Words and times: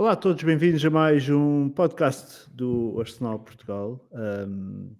Olá 0.00 0.12
a 0.12 0.16
todos, 0.16 0.42
bem-vindos 0.42 0.82
a 0.82 0.88
mais 0.88 1.28
um 1.28 1.68
podcast 1.68 2.48
do 2.50 2.96
Arsenal 2.98 3.38
Portugal 3.38 4.08
um, 4.48 4.96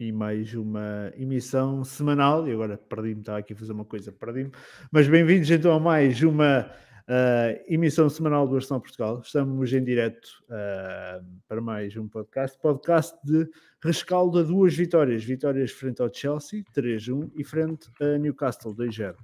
e 0.00 0.10
mais 0.10 0.54
uma 0.54 1.12
emissão 1.18 1.84
semanal. 1.84 2.48
E 2.48 2.52
agora 2.52 2.78
perdi-me, 2.78 3.20
estava 3.20 3.40
aqui 3.40 3.52
a 3.52 3.56
fazer 3.56 3.72
uma 3.72 3.84
coisa, 3.84 4.10
perdi-me. 4.10 4.50
Mas 4.90 5.06
bem-vindos 5.06 5.50
então 5.50 5.70
a 5.70 5.78
mais 5.78 6.22
uma 6.22 6.62
uh, 6.62 7.62
emissão 7.68 8.08
semanal 8.08 8.48
do 8.48 8.56
Arsenal 8.56 8.80
Portugal. 8.80 9.20
Estamos 9.22 9.70
em 9.74 9.84
direto 9.84 10.26
uh, 10.44 11.22
para 11.46 11.60
mais 11.60 11.94
um 11.94 12.08
podcast, 12.08 12.58
podcast 12.58 13.18
de 13.22 13.46
rescaldo 13.84 14.38
a 14.38 14.42
duas 14.42 14.74
vitórias: 14.74 15.22
vitórias 15.24 15.72
frente 15.72 16.00
ao 16.00 16.10
Chelsea, 16.10 16.64
3-1, 16.74 17.32
e 17.36 17.44
frente 17.44 17.90
a 18.00 18.16
Newcastle, 18.16 18.74
2-0 18.74 19.14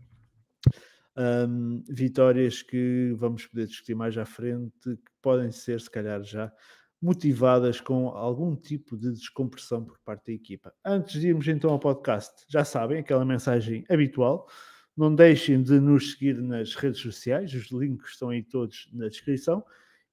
um, 1.17 1.83
vitórias 1.89 2.63
que 2.63 3.15
vamos 3.17 3.47
poder 3.47 3.67
discutir 3.67 3.95
mais 3.95 4.17
à 4.17 4.25
frente, 4.25 4.73
que 4.83 5.13
podem 5.21 5.51
ser, 5.51 5.81
se 5.81 5.91
calhar, 5.91 6.23
já 6.23 6.53
motivadas 7.01 7.81
com 7.81 8.09
algum 8.09 8.55
tipo 8.55 8.97
de 8.97 9.11
descompressão 9.13 9.85
por 9.85 9.99
parte 10.05 10.27
da 10.27 10.33
equipa. 10.33 10.73
Antes 10.85 11.21
de 11.21 11.29
irmos 11.29 11.49
então 11.49 11.71
ao 11.71 11.79
podcast, 11.79 12.45
já 12.49 12.65
sabem, 12.65 13.01
aquela 13.01 13.25
mensagem 13.25 13.85
habitual. 13.91 14.49
Não 14.97 15.13
deixem 15.13 15.63
de 15.63 15.81
nos 15.81 16.13
seguir 16.13 16.41
nas 16.41 16.75
redes 16.75 17.01
sociais, 17.01 17.53
os 17.55 17.73
links 17.73 18.13
estão 18.13 18.29
aí 18.29 18.43
todos 18.43 18.89
na 18.93 19.09
descrição. 19.09 19.65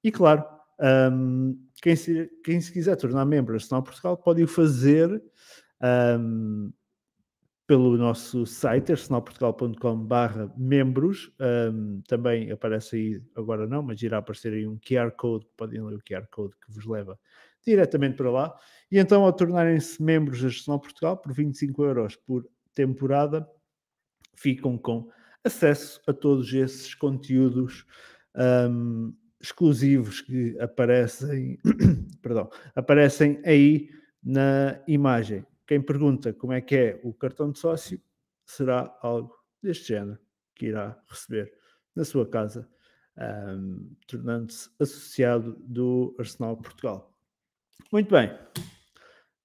E 0.02 0.10
claro, 0.10 0.44
um, 1.12 1.56
quem, 1.80 1.94
se, 1.94 2.28
quem 2.42 2.60
se 2.60 2.72
quiser 2.72 2.96
tornar 2.96 3.24
membro 3.24 3.52
do 3.52 3.56
Arsenal 3.56 3.82
Portugal 3.82 4.16
pode 4.16 4.42
o 4.42 4.48
fazer 4.48 5.22
um, 6.18 6.72
pelo 7.70 7.96
nosso 7.96 8.44
site, 8.46 8.90
arsenalportugal.com.br 8.90 10.52
membros. 10.56 11.30
Um, 11.38 12.02
também 12.08 12.50
aparece 12.50 12.96
aí, 12.96 13.22
agora 13.36 13.64
não, 13.64 13.80
mas 13.80 14.02
irá 14.02 14.18
aparecer 14.18 14.52
aí 14.52 14.66
um 14.66 14.76
QR 14.76 15.12
Code, 15.12 15.46
podem 15.56 15.80
ler 15.80 15.94
o 15.94 16.02
QR 16.02 16.26
Code 16.32 16.52
que 16.56 16.72
vos 16.72 16.84
leva 16.84 17.16
diretamente 17.64 18.16
para 18.16 18.28
lá. 18.28 18.52
E 18.90 18.98
então, 18.98 19.22
ao 19.22 19.32
tornarem-se 19.32 20.02
membros 20.02 20.40
da 20.40 20.48
Arsenal 20.48 20.80
Portugal, 20.80 21.16
por 21.16 21.32
25 21.32 21.84
euros 21.84 22.16
por 22.16 22.44
temporada, 22.74 23.48
ficam 24.34 24.76
com 24.76 25.08
acesso 25.44 26.00
a 26.08 26.12
todos 26.12 26.52
esses 26.52 26.92
conteúdos 26.96 27.86
um, 28.68 29.14
exclusivos 29.40 30.20
que 30.22 30.58
aparecem, 30.58 31.56
perdão, 32.20 32.50
aparecem 32.74 33.40
aí 33.44 33.90
na 34.24 34.82
imagem. 34.88 35.46
Quem 35.70 35.80
pergunta 35.80 36.32
como 36.32 36.52
é 36.52 36.60
que 36.60 36.74
é 36.74 37.00
o 37.04 37.14
cartão 37.14 37.52
de 37.52 37.60
sócio 37.60 38.02
será 38.44 38.92
algo 39.00 39.32
deste 39.62 39.90
género 39.90 40.18
que 40.52 40.66
irá 40.66 41.00
receber 41.08 41.52
na 41.94 42.04
sua 42.04 42.28
casa, 42.28 42.68
um, 43.16 43.94
tornando-se 44.04 44.68
associado 44.80 45.52
do 45.60 46.12
Arsenal 46.18 46.56
Portugal. 46.56 47.16
Muito 47.92 48.10
bem, 48.10 48.36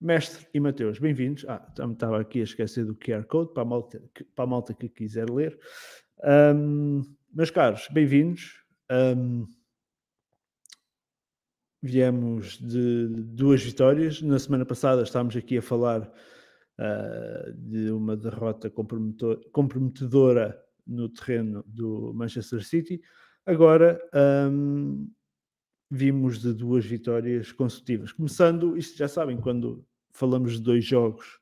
Mestre 0.01 0.47
e 0.51 0.59
Mateus, 0.59 0.97
bem-vindos. 0.97 1.45
Ah, 1.47 1.63
estava 1.91 2.19
aqui 2.19 2.39
a 2.39 2.45
esquecer 2.45 2.85
do 2.85 2.95
QR 2.95 3.23
Code 3.25 3.53
para 3.53 3.61
a 3.61 3.65
malta, 3.67 4.01
para 4.33 4.45
a 4.45 4.47
malta 4.47 4.73
que 4.73 4.89
quiser 4.89 5.29
ler. 5.29 5.59
Um, 6.23 7.03
meus 7.31 7.51
caros, 7.51 7.87
bem-vindos. 7.91 8.65
Um, 8.91 9.47
viemos 11.85 12.57
de 12.57 13.07
duas 13.07 13.61
vitórias. 13.61 14.19
Na 14.19 14.39
semana 14.39 14.65
passada 14.65 15.03
estávamos 15.03 15.35
aqui 15.35 15.59
a 15.59 15.61
falar 15.61 16.01
uh, 16.01 17.53
de 17.53 17.91
uma 17.91 18.17
derrota 18.17 18.71
comprometedora 19.51 20.59
no 20.85 21.07
terreno 21.09 21.63
do 21.67 22.11
Manchester 22.15 22.65
City. 22.65 22.99
Agora 23.45 24.01
um, 24.51 25.07
vimos 25.91 26.39
de 26.39 26.53
duas 26.53 26.83
vitórias 26.83 27.51
consecutivas. 27.51 28.11
Começando, 28.11 28.75
isto 28.75 28.97
já 28.97 29.07
sabem, 29.07 29.37
quando 29.37 29.85
falamos 30.11 30.53
de 30.53 30.61
dois 30.61 30.83
jogos, 30.83 31.39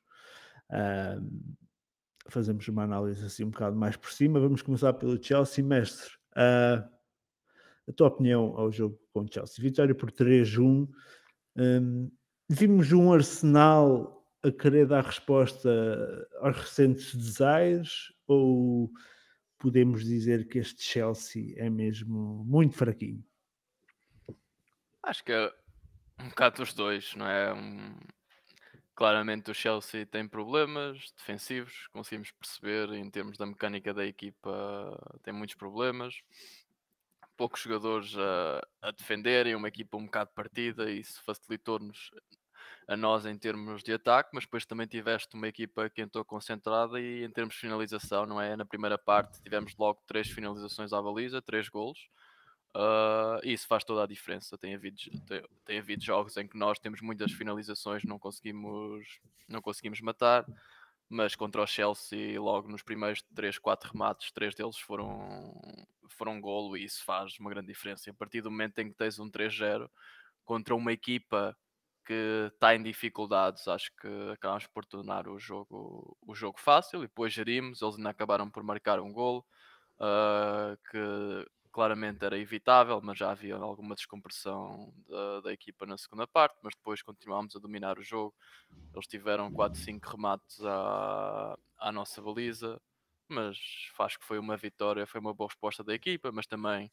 um, 0.70 1.54
fazemos 2.28 2.68
uma 2.68 2.82
análise 2.82 3.24
assim 3.24 3.44
um 3.44 3.50
bocado 3.50 3.76
mais 3.76 3.96
por 3.96 4.12
cima. 4.12 4.38
Vamos 4.38 4.60
começar 4.60 4.92
pelo 4.92 5.22
Chelsea, 5.22 5.64
mestre. 5.64 6.10
Uh, 6.36 6.93
a 7.88 7.92
tua 7.92 8.08
opinião 8.08 8.56
ao 8.56 8.70
jogo 8.70 8.98
com 9.12 9.26
Chelsea. 9.30 9.62
Vitória 9.62 9.94
por 9.94 10.10
3-1. 10.10 10.88
Um, 11.56 12.10
vimos 12.48 12.92
um 12.92 13.12
Arsenal 13.12 14.24
a 14.42 14.50
querer 14.50 14.86
dar 14.86 15.04
resposta 15.04 16.28
aos 16.40 16.56
recentes 16.56 17.14
desaires 17.14 18.12
ou 18.26 18.90
podemos 19.58 20.04
dizer 20.04 20.46
que 20.48 20.58
este 20.58 20.82
Chelsea 20.82 21.54
é 21.56 21.70
mesmo 21.70 22.44
muito 22.44 22.76
fraquinho? 22.76 23.24
Acho 25.02 25.24
que 25.24 25.32
é 25.32 25.50
um 26.20 26.28
bocado 26.28 26.56
dos 26.56 26.74
dois, 26.74 27.14
não 27.14 27.26
é? 27.26 27.52
Um... 27.52 27.96
Claramente 28.94 29.50
o 29.50 29.54
Chelsea 29.54 30.06
tem 30.06 30.28
problemas 30.28 31.12
defensivos, 31.16 31.88
conseguimos 31.88 32.30
perceber 32.30 32.92
em 32.92 33.10
termos 33.10 33.36
da 33.36 33.44
mecânica 33.44 33.92
da 33.92 34.06
equipa, 34.06 35.18
tem 35.22 35.34
muitos 35.34 35.56
problemas 35.56 36.22
poucos 37.36 37.60
jogadores 37.60 38.16
a, 38.16 38.66
a 38.82 38.90
defenderem, 38.90 39.54
uma 39.54 39.68
equipa 39.68 39.96
um 39.96 40.04
bocado 40.06 40.30
partida, 40.34 40.90
e 40.90 41.00
isso 41.00 41.22
facilitou-nos 41.24 42.10
a 42.86 42.96
nós 42.96 43.24
em 43.26 43.36
termos 43.36 43.82
de 43.82 43.92
ataque, 43.92 44.30
mas 44.32 44.44
depois 44.44 44.66
também 44.66 44.86
tiveste 44.86 45.34
uma 45.34 45.48
equipa 45.48 45.88
que 45.88 46.02
entrou 46.02 46.24
concentrada 46.24 47.00
e 47.00 47.24
em 47.24 47.30
termos 47.30 47.54
de 47.54 47.60
finalização, 47.60 48.26
não 48.26 48.40
é? 48.40 48.56
Na 48.56 48.64
primeira 48.64 48.98
parte 48.98 49.40
tivemos 49.42 49.74
logo 49.76 50.02
três 50.06 50.28
finalizações 50.28 50.92
à 50.92 51.00
baliza, 51.00 51.40
três 51.40 51.68
golos. 51.68 52.08
Uh, 52.76 53.38
e 53.44 53.52
isso 53.52 53.68
faz 53.68 53.84
toda 53.84 54.02
a 54.02 54.06
diferença. 54.06 54.58
Tem 54.58 54.74
havido, 54.74 54.96
tem, 55.26 55.42
tem 55.64 55.78
havido 55.78 56.04
jogos 56.04 56.36
em 56.36 56.46
que 56.46 56.58
nós 56.58 56.78
temos 56.78 57.00
muitas 57.00 57.32
finalizações, 57.32 58.02
não 58.04 58.18
conseguimos, 58.18 59.20
não 59.48 59.62
conseguimos 59.62 60.00
matar 60.00 60.44
mas 61.08 61.34
contra 61.34 61.62
o 61.62 61.66
Chelsea, 61.66 62.40
logo 62.40 62.68
nos 62.68 62.82
primeiros 62.82 63.22
3, 63.34 63.58
4 63.58 63.92
remates, 63.92 64.32
três 64.32 64.54
deles 64.54 64.78
foram, 64.78 65.54
foram 66.10 66.40
golo 66.40 66.76
e 66.76 66.84
isso 66.84 67.04
faz 67.04 67.38
uma 67.38 67.50
grande 67.50 67.68
diferença. 67.68 68.10
A 68.10 68.14
partir 68.14 68.40
do 68.40 68.50
momento 68.50 68.78
em 68.78 68.88
que 68.88 68.96
tens 68.96 69.18
um 69.18 69.30
3-0 69.30 69.88
contra 70.44 70.74
uma 70.74 70.92
equipa 70.92 71.56
que 72.04 72.50
está 72.52 72.74
em 72.74 72.82
dificuldades, 72.82 73.66
acho 73.66 73.90
que 74.00 74.08
acabamos 74.32 74.66
por 74.66 74.84
tornar 74.84 75.26
o 75.28 75.38
jogo, 75.38 76.16
o 76.20 76.34
jogo 76.34 76.58
fácil 76.58 77.00
e 77.00 77.06
depois 77.06 77.32
gerimos. 77.32 77.80
Eles 77.80 77.96
ainda 77.96 78.10
acabaram 78.10 78.50
por 78.50 78.62
marcar 78.62 79.00
um 79.00 79.12
golo 79.12 79.44
uh, 79.98 80.76
que 80.90 81.46
claramente 81.74 82.24
era 82.24 82.38
evitável, 82.38 83.00
mas 83.02 83.18
já 83.18 83.32
havia 83.32 83.56
alguma 83.56 83.96
descompressão 83.96 84.94
da, 85.08 85.40
da, 85.40 85.52
equipa 85.52 85.84
na 85.84 85.98
segunda 85.98 86.24
parte, 86.24 86.56
mas 86.62 86.72
depois 86.72 87.02
continuámos 87.02 87.56
a 87.56 87.58
dominar 87.58 87.98
o 87.98 88.02
jogo. 88.02 88.32
Eles 88.94 89.08
tiveram 89.08 89.50
4, 89.50 89.80
5 89.80 90.08
remates 90.08 90.64
à, 90.64 91.58
à 91.76 91.90
nossa 91.90 92.22
baliza, 92.22 92.80
mas 93.28 93.58
acho 93.98 94.20
que 94.20 94.24
foi 94.24 94.38
uma 94.38 94.56
vitória, 94.56 95.04
foi 95.04 95.20
uma 95.20 95.34
boa 95.34 95.48
resposta 95.48 95.82
da 95.82 95.92
equipa, 95.92 96.30
mas 96.30 96.46
também 96.46 96.92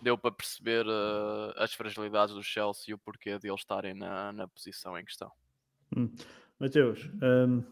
deu 0.00 0.16
para 0.16 0.30
perceber 0.30 0.86
uh, 0.86 1.52
as 1.56 1.74
fragilidades 1.74 2.32
do 2.32 2.42
Chelsea 2.42 2.92
e 2.92 2.94
o 2.94 2.98
porquê 2.98 3.36
de 3.36 3.48
eles 3.48 3.62
estarem 3.62 3.94
na, 3.94 4.32
na 4.32 4.46
posição 4.46 4.96
em 4.96 5.04
questão. 5.04 5.32
Hum. 5.96 6.08
Mateus, 6.60 7.10
um, 7.20 7.64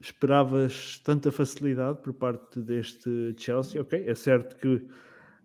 esperavas 0.00 0.98
tanta 0.98 1.30
facilidade 1.30 2.02
por 2.02 2.12
parte 2.12 2.60
deste 2.60 3.36
Chelsea? 3.38 3.80
Ok, 3.80 4.04
é 4.04 4.14
certo 4.16 4.56
que 4.56 4.84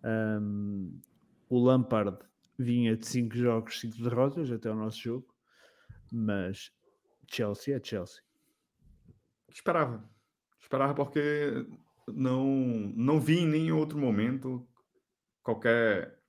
um, 0.07 1.01
o 1.49 1.59
Lampard 1.59 2.17
vinha 2.57 2.95
de 2.95 3.05
5 3.05 3.35
jogos, 3.35 3.79
5 3.79 4.01
derrotas 4.01 4.51
até 4.51 4.71
o 4.71 4.75
nosso 4.75 4.99
jogo, 4.99 5.35
mas 6.11 6.71
Chelsea 7.29 7.75
é 7.75 7.83
Chelsea. 7.83 8.21
Esperava. 9.49 10.07
Esperava 10.59 10.93
porque 10.93 11.65
não, 12.07 12.45
não 12.95 13.19
vi 13.19 13.39
em 13.39 13.47
nenhum 13.47 13.77
outro 13.77 13.97
momento 13.97 14.67
qualquer. 15.43 16.19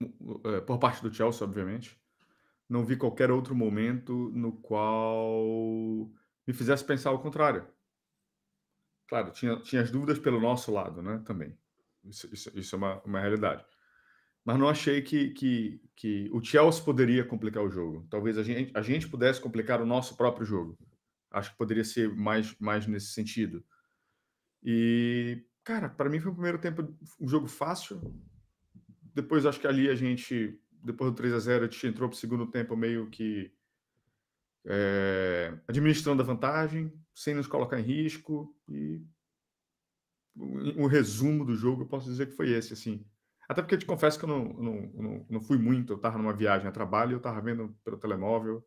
Eh, 0.00 0.60
por 0.60 0.78
parte 0.78 1.02
do 1.02 1.12
Chelsea, 1.12 1.46
obviamente. 1.46 1.98
Não 2.68 2.84
vi 2.84 2.96
qualquer 2.96 3.30
outro 3.30 3.54
momento 3.54 4.30
no 4.34 4.52
qual 4.52 6.10
me 6.46 6.52
fizesse 6.52 6.84
pensar 6.84 7.12
o 7.12 7.20
contrário. 7.20 7.66
Claro, 9.08 9.30
tinha, 9.30 9.60
tinha 9.60 9.82
as 9.82 9.90
dúvidas 9.90 10.18
pelo 10.18 10.40
nosso 10.40 10.72
lado, 10.72 11.00
né? 11.00 11.22
Também. 11.24 11.56
Isso, 12.08 12.28
isso, 12.32 12.50
isso 12.58 12.74
é 12.74 12.78
uma, 12.78 13.02
uma 13.02 13.20
realidade. 13.20 13.64
Mas 14.44 14.58
não 14.58 14.68
achei 14.68 15.02
que, 15.02 15.30
que, 15.30 15.80
que 15.96 16.30
o 16.32 16.42
Chelsea 16.42 16.84
poderia 16.84 17.24
complicar 17.24 17.64
o 17.64 17.70
jogo. 17.70 18.06
Talvez 18.08 18.38
a 18.38 18.44
gente, 18.44 18.70
a 18.76 18.80
gente 18.80 19.08
pudesse 19.08 19.40
complicar 19.40 19.82
o 19.82 19.86
nosso 19.86 20.16
próprio 20.16 20.46
jogo. 20.46 20.78
Acho 21.32 21.50
que 21.50 21.58
poderia 21.58 21.84
ser 21.84 22.14
mais, 22.14 22.56
mais 22.60 22.86
nesse 22.86 23.08
sentido. 23.08 23.64
E, 24.62 25.44
cara, 25.64 25.88
para 25.88 26.08
mim 26.08 26.20
foi 26.20 26.30
o 26.30 26.34
primeiro 26.34 26.58
tempo 26.58 26.96
um 27.20 27.28
jogo 27.28 27.48
fácil. 27.48 28.00
Depois 29.12 29.44
acho 29.44 29.58
que 29.58 29.66
ali 29.66 29.88
a 29.88 29.94
gente, 29.96 30.60
depois 30.70 31.10
do 31.10 31.16
3 31.16 31.32
a 31.34 31.38
0 31.40 31.64
a 31.64 31.68
gente 31.68 31.86
entrou 31.86 32.08
para 32.08 32.16
o 32.16 32.18
segundo 32.18 32.46
tempo 32.46 32.76
meio 32.76 33.10
que 33.10 33.52
é, 34.64 35.58
administrando 35.66 36.22
a 36.22 36.26
vantagem, 36.26 36.92
sem 37.12 37.34
nos 37.34 37.46
colocar 37.46 37.80
em 37.80 37.84
risco. 37.84 38.54
E 38.68 39.02
um 40.36 40.86
resumo 40.86 41.44
do 41.44 41.54
jogo, 41.54 41.82
eu 41.82 41.86
posso 41.86 42.08
dizer 42.08 42.26
que 42.26 42.36
foi 42.36 42.50
esse, 42.50 42.72
assim. 42.72 43.04
Até 43.48 43.62
porque 43.62 43.74
eu 43.74 43.78
te 43.78 43.86
confesso 43.86 44.18
que 44.18 44.24
eu 44.24 44.28
não, 44.28 44.44
não, 44.44 44.92
não, 44.94 45.26
não 45.30 45.40
fui 45.40 45.56
muito, 45.56 45.92
eu 45.92 45.96
estava 45.96 46.18
numa 46.18 46.32
viagem 46.32 46.68
a 46.68 46.72
trabalho, 46.72 47.12
eu 47.12 47.18
estava 47.18 47.40
vendo 47.40 47.74
pelo 47.84 47.96
telemóvel, 47.96 48.64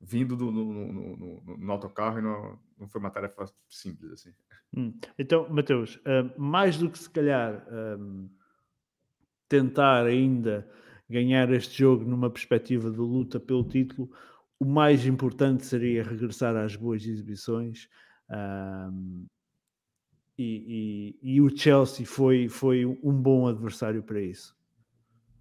vindo 0.00 0.36
do, 0.36 0.50
no, 0.50 0.72
no, 0.72 1.16
no, 1.16 1.56
no 1.58 1.72
autocarro 1.72 2.18
e 2.18 2.22
não, 2.22 2.58
não 2.78 2.88
foi 2.88 3.00
uma 3.00 3.10
tarefa 3.10 3.44
simples 3.68 4.12
assim. 4.12 4.32
Hum. 4.76 4.98
Então, 5.18 5.48
Mateus, 5.50 5.96
uh, 5.96 6.40
mais 6.40 6.78
do 6.78 6.90
que 6.90 6.98
se 6.98 7.10
calhar 7.10 7.66
um, 7.70 8.30
tentar 9.48 10.06
ainda 10.06 10.68
ganhar 11.08 11.50
este 11.52 11.78
jogo 11.78 12.04
numa 12.04 12.30
perspectiva 12.30 12.90
de 12.90 12.98
luta 12.98 13.40
pelo 13.40 13.64
título, 13.64 14.10
o 14.60 14.64
mais 14.64 15.06
importante 15.06 15.64
seria 15.64 16.02
regressar 16.02 16.56
às 16.56 16.76
boas 16.76 17.04
exibições. 17.04 17.88
Um, 18.30 19.26
e, 20.38 21.16
e, 21.22 21.34
e, 21.34 21.40
o 21.40 21.54
Chelsea 21.54 22.06
foi, 22.06 22.48
foi 22.48 22.86
um 22.86 23.12
bom 23.12 23.48
adversário 23.48 24.02
para 24.02 24.20
isso. 24.20 24.56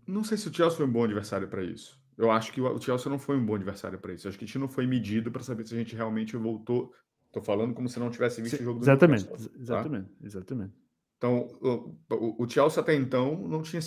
Não 0.08 0.24
sei 0.24 0.38
se 0.38 0.50
o 0.50 0.54
Chelsea 0.54 0.78
foi 0.78 0.88
um 0.88 0.92
bom 0.92 1.04
adversário 1.04 1.48
para 1.48 1.64
isso. 1.64 2.02
Eu 2.18 2.32
acho 2.32 2.52
que 2.52 2.60
o 2.60 2.82
Chelsea 2.82 3.12
não 3.12 3.20
foi 3.20 3.38
um 3.38 3.46
bom 3.46 3.54
adversário 3.54 4.00
para 4.00 4.12
isso. 4.12 4.26
Eu 4.26 4.30
acho 4.30 4.40
que 4.40 4.46
a 4.46 4.48
gente 4.48 4.58
não 4.58 4.68
foi 4.68 4.88
medido 4.88 5.32
para 5.32 5.44
saber 5.44 5.68
se 5.68 5.76
a 5.76 5.78
gente 5.78 5.96
realmente 5.96 6.36
voltou. 6.36 6.92
Estou 7.28 7.44
falando 7.44 7.76
como 7.76 7.88
se 7.88 8.00
não 8.00 8.10
tivesse 8.10 8.42
visto 8.42 8.58
Sim, 8.58 8.64
o 8.64 8.66
jogo 8.66 8.80
do 8.80 8.86
Exatamente, 8.86 9.26
Newcastle, 9.26 9.50
tá? 9.52 9.60
exatamente, 9.60 10.12
exatamente. 10.24 10.74
Então, 11.18 11.48
o, 11.62 12.44
o, 12.44 12.50
Chelsea 12.50 12.82
até 12.82 12.96
então 12.96 13.48
não 13.48 13.62
tinha. 13.62 13.82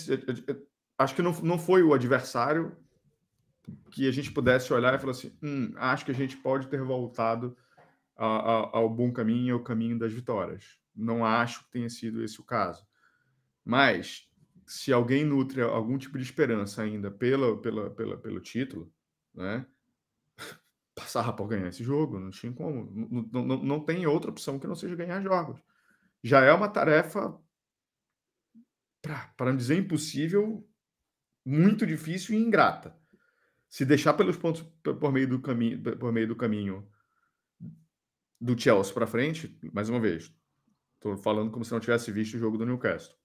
Acho 0.97 1.15
que 1.15 1.23
não, 1.23 1.33
não 1.43 1.59
foi 1.59 1.83
o 1.83 1.93
adversário 1.93 2.77
que 3.91 4.07
a 4.09 4.13
gente 4.13 4.31
pudesse 4.31 4.73
olhar 4.73 4.95
e 4.95 4.99
falar 4.99 5.13
assim: 5.13 5.37
hum, 5.43 5.73
acho 5.77 6.05
que 6.05 6.11
a 6.13 6.15
gente 6.15 6.37
pode 6.37 6.69
ter 6.69 6.83
voltado 6.83 7.57
a, 8.17 8.27
a, 8.27 8.79
ao 8.79 8.89
bom 8.89 9.13
caminho, 9.13 9.55
ao 9.55 9.63
caminho 9.63 9.99
das 9.99 10.13
vitórias. 10.13 10.80
Não 11.01 11.25
acho 11.25 11.65
que 11.65 11.71
tenha 11.71 11.89
sido 11.89 12.23
esse 12.23 12.41
o 12.41 12.45
caso. 12.45 12.87
Mas, 13.65 14.29
se 14.67 14.93
alguém 14.93 15.25
nutre 15.25 15.63
algum 15.63 15.99
tipo 15.99 16.19
de 16.19 16.25
esperança 16.25 16.83
ainda 16.83 17.11
pela, 17.11 17.61
pela, 17.61 17.91
pela, 17.91 18.17
pelo 18.17 18.41
título, 18.41 18.93
né? 19.35 19.67
Passava 20.95 21.33
por 21.33 21.49
ganhar 21.49 21.69
esse 21.69 21.83
jogo, 21.83 22.19
não 22.19 22.31
tinha 22.31 22.53
como. 22.53 22.91
Não, 23.33 23.45
não, 23.45 23.63
não 23.63 23.81
tem 23.81 24.07
outra 24.07 24.31
opção 24.31 24.59
que 24.59 24.67
não 24.67 24.75
seja 24.75 24.95
ganhar 24.95 25.23
jogos. 25.23 25.61
Já 26.23 26.45
é 26.45 26.53
uma 26.53 26.69
tarefa, 26.69 27.39
para 29.03 29.51
não 29.51 29.57
dizer 29.57 29.79
impossível, 29.79 30.69
muito 31.45 31.87
difícil 31.87 32.35
e 32.35 32.39
ingrata. 32.39 32.95
Se 33.69 33.85
deixar 33.85 34.15
pelos 34.15 34.37
pontos 34.37 34.63
por 34.83 35.13
meio 35.13 35.29
do 35.29 35.41
caminho, 35.41 35.81
por 35.99 36.13
meio 36.13 36.29
do 36.29 36.37
caminho 36.37 36.87
do 38.41 38.59
Chelsea 38.59 38.93
para 38.93 39.07
frente, 39.07 39.59
mais 39.73 39.89
uma 39.89 40.01
vez, 40.01 40.33
estou 41.01 41.17
falando 41.17 41.51
como 41.51 41.65
se 41.65 41.73
não 41.73 41.81
tivesse 41.81 42.13
visto 42.13 42.35
o 42.35 42.39
jogo 42.39 42.59
do 42.59 42.67
Newcastle. 42.67 43.17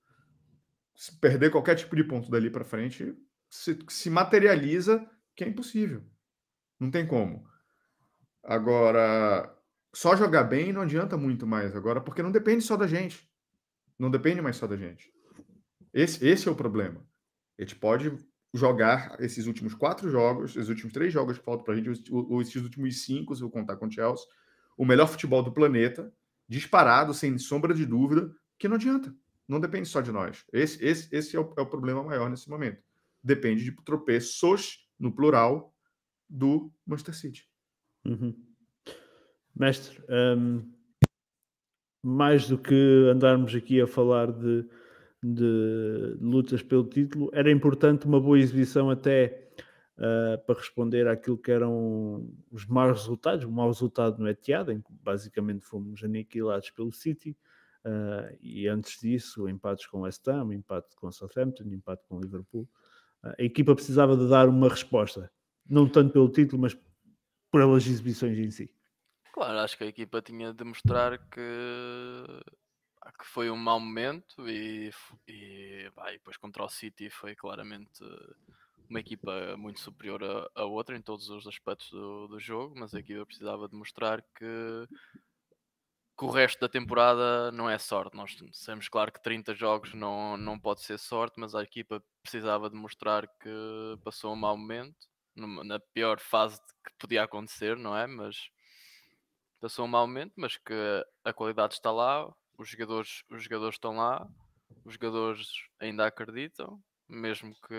Se 0.95 1.19
perder 1.19 1.51
qualquer 1.51 1.75
tipo 1.75 1.95
de 1.95 2.05
ponto 2.05 2.31
dali 2.31 2.49
para 2.49 2.63
frente, 2.63 3.13
se, 3.49 3.77
se 3.89 4.09
materializa 4.09 5.05
que 5.35 5.43
é 5.43 5.47
impossível. 5.47 6.01
Não 6.79 6.89
tem 6.89 7.05
como. 7.05 7.45
Agora, 8.41 9.53
só 9.93 10.15
jogar 10.15 10.45
bem 10.45 10.71
não 10.71 10.81
adianta 10.81 11.17
muito 11.17 11.45
mais 11.45 11.75
agora, 11.75 11.99
porque 11.99 12.23
não 12.23 12.31
depende 12.31 12.63
só 12.63 12.77
da 12.77 12.87
gente. 12.87 13.29
Não 13.99 14.09
depende 14.09 14.41
mais 14.41 14.55
só 14.55 14.67
da 14.67 14.77
gente. 14.77 15.11
Esse, 15.93 16.25
esse 16.25 16.47
é 16.47 16.51
o 16.51 16.55
problema. 16.55 17.05
A 17.57 17.61
gente 17.61 17.75
pode 17.75 18.17
jogar 18.53 19.17
esses 19.19 19.47
últimos 19.47 19.73
quatro 19.73 20.09
jogos, 20.09 20.51
esses 20.51 20.69
últimos 20.69 20.93
três 20.93 21.11
jogos 21.11 21.37
que 21.37 21.43
faltam 21.43 21.65
para 21.65 21.73
a 21.73 21.77
gente, 21.77 22.09
ou 22.09 22.41
esses 22.41 22.55
últimos 22.55 23.03
cinco, 23.03 23.35
se 23.35 23.41
eu 23.41 23.49
contar 23.49 23.75
com 23.75 23.87
o 23.87 23.91
Chelsea, 23.91 24.25
o 24.77 24.85
melhor 24.85 25.07
futebol 25.07 25.43
do 25.43 25.51
planeta, 25.51 26.13
disparado, 26.47 27.13
sem 27.13 27.37
sombra 27.37 27.73
de 27.73 27.85
dúvida, 27.85 28.33
que 28.57 28.67
não 28.67 28.75
adianta. 28.75 29.13
Não 29.47 29.59
depende 29.59 29.87
só 29.87 30.01
de 30.01 30.11
nós. 30.11 30.43
Esse, 30.51 30.83
esse, 30.83 31.15
esse 31.15 31.35
é, 31.35 31.39
o, 31.39 31.53
é 31.57 31.61
o 31.61 31.65
problema 31.65 32.03
maior 32.03 32.29
nesse 32.29 32.49
momento. 32.49 32.81
Depende 33.23 33.63
de 33.63 33.71
tropeços, 33.83 34.87
no 34.99 35.11
plural, 35.11 35.73
do 36.29 36.71
Manchester 36.85 37.15
City. 37.15 37.47
Uhum. 38.05 38.35
Mestre, 39.55 40.01
um, 40.09 40.71
mais 42.03 42.47
do 42.47 42.57
que 42.57 43.09
andarmos 43.11 43.53
aqui 43.53 43.81
a 43.81 43.87
falar 43.87 44.31
de 44.31 44.67
de 45.25 46.17
lutas 46.21 46.61
pelo 46.61 46.83
título, 46.83 47.31
era 47.33 47.51
importante 47.51 48.05
uma 48.05 48.21
boa 48.21 48.37
exibição 48.37 48.91
até 48.91 49.44
uh, 49.97 50.43
para 50.45 50.59
responder 50.59 51.07
àquilo 51.07 51.37
que 51.37 51.51
eram 51.51 52.29
os 52.51 52.65
maus 52.65 53.01
resultados, 53.01 53.45
o 53.45 53.51
mau 53.51 53.67
resultado 53.67 54.19
no 54.19 54.29
Etihad, 54.29 54.69
em 54.69 54.81
que 54.81 54.91
basicamente 54.91 55.65
fomos 55.65 56.03
aniquilados 56.03 56.69
pelo 56.71 56.91
City, 56.91 57.37
uh, 57.85 58.35
e 58.41 58.67
antes 58.67 58.99
disso, 58.99 59.47
empates 59.49 59.85
com 59.87 60.01
West 60.01 60.27
Ham, 60.27 60.53
empate 60.53 60.95
com 60.95 61.11
Southampton, 61.11 61.65
empate 61.65 62.03
com 62.07 62.19
Liverpool. 62.19 62.67
Uh, 63.23 63.33
a 63.39 63.43
equipa 63.43 63.75
precisava 63.75 64.15
de 64.15 64.29
dar 64.29 64.47
uma 64.49 64.69
resposta, 64.69 65.31
não 65.67 65.87
tanto 65.87 66.13
pelo 66.13 66.29
título, 66.29 66.61
mas 66.61 66.77
pelas 67.51 67.87
exibições 67.87 68.37
em 68.37 68.51
si. 68.51 68.71
Claro, 69.33 69.59
acho 69.59 69.77
que 69.77 69.83
a 69.83 69.87
equipa 69.87 70.21
tinha 70.21 70.53
de 70.53 70.63
mostrar 70.63 71.17
que 71.29 71.41
que 73.17 73.25
foi 73.25 73.49
um 73.49 73.55
mau 73.55 73.79
momento 73.79 74.47
e, 74.47 74.91
e, 75.27 75.85
e, 75.85 76.11
depois 76.13 76.37
contra 76.37 76.63
o 76.63 76.69
City 76.69 77.09
foi 77.09 77.35
claramente 77.35 78.03
uma 78.89 78.99
equipa 78.99 79.55
muito 79.57 79.79
superior 79.79 80.23
a, 80.23 80.61
a 80.61 80.65
outra 80.65 80.95
em 80.95 81.01
todos 81.01 81.29
os 81.29 81.47
aspectos 81.47 81.89
do, 81.91 82.27
do, 82.27 82.39
jogo, 82.39 82.75
mas 82.77 82.93
a 82.93 82.99
equipa 82.99 83.25
precisava 83.25 83.67
de 83.67 83.75
mostrar 83.75 84.21
que, 84.21 84.87
que, 86.17 86.25
o 86.25 86.29
resto 86.29 86.59
da 86.59 86.69
temporada 86.69 87.51
não 87.51 87.69
é 87.69 87.77
sorte. 87.77 88.15
Nós 88.15 88.37
sabemos 88.53 88.87
claro 88.87 89.11
que 89.11 89.21
30 89.21 89.53
jogos 89.55 89.93
não, 89.93 90.37
não 90.37 90.59
pode 90.59 90.81
ser 90.81 90.97
sorte, 90.97 91.39
mas 91.39 91.55
a 91.55 91.63
equipa 91.63 92.03
precisava 92.21 92.69
de 92.69 92.75
mostrar 92.75 93.27
que 93.27 93.97
passou 94.03 94.33
um 94.33 94.37
mau 94.37 94.57
momento, 94.57 95.07
numa, 95.35 95.63
na 95.63 95.79
pior 95.79 96.19
fase 96.19 96.59
que 96.85 96.93
podia 96.99 97.23
acontecer, 97.23 97.77
não 97.77 97.95
é? 97.95 98.07
Mas 98.07 98.49
passou 99.59 99.85
um 99.85 99.89
mau 99.89 100.05
momento, 100.07 100.33
mas 100.35 100.57
que 100.57 100.73
a 101.23 101.33
qualidade 101.33 101.73
está 101.73 101.91
lá, 101.91 102.31
os 102.57 102.69
jogadores, 102.69 103.23
os 103.29 103.43
jogadores 103.43 103.75
estão 103.75 103.97
lá, 103.97 104.27
os 104.83 104.93
jogadores 104.93 105.47
ainda 105.79 106.05
acreditam, 106.05 106.81
mesmo 107.07 107.55
que, 107.67 107.73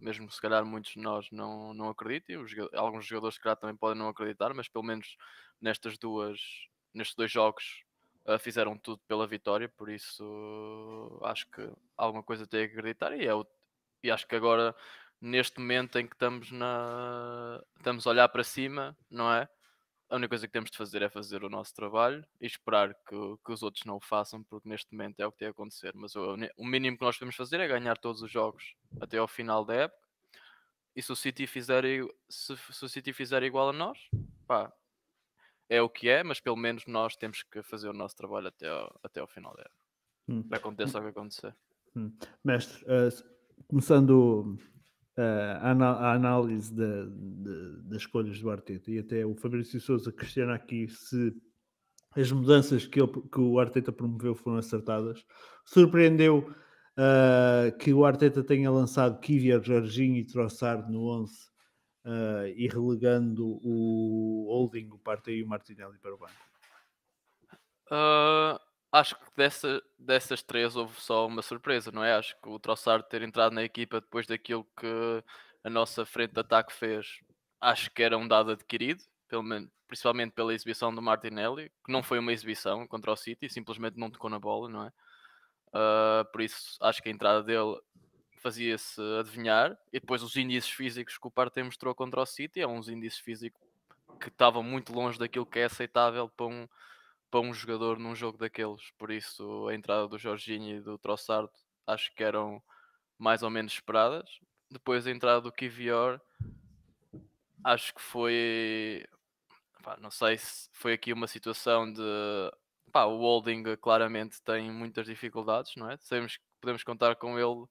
mesmo 0.00 0.30
se 0.30 0.40
calhar 0.40 0.64
muitos 0.64 0.92
de 0.92 1.00
nós 1.00 1.28
não, 1.30 1.74
não 1.74 1.88
acreditem, 1.88 2.36
os, 2.36 2.52
alguns 2.74 3.06
jogadores 3.06 3.36
se 3.36 3.40
calhar 3.40 3.56
também 3.56 3.76
podem 3.76 3.98
não 3.98 4.08
acreditar, 4.08 4.54
mas 4.54 4.68
pelo 4.68 4.84
menos 4.84 5.16
nestas 5.60 5.98
duas, 5.98 6.40
nestes 6.94 7.16
dois 7.16 7.30
jogos 7.30 7.82
uh, 8.26 8.38
fizeram 8.38 8.78
tudo 8.78 9.00
pela 9.08 9.26
vitória, 9.26 9.68
por 9.68 9.90
isso 9.90 10.24
uh, 10.24 11.24
acho 11.26 11.48
que 11.50 11.68
alguma 11.96 12.22
coisa 12.22 12.46
tem 12.46 12.66
que 12.68 12.74
acreditar 12.74 13.16
e, 13.16 13.26
é 13.26 13.34
o, 13.34 13.46
e 14.02 14.10
acho 14.10 14.26
que 14.26 14.36
agora 14.36 14.74
neste 15.20 15.58
momento 15.60 15.98
em 15.98 16.06
que 16.06 16.14
estamos 16.14 16.50
na 16.50 17.62
estamos 17.76 18.06
a 18.06 18.10
olhar 18.10 18.28
para 18.28 18.44
cima, 18.44 18.96
não 19.10 19.32
é? 19.32 19.48
A 20.12 20.16
única 20.16 20.28
coisa 20.28 20.46
que 20.46 20.52
temos 20.52 20.70
de 20.70 20.76
fazer 20.76 21.00
é 21.00 21.08
fazer 21.08 21.42
o 21.42 21.48
nosso 21.48 21.74
trabalho 21.74 22.22
e 22.38 22.46
esperar 22.46 22.92
que, 22.92 23.16
que 23.42 23.50
os 23.50 23.62
outros 23.62 23.86
não 23.86 23.96
o 23.96 24.00
façam, 24.00 24.42
porque 24.44 24.68
neste 24.68 24.92
momento 24.92 25.18
é 25.20 25.26
o 25.26 25.32
que 25.32 25.38
tem 25.38 25.48
a 25.48 25.52
acontecer. 25.52 25.92
Mas 25.94 26.14
o, 26.14 26.36
o 26.58 26.66
mínimo 26.66 26.98
que 26.98 27.04
nós 27.04 27.16
podemos 27.16 27.34
fazer 27.34 27.60
é 27.60 27.66
ganhar 27.66 27.96
todos 27.96 28.20
os 28.20 28.30
jogos 28.30 28.74
até 29.00 29.16
ao 29.16 29.26
final 29.26 29.64
da 29.64 29.74
época. 29.74 30.06
E 30.94 31.02
se 31.02 31.10
o 31.10 31.16
City 31.16 31.46
fizer, 31.46 31.82
se, 32.28 32.54
se 32.56 32.84
o 32.84 32.88
City 32.90 33.14
fizer 33.14 33.42
igual 33.42 33.70
a 33.70 33.72
nós, 33.72 33.98
pá, 34.46 34.70
é 35.66 35.80
o 35.80 35.88
que 35.88 36.10
é, 36.10 36.22
mas 36.22 36.40
pelo 36.40 36.56
menos 36.56 36.84
nós 36.86 37.16
temos 37.16 37.42
que 37.42 37.62
fazer 37.62 37.88
o 37.88 37.94
nosso 37.94 38.14
trabalho 38.14 38.48
até 38.48 38.68
ao, 38.68 39.00
até 39.02 39.20
ao 39.20 39.26
final 39.26 39.56
da 39.56 39.62
época. 39.62 39.84
Hum. 40.28 40.44
Aconteça 40.50 40.98
o 40.98 41.02
que 41.02 41.08
acontecer. 41.08 41.56
Hum. 41.96 42.14
Mestre, 42.44 42.84
uh, 42.84 43.64
começando 43.66 44.58
a, 45.16 46.12
análise 46.12 46.72
das 46.74 48.00
escolhas 48.00 48.40
do 48.40 48.50
Arteta 48.50 48.90
e 48.90 48.98
até 48.98 49.26
o 49.26 49.34
Fabrício 49.34 49.80
Souza 49.80 50.10
questiona 50.12 50.54
aqui 50.54 50.88
se 50.88 51.34
as 52.16 52.30
mudanças 52.30 52.86
que, 52.86 53.00
ele, 53.00 53.10
que 53.32 53.40
o 53.40 53.58
Arteta 53.58 53.92
promoveu 53.92 54.34
foram 54.34 54.58
acertadas. 54.58 55.24
Surpreendeu 55.64 56.54
uh, 56.98 57.76
que 57.78 57.92
o 57.92 58.04
Arteta 58.04 58.42
tenha 58.42 58.70
lançado 58.70 59.20
Kivior, 59.20 59.62
Jorginho 59.62 60.16
e 60.16 60.26
Trossard 60.26 60.90
no 60.90 61.06
11 61.08 61.32
uh, 62.04 62.46
e 62.54 62.68
relegando 62.68 63.46
o 63.62 64.46
Holding, 64.48 64.90
o 64.92 64.98
Partey 64.98 65.38
e 65.38 65.42
o 65.42 65.48
Martinelli 65.48 65.98
para 65.98 66.14
o 66.14 66.18
banco. 66.18 66.32
Uh, 67.86 68.58
acho 68.92 69.16
que 69.16 69.24
dessa, 69.34 69.82
dessas 69.98 70.42
três 70.42 70.76
houve 70.76 71.00
só 71.00 71.26
uma 71.26 71.40
surpresa, 71.40 71.90
não 71.90 72.04
é? 72.04 72.14
Acho 72.14 72.38
que 72.40 72.48
o 72.48 72.58
Trossard 72.58 73.08
ter 73.08 73.22
entrado 73.22 73.54
na 73.54 73.64
equipa 73.64 74.00
depois 74.00 74.26
daquilo 74.26 74.66
que 74.78 75.24
a 75.64 75.70
nossa 75.70 76.04
frente 76.04 76.34
de 76.34 76.40
ataque 76.40 76.72
fez, 76.72 77.20
acho 77.60 77.90
que 77.90 78.02
era 78.02 78.18
um 78.18 78.28
dado 78.28 78.50
adquirido, 78.52 79.02
pelo 79.28 79.42
menos, 79.42 79.70
principalmente 79.88 80.32
pela 80.32 80.52
exibição 80.52 80.94
do 80.94 81.00
Martinelli, 81.00 81.70
que 81.84 81.90
não 81.92 82.02
foi 82.02 82.18
uma 82.18 82.32
exibição 82.32 82.86
contra 82.86 83.10
o 83.12 83.16
City, 83.16 83.48
simplesmente 83.48 83.98
não 83.98 84.10
tocou 84.10 84.28
na 84.28 84.38
bola, 84.38 84.68
não 84.68 84.86
é? 84.86 84.92
Uh, 85.68 86.30
por 86.30 86.42
isso 86.42 86.76
acho 86.82 87.02
que 87.02 87.08
a 87.08 87.12
entrada 87.12 87.42
dele 87.42 87.80
fazia-se 88.42 89.00
adivinhar, 89.20 89.78
e 89.92 90.00
depois 90.00 90.22
os 90.22 90.36
índices 90.36 90.68
físicos 90.68 91.16
que 91.16 91.26
o 91.26 91.30
Partey 91.30 91.62
mostrou 91.62 91.94
contra 91.94 92.20
o 92.20 92.26
City, 92.26 92.60
é 92.60 92.66
uns 92.66 92.88
índices 92.88 93.20
físicos 93.20 93.62
que 94.20 94.28
estavam 94.28 94.62
muito 94.62 94.92
longe 94.92 95.18
daquilo 95.18 95.46
que 95.46 95.60
é 95.60 95.64
aceitável 95.64 96.28
para 96.28 96.46
um 96.46 96.68
para 97.32 97.40
um 97.40 97.54
jogador 97.54 97.98
num 97.98 98.14
jogo 98.14 98.36
daqueles. 98.36 98.90
Por 98.98 99.10
isso, 99.10 99.66
a 99.66 99.74
entrada 99.74 100.06
do 100.06 100.18
Jorginho 100.18 100.76
e 100.76 100.80
do 100.82 100.98
Trossard 100.98 101.48
acho 101.86 102.14
que 102.14 102.22
eram 102.22 102.62
mais 103.18 103.42
ou 103.42 103.48
menos 103.48 103.72
esperadas. 103.72 104.28
Depois 104.70 105.06
a 105.06 105.10
entrada 105.10 105.40
do 105.40 105.50
Kivior, 105.50 106.20
acho 107.64 107.94
que 107.94 108.02
foi. 108.02 109.06
Pá, 109.82 109.96
não 109.98 110.10
sei 110.10 110.36
se 110.36 110.68
foi 110.74 110.92
aqui 110.92 111.10
uma 111.10 111.26
situação 111.26 111.90
de. 111.90 112.02
Pá, 112.92 113.06
o 113.06 113.16
Holding 113.20 113.62
claramente 113.80 114.42
tem 114.42 114.70
muitas 114.70 115.06
dificuldades, 115.06 115.74
não 115.76 115.90
é? 115.90 115.96
Sabemos 115.96 116.36
que 116.36 116.44
podemos 116.60 116.84
contar 116.84 117.16
com 117.16 117.38
ele 117.38 117.66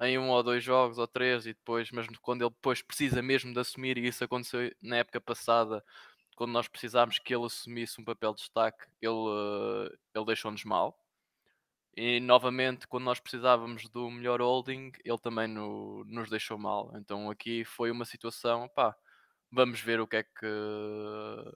em 0.00 0.18
um 0.18 0.30
ou 0.30 0.42
dois 0.42 0.64
jogos 0.64 0.96
ou 0.96 1.06
três 1.06 1.44
e 1.44 1.52
depois, 1.52 1.90
mas 1.90 2.06
quando 2.22 2.40
ele 2.42 2.50
depois 2.50 2.80
precisa 2.80 3.20
mesmo 3.20 3.52
de 3.52 3.60
assumir, 3.60 3.98
e 3.98 4.06
isso 4.06 4.24
aconteceu 4.24 4.74
na 4.80 4.96
época 4.96 5.20
passada, 5.20 5.84
quando 6.34 6.52
nós 6.52 6.68
precisámos 6.68 7.18
que 7.18 7.34
ele 7.34 7.46
assumisse 7.46 8.00
um 8.00 8.04
papel 8.04 8.32
de 8.32 8.40
destaque, 8.40 8.86
ele, 9.00 9.98
ele 10.14 10.24
deixou-nos 10.24 10.64
mal. 10.64 10.98
E 11.96 12.18
novamente, 12.18 12.88
quando 12.88 13.04
nós 13.04 13.20
precisávamos 13.20 13.88
do 13.88 14.10
melhor 14.10 14.40
holding, 14.40 14.90
ele 15.04 15.18
também 15.18 15.46
no, 15.46 16.04
nos 16.04 16.28
deixou 16.28 16.58
mal. 16.58 16.92
Então 16.96 17.30
aqui 17.30 17.64
foi 17.64 17.90
uma 17.90 18.04
situação, 18.04 18.68
pá, 18.68 18.96
vamos 19.50 19.80
ver 19.80 20.00
o 20.00 20.06
que 20.06 20.16
é 20.16 20.22
que, 20.24 20.46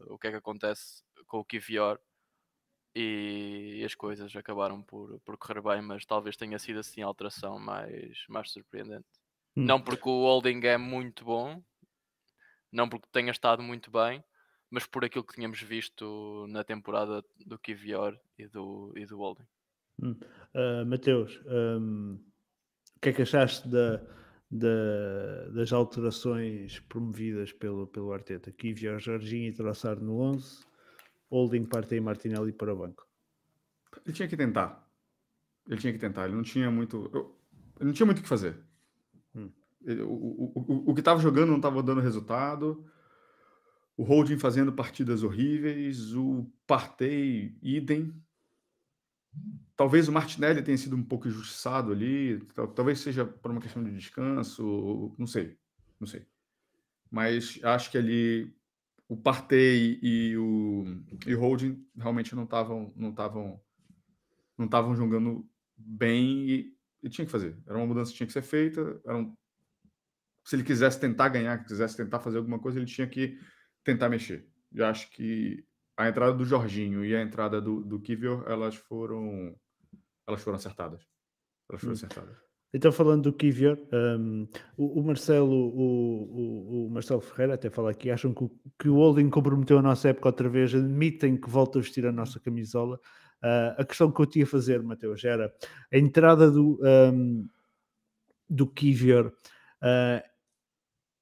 o 0.07 0.19
que, 0.19 0.29
é 0.29 0.31
que 0.31 0.37
acontece 0.37 1.03
com 1.27 1.39
o 1.39 1.45
Kivior. 1.45 1.99
E, 2.95 3.83
as 3.85 3.95
coisas 3.95 4.35
acabaram 4.35 4.83
por, 4.83 5.21
por 5.21 5.37
correr 5.37 5.61
bem, 5.61 5.83
mas 5.83 6.05
talvez 6.05 6.37
tenha 6.37 6.59
sido 6.59 6.81
assim 6.81 7.03
a 7.03 7.07
alteração 7.07 7.59
mais, 7.59 8.25
mais 8.29 8.51
surpreendente. 8.51 9.07
Hum. 9.57 9.65
Não 9.65 9.81
porque 9.81 10.09
o 10.09 10.23
holding 10.23 10.61
é 10.65 10.77
muito 10.77 11.25
bom, 11.25 11.63
não 12.73 12.89
porque 12.89 13.07
tenha 13.13 13.31
estado 13.31 13.63
muito 13.63 13.91
bem, 13.91 14.23
mas 14.71 14.87
por 14.87 15.05
aquilo 15.05 15.25
que 15.25 15.35
tínhamos 15.35 15.61
visto 15.63 16.47
na 16.49 16.63
temporada 16.63 17.25
do 17.45 17.59
Kivior 17.59 18.19
e 18.39 18.47
do, 18.47 18.93
e 18.97 19.07
do 19.07 19.19
Holding. 19.19 19.47
Hum. 20.03 20.17
Uh, 20.55 20.87
Mateus, 20.87 21.41
um, 21.47 22.19
o 22.97 23.01
que 23.01 23.09
é 23.09 23.13
que 23.13 23.23
achaste 23.23 23.69
da, 23.69 24.01
da, 24.51 25.49
das 25.55 25.73
alterações 25.73 26.81
promovidas 26.81 27.53
pelo, 27.53 27.87
pelo 27.87 28.13
Arteta? 28.13 28.53
Kivior, 28.53 28.99
Jorginho 28.99 29.49
e 29.49 29.53
Trossard 29.53 30.03
no 30.03 30.21
11, 30.21 30.65
Holding, 31.31 31.65
Partey 31.65 31.99
e 31.99 32.01
Martinelli 32.01 32.53
para 32.53 32.73
o 32.73 32.77
banco. 32.77 33.07
Ele 34.05 34.15
tinha 34.15 34.29
que 34.29 34.37
tentar. 34.37 34.87
Ele 35.69 35.81
tinha 35.81 35.93
que 35.93 35.99
tentar. 35.99 36.27
Ele 36.27 36.35
não 36.35 36.43
tinha 36.43 36.71
muito. 36.71 37.11
Ele 37.79 37.87
não 37.87 37.93
tinha 37.93 38.07
muito 38.07 38.19
o 38.19 38.23
que 38.23 38.29
fazer. 38.29 38.57
Hum. 39.35 39.51
Ele, 39.85 40.03
o, 40.03 40.13
o, 40.13 40.53
o, 40.55 40.91
o 40.91 40.95
que 40.95 41.01
estava 41.01 41.21
jogando 41.21 41.49
não 41.49 41.57
estava 41.57 41.83
dando 41.83 42.01
resultado 42.01 42.85
o 43.99 44.05
Holding 44.05 44.39
fazendo 44.39 44.73
partidas 44.73 45.25
horríveis, 45.25 46.15
o 46.15 46.49
Partey 46.69 47.59
idem. 47.61 48.15
Talvez 49.75 50.07
o 50.07 50.13
Martinelli 50.13 50.63
tenha 50.63 50.79
sido 50.79 50.95
um 50.95 51.03
pouco 51.03 51.27
injustiçado 51.27 51.91
ali, 51.91 52.39
talvez 52.77 53.01
seja 53.01 53.25
por 53.25 53.51
uma 53.51 53.61
questão 53.61 53.83
de 53.83 53.91
descanso, 53.91 55.13
não 55.19 55.27
sei, 55.27 55.59
não 55.99 56.07
sei. 56.07 56.25
Mas 57.11 57.59
acho 57.65 57.91
que 57.91 57.99
ali 57.99 58.57
o 59.09 59.17
Partey 59.17 59.99
e 60.01 60.37
o, 60.37 60.85
e 61.27 61.35
o 61.35 61.41
Holding 61.41 61.85
realmente 61.97 62.37
não 62.37 62.45
estavam 62.45 62.93
não 62.95 63.11
estavam 63.11 63.61
não 64.57 64.67
estavam 64.67 64.95
jogando 64.95 65.45
bem 65.77 66.49
e, 66.49 66.77
e, 67.03 67.09
tinha 67.09 67.25
que 67.25 67.33
fazer. 67.33 67.57
Era 67.67 67.77
uma 67.77 67.87
mudança 67.87 68.13
que 68.13 68.17
tinha 68.17 68.27
que 68.29 68.33
ser 68.33 68.43
feita. 68.43 69.01
Um, 69.07 69.35
se 70.45 70.55
ele 70.55 70.63
quisesse 70.65 71.01
tentar 71.01 71.29
ganhar, 71.31 71.65
quisesse 71.65 71.97
tentar 71.97 72.21
fazer 72.21 72.39
alguma 72.39 72.61
coisa, 72.61 72.79
ele 72.79 72.87
tinha 72.87 73.07
que 73.07 73.39
tentar 73.85 74.09
mexer. 74.09 74.47
Eu 74.73 74.87
acho 74.87 75.11
que 75.11 75.65
a 75.97 76.09
entrada 76.09 76.33
do 76.33 76.45
Jorginho 76.45 77.05
e 77.05 77.15
a 77.15 77.23
entrada 77.23 77.61
do, 77.61 77.83
do 77.83 78.01
Kivior, 78.01 78.45
elas 78.47 78.77
foram 78.77 79.55
elas 80.27 80.43
foram 80.43 80.57
acertadas. 80.57 81.01
Elas 81.69 81.81
foram 81.81 81.93
hum. 81.93 81.97
acertadas. 81.97 82.49
Então, 82.73 82.93
falando 82.93 83.23
do 83.23 83.33
Kivior, 83.33 83.79
um, 83.93 84.47
o, 84.77 85.01
o, 85.01 85.03
Marcelo, 85.03 85.51
o, 85.51 86.85
o, 86.85 86.87
o, 86.87 86.91
Marcelo 86.91 87.23
Ferreira 87.23 87.55
até 87.55 87.71
fala 87.71 87.91
aqui, 87.91 88.11
acham 88.11 88.35
que 88.35 88.45
o, 88.45 88.51
que 88.79 88.89
o 88.91 88.97
Holding 88.97 89.31
comprometeu 89.31 89.79
a 89.79 89.83
nossa 89.83 90.11
época 90.11 90.29
outra 90.29 90.51
vez, 90.51 90.75
admitem 90.75 91.39
que 91.39 91.49
volta 91.49 91.79
a 91.79 91.83
vestir 91.83 92.05
a 92.05 92.13
nossa 92.13 92.39
camisola. 92.39 93.01
Uh, 93.43 93.81
a 93.81 93.85
questão 93.87 94.13
que 94.13 94.21
eu 94.21 94.27
tinha 94.27 94.45
a 94.45 94.49
fazer, 94.49 94.83
Mateus, 94.83 95.25
era 95.25 95.51
a 95.91 95.97
entrada 95.97 96.51
do, 96.51 96.79
um, 96.83 97.49
do 98.51 98.67
Kivior 98.67 99.33
uh, 99.83 100.29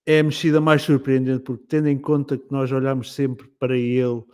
é 0.07 0.21
a 0.21 0.23
mexida 0.23 0.61
mais 0.61 0.83
surpreendente, 0.83 1.43
porque 1.43 1.65
tendo 1.67 1.89
em 1.89 1.99
conta 1.99 2.39
que 2.39 2.51
nós 2.51 2.71
olhamos 2.71 3.13
sempre 3.13 3.49
para 3.59 3.77
ele 3.77 4.25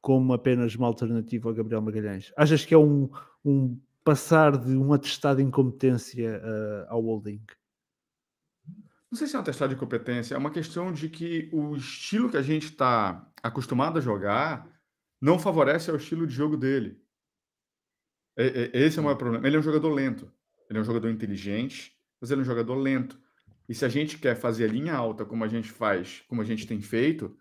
como 0.00 0.32
apenas 0.32 0.76
uma 0.76 0.86
alternativa 0.86 1.48
ao 1.48 1.54
Gabriel 1.54 1.82
Magalhães, 1.82 2.32
achas 2.36 2.64
que 2.64 2.72
é 2.72 2.78
um, 2.78 3.10
um 3.44 3.78
passar 4.04 4.56
de 4.56 4.76
um 4.76 4.92
atestado 4.92 5.38
de 5.38 5.42
incompetência 5.42 6.40
uh, 6.40 6.92
ao 6.92 7.02
holding? 7.02 7.42
Não 9.10 9.18
sei 9.18 9.26
se 9.26 9.34
é 9.34 9.38
um 9.38 9.42
atestado 9.42 9.70
de 9.70 9.76
incompetência, 9.76 10.34
é 10.36 10.38
uma 10.38 10.50
questão 10.50 10.92
de 10.92 11.08
que 11.08 11.50
o 11.52 11.74
estilo 11.74 12.30
que 12.30 12.36
a 12.36 12.42
gente 12.42 12.66
está 12.66 13.28
acostumado 13.42 13.98
a 13.98 14.00
jogar 14.00 14.68
não 15.20 15.38
favorece 15.38 15.90
ao 15.90 15.96
estilo 15.96 16.26
de 16.26 16.34
jogo 16.34 16.56
dele. 16.56 17.00
Esse 18.36 18.98
é 18.98 19.00
o 19.00 19.04
maior 19.04 19.16
problema. 19.16 19.46
Ele 19.46 19.56
é 19.56 19.58
um 19.58 19.62
jogador 19.62 19.88
lento. 19.88 20.30
Ele 20.68 20.78
é 20.78 20.82
um 20.82 20.84
jogador 20.84 21.08
inteligente, 21.08 21.96
mas 22.20 22.30
ele 22.30 22.40
é 22.40 22.42
um 22.42 22.46
jogador 22.46 22.74
lento. 22.74 23.18
E 23.68 23.74
se 23.74 23.84
a 23.84 23.88
gente 23.88 24.18
quer 24.18 24.36
fazer 24.36 24.64
a 24.64 24.72
linha 24.72 24.94
alta 24.94 25.24
como 25.24 25.44
a 25.44 25.48
gente 25.48 25.70
faz, 25.70 26.24
como 26.28 26.40
a 26.40 26.44
gente 26.44 26.66
tem 26.66 26.80
feito, 26.80 27.36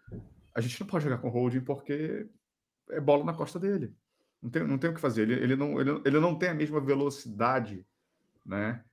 a 0.54 0.62
gente 0.62 0.80
não 0.80 0.88
pode 0.88 1.04
jogar 1.04 1.20
com 1.20 1.30
holding 1.30 1.62
porque 1.62 2.28
é 2.90 3.00
bola 3.00 3.24
na 3.24 3.34
costa 3.34 3.60
dele. 3.60 3.96
Não 4.42 4.50
tem, 4.50 4.64
não 4.68 4.78
tem 4.78 4.90
o 4.90 4.94
que 4.94 5.02
fazer. 5.02 5.24
Ele, 5.24 5.34
ele, 5.34 5.56
não, 5.56 5.80
ele, 5.80 6.02
ele 6.06 6.20
não 6.20 6.36
tem 6.36 6.50
a 6.50 6.54
mesma 6.54 6.80
velocidade 6.80 7.86
né, 8.46 8.84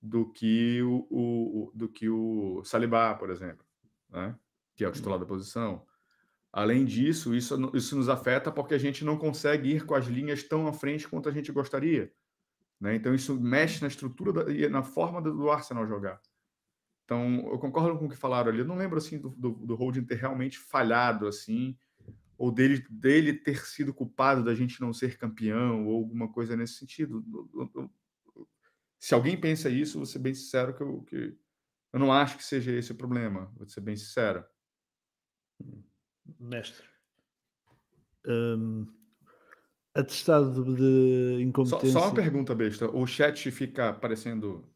do 0.00 0.30
que 0.30 0.82
o, 0.82 1.06
o, 1.10 1.72
do 1.74 1.88
que 1.88 2.08
o 2.08 2.62
Salibá, 2.64 3.14
por 3.14 3.30
exemplo, 3.30 3.64
né, 4.10 4.34
que 4.74 4.84
é 4.84 4.88
o 4.88 4.92
titular 4.92 5.18
da 5.18 5.26
posição. 5.26 5.84
Além 6.52 6.84
disso, 6.84 7.34
isso, 7.34 7.70
isso 7.74 7.96
nos 7.96 8.08
afeta 8.08 8.50
porque 8.50 8.74
a 8.74 8.78
gente 8.78 9.04
não 9.04 9.18
consegue 9.18 9.70
ir 9.70 9.84
com 9.84 9.94
as 9.94 10.06
linhas 10.06 10.42
tão 10.42 10.66
à 10.66 10.72
frente 10.72 11.06
quanto 11.06 11.28
a 11.28 11.32
gente 11.32 11.52
gostaria. 11.52 12.10
Né? 12.80 12.94
Então, 12.94 13.14
isso 13.14 13.38
mexe 13.38 13.82
na 13.82 13.88
estrutura 13.88 14.50
e 14.50 14.68
na 14.68 14.82
forma 14.82 15.20
do 15.20 15.50
Arsenal 15.50 15.86
jogar. 15.86 16.20
Então, 17.06 17.48
eu 17.52 17.58
concordo 17.60 17.96
com 17.96 18.06
o 18.06 18.08
que 18.08 18.16
falaram 18.16 18.50
ali. 18.50 18.58
Eu 18.58 18.64
não 18.64 18.76
lembro 18.76 18.98
assim 18.98 19.16
do, 19.16 19.30
do, 19.30 19.50
do 19.50 19.74
Holding 19.76 20.04
ter 20.04 20.16
realmente 20.16 20.58
falhado 20.58 21.28
assim, 21.28 21.78
ou 22.36 22.50
dele, 22.50 22.84
dele 22.90 23.32
ter 23.32 23.64
sido 23.64 23.94
culpado 23.94 24.42
da 24.42 24.56
gente 24.56 24.80
não 24.80 24.92
ser 24.92 25.16
campeão, 25.16 25.86
ou 25.86 25.98
alguma 25.98 26.28
coisa 26.30 26.56
nesse 26.56 26.74
sentido. 26.74 27.24
Se 28.98 29.14
alguém 29.14 29.40
pensa 29.40 29.70
isso, 29.70 29.98
vou 29.98 30.06
ser 30.06 30.18
bem 30.18 30.34
sincero 30.34 30.74
que 30.74 30.82
eu, 30.82 31.02
que 31.02 31.38
eu 31.92 32.00
não 32.00 32.12
acho 32.12 32.36
que 32.36 32.44
seja 32.44 32.72
esse 32.72 32.90
o 32.90 32.96
problema. 32.96 33.52
Vou 33.56 33.68
ser 33.68 33.82
bem 33.82 33.96
sincero. 33.96 34.44
Mestre. 36.40 36.84
Um, 38.26 38.84
atestado 39.94 40.74
de 40.74 41.40
incompetência. 41.40 41.92
Só, 41.92 42.00
só 42.00 42.06
uma 42.08 42.14
pergunta, 42.14 42.52
besta. 42.52 42.90
O 42.90 43.06
chat 43.06 43.48
fica 43.52 43.90
aparecendo 43.90 44.68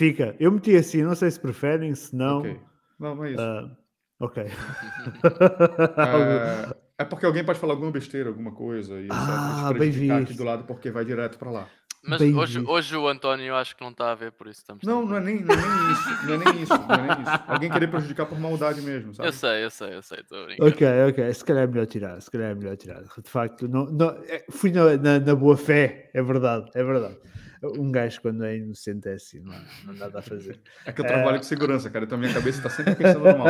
Fica. 0.00 0.34
Eu 0.40 0.50
meti 0.50 0.74
assim, 0.74 1.02
não 1.02 1.14
sei 1.14 1.30
se 1.30 1.38
preferem, 1.38 1.94
se 1.94 2.16
não. 2.16 2.38
Ok. 2.38 2.58
Não, 2.98 3.14
não 3.14 3.22
é 3.22 3.32
isso. 3.32 3.42
Uh, 3.42 3.76
ok. 4.18 4.44
uh, 4.44 4.48
é 6.96 7.04
porque 7.04 7.26
alguém 7.26 7.44
pode 7.44 7.58
falar 7.58 7.74
alguma 7.74 7.90
besteira, 7.90 8.30
alguma 8.30 8.52
coisa, 8.52 8.98
e 8.98 9.08
ah, 9.10 9.70
bem 9.78 9.90
visto. 9.90 10.14
aqui 10.14 10.32
do 10.32 10.42
lado 10.42 10.64
porque 10.64 10.90
vai 10.90 11.04
direto 11.04 11.38
para 11.38 11.50
lá. 11.50 11.68
Mas 12.02 12.18
hoje, 12.22 12.60
hoje 12.66 12.96
o 12.96 13.06
António 13.06 13.54
acho 13.54 13.76
que 13.76 13.82
não 13.82 13.90
está 13.90 14.10
a 14.10 14.14
ver, 14.14 14.32
por 14.32 14.46
isso 14.46 14.60
estamos. 14.60 14.82
Não, 14.84 15.04
não 15.04 15.18
é, 15.18 15.20
nem, 15.20 15.44
não 15.44 15.52
é 15.52 15.58
nem 15.58 15.92
isso. 15.92 16.26
Não 16.26 16.32
é 16.32 16.38
nem 16.38 16.62
isso. 16.62 16.72
Não 16.72 16.94
é 16.94 17.08
nem 17.08 17.20
isso. 17.20 17.44
Alguém 17.46 17.70
querer 17.70 17.88
prejudicar 17.88 18.24
por 18.24 18.40
maldade 18.40 18.80
mesmo, 18.80 19.12
sabe? 19.12 19.28
Eu 19.28 19.32
sei, 19.34 19.64
eu 19.66 19.70
sei, 19.70 19.96
eu 19.96 20.02
sei. 20.02 20.18
Ok, 20.62 20.86
ok. 21.10 21.34
Se 21.34 21.44
calhar 21.44 21.64
é 21.64 21.66
melhor 21.66 21.86
tirar. 21.86 22.18
Se 22.22 22.30
calhar 22.30 22.52
é 22.52 22.54
melhor 22.54 22.74
tirar. 22.74 23.02
De 23.02 23.30
facto, 23.30 23.68
não, 23.68 23.84
não, 23.84 24.08
é, 24.26 24.46
fui 24.50 24.72
na, 24.72 24.96
na, 24.96 25.20
na 25.20 25.34
boa 25.34 25.58
fé, 25.58 26.10
é 26.14 26.22
verdade, 26.22 26.70
é 26.74 26.82
verdade 26.82 27.18
um 27.62 27.92
gajo 27.92 28.20
quando 28.22 28.44
é 28.44 28.56
inocente 28.56 29.08
é 29.08 29.14
assim, 29.14 29.40
não 29.40 29.52
não 29.84 29.90
há 29.90 29.92
nada 29.92 30.18
a 30.18 30.22
fazer. 30.22 30.58
É 30.86 30.92
que 30.92 31.00
eu 31.00 31.06
trabalho 31.06 31.36
uh... 31.36 31.40
com 31.40 31.42
segurança, 31.42 31.90
cara, 31.90 32.04
então 32.04 32.16
a 32.16 32.20
minha 32.20 32.32
cabeça 32.32 32.58
está 32.58 32.70
sempre 32.70 32.94
pensando 32.94 33.20
mal. 33.36 33.48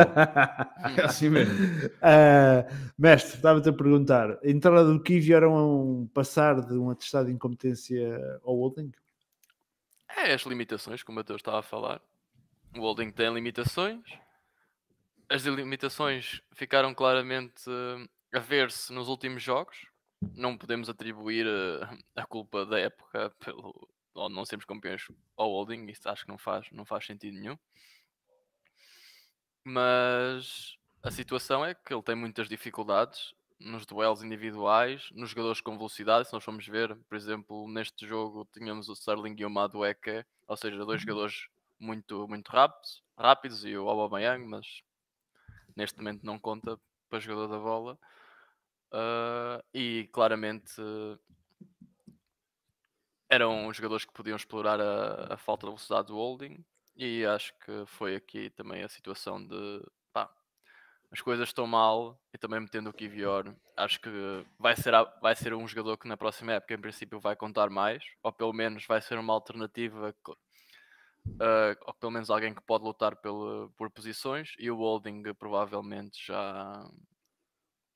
É 0.97 1.05
assim 1.05 1.29
mesmo. 1.29 1.53
Uh, 1.55 2.91
mestre, 2.97 3.35
estava-te 3.35 3.69
a 3.69 3.73
perguntar, 3.73 4.37
a 4.43 4.49
entrada 4.49 4.85
do 4.85 5.01
Kiwi 5.01 5.33
era 5.33 5.49
um 5.49 6.07
passar 6.13 6.61
de 6.61 6.73
um 6.73 6.89
atestado 6.89 7.27
de 7.27 7.33
incompetência 7.33 8.39
ao 8.43 8.55
holding? 8.55 8.91
É 10.17 10.33
as 10.33 10.41
limitações, 10.43 11.03
como 11.03 11.23
eu 11.25 11.35
estava 11.35 11.59
a 11.59 11.63
falar. 11.63 12.01
O 12.75 12.81
holding 12.81 13.11
tem 13.11 13.33
limitações. 13.33 14.01
As 15.29 15.43
limitações 15.43 16.41
ficaram 16.53 16.93
claramente 16.93 17.63
a 18.33 18.39
ver-se 18.39 18.91
nos 18.91 19.07
últimos 19.07 19.41
jogos. 19.41 19.87
Não 20.35 20.57
podemos 20.57 20.89
atribuir 20.89 21.47
a, 21.47 22.21
a 22.21 22.25
culpa 22.25 22.65
da 22.65 22.77
época 22.77 23.33
pelo, 23.39 23.89
ou 24.13 24.29
não 24.29 24.45
sermos 24.45 24.65
campeões 24.65 25.07
ao 25.37 25.49
holding, 25.49 25.85
isso 25.87 26.07
acho 26.09 26.23
que 26.23 26.31
não 26.31 26.37
faz, 26.37 26.67
não 26.71 26.85
faz 26.85 27.05
sentido 27.05 27.39
nenhum. 27.39 27.57
Mas 29.63 30.77
a 31.03 31.11
situação 31.11 31.65
é 31.65 31.73
que 31.73 31.93
ele 31.93 32.03
tem 32.03 32.15
muitas 32.15 32.49
dificuldades 32.49 33.33
nos 33.59 33.85
duelos 33.85 34.23
individuais, 34.23 35.09
nos 35.13 35.29
jogadores 35.29 35.61
com 35.61 35.77
velocidade. 35.77 36.27
Se 36.27 36.33
nós 36.33 36.43
formos 36.43 36.67
ver, 36.67 36.95
por 37.07 37.15
exemplo, 37.15 37.67
neste 37.67 38.07
jogo 38.07 38.47
tínhamos 38.51 38.89
o 38.89 38.93
Sterling 38.93 39.35
e 39.37 39.45
o 39.45 39.49
Madueke, 39.49 40.25
ou 40.47 40.57
seja, 40.57 40.77
dois 40.77 41.01
uhum. 41.01 41.07
jogadores 41.07 41.47
muito, 41.79 42.27
muito 42.27 42.49
rápidos, 42.49 43.03
rápidos 43.17 43.65
e 43.65 43.77
o 43.77 43.87
Aubameyang, 43.87 44.45
mas 44.45 44.83
neste 45.75 45.97
momento 45.97 46.23
não 46.23 46.39
conta 46.39 46.79
para 47.09 47.19
jogador 47.19 47.47
da 47.47 47.59
bola. 47.59 47.99
Uh, 48.93 49.63
e 49.73 50.09
claramente 50.11 50.73
eram 53.31 53.71
jogadores 53.73 54.03
que 54.03 54.13
podiam 54.13 54.35
explorar 54.35 54.79
a, 54.81 55.35
a, 55.35 55.37
falta 55.37 55.61
de 55.61 55.71
velocidade 55.71 56.07
do 56.07 56.15
holding 56.15 56.63
e 56.97 57.25
acho 57.25 57.53
que 57.59 57.85
foi 57.87 58.13
aqui 58.13 58.49
também 58.49 58.83
a 58.83 58.89
situação 58.89 59.41
de 59.41 59.81
pá, 60.11 60.29
as 61.09 61.21
coisas 61.21 61.47
estão 61.47 61.65
mal 61.65 62.19
e 62.33 62.37
também 62.37 62.59
metendo 62.59 62.89
o 62.89 62.93
Kivior 62.93 63.55
acho 63.77 64.01
que 64.01 64.09
vai 64.59 64.75
ser, 64.75 64.91
vai 65.21 65.33
ser 65.33 65.53
um 65.53 65.65
jogador 65.65 65.97
que 65.97 66.09
na 66.09 66.17
próxima 66.17 66.51
época 66.51 66.73
em 66.73 66.81
princípio 66.81 67.21
vai 67.21 67.33
contar 67.33 67.69
mais 67.69 68.03
ou 68.21 68.33
pelo 68.33 68.51
menos 68.51 68.85
vai 68.85 69.01
ser 69.01 69.17
uma 69.17 69.33
alternativa 69.33 70.13
uh, 70.27 71.77
ou 71.85 71.93
pelo 71.93 72.11
menos 72.11 72.29
alguém 72.29 72.53
que 72.53 72.61
pode 72.61 72.83
lutar 72.83 73.15
pelo, 73.15 73.71
por 73.77 73.89
posições 73.89 74.55
e 74.59 74.69
o 74.69 74.75
holding 74.75 75.23
provavelmente 75.35 76.21
já 76.27 76.85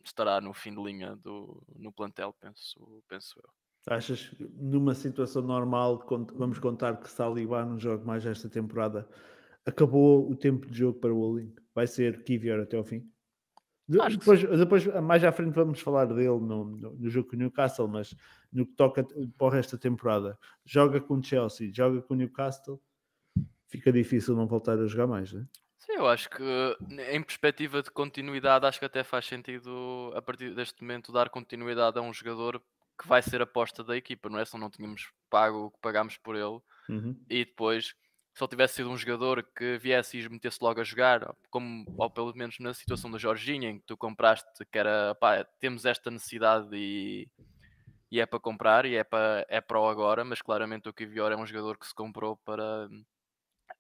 estará 0.02 0.40
no 0.40 0.54
fim 0.54 0.74
de 0.74 0.82
linha 0.82 1.16
do, 1.18 1.62
no 1.76 1.92
plantel, 1.92 2.32
penso, 2.40 3.04
penso 3.10 3.38
eu. 3.44 3.65
Achas 3.88 4.30
que 4.30 4.50
numa 4.58 4.96
situação 4.96 5.44
normal, 5.44 6.04
vamos 6.34 6.58
contar 6.58 6.98
que 6.98 7.10
Saliba 7.10 7.64
não 7.64 7.80
joga 7.80 8.04
mais 8.04 8.26
esta 8.26 8.50
temporada, 8.50 9.08
acabou 9.64 10.30
o 10.30 10.36
tempo 10.36 10.66
de 10.68 10.80
jogo 10.80 11.00
para 11.00 11.14
o 11.14 11.20
Walling? 11.20 11.54
Vai 11.74 11.86
ser 11.86 12.24
Kivior 12.24 12.60
até 12.60 12.78
ao 12.78 12.84
fim? 12.84 13.08
depois, 13.88 14.42
depois, 14.42 14.86
mais 15.04 15.24
à 15.24 15.32
frente, 15.32 15.54
vamos 15.54 15.80
falar 15.80 16.06
dele 16.06 16.28
no, 16.28 16.66
no, 16.66 16.96
no, 16.96 17.10
jogo 17.10 17.30
com 17.30 17.36
o 17.36 17.40
Newcastle, 17.40 17.88
mas 17.88 18.16
no 18.52 18.66
que 18.66 18.74
toca 18.74 19.04
para 19.38 19.48
o 19.48 19.50
resto 19.50 19.76
da 19.76 19.82
temporada, 19.82 20.40
joga 20.66 21.00
com 21.00 21.16
o 21.16 21.24
Chelsea, 21.24 21.72
joga 21.72 22.02
com 22.02 22.16
o 22.16 22.18
Newcastle, 22.18 22.82
fica 23.68 23.92
difícil 23.92 24.36
não 24.36 24.48
voltar 24.48 24.80
a 24.80 24.88
jogar 24.88 25.06
mais, 25.06 25.32
não 25.32 25.42
é? 25.42 25.46
Sim, 25.78 25.94
eu 25.98 26.08
acho 26.08 26.28
que 26.32 26.44
em 27.12 27.22
perspectiva 27.22 27.84
de 27.84 27.92
continuidade, 27.92 28.66
acho 28.66 28.80
que 28.80 28.86
até 28.86 29.04
faz 29.04 29.28
sentido 29.28 30.12
a 30.16 30.22
partir 30.22 30.56
deste 30.56 30.82
momento 30.82 31.12
dar 31.12 31.30
continuidade 31.30 32.00
a 32.00 32.02
um 32.02 32.12
jogador 32.12 32.60
que 32.98 33.08
vai 33.08 33.22
ser 33.22 33.42
aposta 33.42 33.84
da 33.84 33.96
equipa, 33.96 34.30
não 34.30 34.40
é? 34.40 34.46
Se 34.46 34.58
não 34.58 34.70
tínhamos 34.70 35.12
pago 35.30 35.66
o 35.66 35.72
que 35.72 35.80
pagámos 35.82 36.18
por 36.18 36.36
ele 36.36 36.60
uhum. 36.90 37.20
e 37.30 37.46
depois 37.46 37.96
se 38.36 38.44
ele 38.44 38.50
tivesse 38.50 38.76
sido 38.76 38.92
um 38.92 38.98
jogador 38.98 39.48
que 39.56 39.78
viesse 39.78 40.20
e 40.20 40.30
metesse 40.30 40.58
logo 40.62 40.82
a 40.82 40.84
jogar, 40.84 41.34
como, 41.50 41.86
ou 41.98 42.10
pelo 42.10 42.36
menos 42.36 42.60
na 42.60 42.74
situação 42.74 43.10
da 43.10 43.18
Jorginha, 43.18 43.70
em 43.70 43.80
que 43.80 43.86
tu 43.86 43.96
compraste, 43.96 44.66
que 44.70 44.78
era 44.78 45.16
pá, 45.16 45.46
temos 45.58 45.86
esta 45.86 46.12
necessidade 46.12 46.68
e, 46.74 47.30
e 48.12 48.20
é 48.20 48.26
para 48.26 48.40
comprar 48.40 48.86
e 48.86 48.96
é 48.96 49.06
para, 49.06 49.46
é 49.48 49.62
para 49.62 49.80
o 49.80 49.88
agora, 49.88 50.26
mas 50.26 50.42
claramente 50.42 50.90
o 50.90 50.94
Kivior 50.94 51.32
é 51.32 51.38
um 51.38 51.46
jogador 51.46 51.78
que 51.78 51.88
se 51.88 51.96
comprou 51.96 52.36
para, 52.36 52.90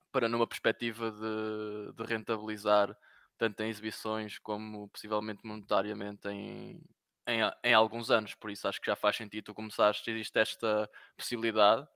para 0.09 0.29
numa 0.29 0.47
perspectiva 0.47 1.11
de, 1.11 1.93
de 1.93 2.03
rentabilizar 2.05 2.97
tanto 3.37 3.61
em 3.61 3.69
exibições 3.69 4.39
como 4.39 4.87
possivelmente 4.87 5.45
monetariamente 5.45 6.29
em, 6.29 6.81
em, 7.27 7.39
em, 7.63 7.73
alguns 7.73 8.11
anos. 8.11 8.33
Por 8.35 8.51
isso 8.51 8.67
acho 8.67 8.79
que 8.79 8.87
já 8.87 8.95
faz 8.95 9.15
sentido 9.15 9.45
tu 9.45 9.53
começares, 9.53 10.01
existe 10.07 10.39
esta 10.39 10.89
possibilidade, 11.17 11.87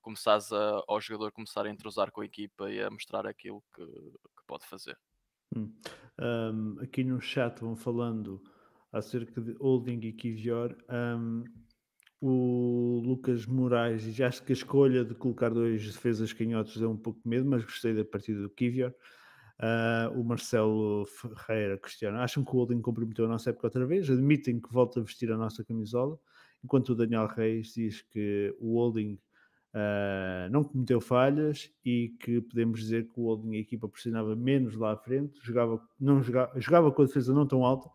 começares 0.00 0.52
a, 0.52 0.82
ao 0.86 1.00
jogador 1.00 1.32
começar 1.32 1.66
a 1.66 1.70
entrosar 1.70 2.10
com 2.10 2.20
a 2.20 2.24
equipa 2.24 2.70
e 2.70 2.82
a 2.82 2.90
mostrar 2.90 3.26
aquilo 3.26 3.62
que, 3.74 3.84
que 3.84 4.46
pode 4.46 4.66
fazer. 4.66 4.98
Hum. 5.56 5.72
Um, 6.20 6.80
aqui 6.80 7.04
no 7.04 7.20
chat 7.20 7.60
vão 7.60 7.76
falando 7.76 8.42
acerca 8.92 9.40
de 9.40 9.52
Holding 9.52 10.00
e 10.06 10.12
Kivior. 10.12 10.76
Um, 10.90 11.44
o 12.20 13.02
Lucas 13.04 13.46
Moraes 13.46 14.02
já 14.02 14.28
acho 14.28 14.44
que 14.44 14.52
a 14.52 14.54
escolha 14.54 15.04
de 15.04 15.14
colocar 15.14 15.50
dois 15.50 15.84
defesas 15.84 16.32
canhotos 16.32 16.76
deu 16.76 16.90
um 16.90 16.96
pouco 16.96 17.20
de 17.20 17.28
medo, 17.28 17.48
mas 17.48 17.64
gostei 17.64 17.94
da 17.94 18.04
partida 18.04 18.40
do 18.42 18.50
Kivior. 18.50 18.94
Uh, 19.62 20.20
o 20.20 20.24
Marcelo 20.24 21.06
Ferreira 21.06 21.78
questiona: 21.78 22.24
acham 22.24 22.44
que 22.44 22.50
o 22.50 22.54
Holding 22.54 22.80
comprometeu 22.80 23.26
a 23.26 23.28
nossa 23.28 23.50
época 23.50 23.68
outra 23.68 23.86
vez? 23.86 24.10
Admitem 24.10 24.60
que 24.60 24.72
volta 24.72 24.98
a 24.98 25.02
vestir 25.04 25.30
a 25.30 25.36
nossa 25.36 25.62
camisola? 25.62 26.18
Enquanto 26.64 26.88
o 26.90 26.94
Daniel 26.96 27.28
Reis 27.28 27.72
diz 27.72 28.02
que 28.02 28.52
o 28.58 28.74
Holding 28.74 29.20
uh, 29.72 30.50
não 30.50 30.64
cometeu 30.64 31.00
falhas 31.00 31.72
e 31.84 32.12
que 32.18 32.40
podemos 32.40 32.80
dizer 32.80 33.04
que 33.04 33.20
o 33.20 33.22
Holding, 33.22 33.54
a 33.54 33.60
equipa, 33.60 33.88
pressionava 33.88 34.34
menos 34.34 34.74
lá 34.74 34.94
à 34.94 34.96
frente, 34.96 35.38
jogava, 35.44 35.80
não 35.98 36.20
jogava, 36.20 36.60
jogava 36.60 36.90
com 36.90 37.02
a 37.02 37.04
defesa 37.04 37.32
não 37.32 37.46
tão 37.46 37.64
alta, 37.64 37.88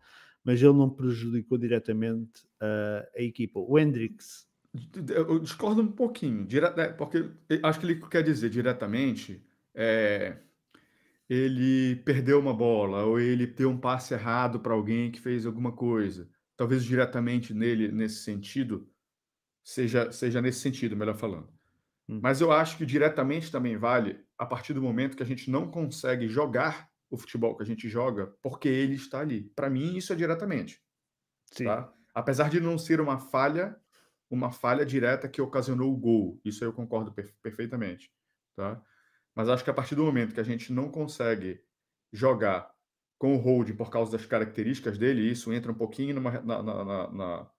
mas 0.45 0.62
ele 0.62 0.71
não 0.71 0.89
prejudicou 0.89 1.58
diretamente 1.58 2.45
uh, 2.62 3.06
a 3.13 3.21
equipa. 3.21 3.60
O 3.60 3.77
Hendrix. 3.77 4.47
Eu 5.10 5.39
discordo 5.39 5.82
um 5.82 5.91
pouquinho, 5.91 6.45
dire... 6.45 6.65
É, 6.77 6.93
porque 6.93 7.30
acho 7.62 7.80
que 7.80 7.86
ele 7.86 7.99
quer 8.08 8.23
dizer 8.23 8.49
diretamente. 8.49 9.43
É, 9.75 10.38
ele 11.30 11.98
perdeu 11.98 12.40
uma 12.40 12.54
bola, 12.54 13.04
ou 13.04 13.20
ele 13.20 13.46
deu 13.46 13.70
um 13.70 13.78
passe 13.78 14.13
errado 14.13 14.60
para 14.60 14.74
alguém 14.74 15.12
que 15.12 15.20
fez 15.20 15.46
alguma 15.46 15.72
coisa. 15.72 16.30
Talvez 16.56 16.84
diretamente 16.84 17.54
nele, 17.54 17.92
nesse 17.92 18.24
sentido, 18.24 18.90
seja, 19.63 20.12
seja 20.12 20.42
nesse 20.42 20.60
sentido, 20.60 20.96
melhor 20.96 21.16
falando. 21.16 21.50
Hum. 22.08 22.20
Mas 22.24 22.40
eu 22.40 22.52
acho 22.52 22.78
que 22.78 22.86
diretamente 22.86 23.52
também 23.52 23.78
vale 23.78 24.20
a 24.38 24.46
partir 24.46 24.74
do 24.74 24.82
momento 24.82 25.18
que 25.18 25.24
a 25.24 25.26
gente 25.26 25.52
não 25.52 25.70
consegue 25.70 26.28
jogar 26.28 26.90
o 27.10 27.18
futebol 27.18 27.56
que 27.56 27.63
a 27.63 27.66
gente 27.66 27.90
joga 27.90 28.28
porque 28.42 28.68
ele 28.68 28.96
está 28.96 29.20
ali. 29.20 29.44
Para 29.56 29.70
mim, 29.70 29.96
isso 29.96 30.13
é 30.13 30.16
diretamente. 30.16 30.82
Sim. 31.52 31.66
Tá? 31.66 31.92
Apesar 32.13 32.50
de 32.50 32.60
não 32.60 32.78
ser 32.78 33.00
uma 33.02 33.20
falha, 33.20 33.76
uma 34.30 34.52
falha 34.52 34.86
direta 34.86 35.28
que 35.28 35.42
ocasionou 35.42 35.94
o 35.94 35.98
gol. 35.98 36.40
Isso 36.44 36.63
eu 36.63 36.74
concordo 36.74 37.13
per 37.13 37.34
perfeitamente. 37.42 38.12
Tá? 38.56 38.82
Mas 39.38 39.50
acho 39.50 39.63
que 39.63 39.69
a 39.69 39.73
partir 39.73 39.93
do 39.93 40.04
momento 40.04 40.34
que 40.34 40.39
a 40.39 40.43
gente 40.43 40.73
não 40.73 40.89
consegue 40.89 41.62
jogar 42.12 42.73
com 43.19 43.36
o 43.36 43.38
holding 43.38 43.76
por 43.76 43.91
causa 43.91 44.12
das 44.12 44.26
características 44.26 44.97
dele, 44.97 45.30
isso 45.30 45.54
entra 45.54 45.71
um 45.71 45.76
pouquinho 45.76 46.15
numa, 46.15 46.41
na, 46.41 46.63
na, 46.63 47.12
na, 47.12 47.52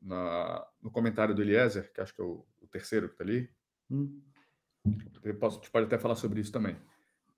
na, 0.00 0.66
no 0.80 0.90
comentário 0.90 1.34
do 1.34 1.42
Eliezer, 1.42 1.92
que 1.92 2.00
acho 2.00 2.14
que 2.14 2.22
é 2.22 2.24
o, 2.24 2.46
o 2.62 2.66
terceiro 2.68 3.06
que 3.06 3.14
está 3.16 3.24
ali. 3.24 3.50
Hum. 3.90 4.18
Eu 5.22 5.34
posso, 5.34 5.60
pode 5.70 5.84
até 5.84 5.98
falar 5.98 6.14
sobre 6.14 6.40
isso 6.40 6.52
também 6.52 6.74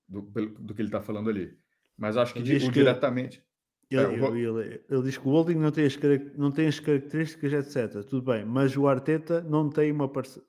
do, 0.09 0.23
do 0.23 0.75
que 0.77 0.81
ele 0.81 0.87
está 0.89 1.03
falando 1.03 1.29
ali. 1.29 1.59
Mas 1.99 2.17
acho 2.17 2.35
que, 2.35 2.39
ele 2.39 2.71
diretamente. 2.71 3.45
Ele, 3.95 4.25
é, 4.25 4.43
ele, 4.43 4.81
ele, 4.89 5.03
diz 5.03 5.19
que 5.19 5.27
o 5.27 5.31
Holding 5.31 5.57
não 5.57 5.71
tem, 5.71 5.87
as, 5.87 5.99
não 6.37 6.51
tem 6.51 6.67
as 6.67 6.81
características, 6.81 7.53
etc. 7.53 8.05
Tudo 8.05 8.23
bem, 8.33 8.45
mas 8.45 8.77
o 8.77 8.87
Arteta 8.87 9.41
não 9.43 9.69
tem 9.69 9.91
uma 9.93 10.09
parcela. 10.09 10.45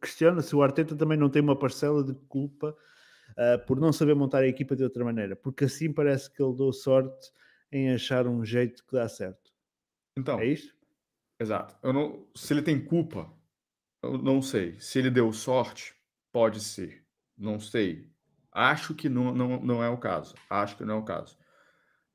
Questiona 0.00 0.42
se 0.42 0.54
o 0.54 0.62
Arteta 0.62 0.94
também 0.94 1.18
não 1.18 1.28
tem 1.28 1.42
uma 1.42 1.56
parcela 1.56 2.04
de 2.04 2.14
culpa 2.28 2.76
uh, 3.32 3.66
por 3.66 3.80
não 3.80 3.92
saber 3.92 4.14
montar 4.14 4.38
a 4.38 4.46
equipa 4.46 4.76
de 4.76 4.84
outra 4.84 5.04
maneira, 5.04 5.34
porque 5.34 5.64
assim 5.64 5.92
parece 5.92 6.30
que 6.30 6.42
ele 6.42 6.56
deu 6.56 6.72
sorte 6.72 7.30
em 7.72 7.92
achar 7.92 8.26
um 8.26 8.44
jeito 8.44 8.84
que 8.86 8.92
dá 8.92 9.08
certo. 9.08 9.52
Então, 10.16 10.38
é 10.38 10.46
isto? 10.46 10.72
Exato. 11.40 11.76
Eu 11.82 11.92
não, 11.92 12.26
se 12.34 12.52
ele 12.52 12.62
tem 12.62 12.82
culpa, 12.82 13.32
eu 14.02 14.18
não 14.18 14.40
sei. 14.40 14.78
Se 14.78 14.98
ele 14.98 15.10
deu 15.10 15.32
sorte, 15.32 15.94
pode 16.32 16.60
ser. 16.60 17.04
Não 17.36 17.58
sei. 17.58 18.08
Acho 18.52 18.94
que 18.94 19.08
não, 19.08 19.34
não, 19.34 19.60
não 19.60 19.82
é 19.82 19.88
o 19.88 19.98
caso. 19.98 20.34
Acho 20.48 20.76
que 20.76 20.84
não 20.84 20.94
é 20.94 20.98
o 20.98 21.04
caso. 21.04 21.36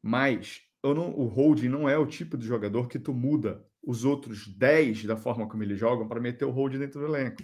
Mas 0.01 0.61
não, 0.83 1.09
o 1.11 1.25
holding 1.25 1.69
não 1.69 1.89
é 1.89 1.97
o 1.97 2.07
tipo 2.07 2.37
de 2.37 2.45
jogador 2.45 2.87
que 2.87 2.99
tu 2.99 3.13
muda 3.13 3.65
os 3.83 4.05
outros 4.05 4.47
10 4.47 5.05
da 5.05 5.17
forma 5.17 5.47
como 5.47 5.63
eles 5.63 5.79
jogam 5.79 6.07
para 6.07 6.19
meter 6.19 6.45
o 6.45 6.51
holding 6.51 6.79
dentro 6.79 6.99
do 6.99 7.05
elenco. 7.05 7.43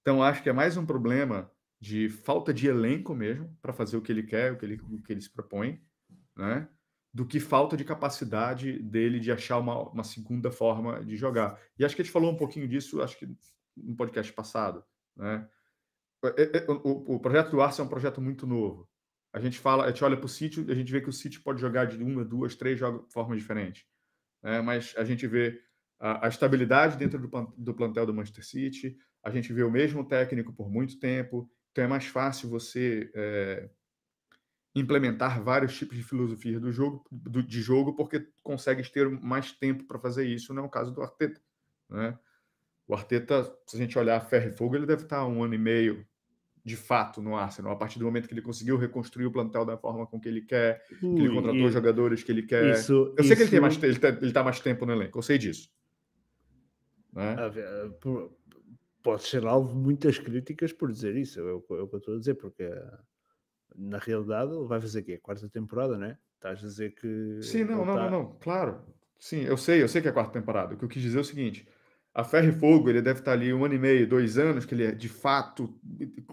Então 0.00 0.22
acho 0.22 0.42
que 0.42 0.48
é 0.48 0.52
mais 0.52 0.76
um 0.76 0.86
problema 0.86 1.50
de 1.80 2.08
falta 2.08 2.54
de 2.54 2.68
elenco 2.68 3.14
mesmo 3.14 3.54
para 3.60 3.72
fazer 3.72 3.96
o 3.96 4.02
que 4.02 4.12
ele 4.12 4.22
quer, 4.22 4.52
o 4.52 4.56
que 4.56 4.64
ele, 4.64 4.80
o 4.90 5.02
que 5.02 5.12
ele 5.12 5.20
se 5.20 5.30
propõe, 5.30 5.80
né? 6.36 6.68
Do 7.12 7.26
que 7.26 7.40
falta 7.40 7.76
de 7.76 7.84
capacidade 7.84 8.78
dele 8.78 9.18
de 9.18 9.32
achar 9.32 9.58
uma, 9.58 9.88
uma 9.90 10.04
segunda 10.04 10.50
forma 10.50 11.04
de 11.04 11.16
jogar. 11.16 11.60
E 11.78 11.84
acho 11.84 11.96
que 11.96 12.02
a 12.02 12.04
gente 12.04 12.12
falou 12.12 12.30
um 12.30 12.36
pouquinho 12.36 12.68
disso, 12.68 13.02
acho 13.02 13.18
que 13.18 13.26
no 13.76 13.96
podcast 13.96 14.32
passado, 14.32 14.84
né? 15.16 15.48
É, 16.24 16.42
é, 16.42 16.56
é, 16.58 16.70
o, 16.70 17.16
o 17.16 17.20
projeto 17.20 17.50
do 17.50 17.60
Arce 17.60 17.80
é 17.80 17.84
um 17.84 17.88
projeto 17.88 18.20
muito 18.20 18.46
novo. 18.46 18.88
A 19.36 19.40
gente 19.40 19.58
fala, 19.58 19.84
a 19.84 19.88
gente 19.88 20.02
olha 20.02 20.16
para 20.16 20.24
o 20.24 20.30
sítio, 20.30 20.64
a 20.66 20.74
gente 20.74 20.90
vê 20.90 20.98
que 20.98 21.10
o 21.10 21.12
sítio 21.12 21.42
pode 21.42 21.60
jogar 21.60 21.84
de 21.84 22.02
uma, 22.02 22.24
duas, 22.24 22.54
três 22.54 22.80
formas 23.10 23.36
diferentes. 23.36 23.84
Né? 24.42 24.62
Mas 24.62 24.94
a 24.96 25.04
gente 25.04 25.26
vê 25.26 25.60
a, 26.00 26.24
a 26.24 26.28
estabilidade 26.30 26.96
dentro 26.96 27.18
do, 27.18 27.54
do, 27.54 27.74
plantel 27.74 28.06
do 28.06 28.14
Manchester 28.14 28.46
City, 28.46 28.96
a 29.22 29.30
gente 29.30 29.52
vê 29.52 29.62
o 29.62 29.70
mesmo 29.70 30.08
técnico 30.08 30.54
por 30.54 30.70
muito 30.70 30.98
tempo, 30.98 31.50
então 31.70 31.84
é 31.84 31.86
mais 31.86 32.06
fácil 32.06 32.48
você 32.48 33.10
é, 33.14 33.68
implementar 34.74 35.42
vários 35.42 35.76
tipos 35.76 35.98
de 35.98 36.02
filosofia 36.02 36.58
do 36.58 36.72
jogo, 36.72 37.04
do, 37.12 37.42
de 37.42 37.60
jogo, 37.60 37.94
porque 37.94 38.26
consegue 38.42 38.90
ter 38.90 39.06
mais 39.20 39.52
tempo 39.52 39.84
para 39.84 39.98
fazer 39.98 40.26
isso. 40.26 40.54
Não 40.54 40.62
é 40.62 40.66
o 40.66 40.70
caso 40.70 40.90
do 40.92 41.02
Arteta. 41.02 41.42
Né? 41.90 42.18
O 42.88 42.94
Arteta, 42.94 43.44
se 43.66 43.76
a 43.76 43.78
gente 43.78 43.98
olhar 43.98 44.18
ferro 44.18 44.48
e 44.48 44.56
fogo, 44.56 44.76
ele 44.76 44.86
deve 44.86 45.02
estar 45.02 45.26
um 45.26 45.44
ano 45.44 45.52
e 45.52 45.58
meio, 45.58 46.08
de 46.66 46.74
fato 46.74 47.22
no 47.22 47.36
Arsenal, 47.36 47.70
a 47.70 47.76
partir 47.76 48.00
do 48.00 48.04
momento 48.04 48.26
que 48.26 48.34
ele 48.34 48.42
conseguiu 48.42 48.76
reconstruir 48.76 49.24
o 49.24 49.30
plantel 49.30 49.64
da 49.64 49.78
forma 49.78 50.04
com 50.04 50.18
que 50.18 50.28
ele 50.28 50.40
quer, 50.40 50.84
Ui, 51.00 51.14
que 51.14 51.22
ele 51.22 51.32
contratou 51.32 51.64
os 51.64 51.72
jogadores 51.72 52.24
que 52.24 52.32
ele 52.32 52.42
quer. 52.42 52.74
Isso, 52.74 53.14
eu 53.16 53.22
sei 53.22 53.26
isso... 53.26 53.36
que 53.36 53.42
ele 53.42 53.50
tem 53.50 53.60
mais 53.60 53.80
ele 53.80 53.98
tá, 54.00 54.08
ele 54.08 54.32
tá 54.32 54.42
mais 54.42 54.58
tempo 54.58 54.84
no 54.84 54.92
elenco, 54.92 55.16
eu 55.16 55.22
sei 55.22 55.38
disso. 55.38 55.70
Né? 57.12 57.36
Pode 59.00 59.22
ser 59.22 59.46
alvo 59.46 59.74
de 59.74 59.78
muitas 59.78 60.18
críticas 60.18 60.72
por 60.72 60.90
dizer 60.90 61.14
isso, 61.14 61.38
é 61.38 61.44
o, 61.44 61.64
é 61.78 61.82
o 61.82 61.86
que 61.86 61.94
eu 61.94 61.98
estou 61.98 62.16
a 62.16 62.18
dizer, 62.18 62.34
porque 62.34 62.68
na 63.76 63.98
realidade 63.98 64.50
vai 64.66 64.80
fazer 64.80 64.98
aqui 64.98 65.14
a 65.14 65.20
quarta 65.20 65.48
temporada, 65.48 65.96
não 65.96 66.06
é? 66.06 66.18
Estás 66.34 66.58
a 66.58 66.62
dizer 66.62 66.96
que. 66.96 67.38
Sim, 67.42 67.62
não, 67.62 67.84
não, 67.84 67.94
tá... 67.94 68.10
não, 68.10 68.10
não, 68.10 68.36
claro. 68.40 68.80
Sim, 69.20 69.42
eu 69.42 69.56
sei, 69.56 69.84
eu 69.84 69.88
sei 69.88 70.02
que 70.02 70.08
é 70.08 70.10
a 70.10 70.14
quarta 70.14 70.32
temporada. 70.32 70.74
O 70.74 70.76
que 70.76 70.84
eu 70.84 70.88
quis 70.88 71.00
dizer 71.00 71.18
é 71.18 71.20
o 71.20 71.24
seguinte: 71.24 71.64
a 72.16 72.24
Ferro 72.24 72.48
e 72.48 72.52
Fogo, 72.52 72.88
ele 72.88 73.02
deve 73.02 73.18
estar 73.18 73.32
ali 73.32 73.52
um 73.52 73.62
ano 73.62 73.74
e 73.74 73.78
meio, 73.78 74.08
dois 74.08 74.38
anos, 74.38 74.64
que 74.64 74.74
ele 74.74 74.90
de 74.92 75.06
fato 75.06 75.78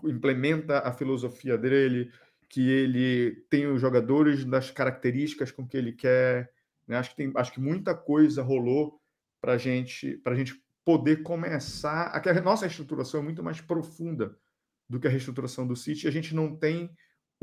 implementa 0.06 0.80
a 0.80 0.94
filosofia 0.94 1.58
dele, 1.58 2.10
que 2.48 2.70
ele 2.70 3.44
tem 3.50 3.68
os 3.68 3.82
jogadores 3.82 4.46
das 4.46 4.72
características 4.72 5.52
com 5.52 5.68
que 5.68 5.76
ele 5.76 5.92
quer. 5.92 6.50
Né? 6.88 6.96
Acho, 6.96 7.10
que 7.10 7.18
tem, 7.18 7.34
acho 7.36 7.52
que 7.52 7.60
muita 7.60 7.94
coisa 7.94 8.42
rolou 8.42 8.98
para 9.42 9.58
gente, 9.58 10.22
a 10.24 10.34
gente 10.34 10.64
poder 10.86 11.22
começar. 11.22 12.14
A 12.16 12.42
nossa 12.42 12.66
reestruturação 12.66 13.20
é 13.20 13.24
muito 13.24 13.44
mais 13.44 13.60
profunda 13.60 14.38
do 14.88 15.02
que 15.02 15.08
a 15.08 15.10
reestruturação 15.10 15.68
do 15.68 15.76
City. 15.76 16.08
A 16.08 16.12
gente 16.12 16.34
não 16.34 16.56
tem 16.56 16.90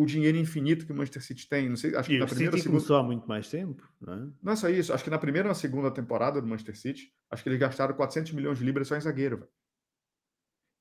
o 0.00 0.06
dinheiro 0.06 0.38
infinito 0.38 0.86
que 0.86 0.92
o 0.92 0.94
Manchester 0.94 1.22
City 1.22 1.46
tem. 1.46 1.68
Não 1.68 1.76
sei, 1.76 1.94
acho 1.94 2.08
que 2.08 2.14
e 2.14 2.18
na 2.18 2.24
primeira 2.24 2.52
City 2.52 2.62
segunda... 2.62 2.78
começou 2.78 2.96
há 2.96 3.02
muito 3.02 3.28
mais 3.28 3.50
tempo, 3.50 3.86
não 4.00 4.14
é? 4.14 4.28
Não 4.42 4.52
é 4.54 4.56
só 4.56 4.70
isso. 4.70 4.94
Acho 4.94 5.04
que 5.04 5.10
na 5.10 5.18
primeira 5.18 5.46
ou 5.46 5.50
na 5.50 5.54
segunda 5.54 5.90
temporada 5.90 6.40
do 6.40 6.46
Manchester 6.46 6.74
City, 6.74 7.12
acho 7.30 7.42
que 7.42 7.50
eles 7.50 7.60
gastaram 7.60 7.94
400 7.94 8.32
milhões 8.32 8.58
de 8.58 8.64
libras 8.64 8.88
só 8.88 8.96
em 8.96 9.00
zagueiro. 9.02 9.36
Véio. 9.36 9.50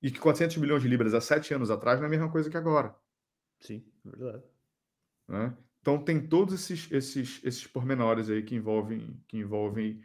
E 0.03 0.09
que 0.09 0.19
400 0.21 0.55
milhões 0.55 0.81
de 0.81 0.87
libras 0.87 1.13
há 1.13 1.19
sete 1.19 1.53
anos 1.53 1.69
atrás 1.69 1.99
não 1.99 2.05
é 2.05 2.07
a 2.07 2.09
mesma 2.09 2.31
coisa 2.31 2.49
que 2.49 2.55
agora. 2.55 2.95
Sim, 3.59 3.83
é 4.05 4.09
verdade. 4.09 4.43
Né? 5.27 5.57
Então 5.81 6.01
tem 6.01 6.25
todos 6.25 6.53
esses, 6.53 6.89
esses, 6.89 7.41
esses 7.43 7.67
pormenores 7.67 8.29
aí 8.29 8.41
que 8.41 8.55
envolvem, 8.55 9.21
que 9.27 9.37
envolvem 9.37 10.01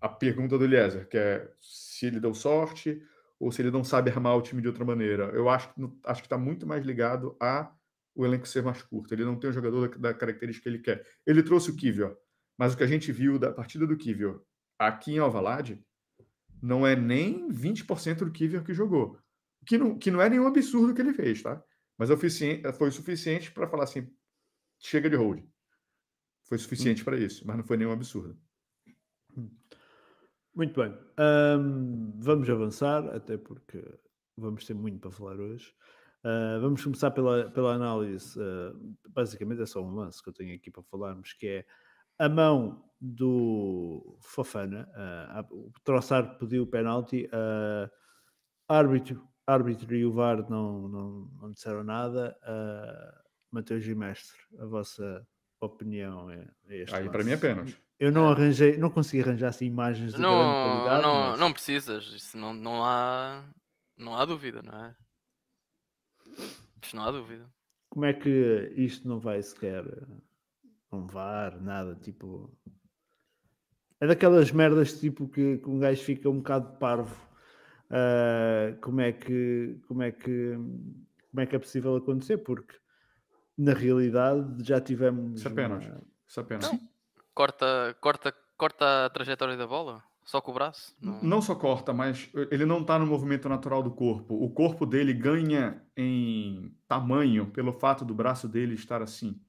a 0.00 0.08
pergunta 0.08 0.58
do 0.58 0.64
Eliezer, 0.64 1.08
que 1.08 1.16
é 1.16 1.48
se 1.60 2.06
ele 2.06 2.18
deu 2.18 2.34
sorte 2.34 3.00
ou 3.38 3.52
se 3.52 3.62
ele 3.62 3.70
não 3.70 3.84
sabe 3.84 4.10
armar 4.10 4.36
o 4.36 4.42
time 4.42 4.60
de 4.60 4.66
outra 4.66 4.84
maneira. 4.84 5.26
Eu 5.26 5.48
acho, 5.48 5.70
acho 6.02 6.20
que 6.20 6.26
está 6.26 6.36
muito 6.36 6.66
mais 6.66 6.84
ligado 6.84 7.36
a 7.38 7.72
o 8.16 8.24
elenco 8.24 8.48
ser 8.48 8.62
mais 8.62 8.82
curto. 8.82 9.12
Ele 9.12 9.24
não 9.24 9.38
tem 9.38 9.50
o 9.50 9.52
jogador 9.52 9.88
da, 9.88 9.96
da 9.96 10.14
característica 10.14 10.64
que 10.64 10.76
ele 10.76 10.82
quer. 10.82 11.06
Ele 11.26 11.42
trouxe 11.42 11.70
o 11.70 11.76
Kivior, 11.76 12.16
mas 12.58 12.72
o 12.72 12.76
que 12.76 12.82
a 12.82 12.86
gente 12.86 13.12
viu 13.12 13.38
da 13.38 13.52
partida 13.52 13.86
do 13.86 13.96
Kivior 13.96 14.42
aqui 14.78 15.12
em 15.12 15.18
Alvalade 15.18 15.84
não 16.62 16.86
é 16.86 16.96
nem 16.96 17.48
20% 17.48 18.18
do 18.18 18.32
Kivior 18.32 18.64
que 18.64 18.74
jogou. 18.74 19.18
Que 19.66 19.76
não, 19.76 19.98
que 19.98 20.10
não 20.10 20.22
é 20.22 20.30
nenhum 20.30 20.46
absurdo 20.46 20.94
que 20.94 21.02
ele 21.02 21.12
fez, 21.12 21.42
tá? 21.42 21.62
Mas 21.98 22.08
foi 22.76 22.90
suficiente 22.90 23.52
para 23.52 23.68
falar 23.68 23.84
assim: 23.84 24.10
chega 24.78 25.10
de 25.10 25.16
hold. 25.16 25.42
Foi 26.44 26.58
suficiente 26.58 27.02
hum. 27.02 27.04
para 27.04 27.18
isso, 27.18 27.46
mas 27.46 27.56
não 27.56 27.64
foi 27.64 27.76
nenhum 27.76 27.92
absurdo. 27.92 28.38
Muito 30.54 30.80
bem. 30.80 30.96
Um, 31.18 32.18
vamos 32.18 32.48
avançar, 32.48 33.06
até 33.14 33.36
porque 33.36 33.82
vamos 34.36 34.64
ter 34.64 34.74
muito 34.74 35.00
para 35.00 35.10
falar 35.10 35.38
hoje. 35.38 35.74
Uh, 36.26 36.60
vamos 36.60 36.82
começar 36.82 37.12
pela, 37.12 37.48
pela 37.50 37.74
análise. 37.74 38.36
Uh, 38.36 38.96
basicamente 39.08 39.62
é 39.62 39.66
só 39.66 39.80
um 39.80 39.94
lance 39.94 40.20
que 40.20 40.28
eu 40.28 40.32
tenho 40.32 40.56
aqui 40.56 40.72
para 40.72 40.82
falarmos, 40.82 41.32
que 41.32 41.46
é 41.46 41.66
a 42.18 42.28
mão 42.28 42.84
do 43.00 44.18
Fofana. 44.20 44.88
Uh, 45.50 45.68
o 45.68 45.80
Troçar 45.84 46.36
pediu 46.36 46.64
o 46.64 46.66
penalti. 46.66 47.26
Uh, 47.26 47.88
árbitro, 48.68 49.22
árbitro 49.46 49.94
e 49.94 50.04
o 50.04 50.12
VAR 50.12 50.50
não, 50.50 50.88
não, 50.88 51.30
não 51.40 51.52
disseram 51.52 51.84
nada. 51.84 52.36
Uh, 52.42 53.26
Mateus 53.52 53.84
Gimestre, 53.84 54.36
a 54.58 54.66
vossa 54.66 55.24
opinião 55.60 56.28
é, 56.28 56.48
é 56.68 56.82
este. 56.82 56.96
Aí 56.96 57.08
para 57.08 57.22
mim 57.22 57.30
é 57.30 57.36
pênalti. 57.36 57.80
Eu 57.98 58.10
não 58.10 58.28
arranjei, 58.28 58.76
não 58.76 58.90
consegui 58.90 59.22
arranjar 59.22 59.48
assim, 59.48 59.66
imagens 59.66 60.12
de 60.12 60.20
não, 60.20 60.34
grande 60.36 60.52
qualidade. 60.52 61.02
Não, 61.02 61.30
mas... 61.30 61.40
não 61.40 61.52
precisas, 61.52 62.04
isso 62.06 62.36
não, 62.36 62.52
não 62.52 62.84
há 62.84 63.42
não 63.96 64.14
há 64.14 64.24
dúvida, 64.24 64.60
não 64.62 64.84
é? 64.84 64.94
Isto 66.82 66.96
não 66.96 67.04
há 67.04 67.10
dúvida. 67.10 67.46
Como 67.90 68.04
é 68.04 68.12
que 68.12 68.72
isto 68.76 69.08
não 69.08 69.18
vai 69.18 69.42
sequer 69.42 69.84
um 70.92 71.06
VAR, 71.06 71.60
nada, 71.60 71.94
tipo. 71.96 72.56
É 74.00 74.06
daquelas 74.06 74.50
merdas 74.52 74.98
tipo 75.00 75.28
que, 75.28 75.58
que 75.58 75.68
um 75.68 75.78
gajo 75.78 76.02
fica 76.02 76.28
um 76.28 76.38
bocado 76.38 76.76
parvo. 76.78 77.26
Uh, 77.86 78.78
como 78.80 79.00
é 79.00 79.12
que 79.12 79.80
como 79.86 80.02
é 80.02 80.10
que 80.10 80.54
como 81.30 81.40
é 81.40 81.46
que 81.46 81.56
é 81.56 81.58
possível 81.58 81.96
acontecer? 81.96 82.38
Porque 82.38 82.76
na 83.56 83.72
realidade 83.72 84.64
já 84.64 84.80
tivemos. 84.80 85.40
Isso 85.40 85.48
apenas. 85.48 85.86
Uma... 85.86 86.02
Isso 86.26 86.40
apenas. 86.40 86.70
Não. 86.70 86.80
Corta, 87.34 87.96
corta, 88.00 88.34
corta 88.56 89.06
a 89.06 89.10
trajetória 89.10 89.56
da 89.56 89.66
bola. 89.66 90.02
Só 90.26 90.40
com 90.40 90.50
o 90.50 90.54
braço? 90.54 90.96
Não, 91.00 91.22
não 91.22 91.40
só 91.40 91.54
corta, 91.54 91.92
mas 91.92 92.28
ele 92.50 92.66
não 92.66 92.80
está 92.80 92.98
no 92.98 93.06
movimento 93.06 93.48
natural 93.48 93.80
do 93.80 93.92
corpo. 93.92 94.34
O 94.34 94.50
corpo 94.50 94.84
dele 94.84 95.14
ganha 95.14 95.80
em 95.96 96.76
tamanho 96.88 97.46
pelo 97.52 97.72
fato 97.72 98.04
do 98.04 98.12
braço 98.12 98.48
dele 98.48 98.74
estar 98.74 99.00
assim. 99.00 99.40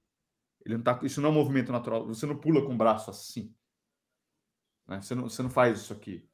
Ele 0.63 0.75
não 0.75 0.83
tá, 0.83 0.99
isso 1.01 1.19
não 1.19 1.29
é 1.29 1.31
um 1.31 1.35
movimento 1.35 1.71
natural. 1.71 2.05
Você 2.05 2.27
não 2.27 2.37
pula 2.37 2.63
com 2.63 2.75
o 2.75 2.77
braço 2.77 3.09
assim. 3.09 3.51
Né? 4.87 5.01
Você, 5.01 5.15
não, 5.15 5.23
você 5.23 5.41
não 5.41 5.49
faz 5.49 5.79
isso 5.79 5.93
aqui. 5.93 6.29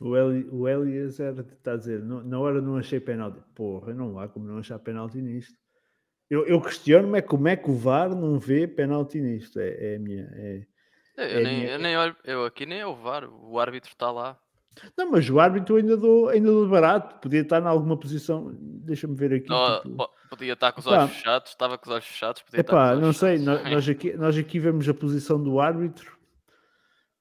O, 0.00 0.16
Eli, 0.16 0.48
o 0.50 0.68
Eliezer 0.68 1.38
está 1.38 1.74
a 1.74 1.76
dizer, 1.76 2.02
na 2.02 2.40
hora 2.40 2.60
não 2.60 2.76
achei 2.76 2.98
penalti. 2.98 3.40
Porra, 3.54 3.94
não 3.94 4.18
há 4.18 4.28
como 4.28 4.48
não 4.48 4.58
achar 4.58 4.80
penalti 4.80 5.22
nisto. 5.22 5.56
Eu, 6.28 6.44
eu 6.44 6.60
questiono-me 6.60 7.18
é 7.18 7.22
como 7.22 7.46
é 7.46 7.56
que 7.56 7.70
o 7.70 7.74
VAR 7.74 8.16
não 8.16 8.36
vê 8.36 8.66
penalti 8.66 9.20
nisto. 9.20 9.60
É, 9.60 9.92
é 9.92 9.96
a 9.96 9.98
minha. 10.00 10.28
É, 10.34 10.66
eu, 11.16 11.24
é 11.24 11.42
nem, 11.42 11.58
minha... 11.58 11.70
eu, 11.70 11.78
nem 11.78 11.96
olho, 11.96 12.16
eu 12.24 12.44
aqui 12.44 12.66
nem 12.66 12.80
é 12.80 12.86
o 12.86 12.94
VAR, 12.94 13.28
o 13.28 13.58
árbitro 13.58 13.90
está 13.90 14.10
lá. 14.10 14.38
Não, 14.96 15.10
mas 15.10 15.28
o 15.30 15.40
árbitro 15.40 15.76
ainda 15.76 15.96
do, 15.96 16.28
ainda 16.28 16.50
do 16.50 16.68
barato, 16.68 17.18
podia 17.20 17.40
estar 17.40 17.62
em 17.62 17.66
alguma 17.66 17.96
posição. 17.96 18.54
Deixa-me 18.60 19.16
ver 19.16 19.32
aqui. 19.32 19.48
Não, 19.48 19.80
tipo... 19.80 20.10
Podia 20.28 20.52
estar 20.52 20.72
com 20.72 20.80
os 20.80 20.86
olhos 20.86 21.12
fechados, 21.12 21.50
estava 21.50 21.78
com 21.78 21.86
os 21.86 21.92
olhos 21.92 22.04
fechados. 22.04 22.42
Podia 22.42 22.60
Epá, 22.60 22.94
não 22.96 23.12
sei, 23.12 23.38
nós, 23.38 23.62
nós, 23.70 23.88
aqui, 23.88 24.12
nós 24.14 24.36
aqui 24.36 24.58
vemos 24.58 24.88
a 24.88 24.94
posição 24.94 25.42
do 25.42 25.60
árbitro, 25.60 26.18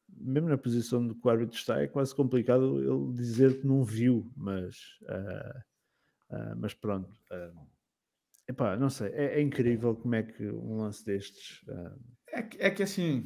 mesmo 0.09 0.49
na 0.49 0.57
posição 0.57 1.05
do 1.05 1.13
que 1.15 1.25
o 1.25 1.29
árbitro 1.29 1.55
está, 1.55 1.81
é 1.81 1.87
quase 1.87 2.15
complicado 2.15 2.79
ele 2.79 3.13
dizer 3.13 3.61
que 3.61 3.67
não 3.67 3.83
viu, 3.83 4.31
mas, 4.35 4.75
uh, 5.03 6.35
uh, 6.35 6.55
mas 6.57 6.73
pronto. 6.73 7.11
Uh, 7.31 7.67
epá, 8.47 8.75
não 8.75 8.89
sei, 8.89 9.09
é, 9.09 9.39
é, 9.39 9.41
incrível 9.41 9.95
como 9.95 10.15
é 10.15 10.23
que 10.23 10.49
um 10.49 10.77
lance 10.77 11.05
destes. 11.05 11.61
Uh... 11.67 11.99
É, 12.29 12.41
que, 12.41 12.57
é 12.59 12.69
que 12.71 12.83
assim, 12.83 13.25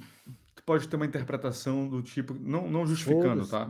pode 0.69 0.87
ter 0.87 0.97
uma 0.97 1.05
interpretação 1.07 1.89
do 1.89 2.03
tipo, 2.03 2.31
não, 2.31 2.69
não 2.69 2.85
justificando, 2.85 3.47
tá? 3.47 3.67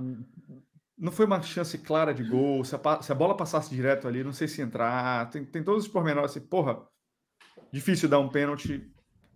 Não 0.97 1.13
foi 1.13 1.25
uma 1.25 1.41
chance 1.41 1.77
clara 1.77 2.13
de 2.13 2.25
gol. 2.25 2.61
Se 2.65 2.75
a, 2.75 3.01
se 3.01 3.09
a, 3.09 3.15
bola 3.15 3.37
passasse 3.37 3.73
direto 3.73 4.05
ali, 4.05 4.21
não 4.21 4.33
sei 4.33 4.49
se 4.49 4.61
entrar. 4.61 5.29
Tem, 5.29 5.45
tem 5.45 5.63
todos 5.63 5.85
os 5.85 5.89
pormenores 5.89 6.31
assim, 6.31 6.45
porra, 6.45 6.85
difícil 7.71 8.09
dar 8.09 8.19
um 8.19 8.27
pênalti 8.27 8.85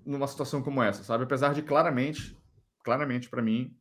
numa 0.06 0.28
situação 0.28 0.62
como 0.62 0.84
essa, 0.84 1.06
sabe? 1.06 1.24
Apesar 1.24 1.54
de 1.54 1.62
claramente, 1.62 2.38
claramente 2.84 3.30
para 3.30 3.42
mim, 3.42 3.74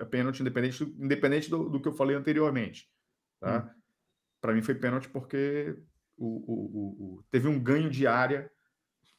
é 0.00 0.04
pênalti 0.04 0.40
independente, 0.40 0.84
do, 0.84 1.04
independente 1.04 1.48
do, 1.48 1.68
do, 1.68 1.80
que 1.80 1.86
eu 1.86 1.92
falei 1.92 2.16
anteriormente, 2.16 2.90
tá? 3.38 3.58
Hum. 3.58 3.80
Para 4.40 4.54
mim 4.54 4.62
foi 4.62 4.74
pênalti 4.74 5.08
porque 5.08 5.78
o, 6.16 6.26
o, 6.26 7.18
o, 7.18 7.24
teve 7.30 7.46
um 7.46 7.60
ganho 7.60 7.90
de 7.90 8.08
área, 8.08 8.50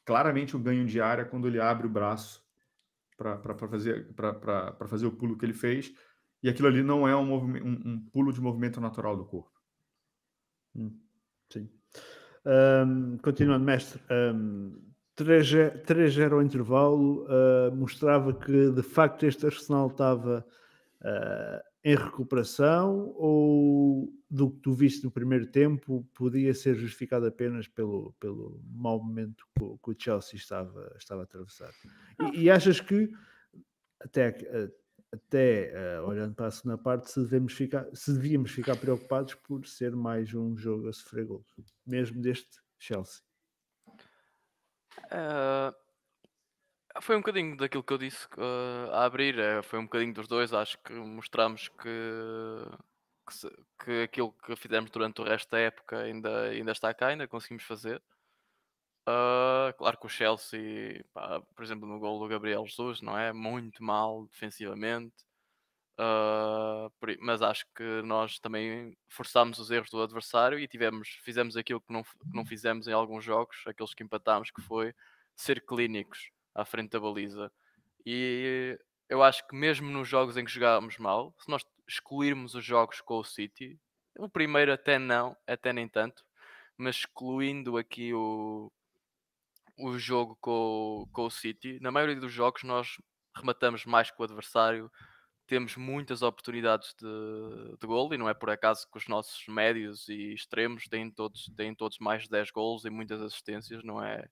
claramente 0.03 0.57
um 0.57 0.61
ganho 0.61 0.85
de 0.85 0.99
área 0.99 1.23
quando 1.23 1.47
ele 1.47 1.61
abre 1.61 1.87
o 1.87 1.89
braço 1.89 2.40
para 3.21 3.67
fazer, 3.67 4.07
fazer 4.87 5.05
o 5.05 5.11
pulo 5.11 5.37
que 5.37 5.45
ele 5.45 5.53
fez. 5.53 5.93
E 6.43 6.49
aquilo 6.49 6.67
ali 6.67 6.81
não 6.81 7.07
é 7.07 7.15
um, 7.15 7.33
um, 7.33 7.81
um 7.85 8.09
pulo 8.11 8.33
de 8.33 8.41
movimento 8.41 8.81
natural 8.81 9.15
do 9.15 9.25
corpo. 9.25 9.51
Hum, 10.75 10.99
sim. 11.51 11.69
Um, 12.45 13.17
continuando, 13.17 13.63
mestre, 13.63 14.01
um, 14.33 14.91
3-0 15.15 16.31
ao 16.31 16.41
intervalo 16.41 17.25
uh, 17.25 17.75
mostrava 17.75 18.33
que 18.33 18.71
de 18.71 18.81
facto 18.81 19.25
este 19.25 19.45
Arsenal 19.45 19.87
estava 19.87 20.45
uh, 21.01 21.70
em 21.83 21.95
recuperação 21.95 23.13
ou 23.15 24.13
do 24.29 24.51
que 24.51 24.59
tu 24.59 24.73
viste 24.73 25.03
no 25.03 25.11
primeiro 25.11 25.47
tempo 25.47 26.07
podia 26.13 26.53
ser 26.53 26.75
justificado 26.75 27.25
apenas 27.25 27.67
pelo, 27.67 28.13
pelo 28.19 28.61
mau 28.71 29.03
momento 29.03 29.45
que, 29.57 29.91
o 29.91 29.95
Chelsea 29.97 30.35
estava, 30.35 30.93
estava 30.97 31.21
a 31.21 31.23
atravessar? 31.23 31.71
E, 32.33 32.43
e 32.43 32.49
achas 32.51 32.79
que 32.79 33.11
até, 33.99 34.35
até 35.11 35.99
uh, 35.99 36.07
olhando 36.07 36.35
para 36.35 36.47
a 36.47 36.51
segunda 36.51 36.77
parte, 36.77 37.09
se, 37.09 37.19
devemos 37.19 37.53
ficar, 37.53 37.85
se 37.93 38.13
devíamos 38.13 38.51
ficar 38.51 38.75
preocupados 38.77 39.33
por 39.35 39.65
ser 39.65 39.95
mais 39.95 40.33
um 40.33 40.55
jogo 40.55 40.87
a 40.87 40.93
sofrer 40.93 41.25
gols, 41.25 41.47
mesmo 41.85 42.21
deste 42.21 42.59
Chelsea? 42.79 43.21
Uh, 45.07 45.73
foi 47.01 47.15
um 47.15 47.19
bocadinho 47.19 47.55
daquilo 47.57 47.83
que 47.83 47.93
eu 47.93 47.97
disse 47.97 48.25
uh, 48.37 48.91
a 48.91 49.05
abrir, 49.05 49.35
uh, 49.37 49.63
foi 49.63 49.79
um 49.79 49.83
bocadinho 49.83 50.13
dos 50.13 50.27
dois. 50.27 50.53
Acho 50.53 50.77
que 50.79 50.93
mostramos 50.93 51.69
que, 51.69 51.89
que, 53.27 53.33
se- 53.33 53.65
que 53.83 54.03
aquilo 54.03 54.33
que 54.33 54.55
fizemos 54.55 54.89
durante 54.91 55.21
o 55.21 55.23
resto 55.23 55.49
da 55.51 55.59
época 55.59 55.99
ainda, 55.99 56.49
ainda 56.49 56.71
está 56.71 56.93
cá, 56.93 57.07
ainda 57.07 57.27
conseguimos 57.27 57.63
fazer. 57.63 58.01
Ah, 59.05 59.73
claro 59.77 59.97
que 59.97 60.05
o 60.05 60.09
Chelsea, 60.09 61.03
pá, 61.13 61.41
por 61.55 61.63
exemplo, 61.63 61.87
no 61.87 61.99
gol 61.99 62.19
do 62.19 62.27
Gabriel 62.27 62.65
Jesus, 62.65 63.01
não 63.01 63.17
é? 63.17 63.33
Muito 63.33 63.83
mal 63.83 64.25
defensivamente. 64.27 65.15
I- 67.07 67.17
mas 67.19 67.41
acho 67.41 67.65
que 67.75 68.01
nós 68.03 68.39
também 68.39 68.95
forçámos 69.09 69.59
os 69.59 69.71
erros 69.71 69.89
do 69.89 70.01
adversário 70.01 70.59
e 70.59 70.67
tivemos, 70.67 71.09
fizemos 71.23 71.57
aquilo 71.57 71.81
que 71.81 71.91
não, 71.93 72.03
que 72.03 72.09
não 72.33 72.45
fizemos 72.45 72.87
em 72.87 72.93
alguns 72.93 73.23
jogos, 73.23 73.57
aqueles 73.67 73.93
que 73.93 74.03
empatámos, 74.03 74.51
que 74.51 74.61
foi 74.61 74.93
ser 75.35 75.65
clínicos 75.65 76.31
à 76.55 76.65
frente 76.65 76.91
da 76.91 76.99
baliza. 76.99 77.51
E 78.05 78.79
eu 79.09 79.23
acho 79.23 79.47
que 79.47 79.55
mesmo 79.55 79.89
nos 79.91 80.07
jogos 80.07 80.37
em 80.37 80.45
que 80.45 80.51
jogámos 80.51 80.97
mal, 80.97 81.35
se 81.39 81.49
nós 81.49 81.63
excluirmos 81.87 82.55
os 82.55 82.65
jogos 82.65 83.01
com 83.01 83.19
o 83.19 83.23
City, 83.23 83.79
o 84.17 84.29
primeiro 84.29 84.71
até 84.73 84.97
não, 84.99 85.35
até 85.47 85.73
nem 85.73 85.87
tanto, 85.87 86.23
mas 86.77 86.97
excluindo 86.97 87.77
aqui 87.77 88.13
o, 88.13 88.71
o 89.77 89.97
jogo 89.97 90.37
com, 90.41 90.51
o- 91.03 91.07
com 91.11 91.25
o 91.25 91.31
City, 91.31 91.79
na 91.81 91.91
maioria 91.91 92.15
dos 92.15 92.31
jogos 92.31 92.63
nós 92.63 92.97
rematamos 93.35 93.85
mais 93.85 94.11
que 94.11 94.21
o 94.21 94.23
adversário, 94.25 94.91
temos 95.47 95.77
muitas 95.77 96.21
oportunidades 96.23 96.95
de, 96.99 97.77
de 97.79 97.87
gol 97.87 98.13
e 98.13 98.17
não 98.17 98.29
é 98.29 98.33
por 98.33 98.49
acaso 98.49 98.87
que 98.91 98.97
os 98.97 99.07
nossos 99.07 99.45
médios 99.47 100.07
e 100.09 100.33
extremos 100.33 100.87
têm 100.89 101.11
todos, 101.11 101.51
têm 101.57 101.75
todos 101.75 101.99
mais 101.99 102.23
de 102.23 102.29
10 102.29 102.51
gols 102.51 102.85
e 102.85 102.89
muitas 102.89 103.21
assistências, 103.21 103.83
não 103.83 104.03
é, 104.03 104.27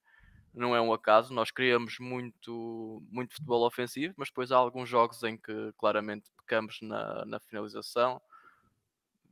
não 0.53 0.75
é 0.75 0.81
um 0.81 0.93
acaso. 0.93 1.33
Nós 1.33 1.51
criamos 1.51 1.97
muito, 1.99 3.03
muito 3.11 3.33
futebol 3.35 3.65
ofensivo, 3.65 4.13
mas 4.17 4.29
depois 4.29 4.51
há 4.51 4.57
alguns 4.57 4.89
jogos 4.89 5.23
em 5.23 5.37
que 5.37 5.73
claramente 5.77 6.29
pecamos 6.37 6.79
na, 6.81 7.25
na 7.25 7.39
finalização, 7.39 8.21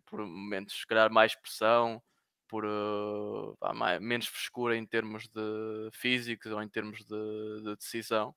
por 0.05 0.19
momentos, 0.25 0.79
se 0.79 0.87
calhar, 0.87 1.11
mais 1.11 1.35
pressão, 1.35 2.01
por 2.47 2.65
uh, 2.65 3.55
pá, 3.59 3.73
mai- 3.73 3.99
menos 3.99 4.27
frescura 4.27 4.75
em 4.77 4.85
termos 4.85 5.27
de 5.27 5.89
físicos 5.93 6.51
ou 6.51 6.61
em 6.61 6.69
termos 6.69 6.99
de, 7.05 7.61
de 7.63 7.75
decisão. 7.75 8.33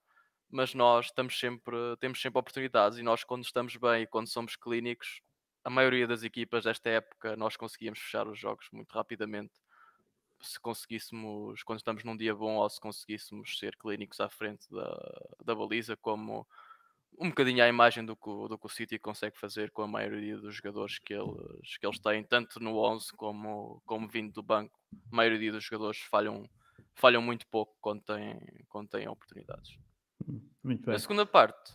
Mas 0.51 0.75
nós 0.75 1.07
estamos 1.07 1.38
sempre, 1.38 1.77
temos 2.01 2.21
sempre 2.21 2.40
oportunidades 2.40 2.99
e 2.99 3.03
nós, 3.03 3.23
quando 3.25 3.45
estamos 3.45 3.77
bem 3.77 4.03
e 4.03 4.07
quando 4.07 4.29
somos 4.29 4.57
clínicos, 4.57 5.21
a 5.64 5.71
maioria 5.71 6.07
das 6.09 6.25
equipas 6.25 6.64
desta 6.64 6.90
época 6.90 7.37
nós 7.37 7.57
conseguíamos 7.57 8.01
fechar 8.01 8.27
os 8.29 8.38
jogos 8.38 8.66
muito 8.73 8.93
rapidamente. 8.93 9.53
Se 10.40 10.59
conseguíssemos, 10.59 11.62
quando 11.62 11.79
estamos 11.79 12.03
num 12.05 12.16
dia 12.16 12.35
bom, 12.35 12.57
ou 12.57 12.68
se 12.70 12.81
conseguíssemos 12.81 13.59
ser 13.59 13.76
clínicos 13.76 14.20
à 14.20 14.29
frente 14.29 14.66
da, 14.70 15.20
da 15.44 15.55
baliza, 15.55 15.96
como 15.96 16.46
um 17.18 17.29
bocadinho 17.29 17.62
à 17.62 17.68
imagem 17.68 18.05
do 18.05 18.16
que, 18.16 18.29
o- 18.29 18.48
do 18.48 18.59
que 18.59 18.66
o 18.66 18.68
City 18.68 18.98
consegue 18.98 19.38
fazer 19.38 19.70
com 19.70 19.83
a 19.83 19.87
maioria 19.88 20.38
dos 20.38 20.55
jogadores 20.55 20.98
que 20.98 21.12
eles, 21.12 21.76
que 21.76 21.87
eles 21.87 21.98
têm, 21.98 22.24
tanto 22.24 22.59
no 22.61 22.76
11 22.79 23.12
como, 23.12 23.83
como 23.85 24.09
vindo 24.09 24.33
do 24.33 24.42
banco. 24.42 24.81
A 25.12 25.16
maioria 25.16 25.53
dos 25.53 25.64
jogadores 25.64 26.00
falham, 26.00 26.48
falham 26.94 27.20
muito 27.20 27.46
pouco 27.48 27.76
quando 27.81 28.03
têm, 28.03 28.40
quando 28.68 28.88
têm 28.88 29.09
oportunidades. 29.09 29.76
Muito 30.62 30.85
bem. 30.85 30.94
Na 30.94 30.98
segunda 30.98 31.26
parte, 31.26 31.74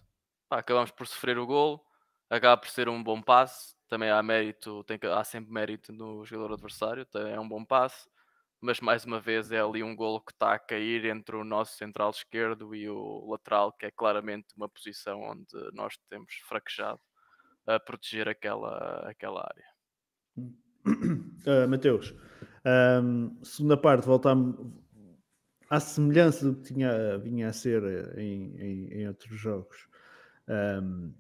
pá, 0.49 0.59
acabamos 0.59 0.91
por 0.91 1.05
sofrer 1.05 1.37
o 1.37 1.45
gol, 1.45 1.85
acaba 2.29 2.57
por 2.59 2.69
ser 2.69 2.89
um 2.89 3.03
bom 3.03 3.21
passe, 3.21 3.75
também 3.87 4.09
há 4.09 4.23
mérito, 4.23 4.83
tem 4.85 4.97
há 5.11 5.23
sempre 5.23 5.51
mérito 5.51 5.93
no 5.93 6.25
jogador 6.25 6.53
adversário, 6.53 7.05
é 7.13 7.39
um 7.39 7.47
bom 7.47 7.63
passe, 7.63 8.09
mas 8.65 8.79
mais 8.79 9.05
uma 9.05 9.19
vez 9.19 9.51
é 9.51 9.59
ali 9.59 9.83
um 9.83 9.95
golo 9.95 10.19
que 10.19 10.31
está 10.31 10.55
a 10.55 10.59
cair 10.59 11.05
entre 11.05 11.35
o 11.35 11.43
nosso 11.43 11.77
central 11.77 12.09
esquerdo 12.09 12.73
e 12.73 12.89
o 12.89 13.29
lateral, 13.29 13.71
que 13.71 13.85
é 13.85 13.91
claramente 13.91 14.47
uma 14.57 14.67
posição 14.67 15.21
onde 15.21 15.45
nós 15.73 15.93
temos 16.09 16.33
fraquejado 16.47 16.99
a 17.67 17.79
proteger 17.79 18.27
aquela, 18.27 19.07
aquela 19.07 19.41
área. 19.41 19.65
Uh, 20.37 21.67
Mateus, 21.69 22.13
um, 23.03 23.43
segunda 23.43 23.77
parte, 23.77 24.07
voltamos 24.07 24.55
à 25.69 25.79
semelhança 25.79 26.51
do 26.51 26.55
que 26.55 26.73
tinha, 26.73 27.19
vinha 27.19 27.49
a 27.49 27.53
ser 27.53 27.83
eh, 27.83 28.21
em, 28.21 28.55
em, 28.59 28.87
em 28.93 29.07
outros 29.07 29.39
jogos. 29.39 29.87
Um, 30.47 31.13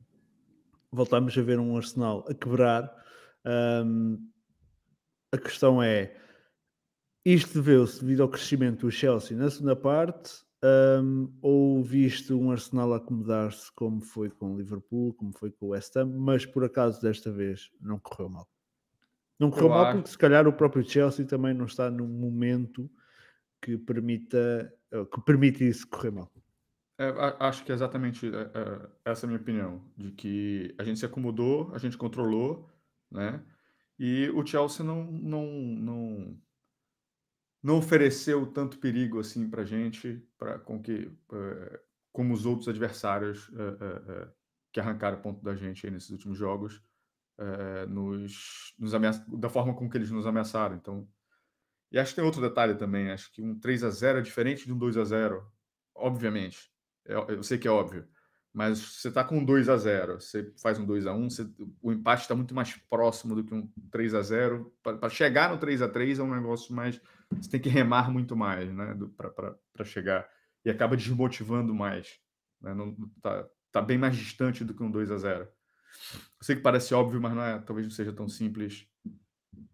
voltamos 0.91 1.37
a 1.37 1.41
ver 1.41 1.59
um 1.59 1.77
Arsenal 1.77 2.25
a 2.27 2.33
quebrar. 2.33 2.91
Um, 3.45 4.31
a 5.31 5.37
questão 5.37 5.81
é: 5.81 6.15
isto 7.25 7.55
deveu-se 7.55 8.01
devido 8.01 8.21
ao 8.21 8.29
crescimento 8.29 8.85
do 8.85 8.91
Chelsea 8.91 9.35
na 9.35 9.49
segunda 9.49 9.75
parte, 9.75 10.45
um, 10.63 11.31
ou 11.41 11.83
visto 11.83 12.39
um 12.39 12.51
Arsenal 12.51 12.93
acomodar-se 12.93 13.71
como 13.73 14.01
foi 14.01 14.29
com 14.29 14.53
o 14.53 14.57
Liverpool, 14.57 15.13
como 15.13 15.33
foi 15.37 15.51
com 15.51 15.67
o 15.67 15.69
West 15.69 15.95
Ham, 15.95 16.17
mas 16.17 16.45
por 16.45 16.63
acaso 16.63 17.01
desta 17.01 17.31
vez 17.31 17.69
não 17.81 17.99
correu 17.99 18.29
mal. 18.29 18.47
Não 19.39 19.49
correu 19.51 19.67
Eu 19.67 19.71
mal 19.71 19.93
porque 19.93 20.09
se 20.09 20.17
calhar 20.17 20.47
o 20.47 20.53
próprio 20.53 20.87
Chelsea 20.87 21.25
também 21.25 21.53
não 21.53 21.65
está 21.65 21.89
num 21.89 22.07
momento 22.07 22.89
que 23.61 23.77
permita 23.77 24.71
eh, 24.91 25.05
que 25.05 25.21
permite 25.21 25.67
isso 25.67 25.87
correr 25.87 26.11
mal. 26.11 26.31
É, 26.97 27.11
acho 27.39 27.65
que 27.65 27.71
é 27.71 27.75
exatamente 27.75 28.25
é, 28.27 28.51
é, 28.53 28.89
essa 29.11 29.25
a 29.25 29.27
minha 29.27 29.39
opinião, 29.39 29.81
de 29.97 30.11
que 30.11 30.73
a 30.77 30.83
gente 30.83 30.99
se 30.99 31.05
acomodou, 31.05 31.71
a 31.73 31.77
gente 31.77 31.97
controlou, 31.97 32.69
né? 33.11 33.43
E 33.99 34.29
o 34.29 34.45
Chelsea 34.45 34.85
não, 34.85 35.03
não, 35.03 35.45
não, 35.45 36.37
não 37.65 37.77
ofereceu 37.77 38.45
tanto 38.45 38.77
perigo 38.79 39.19
assim 39.19 39.49
para 39.49 39.63
gente, 39.65 40.21
para 40.37 40.59
com 40.59 40.81
que 40.81 41.11
é, 41.33 41.79
como 42.11 42.33
os 42.33 42.45
outros 42.45 42.67
adversários 42.69 43.51
é, 43.53 44.21
é, 44.23 44.27
que 44.71 44.79
arrancaram 44.79 45.21
ponto 45.21 45.43
da 45.43 45.55
gente 45.55 45.85
aí 45.85 45.91
nesses 45.91 46.09
últimos 46.11 46.37
jogos, 46.37 46.81
nos, 47.89 48.73
nos 48.79 48.93
ameaça- 48.93 49.25
da 49.27 49.49
forma 49.49 49.73
com 49.75 49.89
que 49.89 49.97
eles 49.97 50.11
nos 50.11 50.25
ameaçaram. 50.25 50.75
Então, 50.75 51.07
e 51.91 51.99
acho 51.99 52.11
que 52.11 52.15
tem 52.17 52.25
outro 52.25 52.41
detalhe 52.41 52.75
também, 52.75 53.11
acho 53.11 53.31
que 53.31 53.41
um 53.41 53.57
3 53.59 53.83
a 53.83 53.89
0 53.89 54.19
é 54.19 54.21
diferente 54.21 54.65
de 54.65 54.73
um 54.73 54.77
2 54.77 54.97
a 54.97 55.03
0 55.03 55.45
obviamente. 55.95 56.71
É- 57.05 57.15
eu 57.33 57.43
sei 57.43 57.57
que 57.57 57.67
é 57.67 57.71
óbvio. 57.71 58.07
Mas 58.53 58.79
você 58.79 59.09
está 59.09 59.23
com 59.23 59.37
um 59.39 59.45
2 59.45 59.67
a 59.67 59.75
0 59.77 60.19
você 60.21 60.53
faz 60.61 60.79
um 60.79 60.85
2 60.85 61.05
a 61.05 61.13
1 61.13 61.29
você- 61.29 61.49
o 61.81 61.91
empate 61.91 62.21
está 62.21 62.33
muito 62.35 62.55
mais 62.55 62.73
próximo 62.89 63.35
do 63.35 63.43
que 63.43 63.53
um 63.53 63.69
3 63.91 64.13
a 64.13 64.21
0 64.21 64.73
Para 64.81 65.09
chegar 65.09 65.49
no 65.49 65.57
3 65.57 65.81
a 65.81 65.89
3 65.89 66.19
é 66.19 66.23
um 66.23 66.33
negócio 66.33 66.73
mais. 66.73 67.01
Você 67.31 67.49
tem 67.49 67.59
que 67.59 67.69
remar 67.69 68.11
muito 68.11 68.35
mais 68.35 68.71
né, 68.73 68.97
para 69.73 69.85
chegar. 69.85 70.27
E 70.63 70.69
acaba 70.69 70.97
desmotivando 70.97 71.73
mais. 71.73 72.19
Né? 72.61 72.73
Não, 72.73 72.95
tá, 73.21 73.47
tá 73.71 73.81
bem 73.81 73.97
mais 73.97 74.15
distante 74.15 74.63
do 74.63 74.73
que 74.73 74.83
um 74.83 74.91
2 74.91 75.11
a 75.11 75.17
0 75.17 75.43
Eu 75.43 75.49
sei 76.41 76.55
que 76.55 76.61
parece 76.61 76.93
óbvio, 76.93 77.21
mas 77.21 77.33
não 77.33 77.41
é, 77.43 77.59
talvez 77.59 77.87
não 77.87 77.91
seja 77.91 78.13
tão 78.13 78.27
simples 78.27 78.87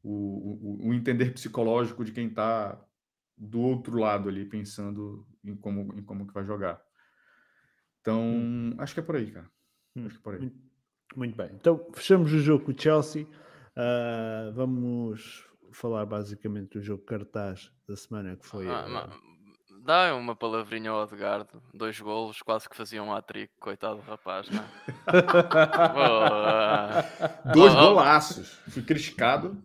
o, 0.04 0.80
o, 0.84 0.90
o 0.90 0.94
entender 0.94 1.34
psicológico 1.34 2.04
de 2.04 2.12
quem 2.12 2.28
está 2.28 2.80
do 3.38 3.60
outro 3.60 3.98
lado 3.98 4.30
ali, 4.30 4.46
pensando 4.46 5.28
em 5.44 5.56
como, 5.56 5.94
em 5.98 6.04
como 6.04 6.28
que 6.28 6.34
vai 6.34 6.46
jogar. 6.46 6.82
Então, 8.02 8.76
acho 8.78 8.94
que 8.94 9.00
é 9.00 9.04
por 9.04 9.16
aí, 9.16 9.32
cara. 9.32 9.50
Hum, 9.96 10.06
Acho 10.06 10.16
que 10.16 10.20
é 10.20 10.24
por 10.24 10.34
aí. 10.36 10.52
Muito, 11.16 11.36
bem. 11.36 11.50
Então, 11.54 11.88
fechamos 11.94 12.32
o 12.34 12.40
jogo 12.40 12.66
com 12.66 12.72
o 12.72 12.80
Chelsea. 12.80 13.28
Ah, 13.76 14.52
vamos 14.54 15.48
falar 15.74 16.06
basicamente 16.06 16.78
do 16.78 16.84
jogo 16.84 17.04
cartaz 17.04 17.72
da 17.88 17.96
semana 17.96 18.36
que 18.36 18.46
foi. 18.46 18.68
Ah, 18.68 18.88
ma- 18.88 19.10
Dá 19.84 20.16
uma 20.16 20.36
palavrinha 20.36 20.92
ao 20.92 21.02
Odegaard, 21.02 21.50
dois 21.74 22.00
golos, 22.00 22.40
quase 22.44 22.70
que 22.70 22.76
faziam 22.76 23.08
um 23.08 23.14
hat-trick, 23.16 23.52
coitado 23.60 23.96
do 23.96 24.02
rapaz, 24.04 24.48
não 24.52 24.62
é? 24.62 24.66
Dois 27.54 27.74
golaços. 27.74 28.50
Fui 28.70 28.84
criticado 28.84 29.58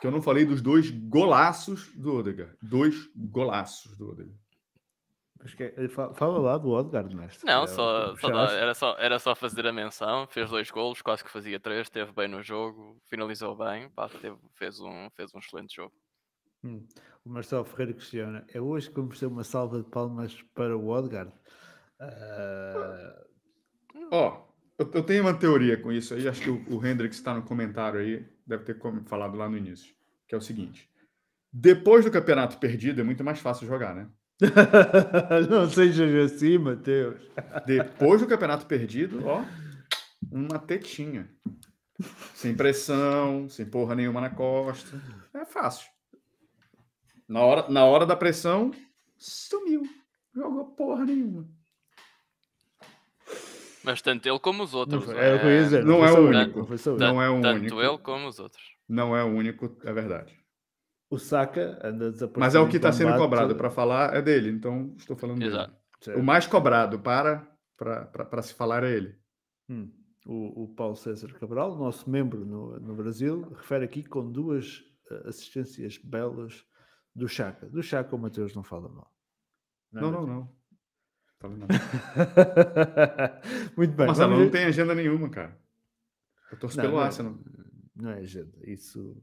que 0.00 0.06
eu 0.06 0.10
não 0.12 0.22
falei 0.22 0.44
dos 0.44 0.60
dois 0.62 0.90
golaços 0.90 1.90
do 1.96 2.14
Odegaard. 2.16 2.54
Dois 2.62 2.94
golaços 3.16 3.96
do 3.96 4.10
Odegaard. 4.10 4.38
Acho 5.44 5.56
que 5.56 5.62
é- 5.64 5.88
fa- 5.88 6.12
fala 6.14 6.38
lá 6.38 6.56
do 6.58 6.70
Odegaard, 6.70 7.14
mestre. 7.14 7.46
Não, 7.46 7.64
É, 7.64 7.66
só, 7.66 8.06
só 8.06 8.12
puxaste. 8.28 8.32
dá- 8.54 8.60
era, 8.60 8.74
só, 8.74 8.96
era 8.98 9.18
só 9.18 9.34
fazer 9.34 9.66
a 9.66 9.72
menção. 9.72 10.26
Fez 10.28 10.48
dois 10.50 10.70
golos, 10.70 11.02
quase 11.02 11.22
que 11.24 11.30
fazia 11.30 11.58
três. 11.60 11.82
Esteve 11.82 12.12
bem 12.12 12.28
no 12.28 12.42
jogo, 12.42 12.96
finalizou 13.08 13.56
bem. 13.56 13.88
Pá, 13.90 14.08
teve- 14.08 14.36
fez, 14.54 14.80
um, 14.80 15.08
fez 15.16 15.34
um 15.34 15.38
excelente 15.38 15.74
jogo. 15.76 15.92
Hum. 16.64 16.86
O 17.24 17.30
Marcelo 17.30 17.64
Ferreira 17.64 17.92
questiona: 17.92 18.44
é 18.52 18.60
hoje 18.60 18.88
que 18.88 18.94
vamos 18.96 19.18
ter 19.18 19.26
uma 19.26 19.42
salva 19.44 19.78
de 19.82 19.88
palmas 19.90 20.40
para 20.54 20.76
o 20.76 20.88
Odegaard? 20.88 21.32
Ah, 22.00 23.22
Ó, 24.10 24.44
eu, 24.78 24.90
eu 24.94 25.02
tenho 25.02 25.22
uma 25.22 25.34
teoria 25.34 25.76
com 25.76 25.92
isso 25.92 26.14
aí. 26.14 26.26
Acho 26.28 26.42
que 26.42 26.50
o, 26.50 26.76
o 26.78 26.86
Hendrix 26.86 27.16
está 27.16 27.34
no 27.34 27.42
comentário 27.42 28.00
aí. 28.00 28.26
Deve 28.46 28.64
ter 28.64 28.76
falado 29.06 29.36
lá 29.36 29.48
no 29.48 29.56
início. 29.56 29.94
Que 30.26 30.34
é 30.34 30.38
o 30.38 30.40
seguinte. 30.40 30.88
Depois 31.52 32.04
do 32.04 32.10
campeonato 32.10 32.58
perdido, 32.58 33.00
é 33.00 33.04
muito 33.04 33.22
mais 33.22 33.38
fácil 33.38 33.66
jogar, 33.66 33.94
né? 33.94 34.08
não 35.50 35.68
sejas 35.70 36.32
assim, 36.32 36.58
Mateus. 36.58 37.20
Depois 37.66 38.20
do 38.20 38.26
campeonato 38.26 38.66
perdido, 38.66 39.26
ó, 39.26 39.44
uma 40.30 40.58
tetinha. 40.58 41.28
Sem 42.34 42.54
pressão, 42.54 43.48
sem 43.48 43.64
porra 43.66 43.94
nenhuma 43.94 44.20
na 44.20 44.30
costa. 44.30 45.00
É 45.34 45.44
fácil. 45.44 45.86
Na 47.28 47.40
hora, 47.40 47.68
na 47.70 47.84
hora 47.84 48.04
da 48.04 48.16
pressão, 48.16 48.72
sumiu. 49.16 49.82
Jogou 50.34 50.64
porra 50.74 51.04
nenhuma. 51.04 51.46
Mas 53.84 54.00
tanto 54.00 54.28
ele 54.28 54.38
como 54.38 54.62
os 54.62 54.74
outros. 54.74 55.04
foi- 55.04 55.16
é 55.16 55.34
ia 55.56 55.62
dizer, 55.64 55.84
Não 55.84 55.98
foi 55.98 56.08
é 56.08 56.12
o 56.12 56.28
único. 56.28 56.68
não. 56.98 56.98
Não 56.98 57.22
é 57.22 57.28
o 57.30 57.40
Tanto 57.40 57.60
único. 57.60 57.80
ele 57.82 57.98
como 57.98 58.28
os 58.28 58.38
outros. 58.38 58.62
Não 58.88 59.16
é 59.16 59.24
o 59.24 59.28
único, 59.28 59.76
é 59.84 59.92
verdade. 59.92 60.36
O 61.12 61.18
Saka 61.18 61.78
anda 61.84 62.10
desaparecido. 62.10 62.40
Mas 62.40 62.54
é 62.54 62.58
o 62.58 62.66
que 62.66 62.76
está 62.76 62.90
sendo 62.90 63.14
cobrado 63.18 63.54
para 63.54 63.68
falar 63.68 64.16
é 64.16 64.22
dele, 64.22 64.48
então 64.48 64.94
estou 64.96 65.14
falando 65.14 65.40
dele. 65.40 65.50
Exato. 65.50 65.76
certo. 66.00 66.18
O 66.18 66.22
mais 66.22 66.46
cobrado 66.46 66.98
para 66.98 67.46
para 67.76 68.40
se 68.40 68.54
falar 68.54 68.82
é 68.82 68.92
ele. 68.92 69.14
Hum. 69.68 69.92
O, 70.24 70.62
o 70.62 70.68
Paulo 70.74 70.96
César 70.96 71.30
Cabral, 71.34 71.76
nosso 71.76 72.08
membro 72.08 72.46
no, 72.46 72.80
no 72.80 72.94
Brasil, 72.94 73.42
refere 73.56 73.84
aqui 73.84 74.02
com 74.02 74.30
duas 74.30 74.82
eh, 75.10 75.28
assistências 75.28 75.98
belas 75.98 76.64
do 77.14 77.28
Chaka. 77.28 77.68
Do 77.68 77.82
Chaka 77.82 78.16
o 78.16 78.18
Mateus 78.18 78.54
não 78.54 78.62
fala 78.62 78.88
mal. 78.88 79.12
Não, 79.92 80.10
não, 80.10 80.26
não. 80.26 80.56
Fala 81.38 81.56
não. 81.56 81.66
Muito 83.76 83.92
bem. 83.94 84.06
Marcelo, 84.06 84.30
vamos 84.30 84.44
não 84.46 84.50
tem 84.50 84.64
agenda 84.64 84.94
nenhuma, 84.94 85.28
cara. 85.28 85.60
Eu 86.50 86.58
torço 86.58 86.78
Não, 86.78 86.84
pelo 86.84 86.96
não 86.96 87.02
é- 87.02 87.06
Arsenal. 87.06 87.38
Não 87.96 88.10
é 88.10 88.18
agenda, 88.20 88.56
isso 88.62 89.20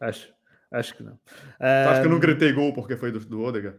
acho, 0.00 0.32
acho 0.70 0.96
que 0.96 1.02
não. 1.02 1.16
Tu 1.16 1.64
acha 1.64 2.00
que 2.00 2.06
eu 2.06 2.10
não 2.10 2.20
gritei 2.20 2.52
gol 2.52 2.72
porque 2.74 2.96
foi 2.96 3.10
do, 3.12 3.20
do 3.20 3.40
Odegaard? 3.42 3.78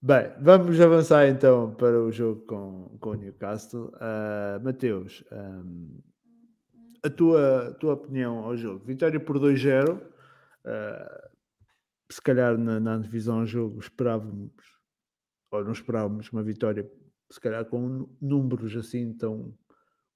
Bem, 0.00 0.32
vamos 0.40 0.80
avançar 0.80 1.26
então 1.28 1.74
para 1.74 2.00
o 2.00 2.12
jogo 2.12 2.42
com, 2.46 2.96
com 3.00 3.10
o 3.10 3.14
Newcastle. 3.14 3.90
Ah, 4.00 4.60
Mateus, 4.62 5.24
ahm, 5.32 5.98
a 7.04 7.10
tua, 7.10 7.76
tua 7.80 7.94
opinião 7.94 8.38
ao 8.38 8.56
jogo? 8.56 8.84
Vitória 8.84 9.18
por 9.18 9.38
2-0. 9.38 10.00
ah, 10.64 11.28
se 12.10 12.22
calhar 12.22 12.56
na, 12.56 12.80
na 12.80 12.96
divisão 12.96 13.40
ao 13.40 13.46
jogo 13.46 13.80
esperávamos, 13.80 14.50
ou 15.50 15.62
não 15.64 15.72
esperávamos, 15.72 16.30
uma 16.32 16.42
vitória, 16.42 16.90
se 17.30 17.38
calhar 17.38 17.64
com 17.66 17.86
nú- 17.86 18.16
números 18.20 18.74
assim 18.76 19.12
tão 19.12 19.54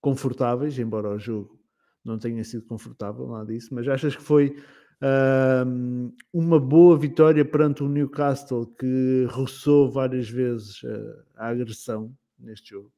confortáveis, 0.00 0.78
embora 0.78 1.10
o 1.10 1.18
jogo 1.18 1.61
não 2.04 2.18
tenha 2.18 2.42
sido 2.44 2.64
confortável, 2.64 3.28
nada 3.28 3.46
disso, 3.46 3.74
mas 3.74 3.86
achas 3.86 4.16
que 4.16 4.22
foi 4.22 4.56
ahm, 5.00 6.10
uma 6.32 6.58
boa 6.58 6.98
vitória 6.98 7.44
perante 7.44 7.82
o 7.82 7.88
Newcastle 7.88 8.66
que 8.66 9.26
roçou 9.30 9.90
várias 9.90 10.28
vezes 10.28 10.80
ah, 10.84 11.46
a 11.46 11.48
agressão 11.48 12.14
neste 12.38 12.70
jogo? 12.70 12.92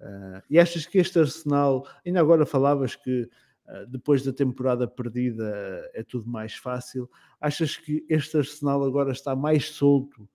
Ah, 0.00 0.42
e 0.50 0.58
achas 0.58 0.86
que 0.86 0.98
este 0.98 1.18
Arsenal, 1.18 1.86
ainda 2.04 2.20
agora 2.20 2.44
falavas 2.44 2.96
que 2.96 3.28
ah, 3.66 3.84
depois 3.88 4.24
da 4.24 4.32
temporada 4.32 4.86
perdida 4.88 5.90
é 5.94 6.02
tudo 6.02 6.28
mais 6.28 6.54
fácil, 6.54 7.08
achas 7.40 7.76
que 7.76 8.04
este 8.08 8.36
Arsenal 8.36 8.84
agora 8.84 9.12
está 9.12 9.36
mais 9.36 9.70
solto 9.70 10.28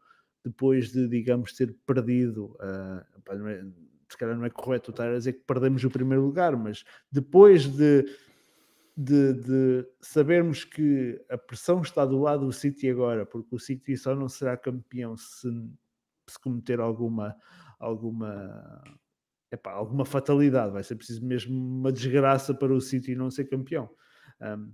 depois 0.45 0.93
de, 0.93 1.09
digamos, 1.09 1.51
ter 1.53 1.75
perdido? 1.85 2.55
Se 4.09 4.17
calhar 4.17 4.37
não 4.37 4.45
é 4.45 4.49
correto 4.49 4.91
estar 4.91 5.09
a 5.09 5.17
dizer 5.17 5.33
que 5.33 5.43
perdemos 5.45 5.83
o 5.83 5.89
primeiro 5.89 6.23
lugar, 6.23 6.55
mas 6.55 6.83
depois 7.11 7.67
de, 7.67 8.03
de, 8.95 9.33
de 9.33 9.87
sabermos 10.01 10.63
que 10.63 11.23
a 11.29 11.37
pressão 11.37 11.81
está 11.81 12.05
do 12.05 12.19
lado 12.19 12.45
do 12.45 12.53
City 12.53 12.89
agora, 12.89 13.25
porque 13.25 13.53
o 13.53 13.59
City 13.59 13.97
só 13.97 14.15
não 14.15 14.29
será 14.29 14.55
campeão 14.55 15.17
se, 15.17 15.49
se 16.27 16.39
cometer 16.39 16.79
alguma, 16.79 17.35
alguma, 17.79 18.81
epá, 19.51 19.71
alguma 19.71 20.05
fatalidade, 20.05 20.73
vai 20.73 20.83
ser 20.83 20.95
preciso 20.95 21.25
mesmo 21.25 21.55
uma 21.55 21.91
desgraça 21.91 22.53
para 22.53 22.73
o 22.73 22.81
City 22.81 23.15
não 23.15 23.29
ser 23.29 23.45
campeão. 23.45 23.89
Um, 24.41 24.71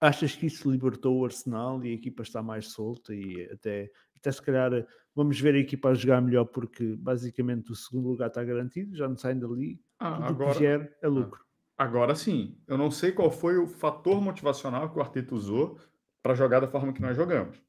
achas 0.00 0.34
que 0.36 0.46
isso 0.46 0.70
libertou 0.70 1.18
o 1.18 1.24
Arsenal 1.24 1.84
e 1.84 1.90
a 1.90 1.94
equipa 1.94 2.22
está 2.22 2.42
mais 2.42 2.68
solta 2.68 3.14
e 3.14 3.48
até, 3.50 3.90
até 4.16 4.30
se 4.30 4.42
calhar 4.42 4.86
vamos 5.16 5.40
ver 5.40 5.54
a 5.54 5.58
equipa 5.58 5.88
a 5.88 5.94
jogar 5.94 6.20
melhor 6.20 6.44
porque 6.44 6.94
basicamente 6.94 7.72
o 7.72 7.74
segundo 7.74 8.08
lugar 8.10 8.28
está 8.28 8.44
garantido, 8.44 8.94
já 8.94 9.08
não 9.08 9.16
saem 9.16 9.38
dali, 9.40 9.80
Ah, 9.98 10.12
tudo 10.16 10.22
o 10.22 10.26
agora, 10.28 10.52
que 10.52 10.58
vier 10.60 10.96
é 11.02 11.08
lucro. 11.08 11.42
agora 11.76 12.14
sim. 12.14 12.60
Eu 12.68 12.76
não 12.78 12.90
sei 12.90 13.10
qual 13.10 13.30
foi 13.30 13.56
o 13.56 13.66
fator 13.66 14.20
motivacional 14.20 14.92
que 14.92 14.98
o 14.98 15.00
Arteta 15.02 15.34
usou 15.34 15.80
para 16.22 16.34
jogar 16.34 16.60
da 16.60 16.68
forma 16.68 16.92
que 16.92 17.00
nós 17.00 17.16
jogamos. 17.16 17.60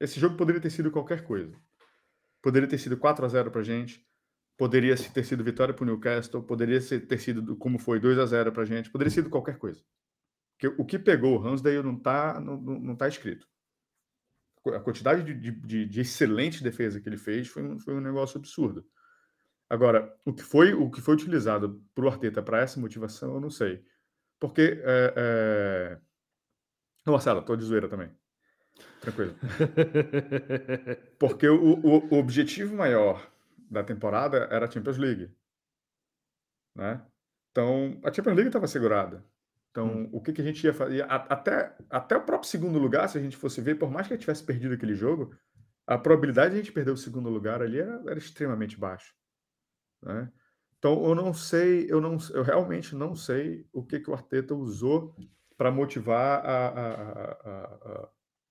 Esse 0.00 0.18
jogo 0.18 0.36
poderia 0.36 0.60
ter 0.60 0.70
sido 0.70 0.90
qualquer 0.90 1.22
coisa. 1.24 1.54
Poderia 2.42 2.68
ter 2.68 2.78
sido 2.78 2.96
4 2.96 3.24
a 3.24 3.28
0 3.28 3.50
para 3.52 3.62
gente. 3.62 4.04
Poderia 4.58 4.96
ter 4.96 5.24
sido 5.24 5.44
vitória 5.44 5.72
para 5.72 5.84
o 5.84 5.86
Newcastle. 5.86 6.42
Poderia 6.42 6.80
ter 6.80 7.18
sido 7.18 7.40
do- 7.40 7.56
como 7.56 7.78
foi 7.78 8.00
2 8.00 8.18
a 8.18 8.26
0 8.26 8.50
para 8.50 8.64
gente. 8.64 8.90
Poderia 8.90 9.10
ter 9.10 9.14
sido 9.14 9.30
qualquer 9.30 9.56
coisa. 9.58 9.80
Porque 10.58 10.74
o 10.80 10.84
que 10.84 10.98
pegou 10.98 11.34
o 11.36 11.38
Ramsdale 11.38 11.82
não 11.82 11.96
está 11.96 12.40
não, 12.40 12.56
não 12.60 12.96
tá 12.96 13.06
escrito. 13.06 13.46
A 14.68 14.80
quantidade 14.80 15.22
de, 15.24 15.50
de, 15.50 15.86
de- 15.86 16.00
excelente 16.00 16.62
defesa 16.62 17.00
que 17.00 17.08
ele 17.08 17.16
fez 17.16 17.48
foi 17.48 17.62
um, 17.62 17.78
foi 17.80 17.94
um 17.94 18.00
negócio 18.00 18.38
absurdo. 18.38 18.86
Agora, 19.68 20.14
o 20.24 20.32
que 20.32 20.42
foi, 20.42 20.74
o 20.74 20.90
que 20.90 21.00
foi 21.00 21.14
utilizado 21.14 21.82
para 21.94 22.04
o 22.04 22.08
Arteta 22.08 22.42
para 22.42 22.60
essa 22.60 22.78
motivação, 22.78 23.34
eu 23.34 23.40
não 23.40 23.50
sei. 23.50 23.84
Porque. 24.38 24.80
É, 24.84 25.14
é... 25.16 26.00
Ô, 27.06 27.12
Marcelo, 27.12 27.40
estou 27.40 27.56
de 27.56 27.64
zoeira 27.64 27.88
também. 27.88 28.10
Tranquilo. 29.00 29.34
Porque 31.18 31.48
o, 31.48 31.74
o, 31.74 32.14
o 32.14 32.18
objetivo 32.18 32.74
maior 32.76 33.30
da 33.70 33.82
temporada 33.82 34.48
era 34.50 34.66
a 34.66 34.70
Champions 34.70 34.98
League. 34.98 35.34
Né? 36.74 37.04
Então, 37.50 38.00
a 38.04 38.12
Champions 38.12 38.36
League 38.36 38.48
estava 38.48 38.66
segurada. 38.66 39.24
Então, 39.72 40.08
o 40.12 40.20
que, 40.20 40.34
que 40.34 40.42
a 40.42 40.44
gente 40.44 40.62
ia 40.64 40.74
fazer? 40.74 41.02
Até, 41.08 41.74
até 41.88 42.14
o 42.16 42.24
próprio 42.24 42.48
segundo 42.48 42.78
lugar, 42.78 43.08
se 43.08 43.16
a 43.16 43.22
gente 43.22 43.38
fosse 43.38 43.60
ver, 43.62 43.76
por 43.76 43.90
mais 43.90 44.06
que 44.06 44.12
a 44.12 44.16
gente 44.16 44.22
tivesse 44.24 44.44
perdido 44.44 44.74
aquele 44.74 44.94
jogo, 44.94 45.34
a 45.86 45.96
probabilidade 45.96 46.50
de 46.50 46.60
a 46.60 46.62
gente 46.62 46.72
perder 46.72 46.90
o 46.90 46.96
segundo 46.96 47.30
lugar 47.30 47.62
ali 47.62 47.80
era, 47.80 48.02
era 48.06 48.18
extremamente 48.18 48.78
baixa. 48.78 49.12
Né? 50.02 50.30
Então, 50.78 51.02
eu 51.04 51.14
não 51.14 51.32
sei, 51.32 51.86
eu, 51.90 52.02
não, 52.02 52.18
eu 52.34 52.42
realmente 52.42 52.94
não 52.94 53.16
sei 53.16 53.66
o 53.72 53.82
que, 53.82 53.98
que 53.98 54.10
o 54.10 54.14
Arteta 54.14 54.54
usou 54.54 55.16
para 55.56 55.70
motivar 55.70 56.44
a- 56.44 56.68
a- 56.68 56.92
a- 56.92 57.38
a- 57.44 58.02
a- 58.04 58.08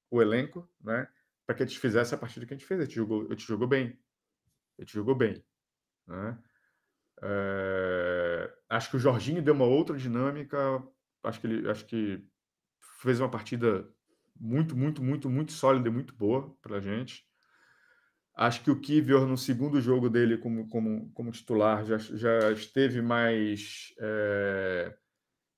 o 0.10 0.22
elenco, 0.22 0.68
né? 0.82 1.08
Para 1.46 1.56
que 1.56 1.64
a 1.64 1.66
gente 1.66 1.80
fizesse 1.80 2.16
a 2.16 2.18
partida 2.18 2.46
que 2.46 2.54
a 2.54 2.58
gente 2.58 2.66
fez. 2.66 2.80
A 2.80 2.86
gente 2.86 2.96
jogou, 2.96 3.28
a 3.28 3.30
gente 3.32 3.46
jogou 3.46 3.68
bem. 3.68 4.00
A 4.80 4.82
gente 4.82 4.94
jogou 4.94 5.14
bem. 5.14 5.44
Né? 6.08 6.40
É, 7.22 8.54
acho 8.70 8.90
que 8.90 8.98
o 8.98 9.00
Jorginho 9.00 9.42
deu 9.44 9.54
uma 9.54 9.66
outra 9.66 9.98
dinâmica. 9.98 10.58
Acho 11.24 11.40
que 11.40 11.48
ele 11.48 11.70
acho 11.70 11.86
que 11.86 12.24
fez 13.02 13.20
uma 13.20 13.30
partida 13.30 13.88
muito, 14.40 14.76
muito, 14.76 15.04
muito, 15.04 15.30
muito 15.30 15.52
sólida 15.52 15.88
e 15.90 15.92
muito 15.92 16.16
boa 16.16 16.56
para 16.62 16.78
a 16.78 16.82
gente. 16.82 17.26
Acho 18.34 18.64
que 18.64 18.72
o 18.72 18.80
Kivior, 18.80 19.28
no 19.28 19.38
segundo 19.38 19.82
jogo 19.82 20.10
dele 20.10 20.38
como, 20.38 20.68
como, 20.70 21.12
como 21.14 21.32
titular, 21.32 21.86
já, 21.86 21.98
já 21.98 22.52
esteve 22.52 23.02
mais. 23.02 23.94
é, 24.00 24.96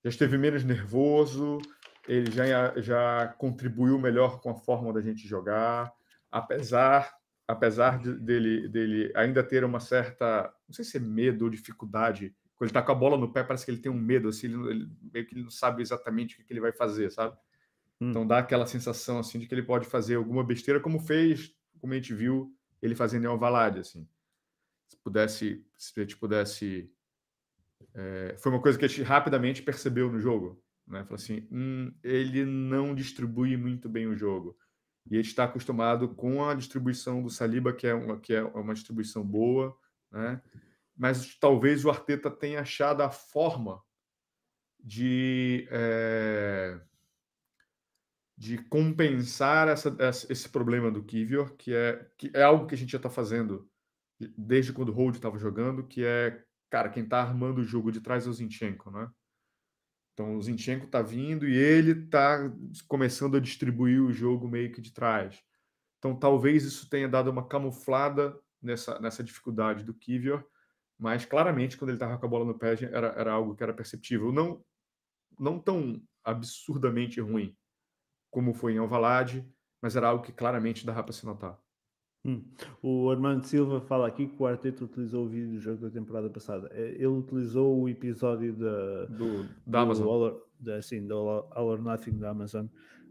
já 0.04 0.10
esteve 0.10 0.38
menos 0.38 0.63
nervoso, 0.63 1.60
ele 2.08 2.30
já, 2.32 2.80
já 2.82 3.28
contribuiu 3.38 3.97
melhor 3.99 4.41
com 4.41 4.49
a 4.49 4.56
forma 4.56 4.91
da 4.91 5.02
gente 5.02 5.26
jogar, 5.28 5.93
apesar, 6.32 7.13
apesar 7.47 7.99
de- 7.99 8.19
dele, 8.19 8.67
dele 8.67 9.13
ainda 9.15 9.43
ter 9.43 9.63
uma 9.63 9.80
certa. 9.80 10.54
Não 10.67 10.73
sei 10.73 10.84
se 10.84 10.97
é 10.97 10.99
medo 10.99 11.45
ou 11.45 11.52
dificuldade. 11.52 12.36
Quando 12.57 12.69
ele 12.69 12.73
tá 12.73 12.81
com 12.81 12.91
a 12.91 12.95
bola 12.95 13.17
no 13.17 13.31
pé, 13.31 13.43
parece 13.43 13.65
que 13.65 13.71
ele 13.71 13.79
tem 13.81 13.91
um 13.91 13.99
medo, 13.99 14.29
assim, 14.29 14.47
ele, 14.47 14.69
ele- 14.69 14.91
meio 15.13 15.25
que 15.25 15.33
ele 15.35 15.43
não 15.43 15.49
sabe 15.51 15.81
exatamente 15.81 16.35
o 16.35 16.37
que, 16.37 16.43
que 16.45 16.53
ele 16.53 16.61
vai 16.61 16.71
fazer, 16.71 17.11
sabe? 17.11 17.37
Hum. 18.01 18.09
Então 18.11 18.27
dá 18.27 18.39
aquela 18.39 18.65
sensação 18.67 19.19
assim 19.19 19.39
de 19.39 19.47
que 19.47 19.53
ele 19.55 19.63
pode 19.63 19.87
fazer 19.87 20.15
alguma 20.15 20.43
besteira, 20.43 20.79
como 20.79 20.99
fez, 20.99 21.55
como 21.79 21.93
a 21.93 21.95
gente 21.95 22.13
viu 22.13 22.55
ele 22.81 22.95
fazendo 22.95 23.23
em 23.25 23.27
Alvalade, 23.27 23.79
assim. 23.79 24.07
Se 24.87 24.97
pudesse, 25.03 25.65
se 25.77 25.93
a 25.99 26.03
gente 26.03 26.17
pudesse, 26.17 26.91
é, 27.93 28.35
foi 28.37 28.51
uma 28.51 28.61
coisa 28.61 28.77
que 28.77 28.85
a 28.85 28.87
gente 28.87 29.03
rapidamente 29.03 29.61
percebeu 29.61 30.11
no 30.11 30.19
jogo, 30.19 30.61
né? 30.87 31.03
Falou 31.03 31.15
assim, 31.15 31.47
"Hum, 31.51 31.91
ele 32.03 32.45
não 32.45 32.93
distribui 32.95 33.55
muito 33.57 33.87
bem 33.89 34.07
o 34.07 34.15
jogo. 34.15 34.57
E 35.09 35.15
a 35.15 35.17
gente 35.17 35.27
está 35.29 35.43
acostumado 35.45 36.09
com 36.15 36.45
a 36.45 36.53
distribuição 36.55 37.21
do 37.21 37.29
Saliba, 37.29 37.73
que 37.73 37.85
é 37.87 37.93
uma, 37.93 38.19
que 38.19 38.33
é 38.33 38.43
uma 38.43 38.73
distribuição 38.73 39.23
boa, 39.25 39.75
né? 40.11 40.41
Mas 40.95 41.36
talvez 41.36 41.84
o 41.84 41.89
Arteta 41.89 42.29
tenha 42.29 42.62
achado 42.62 43.02
a 43.02 43.10
forma 43.10 43.81
de 44.79 45.67
é, 45.71 46.79
de 48.37 48.58
compensar 48.58 49.67
essa, 49.67 49.96
esse 50.29 50.50
problema 50.50 50.91
do 50.91 51.04
Kivior, 51.04 51.56
que 51.56 51.73
é, 51.73 52.06
que 52.17 52.31
é 52.33 52.44
algo 52.44 52.67
que 52.67 52.75
a 52.75 52.77
gente 52.77 52.91
já 52.91 52.98
está 52.98 53.10
fazendo 53.10 53.69
desde 54.37 54.73
quando 54.73 54.89
o 54.89 54.94
Hold 54.94 55.15
estava 55.15 55.37
jogando, 55.37 55.87
que 55.87 56.04
é, 56.04 56.44
cara, 56.69 56.89
quem 56.89 57.04
está 57.04 57.21
armando 57.21 57.60
o 57.60 57.63
jogo 57.63 57.91
de 57.91 58.02
trás 58.02 58.25
é 58.25 58.29
o 58.29 58.33
Zinchenko, 58.33 58.91
né? 58.91 59.10
Então 60.13 60.35
o 60.37 60.41
Zinchenko 60.41 60.85
está 60.85 61.02
vindo 61.02 61.48
e 61.48 61.56
ele 61.56 62.04
está 62.04 62.52
começando 62.87 63.37
a 63.37 63.39
distribuir 63.39 64.02
o 64.02 64.12
jogo 64.12 64.48
meio 64.48 64.71
que 64.71 64.81
de 64.81 64.91
trás. 64.91 65.41
Então 65.98 66.15
talvez 66.15 66.63
isso 66.63 66.89
tenha 66.89 67.08
dado 67.08 67.31
uma 67.31 67.48
camuflada 67.48 68.37
nessa, 68.62 69.00
nessa 69.00 69.23
dificuldade 69.23 69.83
do 69.83 69.94
Kivior, 69.94 70.44
mas 70.98 71.25
claramente 71.25 71.77
quando 71.77 71.89
ele 71.89 71.98
estava 71.98 72.17
com 72.17 72.25
a 72.25 72.29
bola 72.29 72.46
no 72.46 72.58
pé 72.58 72.75
era, 72.91 73.08
era 73.17 73.33
algo 73.33 73.56
que 73.56 73.63
era 73.63 73.73
perceptível. 73.73 74.31
Não, 74.31 74.63
não 75.39 75.60
tão 75.60 76.02
absurdamente 76.23 77.19
ruim, 77.19 77.56
como 78.31 78.54
foi 78.54 78.73
em 78.73 78.77
Alvalade, 78.77 79.46
mas 79.81 79.96
era 79.96 80.08
algo 80.08 80.23
que 80.23 80.31
claramente 80.31 80.85
dava 80.85 81.04
para 81.04 81.13
se 81.13 81.25
notar. 81.25 81.60
Hum. 82.25 82.41
O 82.81 83.10
Armando 83.10 83.44
Silva 83.44 83.81
fala 83.81 84.08
aqui 84.08 84.27
que 84.27 84.41
o 84.41 84.46
Arteta 84.46 84.85
utilizou 84.85 85.25
o 85.25 85.27
vídeo 85.27 85.52
do 85.52 85.60
jogo 85.60 85.81
da 85.81 85.89
temporada 85.89 86.29
passada. 86.29 86.69
Eh, 86.71 86.96
ele 86.96 87.08
utilizou 87.08 87.81
o 87.81 87.89
episódio 87.89 88.54
da, 88.54 89.06
do, 89.06 89.50
da 89.67 89.81
Amazon. 89.81 90.08
All 90.08 90.41
da, 90.58 90.81
sim, 90.81 91.06
do 91.06 91.15
All 91.17 91.67
or 91.67 91.81
Nothing 91.81 92.17
da 92.19 92.29
Amazon, 92.29 92.67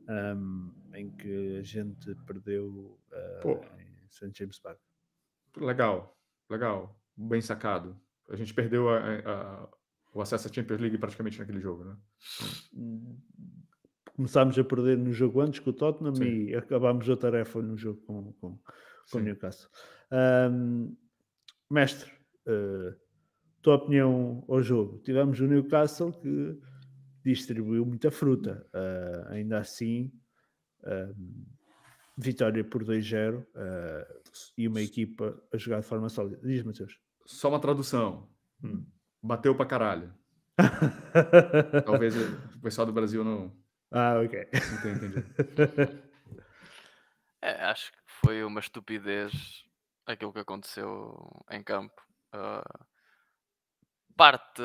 um, 0.08 0.72
em 0.94 1.10
que 1.10 1.58
a 1.58 1.62
gente 1.62 2.14
perdeu 2.26 2.98
uh, 3.44 3.48
em 3.78 4.08
St. 4.08 4.32
James 4.34 4.58
Park. 4.58 4.78
Legal, 5.58 6.16
legal, 6.48 6.98
bem 7.16 7.40
sacado. 7.40 7.96
A 8.28 8.36
gente 8.36 8.54
perdeu 8.54 8.88
a, 8.88 8.98
a, 8.98 9.68
o 10.14 10.20
acesso 10.20 10.48
à 10.48 10.52
Champions 10.52 10.80
League 10.80 10.98
praticamente 10.98 11.38
naquele 11.38 11.60
jogo, 11.60 11.84
né? 11.84 11.96
Hum, 12.74 13.18
começámos 14.16 14.58
a 14.58 14.64
perder 14.64 14.98
no 14.98 15.12
jogo 15.12 15.40
antes 15.40 15.60
com 15.60 15.70
o 15.70 15.72
Tottenham 15.72 16.14
sim. 16.14 16.24
e 16.24 16.54
acabámos 16.54 17.08
a 17.08 17.16
tarefa 17.16 17.60
no 17.60 17.76
jogo 17.76 18.00
com, 18.02 18.32
com 18.34 18.58
com 19.10 19.18
o 19.18 19.20
Newcastle. 19.20 19.68
Um, 20.50 20.96
mestre, 21.70 22.10
uh, 22.46 22.94
tua 23.62 23.76
opinião 23.76 24.44
ao 24.48 24.62
jogo? 24.62 24.98
Tivemos 24.98 25.40
o 25.40 25.46
Newcastle 25.46 26.12
que 26.12 26.58
distribuiu 27.24 27.86
muita 27.86 28.10
fruta, 28.10 28.66
uh, 28.74 29.28
ainda 29.32 29.58
assim, 29.58 30.12
uh, 30.84 31.14
vitória 32.16 32.62
por 32.64 32.84
2-0 32.84 33.42
uh, 33.42 33.46
e 34.56 34.68
uma 34.68 34.80
equipa 34.80 35.40
a 35.52 35.56
jogar 35.56 35.80
de 35.80 35.86
forma 35.86 36.08
sólida. 36.08 36.40
Diz, 36.42 36.62
Matheus. 36.62 36.98
Só 37.26 37.48
uma 37.48 37.60
tradução. 37.60 38.28
Hum. 38.62 38.84
Bateu 39.22 39.54
para 39.54 39.66
caralho. 39.66 40.14
Talvez 41.86 42.14
o 42.16 42.60
pessoal 42.60 42.86
do 42.86 42.92
Brasil 42.92 43.24
não. 43.24 43.56
Ah, 43.90 44.20
ok. 44.24 44.48
Não 44.52 44.82
tenha 44.82 44.94
entendido. 44.94 46.02
É, 47.40 47.64
acho 47.64 47.90
que 47.90 47.98
foi 48.06 48.44
uma 48.44 48.60
estupidez 48.60 49.64
aquilo 50.06 50.32
que 50.32 50.38
aconteceu 50.38 51.44
em 51.50 51.62
campo. 51.62 52.00
Uh, 52.34 52.86
parte 54.16 54.62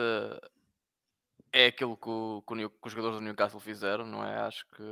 é 1.52 1.68
aquilo 1.68 1.98
que, 1.98 2.10
o, 2.10 2.44
que, 2.48 2.66
o, 2.66 2.70
que, 2.70 2.88
os 2.88 2.92
jogadores 2.92 3.18
do 3.18 3.24
Newcastle 3.24 3.60
fizeram, 3.60 4.06
não 4.06 4.24
é? 4.24 4.40
Acho 4.40 4.66
que 4.76 4.84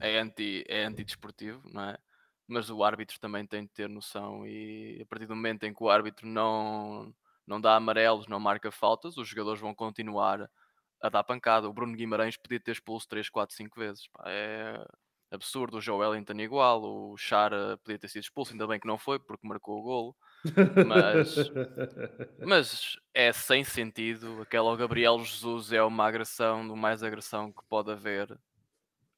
é 0.00 0.18
anti 0.18 0.64
é 0.68 0.84
antidesportivo, 0.84 1.62
não 1.72 1.82
é? 1.90 1.98
Mas 2.46 2.70
o 2.70 2.82
árbitro 2.84 3.18
também 3.20 3.46
tem 3.46 3.62
de 3.62 3.70
ter 3.70 3.88
noção 3.88 4.46
e 4.46 5.00
a 5.02 5.06
partir 5.06 5.26
do 5.26 5.36
momento 5.36 5.64
em 5.64 5.74
que 5.74 5.82
o 5.82 5.90
árbitro 5.90 6.26
não 6.26 7.14
não 7.46 7.60
dá 7.60 7.76
amarelos, 7.76 8.26
não 8.28 8.40
marca 8.40 8.70
faltas, 8.70 9.16
os 9.16 9.28
jogadores 9.28 9.60
vão 9.60 9.74
continuar 9.74 10.48
a 11.02 11.08
dar 11.08 11.24
pancada. 11.24 11.68
O 11.68 11.72
Bruno 11.72 11.96
Guimarães 11.96 12.36
podia 12.36 12.60
ter 12.60 12.72
expulso 12.72 13.08
3, 13.08 13.28
4, 13.28 13.54
5 13.54 13.78
vezes. 13.80 14.08
Pá, 14.08 14.24
é, 14.26 14.84
absurdo. 15.30 15.78
O 15.78 15.80
Joe 15.80 15.98
Wellington 15.98 16.34
igual, 16.40 16.82
o 16.82 17.16
Chara 17.16 17.78
podia 17.78 17.98
ter 17.98 18.08
sido 18.08 18.22
expulso, 18.22 18.52
ainda 18.52 18.66
bem 18.66 18.78
que 18.78 18.86
não 18.86 18.98
foi, 18.98 19.18
porque 19.18 19.46
marcou 19.46 19.78
o 19.78 19.82
golo. 19.82 20.16
Mas, 20.86 21.36
mas 22.44 22.96
é 23.14 23.32
sem 23.32 23.64
sentido. 23.64 24.42
Aquela 24.42 24.76
Gabriel 24.76 25.18
Jesus 25.24 25.72
é 25.72 25.82
uma 25.82 26.06
agressão 26.06 26.66
do 26.66 26.76
mais 26.76 27.02
agressão 27.02 27.52
que 27.52 27.62
pode 27.68 27.90
haver 27.90 28.38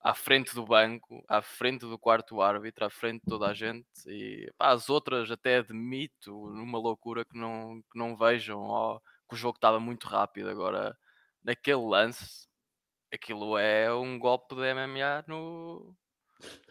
à 0.04 0.12
frente 0.12 0.54
do 0.54 0.66
banco, 0.66 1.24
à 1.26 1.40
frente 1.40 1.80
do 1.80 1.98
quarto 1.98 2.42
árbitro, 2.42 2.84
à 2.84 2.90
frente 2.90 3.22
de 3.22 3.30
toda 3.30 3.46
a 3.48 3.54
gente. 3.54 3.86
E 4.06 4.52
pá, 4.58 4.68
as 4.68 4.90
outras 4.90 5.30
até 5.30 5.56
admito 5.56 6.50
numa 6.50 6.78
loucura 6.78 7.24
que 7.24 7.36
não, 7.36 7.82
que 7.90 7.98
não 7.98 8.14
vejam, 8.14 8.60
ó, 8.60 9.00
que 9.26 9.34
o 9.34 9.36
jogo 9.36 9.56
estava 9.56 9.80
muito 9.80 10.06
rápido. 10.06 10.50
Agora, 10.50 10.96
naquele 11.42 11.80
lance, 11.86 12.46
aquilo 13.12 13.56
é 13.56 13.92
um 13.94 14.18
golpe 14.18 14.54
de 14.54 14.74
MMA 14.74 15.24
no, 15.26 15.96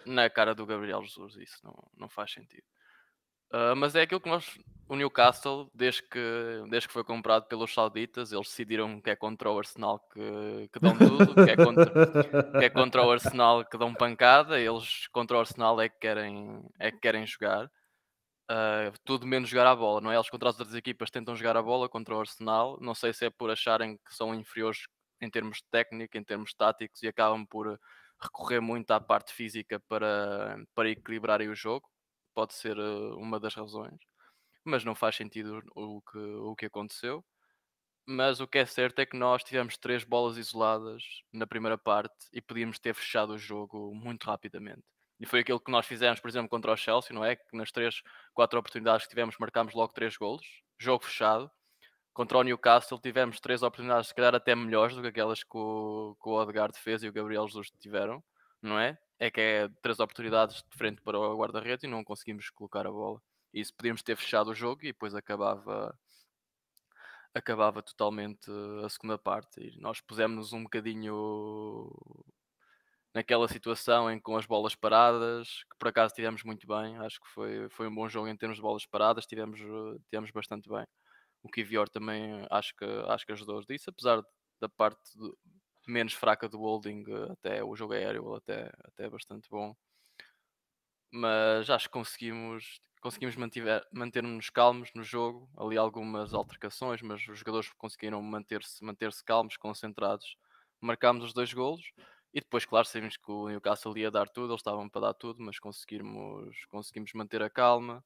na 0.05 0.29
cara 0.29 0.53
do 0.53 0.65
Gabriel 0.65 1.03
Jesus. 1.03 1.35
Isso 1.37 1.59
não, 1.63 1.73
não 1.97 2.09
faz 2.09 2.31
sentido. 2.31 2.72
Uh, 3.53 3.75
mas 3.75 3.95
é 3.95 4.01
aquilo 4.01 4.19
que 4.19 4.29
nós, 4.29 4.57
o 4.89 4.95
Newcastle, 4.95 5.69
desde 5.75 6.01
que, 6.01 6.19
desde 6.71 6.87
que 6.87 6.93
foi 6.93 7.03
comprado 7.03 7.45
pelos 7.45 7.71
sauditas, 7.71 8.31
eles 8.31 8.47
decidiram 8.47 8.99
que 8.99 9.11
é 9.11 9.15
contra 9.15 9.51
o 9.51 9.59
Arsenal 9.59 9.99
que, 10.11 10.69
que 10.73 10.79
dão 10.79 10.97
tudo, 10.97 11.35
que 11.35 11.51
é, 11.51 11.55
contra, 11.55 12.51
que 12.59 12.65
é 12.65 12.69
contra 12.71 13.05
o 13.05 13.11
Arsenal 13.11 13.63
que 13.63 13.77
dão 13.77 13.93
pancada, 13.93 14.59
eles 14.59 15.07
contra 15.09 15.37
o 15.37 15.39
Arsenal 15.39 15.79
é 15.79 15.87
que 15.87 15.99
querem, 15.99 16.63
é 16.79 16.91
que 16.91 16.97
querem 16.97 17.27
jogar. 17.27 17.65
Uh, 18.51 18.91
tudo 19.05 19.27
menos 19.27 19.49
jogar 19.49 19.67
a 19.67 19.75
bola, 19.75 20.01
não 20.01 20.11
é? 20.11 20.15
Eles 20.15 20.29
contra 20.29 20.49
as 20.49 20.59
outras 20.59 20.75
equipas 20.75 21.11
tentam 21.11 21.35
jogar 21.35 21.55
a 21.55 21.61
bola 21.61 21.87
contra 21.87 22.15
o 22.15 22.19
Arsenal. 22.19 22.77
Não 22.81 22.95
sei 22.95 23.13
se 23.13 23.25
é 23.25 23.29
por 23.29 23.51
acharem 23.51 23.97
que 23.97 24.15
são 24.15 24.33
inferiores 24.33 24.79
em 25.21 25.29
termos 25.29 25.57
de 25.57 25.65
técnica, 25.71 26.17
em 26.17 26.23
termos 26.23 26.53
táticos 26.55 27.03
e 27.03 27.07
acabam 27.07 27.45
por 27.45 27.79
recorrer 28.21 28.59
muito 28.59 28.89
à 28.91 28.99
parte 28.99 29.31
física 29.31 29.79
para, 29.87 30.57
para 30.73 30.89
equilibrarem 30.89 31.49
o 31.49 31.55
jogo. 31.55 31.87
Pode 32.33 32.53
ser 32.53 32.77
eh, 32.77 33.13
uma 33.15 33.39
das 33.39 33.55
razões, 33.55 33.99
mas 34.63 34.83
não 34.83 34.95
faz 34.95 35.15
sentido 35.15 35.61
o 35.75 36.01
que, 36.01 36.17
o 36.17 36.55
que 36.55 36.65
aconteceu. 36.65 37.23
Mas 38.05 38.39
o 38.41 38.47
que 38.47 38.57
é 38.57 38.65
certo 38.65 38.99
é 38.99 39.05
que 39.05 39.17
nós 39.17 39.43
tivemos 39.43 39.77
três 39.77 40.03
bolas 40.03 40.37
isoladas 40.37 41.03
na 41.31 41.47
primeira 41.47 41.77
parte 41.77 42.27
e 42.33 42.41
podíamos 42.41 42.77
ter 42.79 42.93
fechado 42.93 43.33
o 43.33 43.37
jogo 43.37 43.93
muito 43.95 44.25
rapidamente. 44.25 44.83
E 45.19 45.25
foi 45.25 45.39
aquilo 45.39 45.59
que 45.59 45.71
nós 45.71 45.85
fizemos, 45.85 46.19
por 46.19 46.27
exemplo, 46.27 46.49
contra 46.49 46.73
o 46.73 46.77
Chelsea, 46.77 47.15
não 47.15 47.23
é? 47.23 47.35
Que 47.37 47.55
nas 47.55 47.71
três, 47.71 48.01
quatro 48.33 48.59
oportunidades 48.59 49.05
que 49.05 49.09
tivemos, 49.09 49.37
marcámos 49.39 49.73
logo 49.73 49.93
três 49.93 50.17
golos, 50.17 50.45
jogo 50.77 51.05
fechado 51.05 51.49
contra 52.13 52.37
o 52.37 52.43
Newcastle 52.43 52.99
tivemos 52.99 53.39
três 53.39 53.63
oportunidades, 53.63 54.09
se 54.09 54.15
calhar 54.15 54.35
até 54.35 54.55
melhores 54.55 54.95
do 54.95 55.01
que 55.01 55.07
aquelas 55.07 55.43
que 55.43 55.57
o, 55.57 56.15
que 56.21 56.29
o 56.29 56.33
Odegaard 56.33 56.77
fez 56.77 57.03
e 57.03 57.09
o 57.09 57.13
Gabriel 57.13 57.47
Jesus 57.47 57.71
tiveram, 57.79 58.23
não 58.63 58.79
é? 58.79 58.97
É 59.19 59.31
que 59.31 59.41
é 59.41 59.69
três 59.81 59.99
oportunidades 59.99 60.63
de 60.63 60.77
frente 60.77 61.01
para 61.01 61.19
o 61.19 61.37
guarda-redes 61.37 61.83
e 61.83 61.87
não 61.87 62.03
conseguimos 62.03 62.49
colocar 62.49 62.87
a 62.87 62.91
bola. 62.91 63.21
Isso 63.53 63.73
podíamos 63.75 64.01
ter 64.03 64.17
fechado 64.17 64.51
o 64.51 64.55
jogo 64.55 64.81
e 64.83 64.87
depois 64.87 65.15
acabava 65.15 65.97
acabava 67.33 67.81
totalmente 67.81 68.49
a 68.85 68.89
segunda 68.89 69.17
parte 69.17 69.59
e 69.59 69.79
nós 69.79 69.99
pusemos 70.01 70.53
um 70.53 70.63
bocadinho 70.63 71.89
naquela 73.13 73.47
situação 73.47 74.09
em 74.11 74.19
com 74.19 74.37
as 74.37 74.45
bolas 74.45 74.75
paradas, 74.75 75.63
que 75.71 75.77
por 75.77 75.87
acaso 75.87 76.13
tivemos 76.15 76.43
muito 76.43 76.65
bem, 76.67 76.97
acho 76.97 77.19
que 77.21 77.27
foi, 77.29 77.69
foi 77.69 77.87
um 77.87 77.95
bom 77.95 78.09
jogo 78.09 78.27
em 78.27 78.37
termos 78.37 78.57
de 78.57 78.61
bolas 78.61 78.85
paradas, 78.85 79.25
tivemos, 79.25 79.59
tivemos 80.09 80.31
bastante 80.31 80.67
bem. 80.69 80.85
O 81.43 81.49
Kivior 81.49 81.89
também 81.89 82.45
acho 82.49 82.75
que, 82.75 82.85
acho 82.85 83.25
que 83.25 83.33
ajudou 83.33 83.61
disso, 83.65 83.89
apesar 83.89 84.21
da 84.59 84.69
parte 84.69 84.99
menos 85.87 86.13
fraca 86.13 86.47
do 86.49 86.59
holding, 86.59 87.03
até 87.31 87.63
o 87.63 87.75
jogo 87.75 87.93
aéreo 87.93 88.35
até, 88.35 88.71
até 88.85 89.05
é 89.05 89.09
bastante 89.09 89.49
bom. 89.49 89.75
Mas 91.11 91.69
acho 91.69 91.87
que 91.87 91.93
conseguimos, 91.93 92.81
conseguimos 93.01 93.35
manter-nos 93.91 94.49
calmos 94.49 94.89
no 94.95 95.03
jogo. 95.03 95.49
Ali 95.57 95.77
algumas 95.77 96.33
altercações, 96.33 97.01
mas 97.01 97.27
os 97.27 97.37
jogadores 97.39 97.71
conseguiram 97.77 98.21
manter-se 98.21 98.83
manter 98.83 99.11
calmos, 99.25 99.57
concentrados. 99.57 100.35
Marcámos 100.81 101.23
os 101.25 101.33
dois 101.33 101.53
golos. 101.53 101.91
E 102.33 102.39
depois, 102.41 102.65
claro, 102.65 102.87
sabemos 102.87 103.15
que 103.15 103.31
o 103.31 103.47
Newcastle 103.47 103.95
ia 103.97 104.09
dar 104.09 104.27
tudo, 104.27 104.51
eles 104.53 104.61
estavam 104.61 104.89
para 104.89 105.01
dar 105.01 105.13
tudo, 105.13 105.39
mas 105.43 105.59
conseguimos, 105.59 106.65
conseguimos 106.65 107.13
manter 107.13 107.43
a 107.43 107.49
calma. 107.49 108.03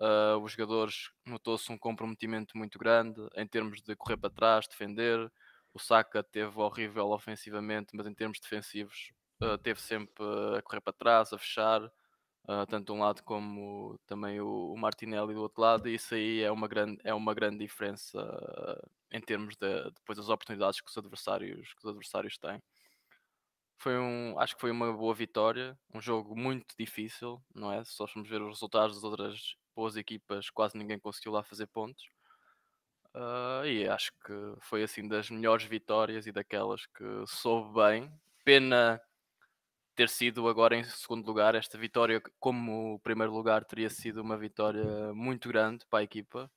Uh, 0.00 0.38
os 0.42 0.52
jogadores 0.52 1.10
notou-se 1.26 1.70
um 1.70 1.78
comprometimento 1.78 2.56
muito 2.58 2.78
grande 2.78 3.20
em 3.36 3.46
termos 3.46 3.82
de 3.82 3.94
correr 3.96 4.16
para 4.16 4.30
trás, 4.30 4.66
defender. 4.66 5.30
O 5.72 5.78
Saka 5.78 6.22
teve 6.22 6.58
horrível 6.58 7.10
ofensivamente, 7.10 7.94
mas 7.94 8.06
em 8.06 8.14
termos 8.14 8.40
defensivos 8.40 9.12
uh, 9.42 9.56
teve 9.58 9.80
sempre 9.80 10.24
a 10.56 10.62
correr 10.62 10.80
para 10.80 10.92
trás, 10.92 11.32
a 11.32 11.38
fechar, 11.38 11.84
uh, 11.84 12.66
tanto 12.68 12.86
de 12.86 12.92
um 12.92 13.00
lado 13.00 13.22
como 13.22 13.98
também 14.06 14.40
o, 14.40 14.72
o, 14.72 14.76
Martinelli 14.76 15.34
do 15.34 15.42
outro 15.42 15.62
lado. 15.62 15.88
E 15.88 15.94
isso 15.94 16.14
aí 16.14 16.42
é 16.42 16.50
uma 16.50 16.66
grande, 16.68 17.00
é 17.04 17.14
uma 17.14 17.34
grande 17.34 17.58
diferença 17.58 18.18
em 19.12 19.20
termos 19.20 19.56
de 19.56 19.90
depois 19.92 20.18
das 20.18 20.28
oportunidades 20.28 20.80
que 20.80 20.90
os 20.90 20.96
adversários, 20.98 21.72
que 21.74 21.80
os 21.84 21.90
adversários 21.90 22.38
têm. 22.38 22.60
Foi 23.78 23.98
um, 23.98 24.38
acho 24.38 24.54
que 24.54 24.60
foi 24.60 24.70
uma 24.70 24.92
boa 24.92 25.14
vitória, 25.14 25.78
um 25.94 26.00
jogo 26.02 26.36
muito 26.36 26.74
difícil, 26.78 27.42
não 27.54 27.72
é? 27.72 27.82
Se 27.82 27.98
nós 27.98 28.10
formos 28.10 28.28
ver 28.28 28.42
os 28.42 28.48
resultados 28.50 28.96
das 28.96 29.04
outras 29.04 29.56
boas 29.74 29.96
equipas, 29.96 30.50
quase 30.50 30.76
ninguém 30.76 30.98
conseguiu 30.98 31.32
lá 31.32 31.42
fazer 31.42 31.66
pontos. 31.66 32.04
Uh, 33.14 33.66
e 33.66 33.88
acho 33.88 34.12
que 34.24 34.32
foi 34.60 34.82
assim 34.82 35.08
das 35.08 35.30
melhores 35.30 35.64
vitórias 35.66 36.26
e 36.26 36.32
daquelas 36.32 36.86
que 36.86 37.04
soube 37.26 37.74
bem. 37.74 38.12
Pena 38.44 39.00
ter 39.94 40.08
sido 40.08 40.48
agora 40.48 40.76
em 40.76 40.84
segundo 40.84 41.26
lugar. 41.26 41.54
Esta 41.54 41.76
vitória, 41.76 42.22
como 42.38 43.00
primeiro 43.00 43.32
lugar, 43.32 43.64
teria 43.64 43.90
sido 43.90 44.22
uma 44.22 44.38
vitória 44.38 45.12
muito 45.12 45.48
grande 45.48 45.84
para 45.90 45.98
a 45.98 46.02
equipa, 46.02 46.50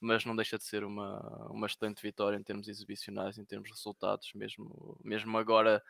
mas 0.00 0.24
não 0.24 0.34
deixa 0.34 0.58
de 0.58 0.64
ser 0.64 0.84
uma, 0.84 1.18
uma 1.50 1.66
excelente 1.66 2.02
vitória 2.02 2.36
em 2.36 2.42
termos 2.42 2.68
exibicionais, 2.68 3.38
em 3.38 3.44
termos 3.44 3.68
de 3.68 3.74
resultados, 3.74 4.30
mesmo, 4.34 4.98
mesmo 5.04 5.38
agora 5.38 5.82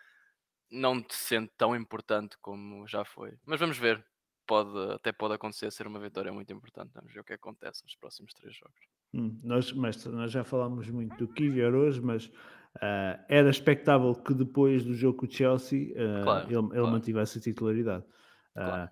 não 0.70 1.02
te 1.02 1.14
sente 1.14 1.52
tão 1.56 1.74
importante 1.74 2.36
como 2.40 2.86
já 2.86 3.04
foi. 3.04 3.36
Mas 3.44 3.58
vamos 3.58 3.78
ver, 3.78 4.04
pode, 4.46 4.92
até 4.92 5.12
pode 5.12 5.34
acontecer 5.34 5.72
ser 5.72 5.86
uma 5.86 5.98
vitória 5.98 6.32
muito 6.32 6.52
importante. 6.52 6.92
Vamos 6.94 7.12
ver 7.12 7.20
o 7.20 7.24
que 7.24 7.32
acontece 7.32 7.82
nos 7.82 7.96
próximos 7.96 8.32
três 8.34 8.54
jogos. 8.54 8.99
Hum, 9.12 9.38
nós, 9.42 9.72
mestre, 9.72 10.10
nós 10.12 10.30
já 10.30 10.44
falámos 10.44 10.88
muito 10.88 11.16
do 11.16 11.32
Kivior 11.32 11.74
hoje, 11.74 12.00
mas 12.00 12.26
uh, 12.26 13.18
era 13.28 13.50
expectável 13.50 14.14
que 14.14 14.32
depois 14.32 14.84
do 14.84 14.94
jogo 14.94 15.18
com 15.18 15.26
o 15.26 15.30
Chelsea 15.30 15.92
uh, 15.92 16.22
claro, 16.22 16.46
ele, 16.46 16.56
ele 16.56 16.68
claro. 16.68 16.90
mantivesse 16.90 17.38
a 17.38 17.40
titularidade. 17.40 18.04
Uh, 18.04 18.54
claro. 18.54 18.90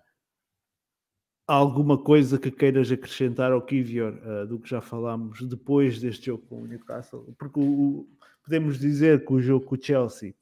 alguma 1.47 1.97
coisa 1.97 2.37
que 2.37 2.51
queiras 2.51 2.91
acrescentar 2.91 3.51
ao 3.51 3.61
Kivior 3.61 4.45
do 4.47 4.59
que 4.59 4.69
já 4.69 4.81
falámos 4.81 5.41
depois 5.47 5.99
deste 5.99 6.27
jogo 6.27 6.45
com 6.47 6.63
o 6.63 6.67
Newcastle? 6.67 7.33
Porque 7.37 7.59
o, 7.59 8.07
podemos 8.43 8.77
dizer 8.77 9.25
que 9.25 9.33
o 9.33 9.41
jogo 9.41 9.65
com 9.65 9.75
o 9.75 9.81
Chelsea, 9.81 10.33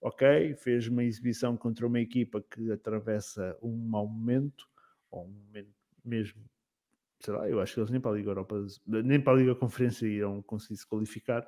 ok, 0.00 0.54
fez 0.54 0.88
uma 0.88 1.04
exibição 1.04 1.56
contra 1.56 1.86
uma 1.86 2.00
equipa 2.00 2.42
que 2.42 2.72
atravessa 2.72 3.56
um 3.62 3.76
mau 3.88 4.06
momento, 4.06 4.66
ou 5.10 5.24
um 5.24 5.32
momento 5.46 5.74
mesmo, 6.04 6.42
sei 7.24 7.34
lá, 7.34 7.48
eu 7.48 7.60
acho 7.60 7.74
que 7.74 7.80
eles 7.80 7.90
nem 7.90 8.00
para 8.00 8.10
a 8.10 8.14
Liga 8.14 8.30
Europa, 8.30 8.66
nem 8.86 9.20
para 9.20 9.32
a 9.32 9.36
Liga 9.36 9.54
Conferência 9.54 10.06
irão 10.06 10.42
conseguir 10.42 10.76
se 10.76 10.86
qualificar. 10.86 11.42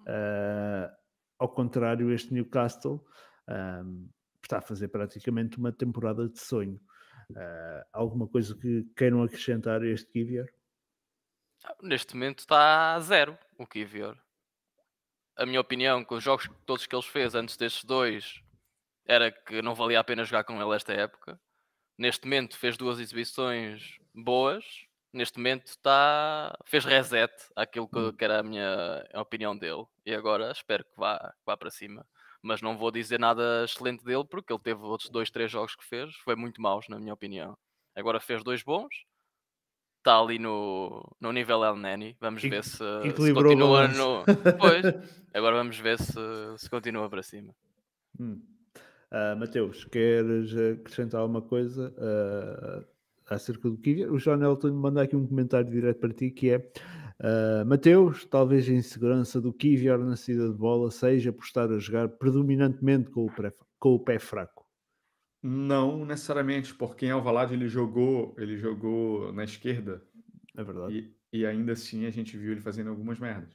Uh, 0.00 0.94
ao 1.38 1.48
contrário, 1.48 2.12
este 2.12 2.34
Newcastle 2.34 3.02
um, 3.48 4.08
está 4.42 4.58
a 4.58 4.62
fazer 4.62 4.88
praticamente 4.88 5.56
uma 5.56 5.72
temporada 5.72 6.28
de 6.28 6.38
sonho. 6.38 6.78
Uh, 7.30 7.82
alguma 7.92 8.28
coisa 8.28 8.54
que 8.54 8.84
queiram 8.94 9.22
acrescentar 9.22 9.80
a 9.80 9.86
este 9.86 10.10
Kivior? 10.10 10.46
Ah, 11.64 11.74
neste 11.82 12.14
momento 12.14 12.40
está 12.40 12.94
a 12.94 13.00
zero 13.00 13.38
o 13.58 13.66
Kivior. 13.66 14.18
A 15.36 15.46
minha 15.46 15.60
opinião, 15.60 16.04
com 16.04 16.16
os 16.16 16.22
jogos 16.22 16.50
todos 16.66 16.86
que 16.86 16.94
ele 16.94 17.02
fez 17.02 17.34
antes 17.34 17.56
destes 17.56 17.84
dois, 17.84 18.42
era 19.06 19.32
que 19.32 19.62
não 19.62 19.74
valia 19.74 20.00
a 20.00 20.04
pena 20.04 20.22
jogar 20.22 20.44
com 20.44 20.60
ele 20.60 20.76
esta 20.76 20.92
época. 20.92 21.40
Neste 21.96 22.26
momento 22.26 22.58
fez 22.58 22.76
duas 22.76 23.00
exibições 23.00 23.98
boas. 24.14 24.64
Neste 25.14 25.38
momento 25.38 25.66
está 25.66 26.56
fez 26.64 26.84
reset 26.84 27.32
àquilo 27.56 27.88
que, 27.88 27.98
hum. 27.98 28.12
que 28.12 28.24
era 28.24 28.40
a 28.40 28.42
minha 28.42 29.04
opinião 29.14 29.56
dele. 29.56 29.84
E 30.04 30.14
agora 30.14 30.50
espero 30.50 30.84
que 30.84 30.96
vá, 30.96 31.18
que 31.18 31.44
vá 31.46 31.56
para 31.56 31.70
cima 31.70 32.04
mas 32.44 32.60
não 32.60 32.76
vou 32.76 32.90
dizer 32.90 33.18
nada 33.18 33.64
excelente 33.64 34.04
dele 34.04 34.24
porque 34.28 34.52
ele 34.52 34.60
teve 34.60 34.82
outros 34.82 35.08
dois, 35.08 35.30
três 35.30 35.50
jogos 35.50 35.74
que 35.74 35.82
fez, 35.82 36.14
foi 36.16 36.36
muito 36.36 36.60
maus, 36.60 36.86
na 36.90 37.00
minha 37.00 37.14
opinião. 37.14 37.56
Agora 37.96 38.20
fez 38.20 38.44
dois 38.44 38.62
bons, 38.62 39.06
está 39.98 40.20
ali 40.20 40.38
no, 40.38 41.02
no 41.18 41.32
nível 41.32 41.64
El 41.64 41.76
Nani. 41.76 42.14
Vamos 42.20 42.42
ver 42.42 42.62
se, 42.62 42.76
se 43.16 43.32
continua 43.32 43.88
no. 43.88 44.24
Pois, 44.60 44.84
agora 45.32 45.56
vamos 45.56 45.78
ver 45.78 45.98
se, 45.98 46.12
se 46.58 46.68
continua 46.68 47.08
para 47.08 47.22
cima. 47.22 47.54
Hum. 48.20 48.42
Uh, 49.10 49.36
Mateus, 49.38 49.84
queres 49.84 50.54
acrescentar 50.54 51.22
alguma 51.22 51.40
coisa 51.40 51.94
uh, 51.96 52.84
acerca 53.28 53.68
do 53.68 53.76
Kivier? 53.76 54.12
O 54.12 54.18
John 54.18 54.42
Elton 54.42 54.72
manda 54.72 55.02
aqui 55.02 55.16
um 55.16 55.26
comentário 55.26 55.70
direto 55.70 55.98
para 55.98 56.12
ti 56.12 56.30
que 56.30 56.50
é 56.50 56.70
Uh, 57.20 57.64
Mateus, 57.64 58.24
talvez 58.24 58.68
a 58.68 58.72
insegurança 58.72 59.40
do 59.40 59.52
Kivior 59.52 59.98
na 59.98 60.16
saída 60.16 60.48
de 60.50 60.58
bola 60.58 60.90
seja 60.90 61.32
por 61.32 61.44
estar 61.44 61.70
a 61.70 61.78
jogar 61.78 62.08
predominantemente 62.08 63.08
com 63.10 63.24
o, 63.24 63.30
pré, 63.30 63.52
com 63.78 63.94
o 63.94 64.00
pé 64.00 64.18
fraco. 64.18 64.66
Não 65.40 66.04
necessariamente, 66.04 66.74
porque 66.74 67.06
em 67.06 67.10
Alvalade 67.10 67.54
ele 67.54 67.68
jogou, 67.68 68.34
ele 68.36 68.56
jogou 68.56 69.32
na 69.32 69.44
esquerda. 69.44 70.02
É 70.56 70.64
verdade. 70.64 71.14
E, 71.32 71.40
e 71.40 71.46
ainda 71.46 71.72
assim 71.72 72.04
a 72.04 72.10
gente 72.10 72.36
viu 72.36 72.52
ele 72.52 72.60
fazendo 72.60 72.90
algumas 72.90 73.18
merdas. 73.18 73.54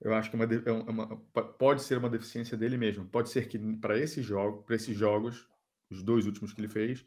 Eu 0.00 0.14
acho 0.14 0.30
que 0.30 0.36
é 0.36 0.38
uma, 0.38 0.54
é 0.54 0.90
uma, 0.90 1.06
pode 1.16 1.82
ser 1.82 1.98
uma 1.98 2.08
deficiência 2.08 2.56
dele 2.56 2.78
mesmo. 2.78 3.04
Pode 3.04 3.28
ser 3.28 3.46
que 3.46 3.58
para 3.76 3.98
esse 3.98 4.22
jogo, 4.22 4.62
para 4.62 4.74
esses 4.74 4.96
jogos, 4.96 5.46
os 5.90 6.02
dois 6.02 6.26
últimos 6.26 6.52
que 6.52 6.60
ele 6.60 6.68
fez, 6.68 7.04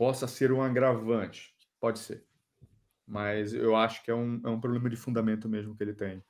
possa 0.00 0.26
ser 0.26 0.50
um 0.50 0.62
agravante. 0.62 1.54
Pode 1.78 1.98
ser 1.98 2.24
mas 3.10 3.52
eu 3.52 3.74
acho 3.74 4.04
que 4.04 4.10
é 4.10 4.14
um, 4.14 4.40
é 4.44 4.48
um 4.48 4.60
problema 4.60 4.88
de 4.88 4.94
fundamento 4.94 5.48
mesmo 5.48 5.76
que 5.76 5.82
ele 5.82 5.92
tem. 5.92 6.22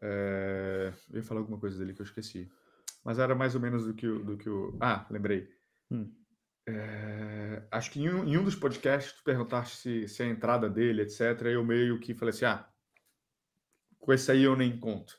É... 0.00 0.92
Eu 1.10 1.16
ia 1.16 1.22
falar 1.24 1.40
alguma 1.40 1.58
coisa 1.58 1.76
dele 1.76 1.92
que 1.92 2.00
eu 2.00 2.06
esqueci. 2.06 2.48
Mas 3.04 3.18
era 3.18 3.34
mais 3.34 3.56
ou 3.56 3.60
menos 3.60 3.84
do 3.84 3.92
que 3.92 4.06
o. 4.06 4.24
Do 4.24 4.36
que 4.38 4.48
o... 4.48 4.78
Ah, 4.80 5.04
lembrei. 5.10 5.48
Hum. 5.90 6.14
É... 6.64 7.66
Acho 7.72 7.90
que 7.90 8.00
em 8.00 8.08
um, 8.08 8.24
em 8.24 8.38
um, 8.38 8.44
dos 8.44 8.54
podcasts 8.54 9.14
tu 9.14 9.24
perguntaste 9.24 9.76
se, 9.76 10.08
se 10.08 10.22
a 10.22 10.26
entrada 10.26 10.70
dele, 10.70 11.02
etc. 11.02 11.42
Eu 11.46 11.64
meio 11.64 11.98
que 11.98 12.14
falei 12.14 12.32
assim: 12.32 12.44
ah, 12.44 12.68
com 13.98 14.12
esse 14.12 14.30
aí 14.30 14.44
eu 14.44 14.54
nem 14.54 14.78
conto. 14.78 15.18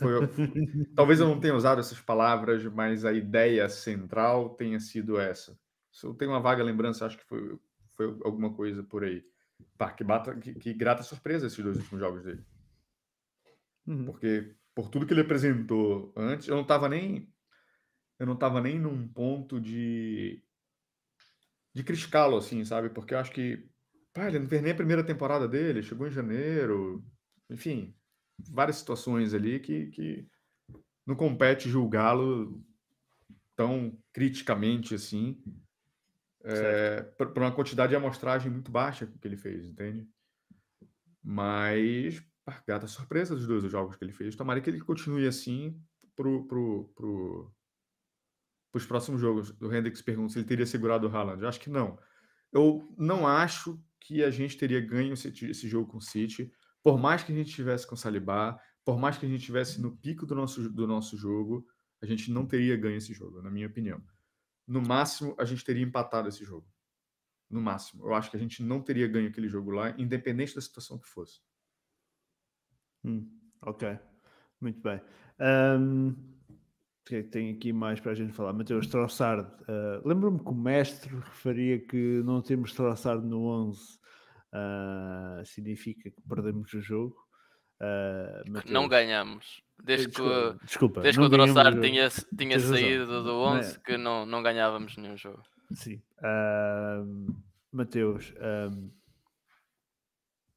Foi, 0.00 0.12
talvez 0.96 1.20
eu 1.20 1.28
não 1.28 1.38
tenha 1.38 1.54
usado 1.54 1.80
essas 1.80 2.00
palavras, 2.00 2.64
mas 2.64 3.04
a 3.04 3.12
ideia 3.12 3.68
central 3.68 4.56
tenha 4.56 4.80
sido 4.80 5.20
essa. 5.20 5.56
Se 5.98 6.06
eu 6.06 6.14
tenho 6.14 6.30
uma 6.30 6.40
vaga 6.40 6.62
lembrança, 6.62 7.04
acho 7.04 7.18
que 7.18 7.24
foi, 7.24 7.58
foi 7.96 8.06
alguma 8.24 8.54
coisa 8.54 8.84
por 8.84 9.02
aí. 9.02 9.24
Pá, 9.76 9.90
que, 9.90 10.04
bata, 10.04 10.36
que, 10.36 10.54
que 10.54 10.72
grata 10.72 11.02
surpresa 11.02 11.48
esses 11.48 11.58
dois 11.58 11.76
últimos 11.76 11.98
jogos 11.98 12.22
dele. 12.22 12.44
Uhum. 13.84 14.04
Porque 14.04 14.54
por 14.72 14.88
tudo 14.90 15.04
que 15.04 15.12
ele 15.12 15.22
apresentou 15.22 16.12
antes, 16.16 16.46
eu 16.46 16.54
não 16.54 16.62
estava 16.62 16.88
nem 16.88 17.28
eu 18.16 18.26
não 18.26 18.36
tava 18.36 18.60
nem 18.60 18.78
num 18.78 19.08
ponto 19.08 19.60
de 19.60 20.40
de 21.74 21.82
criticá-lo 21.82 22.36
assim, 22.36 22.64
sabe? 22.64 22.90
Porque 22.90 23.14
eu 23.14 23.18
acho 23.18 23.32
que 23.32 23.68
pá, 24.12 24.28
ele 24.28 24.38
não 24.38 24.48
fez 24.48 24.62
nem 24.62 24.70
a 24.70 24.76
primeira 24.76 25.02
temporada 25.02 25.48
dele, 25.48 25.82
chegou 25.82 26.06
em 26.06 26.12
janeiro, 26.12 27.04
enfim, 27.50 27.92
várias 28.52 28.76
situações 28.76 29.34
ali 29.34 29.58
que, 29.58 29.88
que 29.88 30.28
não 31.04 31.16
compete 31.16 31.68
julgá-lo 31.68 32.64
tão 33.56 33.98
criticamente 34.12 34.94
assim 34.94 35.42
é, 36.48 37.02
por 37.02 37.38
uma 37.38 37.52
quantidade 37.52 37.90
de 37.90 37.96
amostragem 37.96 38.50
muito 38.50 38.70
baixa 38.70 39.06
que 39.06 39.28
ele 39.28 39.36
fez, 39.36 39.66
entende? 39.66 40.08
Mas, 41.22 42.22
gata 42.66 42.86
surpresa 42.86 43.34
dos 43.34 43.46
dois 43.46 43.70
jogos 43.70 43.96
que 43.96 44.04
ele 44.04 44.12
fez. 44.12 44.34
Tomara 44.34 44.60
que 44.60 44.70
ele 44.70 44.80
continue 44.80 45.26
assim 45.26 45.78
pro, 46.16 46.46
pro, 46.46 46.90
pro, 46.96 47.54
os 48.74 48.86
próximos 48.86 49.20
jogos. 49.20 49.54
O 49.60 49.72
Hendrix 49.72 50.00
pergunta 50.00 50.32
se 50.32 50.38
ele 50.38 50.46
teria 50.46 50.64
segurado 50.64 51.06
o 51.06 51.14
Haaland. 51.14 51.42
Eu 51.42 51.48
acho 51.48 51.60
que 51.60 51.68
não. 51.68 51.98
Eu 52.50 52.94
não 52.96 53.26
acho 53.26 53.78
que 54.00 54.24
a 54.24 54.30
gente 54.30 54.56
teria 54.56 54.80
ganho 54.80 55.12
esse, 55.12 55.28
esse 55.44 55.68
jogo 55.68 55.90
com 55.90 55.98
o 55.98 56.02
City, 56.02 56.50
por 56.82 56.98
mais 56.98 57.22
que 57.22 57.30
a 57.30 57.34
gente 57.34 57.52
tivesse 57.52 57.86
com 57.86 57.94
o 57.94 57.98
Saliba, 57.98 58.58
por 58.86 58.98
mais 58.98 59.18
que 59.18 59.26
a 59.26 59.28
gente 59.28 59.44
tivesse 59.44 59.82
no 59.82 59.94
pico 59.98 60.24
do 60.24 60.34
nosso, 60.34 60.70
do 60.70 60.86
nosso 60.86 61.14
jogo, 61.18 61.66
a 62.00 62.06
gente 62.06 62.30
não 62.30 62.46
teria 62.46 62.74
ganho 62.74 62.96
esse 62.96 63.12
jogo, 63.12 63.42
na 63.42 63.50
minha 63.50 63.66
opinião 63.66 64.02
no 64.68 64.82
máximo, 64.82 65.34
a 65.38 65.46
gente 65.46 65.64
teria 65.64 65.82
empatado 65.82 66.28
esse 66.28 66.44
jogo. 66.44 66.68
No 67.48 67.62
máximo. 67.62 68.04
Eu 68.04 68.14
acho 68.14 68.30
que 68.30 68.36
a 68.36 68.40
gente 68.40 68.62
não 68.62 68.82
teria 68.82 69.08
ganho 69.08 69.30
aquele 69.30 69.48
jogo 69.48 69.70
lá, 69.70 69.90
independente 69.98 70.54
da 70.54 70.60
situação 70.60 70.98
que 70.98 71.08
fosse. 71.08 71.40
Hum, 73.02 73.26
ok. 73.62 73.98
Muito 74.60 74.80
bem. 74.82 75.00
Um, 75.40 76.10
o 76.10 77.04
que 77.06 77.16
é 77.16 77.22
que 77.22 77.30
tem 77.30 77.54
aqui 77.54 77.72
mais 77.72 77.98
para 77.98 78.12
a 78.12 78.14
gente 78.14 78.34
falar? 78.34 78.52
Mateus 78.52 78.86
Trossard. 78.86 79.50
Uh, 79.62 80.06
Lembro-me 80.06 80.38
que 80.38 80.50
o 80.50 80.54
mestre 80.54 81.16
referia 81.16 81.78
que 81.78 82.22
não 82.22 82.42
temos 82.42 82.74
Trossard 82.74 83.24
no 83.24 83.46
11 83.46 83.80
uh, 83.80 83.98
ah, 84.52 85.42
significa 85.46 86.10
que 86.10 86.20
perdemos 86.28 86.70
o 86.74 86.80
jogo. 86.82 87.16
Uh, 87.80 88.70
não 88.70 88.86
ganhamos. 88.86 89.62
Desde 89.82 90.08
que, 90.08 90.22
desculpa, 90.64 91.00
desde 91.00 91.20
que 91.20 91.26
o 91.26 91.28
Drossard 91.28 91.80
tinha, 91.80 92.08
tinha 92.36 92.60
saído 92.60 93.22
do 93.22 93.34
11 93.40 93.76
é? 93.76 93.80
que 93.80 93.96
não, 93.96 94.26
não 94.26 94.42
ganhávamos 94.42 94.96
nenhum 94.96 95.16
jogo. 95.16 95.42
Sim. 95.72 96.02
Uh, 96.18 97.34
Mateus, 97.72 98.34
uh, 98.36 98.92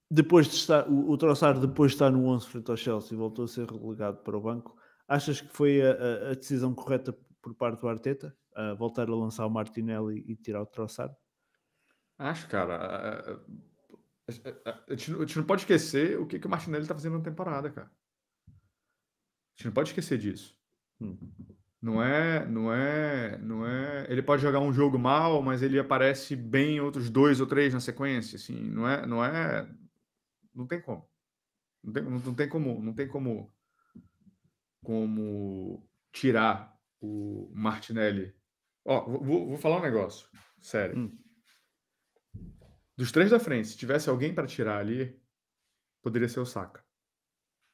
depois 0.09 0.47
de 0.47 0.55
estar, 0.55 0.88
o, 0.89 1.11
o 1.11 1.17
Trossard 1.17 1.65
depois 1.65 1.91
de 1.91 1.95
estar 1.95 2.11
no 2.11 2.26
11 2.26 2.47
frente 2.47 2.72
ao 2.72 2.78
Chelsea 2.78 3.17
voltou 3.17 3.45
a 3.45 3.47
ser 3.47 3.69
relegado 3.69 4.17
para 4.17 4.38
o 4.38 4.41
banco. 4.41 4.76
Achas 5.07 5.39
que 5.39 5.49
foi 5.49 5.82
a, 5.82 6.32
a 6.32 6.34
decisão 6.34 6.74
correta 6.74 7.15
por 7.41 7.53
parte 7.55 7.80
do 7.80 7.88
Arteta? 7.88 8.36
Uh, 8.53 8.76
voltar 8.76 9.07
a 9.07 9.15
lançar 9.15 9.45
o 9.45 9.49
Martinelli 9.49 10.26
e 10.28 10.36
tirar 10.36 10.61
o 10.61 10.65
Trossard? 10.65 11.15
Acho, 12.17 12.47
cara. 12.49 13.41
A 14.28 14.93
gente, 14.93 15.13
a 15.13 15.19
gente 15.19 15.38
não 15.38 15.45
pode 15.45 15.61
esquecer 15.61 16.19
o 16.19 16.26
que, 16.26 16.39
que 16.39 16.47
o 16.47 16.49
Martinelli 16.49 16.84
está 16.84 16.93
fazendo 16.93 17.17
na 17.17 17.24
temporada, 17.24 17.69
cara. 17.69 17.89
Gente 19.62 19.68
não 19.68 19.74
pode 19.74 19.89
esquecer 19.89 20.18
disso. 20.18 20.57
Hum. 20.99 21.16
Não 21.80 22.01
é, 22.01 22.47
não 22.47 22.74
é, 22.74 23.38
não 23.38 23.66
é. 23.66 24.07
Ele 24.09 24.24
pode 24.24 24.41
jogar 24.41 24.59
um 24.59 24.74
jogo 24.74 24.97
mal, 24.97 25.39
mas 25.43 25.62
ele 25.62 25.78
aparece 25.78 26.36
bem 26.36 26.80
outros 26.80 27.12
dois 27.12 27.39
ou 27.39 27.45
três 27.45 27.72
na 27.72 27.80
sequência, 27.80 28.38
assim. 28.38 28.59
Não 28.59 28.88
é, 28.88 29.05
não 29.05 29.24
é. 29.24 29.70
Não 30.53 30.66
tem 30.66 30.82
como. 30.82 31.07
Não 31.84 31.93
tem, 31.93 32.03
não 32.03 32.34
tem 32.34 32.49
como, 32.49 32.82
não 32.82 32.93
tem 32.93 33.07
como, 33.07 33.53
como 34.84 35.88
tirar 36.12 36.76
o 36.99 37.51
Martinelli. 37.53 38.34
Ó, 38.84 39.05
vou, 39.05 39.47
vou 39.47 39.57
falar 39.57 39.78
um 39.78 39.84
negócio, 39.84 40.28
sério. 40.59 40.97
Hum. 40.97 41.18
Dos 42.97 43.12
três 43.12 43.30
da 43.30 43.39
frente, 43.39 43.68
se 43.68 43.78
tivesse 43.78 44.09
alguém 44.09 44.34
para 44.34 44.47
tirar 44.47 44.80
ali, 44.80 45.20
poderia 46.01 46.30
ser 46.30 46.39
o 46.39 46.45
Saka. 46.47 46.84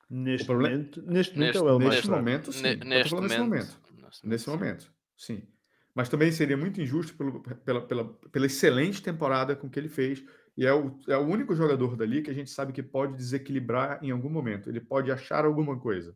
Neste 0.10 0.46
problema... 0.46 0.76
momento, 0.76 1.02
neste, 1.02 1.38
neste, 1.38 1.62
momento, 1.62 1.82
é 1.82 1.90
neste 1.90 2.10
momento, 2.10 2.54
sim. 2.54 2.62
Neste, 2.62 2.86
nesse 3.16 3.40
momento. 3.40 3.82
Nesse 4.24 4.50
momento, 4.50 4.94
sim. 5.18 5.48
Mas 5.94 6.10
também 6.10 6.32
seria 6.32 6.56
muito 6.56 6.80
injusto 6.80 7.16
pelo, 7.18 7.42
pela, 7.42 7.86
pela, 7.86 8.14
pela 8.14 8.46
excelente 8.46 9.02
temporada 9.02 9.56
com 9.56 9.70
que 9.70 9.80
ele 9.80 9.90
fez. 9.90 10.24
E 10.56 10.66
é 10.66 10.74
o, 10.74 10.98
é 11.08 11.18
o 11.18 11.26
único 11.26 11.56
jogador 11.56 11.96
dali 11.96 12.22
que 12.22 12.30
a 12.30 12.34
gente 12.34 12.50
sabe 12.50 12.72
que 12.72 12.82
pode 12.82 13.16
desequilibrar 13.16 14.00
em 14.04 14.12
algum 14.12 14.30
momento. 14.30 14.70
Ele 14.70 14.80
pode 14.80 15.12
achar 15.12 15.44
alguma 15.44 15.80
coisa. 15.80 16.16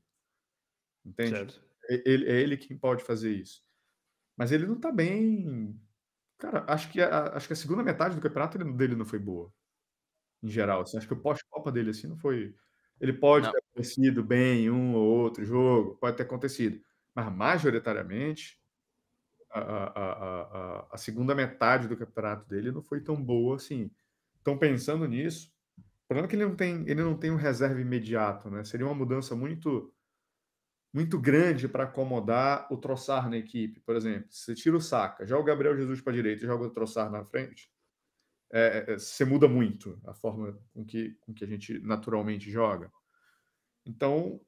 Entende? 1.06 1.60
É 1.90 2.04
ele, 2.06 2.26
é 2.30 2.42
ele 2.42 2.58
quem 2.58 2.78
pode 2.78 3.04
fazer 3.04 3.32
isso. 3.32 3.62
Mas 4.38 4.52
ele 4.52 4.66
não 4.66 4.76
está 4.76 4.92
bem 4.92 5.76
Cara, 6.42 6.66
acho 6.68 6.92
que 6.92 7.00
a, 7.00 7.36
acho 7.36 7.46
que 7.46 7.54
a 7.54 7.56
segunda 7.56 7.84
metade 7.84 8.16
do 8.16 8.22
campeonato 8.22 8.58
dele 8.74 8.96
não 8.96 9.06
foi 9.06 9.20
boa. 9.20 9.54
Em 10.42 10.50
geral, 10.50 10.82
assim, 10.82 10.98
acho 10.98 11.08
que 11.08 11.14
o 11.14 11.22
pós-copa 11.22 11.72
dele 11.72 11.92
assim 11.92 12.08
não 12.08 12.18
foi. 12.18 12.56
Ele 13.02 13.14
pode 13.14 13.48
Não. 13.48 13.52
ter 13.52 13.58
acontecido 13.58 14.24
bem 14.24 14.66
em 14.66 14.70
um 14.70 14.94
ou 14.94 15.04
outro 15.04 15.44
jogo, 15.44 15.96
pode 15.96 16.16
ter 16.16 16.24
acontecido, 16.24 16.80
mas 17.16 17.34
majoritariamente 17.34 18.62
a, 19.50 19.60
a, 19.60 20.12
a, 20.82 20.88
a, 20.92 20.98
segunda 20.98 21.36
metade 21.36 21.88
do 21.88 21.98
campeonato 21.98 22.48
dele 22.48 22.72
não 22.72 22.82
foi 22.82 23.02
tão 23.02 23.22
boa 23.22 23.56
assim. 23.56 23.92
Então, 24.40 24.58
pensando 24.58 25.06
nisso, 25.08 25.52
o 25.78 26.08
problema 26.08 26.28
é 26.28 26.30
que 26.30 26.36
ele 26.36 26.46
não 26.46 26.56
tem, 26.56 26.84
ele 26.88 27.04
não 27.04 27.18
tem 27.18 27.32
um 27.32 27.36
reserva 27.36 27.82
imediato, 27.82 28.50
né? 28.50 28.64
Seria 28.64 28.86
uma 28.86 28.96
mudança 28.96 29.36
muito 29.36 29.92
muito 30.94 31.18
grande 31.18 31.70
para 31.70 31.86
acomodar 31.86 32.68
o 32.70 32.76
Troçar 32.76 33.30
na 33.30 33.38
equipe, 33.38 33.80
por 33.80 33.96
exemplo. 33.96 34.28
Se 34.30 34.44
você 34.44 34.56
tira 34.56 34.76
o 34.76 34.82
Saca, 34.82 35.26
joga 35.26 35.42
o 35.42 35.46
Gabriel 35.46 35.78
Jesus 35.78 36.02
para 36.02 36.12
a 36.12 36.16
direita 36.16 36.44
e 36.44 36.48
joga 36.48 36.66
o 36.66 36.70
Troçar 36.70 37.10
na 37.10 37.24
frente, 37.24 37.71
é, 38.52 38.86
é, 38.88 38.98
você 38.98 39.24
muda 39.24 39.48
muito 39.48 40.00
a 40.06 40.14
forma 40.14 40.58
com 40.74 40.86
que, 40.86 41.16
com 41.22 41.34
que 41.34 41.44
a 41.44 41.48
gente 41.48 41.80
naturalmente 41.80 42.52
joga. 42.52 42.92
Então, 43.86 44.40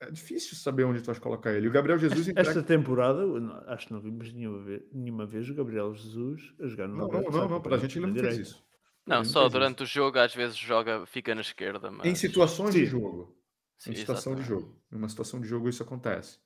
é 0.00 0.10
difícil 0.10 0.56
saber 0.56 0.84
onde 0.84 1.02
tu 1.02 1.06
vais 1.06 1.18
colocar 1.18 1.52
ele. 1.52 1.66
E 1.66 1.68
o 1.68 1.72
Gabriel 1.72 1.98
Jesus 1.98 2.28
Esta 2.28 2.40
entrega... 2.40 2.62
temporada, 2.62 3.24
não- 3.26 3.54
acho 3.68 3.86
que 3.86 3.92
não 3.92 4.00
vimos 4.00 4.32
nenhuma 4.32 4.62
vez, 4.64 4.82
nenhuma 4.92 5.26
vez 5.26 5.48
o 5.50 5.54
Gabriel 5.54 5.94
Jesus 5.94 6.54
a 6.58 6.66
jogar 6.66 6.88
no 6.88 6.96
Não, 6.96 7.08
não, 7.08 7.20
de 7.22 7.30
não, 7.30 7.48
não, 7.48 7.60
para 7.60 7.76
a 7.76 7.78
gente 7.78 7.98
ele 7.98 8.06
não 8.06 8.14
fez 8.14 8.22
direita. 8.22 8.42
isso. 8.42 8.64
Não, 9.06 9.18
Ele 9.18 9.24
só 9.26 9.40
fez 9.42 9.52
durante 9.52 9.82
o 9.82 9.86
jogo 9.86 10.18
às 10.18 10.34
vezes 10.34 10.56
joga, 10.56 11.04
fica 11.06 11.34
na 11.34 11.40
esquerda, 11.42 11.90
mas... 11.90 12.06
Em 12.06 12.14
situações 12.14 12.74
de 12.74 12.80
Sim. 12.80 12.86
jogo. 12.86 13.36
Sim, 13.76 13.92
em 13.92 13.94
situação 13.96 14.34
de 14.34 14.40
exatamente. 14.42 14.66
jogo. 14.66 14.82
Em 14.92 14.96
uma 14.96 15.08
situação 15.08 15.40
de 15.40 15.48
jogo 15.48 15.68
isso 15.68 15.82
acontece. 15.82 16.38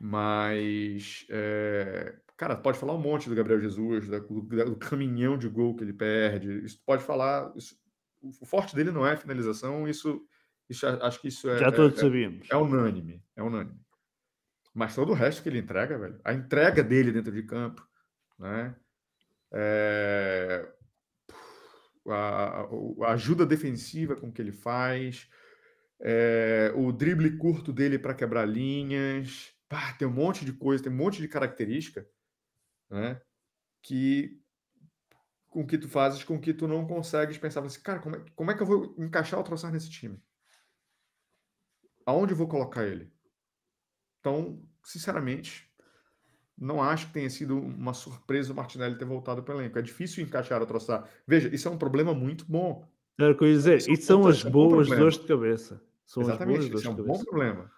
Mas, 0.00 1.24
é, 1.30 2.16
cara, 2.42 2.56
pode 2.56 2.76
falar 2.76 2.94
um 2.94 2.98
monte 3.00 3.28
do 3.28 3.36
Gabriel 3.36 3.60
Jesus, 3.60 4.08
do, 4.08 4.40
do 4.42 4.74
caminhão 4.76 5.38
de 5.38 5.48
gol 5.48 5.76
que 5.76 5.84
ele 5.84 5.92
perde. 5.92 6.64
Isso 6.64 6.82
pode 6.84 7.04
falar. 7.04 7.52
isso- 7.54 7.76
o 8.20 8.44
forte 8.44 8.74
dele 8.74 8.90
não 8.90 9.06
é 9.06 9.12
a 9.12 9.16
finalização, 9.16 9.86
isso, 9.88 10.26
isso 10.68 10.84
acho 10.86 11.20
que 11.20 11.28
isso 11.28 11.48
é, 11.48 11.58
Já 11.58 11.68
é- 11.68 11.70
todos 11.70 11.98
é- 11.98 12.00
sabíamos. 12.00 12.48
é 12.50 12.56
unânime. 12.56 13.22
É 13.36 13.42
unânime. 13.44 13.78
Mas 14.74 14.92
todo 14.94 15.10
o 15.10 15.14
resto 15.14 15.40
que 15.42 15.48
ele 15.48 15.58
entrega, 15.58 15.96
velho, 15.96 16.20
a 16.24 16.32
entrega 16.32 16.82
dele 16.82 17.12
dentro 17.12 17.30
de 17.32 17.42
campo, 17.44 17.86
né? 18.38 18.74
É, 19.52 20.68
a, 22.08 22.14
a- 22.62 22.68
a 23.06 23.12
ajuda 23.12 23.46
defensiva 23.46 24.16
com 24.16 24.32
que 24.32 24.42
ele 24.42 24.52
faz, 24.52 25.28
é, 26.00 26.72
o 26.74 26.90
drible 26.90 27.36
curto 27.36 27.72
dele 27.72 27.98
para 28.00 28.14
quebrar 28.14 28.44
linhas, 28.46 29.52
pá, 29.68 29.92
tem 29.92 30.08
um 30.08 30.12
monte 30.12 30.44
de 30.44 30.52
coisa, 30.52 30.82
tem 30.82 30.92
um 30.92 30.96
monte 30.96 31.20
de 31.20 31.28
característica, 31.28 32.06
né? 32.92 33.20
Que 33.82 34.40
com 35.48 35.66
que 35.66 35.76
tu 35.76 35.88
fazes 35.88 36.24
com 36.24 36.40
que 36.40 36.54
tu 36.54 36.66
não 36.66 36.86
consegues 36.86 37.36
pensar 37.36 37.62
assim, 37.64 37.82
cara, 37.82 38.00
como 38.00 38.16
é, 38.16 38.24
como 38.34 38.50
é 38.50 38.54
que 38.54 38.62
eu 38.62 38.66
vou 38.66 38.94
encaixar 38.98 39.38
o 39.38 39.42
Trossard 39.42 39.74
nesse 39.74 39.90
time? 39.90 40.22
Aonde 42.06 42.32
eu 42.32 42.36
vou 42.36 42.48
colocar 42.48 42.86
ele? 42.86 43.12
Então, 44.20 44.62
sinceramente, 44.82 45.70
não 46.56 46.82
acho 46.82 47.08
que 47.08 47.12
tenha 47.12 47.28
sido 47.28 47.58
uma 47.58 47.92
surpresa 47.92 48.52
o 48.52 48.56
Martinelli 48.56 48.96
ter 48.96 49.04
voltado 49.04 49.42
para 49.42 49.56
o 49.56 49.60
elenco. 49.60 49.78
É 49.78 49.82
difícil 49.82 50.24
encaixar 50.24 50.62
o 50.62 50.66
Trossard. 50.66 51.08
Veja, 51.26 51.54
isso 51.54 51.68
é 51.68 51.70
um 51.70 51.78
problema 51.78 52.14
muito 52.14 52.44
bom. 52.46 52.88
Era 53.18 53.32
o 53.32 53.36
que 53.36 53.44
eu 53.44 53.48
ia 53.48 53.54
dizer. 53.54 53.76
Isso 53.78 53.90
é 53.90 53.92
Isso 53.92 54.06
são 54.06 54.26
as 54.26 54.38
isso 54.38 54.46
é 54.46 54.50
um 54.50 54.52
boas 54.52 54.88
dores 54.88 55.18
de 55.18 55.26
cabeça. 55.26 55.82
São 56.06 56.22
boas 56.22 56.34
Exatamente, 56.36 56.72
isso 56.72 56.86
é 56.86 56.90
um 56.90 56.94
bom 56.94 57.02
cabeça. 57.04 57.24
problema. 57.24 57.72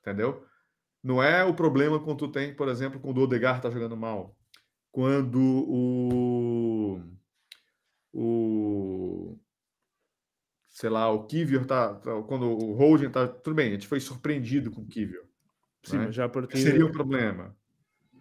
Entendeu? 0.00 0.46
Não 1.02 1.22
é 1.22 1.44
o 1.44 1.54
problema 1.54 2.00
quando 2.02 2.18
tu 2.18 2.28
tem, 2.32 2.54
por 2.54 2.68
exemplo, 2.68 3.00
quando 3.00 3.18
o 3.18 3.22
Odegar 3.22 3.60
tá 3.60 3.70
jogando 3.70 3.96
mal. 3.96 4.36
Quando 4.92 5.40
o. 5.40 7.00
O. 8.12 9.38
Sei 10.68 10.90
lá, 10.90 11.10
o 11.10 11.24
Kivior 11.26 11.64
tá, 11.64 11.94
tá- 11.94 12.22
Quando 12.22 12.44
o 12.50 12.74
Holding 12.74 13.10
tá. 13.10 13.26
Tudo 13.26 13.54
bem, 13.54 13.68
a 13.68 13.72
gente 13.72 13.86
foi 13.86 14.00
surpreendido 14.00 14.70
com 14.70 14.82
o 14.82 14.86
Kivior. 14.86 15.24
Sim, 15.82 15.98
né? 15.98 16.12
já 16.12 16.28
partir 16.28 16.58
Seria 16.58 16.86
um 16.86 16.92
problema. 16.92 17.56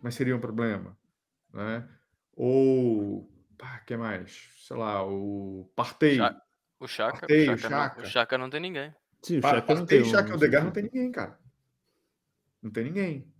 Mas 0.01 0.15
seria 0.15 0.35
um 0.35 0.39
problema. 0.39 0.97
Né? 1.53 1.87
Ou. 2.33 3.29
Pá, 3.57 3.79
que 3.79 3.95
mais? 3.97 4.49
Sei 4.57 4.75
lá, 4.75 5.05
o 5.05 5.69
Partey. 5.75 6.15
Já- 6.15 6.41
O 6.79 6.87
Chaka, 6.87 7.19
Partey, 7.19 7.49
o 7.49 7.53
o 7.53 7.57
Chaka, 7.57 7.95
não, 7.95 8.03
o 8.03 8.05
Chaka 8.09 8.37
não 8.37 8.49
tem 8.49 8.59
ninguém. 8.61 8.95
Sim, 9.21 9.37
o 9.37 9.41
Chaka 9.41 9.55
não 9.57 9.65
Partey, 9.65 10.01
tem 10.01 10.09
Chaka 10.09 10.29
e 10.29 10.31
um 10.31 10.35
Odegaard 10.35 10.65
não 10.65 10.73
tem 10.73 10.83
ninguém, 10.83 11.11
cara. 11.11 11.39
Não 12.63 12.71
tem 12.71 12.83
ninguém. 12.85 13.30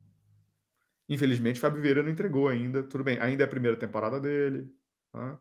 Infelizmente, 1.12 1.60
Fábio 1.60 1.82
Vieira 1.82 2.02
não 2.02 2.10
entregou 2.10 2.48
ainda. 2.48 2.82
Tudo 2.84 3.04
bem, 3.04 3.20
ainda 3.20 3.44
é 3.44 3.46
a 3.46 3.50
primeira 3.50 3.76
temporada 3.76 4.18
dele. 4.18 4.74
tá? 5.12 5.38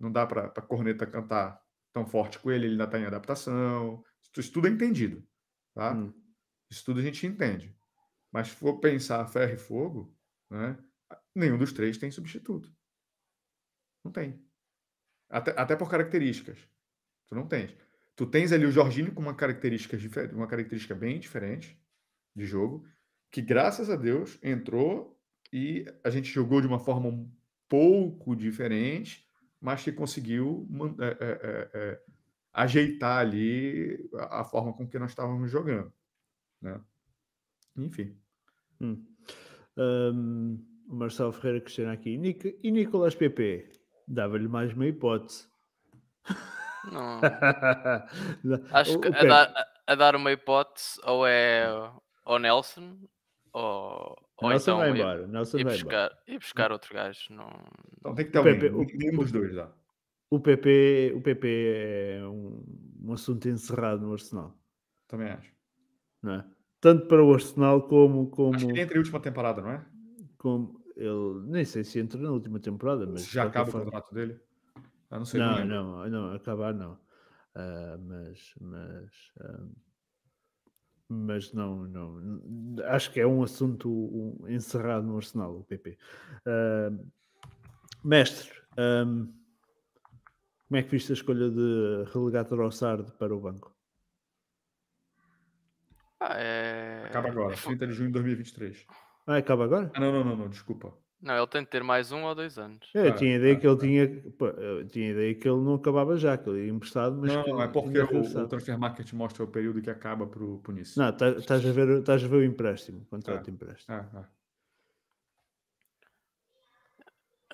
Não 0.00 0.10
dá 0.10 0.26
para 0.26 0.46
a 0.46 0.62
corneta 0.62 1.06
cantar 1.06 1.62
tão 1.92 2.06
forte 2.06 2.38
com 2.38 2.50
ele, 2.50 2.64
ele 2.64 2.72
ainda 2.72 2.84
está 2.84 2.98
em 2.98 3.04
adaptação. 3.04 4.02
Isso, 4.34 4.50
tudo 4.50 4.68
é 4.68 4.70
entendido. 4.70 5.22
Tá? 5.74 5.92
Hum. 5.92 6.14
Isso 6.70 6.82
tudo 6.82 7.00
a 7.00 7.02
gente 7.02 7.26
entende. 7.26 7.76
Mas 8.32 8.48
se 8.48 8.54
for 8.54 8.80
pensar 8.80 9.26
ferro 9.26 9.52
e 9.52 9.58
fogo, 9.58 10.16
né, 10.50 10.82
nenhum 11.34 11.58
dos 11.58 11.74
três 11.74 11.98
tem 11.98 12.10
substituto. 12.10 12.74
Não 14.02 14.10
tem. 14.10 14.42
Até, 15.28 15.50
até 15.60 15.76
por 15.76 15.90
características. 15.90 16.58
Tu 17.26 17.34
não 17.34 17.46
tens. 17.46 17.76
Tu 18.14 18.24
tens 18.24 18.50
ali 18.50 18.64
o 18.64 18.72
Jorginho 18.72 19.12
com 19.12 19.20
uma 19.20 19.34
característica, 19.34 19.98
uma 20.32 20.46
característica 20.46 20.94
bem 20.94 21.20
diferente 21.20 21.78
de 22.34 22.46
jogo, 22.46 22.88
que 23.30 23.42
graças 23.42 23.90
a 23.90 23.96
Deus 23.96 24.38
entrou 24.42 25.18
e 25.52 25.84
a 26.04 26.10
gente 26.10 26.28
jogou 26.30 26.60
de 26.60 26.66
uma 26.66 26.78
forma 26.78 27.08
um 27.08 27.30
pouco 27.68 28.34
diferente, 28.36 29.26
mas 29.60 29.82
que 29.82 29.92
conseguiu 29.92 30.68
é, 31.00 31.04
é, 31.04 31.16
é, 31.20 31.70
é, 31.74 32.00
ajeitar 32.52 33.18
ali 33.18 34.08
a, 34.14 34.40
a 34.40 34.44
forma 34.44 34.72
com 34.72 34.86
que 34.88 34.98
nós 34.98 35.10
estávamos 35.10 35.50
jogando. 35.50 35.92
Né? 36.60 36.80
Enfim. 37.76 38.16
Hum. 38.80 39.04
Hum, 39.76 40.64
o 40.88 40.94
Marcelo 40.94 41.32
Ferreira 41.32 41.60
questiona 41.60 41.92
aqui. 41.92 42.10
"E 42.10 42.18
Nic- 42.18 42.58
E 42.62 42.70
Nicolas 42.70 43.14
Pepe? 43.14 43.70
Dava-lhe 44.08 44.48
mais 44.48 44.72
uma 44.72 44.86
hipótese. 44.86 45.48
Não, 46.90 47.20
acho 48.72 48.98
que 49.00 49.08
o 49.08 49.14
a 49.14 49.24
dar, 49.24 49.66
a 49.86 49.94
dar 49.94 50.14
uma 50.16 50.30
hipótese 50.32 51.00
ou 51.04 51.26
é 51.26 51.66
o 52.24 52.38
Nelson 52.38 52.96
ou, 53.60 54.16
ou 54.36 54.48
Nelson 54.50 54.70
então 54.72 54.78
vai 54.78 54.90
ir, 54.90 54.94
embora. 55.00 55.26
Nelson 55.26 55.58
ir 55.58 55.64
vai 55.64 55.78
embora. 55.78 56.08
buscar, 56.10 56.22
ir 56.32 56.38
buscar 56.38 56.72
outro 56.72 56.94
gajo. 56.94 57.32
Não... 57.32 57.48
Então 57.98 58.14
tem 58.14 58.26
que 58.26 58.30
ter 58.32 58.74
O 58.74 58.80
o- 58.82 58.86
Nenhum 58.94 59.16
dos 59.18 59.32
dois 59.32 59.54
dá. 59.54 59.70
O 60.30 60.40
PP, 60.40 61.12
o 61.16 61.20
PP 61.22 61.46
é 62.18 62.26
um, 62.26 62.64
um 63.04 63.12
assunto 63.12 63.48
encerrado 63.48 64.02
no 64.04 64.12
Arsenal, 64.12 64.58
Também 65.06 65.28
acho. 65.28 65.52
não 66.22 66.32
é? 66.34 66.44
Tanto 66.80 67.06
para 67.06 67.24
o 67.24 67.32
Arsenal 67.32 67.82
como 67.88 68.28
como, 68.30 68.54
Acho 68.56 68.66
que 68.66 68.72
ele 68.72 68.80
entra 68.82 68.96
em 68.96 68.98
última 68.98 69.20
temporada, 69.20 69.62
não 69.62 69.70
é? 69.70 69.86
como 70.36 70.84
ele 70.96 71.40
nem 71.46 71.64
sei 71.64 71.84
se 71.84 71.98
entra 72.00 72.20
na 72.20 72.30
última 72.30 72.58
temporada, 72.60 73.06
mas 73.06 73.22
Se 73.22 73.34
já 73.34 73.44
acaba 73.44 73.68
o 73.68 73.72
forma- 73.72 73.84
contrato 73.90 74.14
dele. 74.14 74.38
Não 75.10 75.24
sei. 75.24 75.40
Não, 75.40 75.64
não, 75.64 76.08
não, 76.08 76.34
acabar 76.34 76.74
não. 76.74 76.98
Ah, 77.54 77.96
mas, 78.00 78.52
mas, 78.60 79.10
ah, 79.40 79.66
mas 81.08 81.52
não, 81.52 81.84
não, 81.84 82.20
acho 82.86 83.12
que 83.12 83.20
é 83.20 83.26
um 83.26 83.42
assunto 83.42 83.88
um, 83.88 84.48
encerrado 84.48 85.06
no 85.06 85.16
Arsenal, 85.16 85.56
o 85.58 85.64
PP. 85.64 85.96
Ah, 86.44 86.90
mestre, 88.04 88.50
ahm, 88.76 89.26
como 90.68 90.78
é 90.78 90.82
que 90.82 90.90
viste 90.90 91.12
a 91.12 91.14
escolha 91.14 91.48
de 91.50 92.04
relegar 92.12 92.44
Trossard 92.44 93.12
para 93.18 93.34
o 93.34 93.40
banco? 93.40 93.74
Ah, 96.18 96.34
é... 96.40 97.04
Acaba 97.06 97.28
agora, 97.28 97.52
é 97.52 97.56
fu- 97.56 97.68
30 97.68 97.86
de 97.86 97.92
junho 97.92 98.08
de 98.08 98.14
2023. 98.14 98.86
Ah, 99.26 99.36
acaba 99.36 99.64
agora? 99.64 99.90
Ah, 99.94 100.00
não, 100.00 100.12
não, 100.12 100.24
não, 100.24 100.36
não, 100.36 100.48
desculpa. 100.48 100.92
Não, 101.20 101.36
ele 101.36 101.46
tem 101.46 101.62
de 101.62 101.68
ter 101.68 101.82
mais 101.82 102.12
um 102.12 102.24
ou 102.24 102.34
dois 102.34 102.58
anos. 102.58 102.88
Eu 102.94 103.08
Ah, 103.08 103.12
tinha 103.12 103.36
ideia 103.36 103.54
ah, 103.54 103.60
que 103.60 103.66
ele 103.66 103.78
tinha, 103.78 104.32
pô, 104.32 104.48
eu 104.48 104.86
tinha 104.86 105.10
ideia 105.10 105.34
que 105.34 105.48
ele 105.48 105.60
não 105.60 105.74
acabava 105.74 106.16
já, 106.16 106.36
que 106.36 106.48
ele 106.48 106.66
ia 106.66 106.70
emprestado, 106.70 107.16
mas 107.16 107.34
Não, 107.34 107.44
que 107.44 107.50
não, 107.50 107.62
é 107.62 107.68
porque 107.68 107.88
ainda 107.88 108.04
o, 108.04 108.04
o 108.04 108.12
regressava. 108.12 108.48
Transfer 108.48 108.78
Market 108.78 109.12
mostra 109.14 109.44
o 109.44 109.48
período 109.48 109.80
que 109.80 109.90
acaba 109.90 110.26
para 110.26 110.42
o 110.42 110.62
Nice. 110.68 110.98
Não, 110.98 111.10
tá- 111.12 111.30
estás 111.30 111.64
a 111.64 111.72
ver, 111.72 111.88
estás 112.00 112.22
a 112.22 112.28
ver 112.28 112.36
o 112.36 112.44
empréstimo, 112.44 113.02
o 113.02 113.06
contrato 113.06 113.40
Ah. 113.40 113.42
de 113.42 113.50
empréstimo. 113.50 113.94
Ah, 113.94 114.08
ah. 114.14 114.28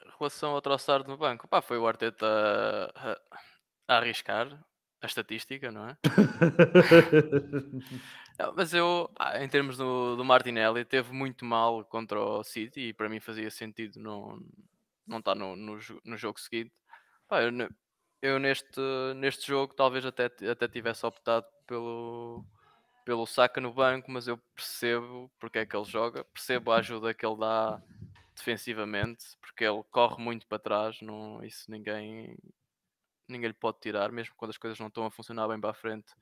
Em 0.04 0.10
relação 0.18 0.50
ao 0.50 0.60
Trossard 0.60 1.08
no 1.08 1.16
banco, 1.16 1.46
pá, 1.48 1.62
foi 1.62 1.78
o 1.78 1.86
Arteta 1.86 2.26
a, 2.94 3.18
a 3.88 3.96
arriscar 3.98 4.48
a 5.00 5.06
estatística, 5.06 5.70
não 5.70 5.88
é? 5.88 5.96
Não, 8.38 8.54
mas 8.54 8.72
eu, 8.74 9.10
ah, 9.18 9.42
em 9.42 9.48
termos 9.48 9.76
do, 9.76 10.16
do 10.16 10.24
Martinelli, 10.24 10.84
teve 10.84 11.12
muito 11.12 11.44
mal 11.44 11.84
contra 11.84 12.20
o 12.20 12.42
City 12.42 12.88
e 12.88 12.92
para 12.94 13.08
mim 13.08 13.20
fazia 13.20 13.50
sentido 13.50 14.00
não, 14.00 14.40
não 15.06 15.18
estar 15.18 15.34
no, 15.34 15.54
no, 15.56 15.78
jo- 15.78 16.00
no 16.04 16.16
jogo 16.16 16.40
seguinte. 16.40 16.72
Pá, 17.28 17.42
eu, 17.42 17.52
eu 18.22 18.38
neste, 18.38 18.80
neste 19.16 19.46
jogo 19.46 19.74
talvez 19.74 20.04
até, 20.06 20.26
até 20.50 20.68
tivesse 20.68 21.04
optado 21.06 21.46
pelo, 21.66 22.44
pelo 23.04 23.26
Saka 23.26 23.60
no 23.60 23.72
banco, 23.72 24.10
mas 24.10 24.28
eu 24.28 24.38
percebo 24.54 25.30
porque 25.40 25.60
é 25.60 25.66
que 25.66 25.76
ele 25.76 25.84
joga, 25.86 26.24
percebo 26.24 26.72
a 26.72 26.78
ajuda 26.78 27.14
que 27.14 27.26
ele 27.26 27.38
dá 27.38 27.80
defensivamente, 28.36 29.24
porque 29.40 29.64
ele 29.64 29.82
corre 29.90 30.22
muito 30.22 30.46
para 30.46 30.58
trás, 30.58 31.00
não, 31.02 31.44
isso 31.44 31.70
ninguém, 31.70 32.36
ninguém 33.28 33.48
lhe 33.48 33.54
pode 33.54 33.78
tirar, 33.80 34.10
mesmo 34.12 34.34
quando 34.36 34.50
as 34.50 34.58
coisas 34.58 34.78
não 34.78 34.88
estão 34.88 35.06
a 35.06 35.10
funcionar 35.10 35.48
bem 35.48 35.60
para 35.60 35.70
a 35.70 35.74
frente. 35.74 36.12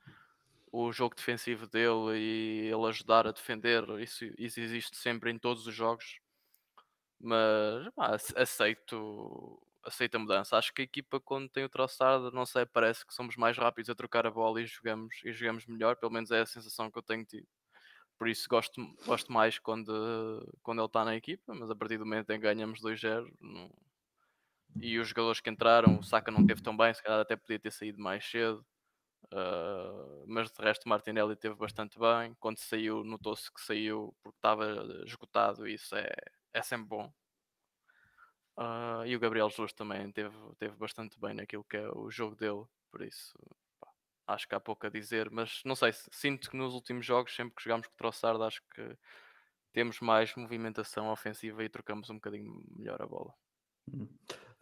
O 0.72 0.92
jogo 0.92 1.16
defensivo 1.16 1.66
dele 1.66 2.16
e 2.16 2.70
ele 2.72 2.86
ajudar 2.86 3.26
a 3.26 3.32
defender, 3.32 3.84
isso, 4.00 4.24
isso 4.38 4.60
existe 4.60 4.96
sempre 4.96 5.30
em 5.30 5.38
todos 5.38 5.66
os 5.66 5.74
jogos. 5.74 6.20
Mas 7.20 8.32
aceito, 8.36 9.60
aceito 9.84 10.14
a 10.16 10.18
mudança. 10.18 10.56
Acho 10.56 10.72
que 10.72 10.82
a 10.82 10.84
equipa, 10.84 11.20
quando 11.20 11.48
tem 11.48 11.64
o 11.64 11.68
Trossard, 11.68 12.32
não 12.34 12.46
sei, 12.46 12.64
parece 12.66 13.06
que 13.06 13.12
somos 13.14 13.36
mais 13.36 13.58
rápidos 13.58 13.90
a 13.90 13.94
trocar 13.94 14.26
a 14.26 14.30
bola 14.30 14.62
e 14.62 14.66
jogamos, 14.66 15.14
e 15.24 15.32
jogamos 15.32 15.66
melhor. 15.66 15.96
Pelo 15.96 16.12
menos 16.12 16.30
é 16.30 16.40
a 16.40 16.46
sensação 16.46 16.90
que 16.90 16.98
eu 16.98 17.02
tenho 17.02 17.24
tido 17.24 17.46
por 18.20 18.28
isso 18.28 18.46
gosto, 18.50 18.86
gosto 19.06 19.32
mais 19.32 19.58
quando, 19.58 20.46
quando 20.62 20.80
ele 20.80 20.86
está 20.86 21.06
na 21.06 21.16
equipa, 21.16 21.54
mas 21.54 21.70
a 21.70 21.74
partir 21.74 21.96
do 21.96 22.04
momento 22.04 22.28
em 22.28 22.34
que 22.34 22.42
ganhamos 22.42 22.78
2-0 22.78 23.26
não... 23.40 23.72
e 24.78 24.98
os 24.98 25.08
jogadores 25.08 25.40
que 25.40 25.48
entraram, 25.48 25.98
o 25.98 26.02
Saka 26.02 26.30
não 26.30 26.46
teve 26.46 26.60
tão 26.60 26.76
bem, 26.76 26.92
se 26.92 27.02
calhar 27.02 27.18
até 27.18 27.34
podia 27.34 27.58
ter 27.58 27.72
saído 27.72 27.98
mais 27.98 28.22
cedo, 28.22 28.62
uh, 29.32 30.24
mas 30.26 30.50
de 30.50 30.62
resto 30.62 30.88
Martinelli 30.88 31.36
teve 31.36 31.54
bastante 31.54 31.98
bem, 31.98 32.34
quando 32.40 32.58
saiu 32.58 33.04
notou-se 33.04 33.52
que 33.52 33.60
saiu 33.60 34.14
porque 34.22 34.38
estava 34.38 34.66
esgotado 35.06 35.66
e 35.66 35.74
isso 35.74 35.94
é, 35.96 36.12
é 36.52 36.62
sempre 36.62 36.88
bom. 36.88 37.12
Uh, 38.56 39.06
e 39.06 39.16
o 39.16 39.20
Gabriel 39.20 39.48
Jesus 39.48 39.72
também 39.72 40.10
teve, 40.12 40.36
teve 40.58 40.76
bastante 40.76 41.18
bem 41.18 41.34
naquilo 41.34 41.64
que 41.64 41.76
é 41.76 41.88
o 41.90 42.10
jogo 42.10 42.36
dele, 42.36 42.64
por 42.90 43.02
isso 43.02 43.34
acho 44.32 44.48
que 44.48 44.54
há 44.54 44.60
pouco 44.60 44.86
a 44.86 44.90
dizer, 44.90 45.30
mas 45.30 45.62
não 45.64 45.74
sei, 45.74 45.92
sinto 45.92 46.50
que 46.50 46.56
nos 46.56 46.74
últimos 46.74 47.04
jogos, 47.04 47.34
sempre 47.34 47.54
que 47.54 47.64
jogamos 47.64 47.86
com 47.86 47.94
o 47.94 47.96
Trossard, 47.96 48.42
acho 48.42 48.62
que 48.74 48.96
temos 49.72 50.00
mais 50.00 50.34
movimentação 50.34 51.10
ofensiva 51.10 51.64
e 51.64 51.68
trocamos 51.68 52.10
um 52.10 52.14
bocadinho 52.14 52.62
melhor 52.76 53.00
a 53.02 53.06
bola. 53.06 53.34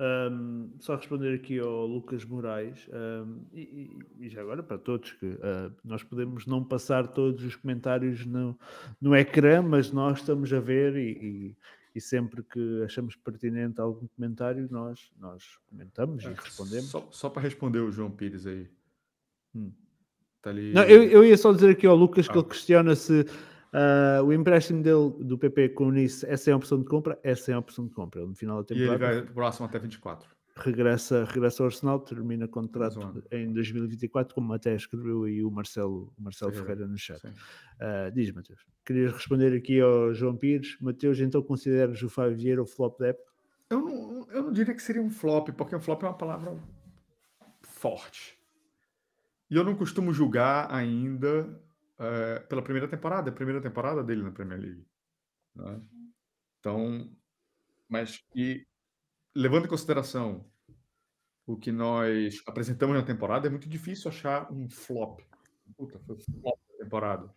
Um, 0.00 0.70
só 0.78 0.94
responder 0.94 1.34
aqui 1.34 1.58
ao 1.58 1.84
Lucas 1.84 2.24
Moraes 2.24 2.88
um, 2.88 3.40
e, 3.52 3.98
e, 4.20 4.28
já 4.28 4.40
agora 4.40 4.62
para 4.62 4.78
todos 4.78 5.10
que 5.10 5.26
uh, 5.26 5.74
nós 5.82 6.04
podemos 6.04 6.46
não 6.46 6.62
passar 6.62 7.08
todos 7.08 7.42
os 7.42 7.56
comentários 7.56 8.24
no, 8.24 8.56
no 9.00 9.16
ecrã, 9.16 9.60
mas 9.60 9.90
nós 9.90 10.20
estamos 10.20 10.52
a 10.52 10.60
ver 10.60 10.94
e, 10.94 11.10
e, 11.10 11.56
e 11.96 12.00
sempre 12.00 12.44
que 12.44 12.82
achamos 12.84 13.16
pertinente 13.16 13.80
algum 13.80 14.06
comentário 14.06 14.68
nós, 14.70 15.10
nós 15.18 15.58
comentamos 15.66 16.24
é, 16.24 16.30
e 16.30 16.34
respondemos. 16.34 16.90
Só, 16.90 17.08
só 17.10 17.28
para 17.28 17.42
responder 17.42 17.80
o 17.80 17.90
João 17.90 18.12
Pires 18.12 18.46
aí, 18.46 18.68
Hum. 19.54 19.72
Tá 20.40 20.50
ali... 20.50 20.72
Não, 20.72 20.84
eu, 20.84 21.02
eu, 21.04 21.24
ia 21.24 21.36
só 21.36 21.52
dizer 21.52 21.70
aqui 21.70 21.86
ao 21.86 21.96
Lucas 21.96 22.28
ah. 22.28 22.32
que 22.32 22.38
ele 22.38 22.46
questiona 22.46 22.94
se 22.94 23.26
uh, 23.72 24.24
o 24.24 24.32
empréstimo 24.32 24.82
dele 24.82 25.10
do 25.24 25.38
PP 25.38 25.70
com 25.70 25.86
o 25.86 25.90
Nice 25.90 26.24
é 26.26 26.36
sem 26.36 26.52
opção 26.52 26.78
de 26.78 26.84
compra, 26.84 27.18
é 27.22 27.34
sem 27.34 27.54
opção 27.54 27.86
de 27.86 27.92
compra. 27.92 28.24
No 28.24 28.34
final 28.34 28.58
da 28.58 28.64
temporada. 28.64 29.04
E 29.04 29.08
ele 29.08 29.22
vai 29.22 29.32
próximo 29.32 29.66
até 29.66 29.78
24. 29.78 30.28
Regressa, 30.56 31.24
regressa 31.24 31.62
ao 31.62 31.68
Arsenal, 31.68 32.00
termina 32.00 32.48
contrato 32.48 33.22
em 33.30 33.52
2024, 33.52 34.34
como 34.34 34.52
até 34.52 34.74
escreveu 34.74 35.22
aí 35.22 35.44
o 35.44 35.50
Marcelo, 35.50 36.12
o 36.18 36.22
Marcelo 36.22 36.52
Ferreira 36.52 36.86
no 36.86 36.98
chat. 36.98 37.24
Uh, 37.24 38.10
diz, 38.12 38.32
Matheus. 38.32 38.66
Querias 38.84 39.12
responder 39.12 39.56
aqui 39.56 39.80
ao 39.80 40.12
João 40.12 40.36
Pires. 40.36 40.76
Matheus, 40.80 41.20
então 41.20 41.42
consideras 41.42 42.02
o 42.02 42.08
Fábio 42.08 42.36
Vieira 42.36 42.62
o 42.62 42.66
flop 42.66 42.98
da 42.98 43.08
época? 43.08 43.28
Eu 43.70 43.80
não, 43.82 44.26
eu 44.30 44.42
não 44.42 44.52
diria 44.52 44.74
que 44.74 44.82
seria 44.82 45.02
um 45.02 45.10
flop, 45.10 45.50
porque 45.50 45.76
um 45.76 45.80
flop 45.80 46.02
é 46.02 46.06
uma 46.06 46.14
palavra 46.14 46.58
forte. 47.62 48.36
E 49.50 49.54
eu 49.56 49.64
não 49.64 49.74
costumo 49.74 50.12
julgar 50.12 50.72
ainda 50.74 51.48
é, 51.98 52.40
pela 52.40 52.62
primeira 52.62 52.88
temporada, 52.88 53.28
é 53.28 53.32
a 53.32 53.34
primeira 53.34 53.60
temporada 53.60 54.02
dele 54.02 54.22
na 54.22 54.30
Premier 54.30 54.60
League. 54.60 54.86
Né? 55.54 55.80
Então, 56.58 57.10
mas 57.88 58.22
e 58.34 58.66
levando 59.34 59.64
em 59.64 59.68
consideração 59.68 60.50
o 61.46 61.56
que 61.56 61.72
nós 61.72 62.42
apresentamos 62.46 62.94
na 62.94 63.02
temporada, 63.02 63.46
é 63.46 63.50
muito 63.50 63.68
difícil 63.68 64.10
achar 64.10 64.52
um 64.52 64.68
flop. 64.68 65.20
Puta, 65.76 65.98
foi 66.00 66.16
um 66.16 66.40
flop 66.40 66.58
da 66.70 66.84
temporada. 66.84 67.34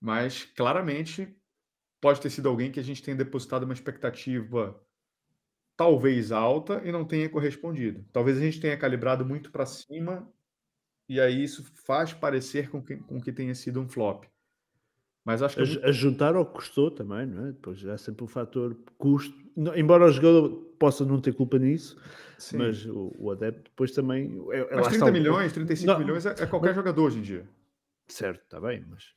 Mas 0.00 0.44
claramente 0.44 1.36
pode 2.00 2.20
ter 2.20 2.30
sido 2.30 2.48
alguém 2.48 2.70
que 2.70 2.80
a 2.80 2.82
gente 2.82 3.02
tenha 3.02 3.16
depositado 3.16 3.62
uma 3.62 3.72
expectativa 3.72 4.80
talvez 5.76 6.32
alta 6.32 6.82
e 6.84 6.90
não 6.90 7.04
tenha 7.04 7.28
correspondido. 7.28 8.04
Talvez 8.12 8.38
a 8.38 8.40
gente 8.40 8.60
tenha 8.60 8.76
calibrado 8.76 9.24
muito 9.24 9.52
para 9.52 9.66
cima 9.66 10.28
e 11.08 11.20
aí 11.20 11.42
isso 11.42 11.64
faz 11.84 12.12
parecer 12.12 12.68
com 12.68 12.82
que, 12.82 12.96
com 12.96 13.20
que 13.20 13.32
tenha 13.32 13.54
sido 13.54 13.80
um 13.80 13.88
flop. 13.88 14.24
Mas 15.24 15.42
acho 15.42 15.56
que. 15.56 15.62
A, 15.62 15.64
é 15.64 15.68
muito... 15.68 15.86
a 15.86 15.92
juntar 15.92 16.36
ao 16.36 16.46
que 16.46 16.54
custou 16.54 16.90
também, 16.90 17.26
não 17.26 17.46
é? 17.46 17.52
Depois 17.52 17.84
é 17.84 17.96
sempre 17.96 18.22
o 18.22 18.26
um 18.26 18.28
fator 18.28 18.76
custo. 18.96 19.36
Não, 19.56 19.76
embora 19.76 20.06
o 20.06 20.10
jogador 20.10 20.50
possa 20.78 21.04
não 21.04 21.20
ter 21.20 21.34
culpa 21.34 21.58
nisso, 21.58 21.96
Sim. 22.38 22.58
mas 22.58 22.86
o, 22.86 23.12
o, 23.18 23.30
adepto 23.30 23.70
depois 23.70 23.90
também. 23.90 24.40
É, 24.50 24.58
é 24.58 24.76
mas 24.76 24.88
30 24.88 25.10
milhões, 25.10 25.52
35 25.52 25.92
não, 25.92 25.98
milhões 25.98 26.26
é, 26.26 26.30
é 26.30 26.46
qualquer 26.46 26.68
mas... 26.68 26.76
jogador 26.76 27.02
hoje 27.02 27.18
em 27.18 27.22
dia. 27.22 27.48
Certo, 28.06 28.42
está 28.42 28.60
bem, 28.60 28.84
mas. 28.88 29.14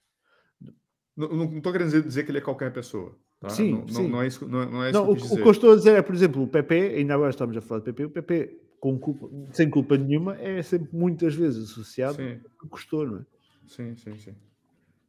Não 1.15 1.57
estou 1.57 1.71
querendo 1.73 2.01
dizer, 2.03 2.23
que 2.23 2.31
ele 2.31 2.37
é 2.37 2.41
qualquer 2.41 2.71
pessoa. 2.71 3.13
Tá? 3.39 3.49
Sim, 3.49 3.73
não, 3.73 3.87
sim. 3.87 4.07
Não, 4.07 4.21
é 4.21 4.27
isso, 4.27 4.47
não, 4.47 4.83
é 4.83 4.89
isso 4.89 4.99
não, 4.99 5.15
que 5.15 5.21
o, 5.21 5.25
o, 5.25 5.35
que 5.35 5.47
eu 5.47 5.51
estou 5.51 5.73
a 5.73 5.75
dizer 5.75 5.95
é, 5.95 6.01
por 6.01 6.15
exemplo, 6.15 6.41
o 6.41 6.47
PP, 6.47 6.95
ainda 6.95 7.13
agora 7.13 7.29
estamos 7.29 7.55
a 7.55 7.61
falar 7.61 7.81
de 7.81 7.85
PP, 7.85 8.05
o 8.05 8.09
PP 8.09 8.68
culpa, 8.79 9.29
sem 9.51 9.69
culpa 9.69 9.97
nenhuma, 9.97 10.35
é 10.37 10.61
sempre 10.61 10.89
muitas 10.95 11.35
vezes 11.35 11.71
associado 11.71 12.15
sim. 12.15 12.41
a 12.63 12.67
custou, 12.67 13.05
não 13.05 13.19
é? 13.19 13.25
Sim, 13.67 13.95
sim, 13.95 14.17
sim. 14.17 14.35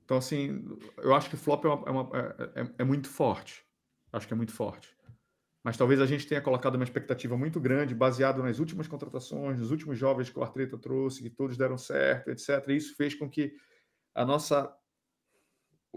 Então, 0.04 0.18
assim, 0.18 0.64
eu 0.98 1.14
acho 1.14 1.30
que 1.30 1.36
flop 1.36 1.64
é, 1.64 1.68
uma, 1.68 1.88
é, 1.88 1.90
uma, 1.90 2.10
é, 2.18 2.60
é, 2.62 2.70
é, 2.78 2.84
muito 2.84 3.08
forte. 3.08 3.64
Acho 4.12 4.26
que 4.26 4.34
é 4.34 4.36
muito 4.36 4.52
forte. 4.52 4.94
Mas 5.62 5.76
talvez 5.76 6.00
a 6.00 6.06
gente 6.06 6.26
tenha 6.26 6.40
colocado 6.40 6.74
uma 6.74 6.84
expectativa 6.84 7.36
muito 7.36 7.60
grande, 7.60 7.94
baseado 7.94 8.42
nas 8.42 8.58
últimas 8.58 8.88
contratações, 8.88 9.60
nos 9.60 9.70
últimos 9.70 9.98
jovens 9.98 10.28
que 10.28 10.38
o 10.38 10.42
Arteta 10.42 10.76
trouxe, 10.76 11.22
que 11.22 11.30
todos 11.30 11.56
deram 11.56 11.78
certo, 11.78 12.30
etc. 12.30 12.66
E 12.68 12.76
isso 12.76 12.96
fez 12.96 13.14
com 13.14 13.30
que 13.30 13.54
a 14.14 14.24
nossa 14.24 14.74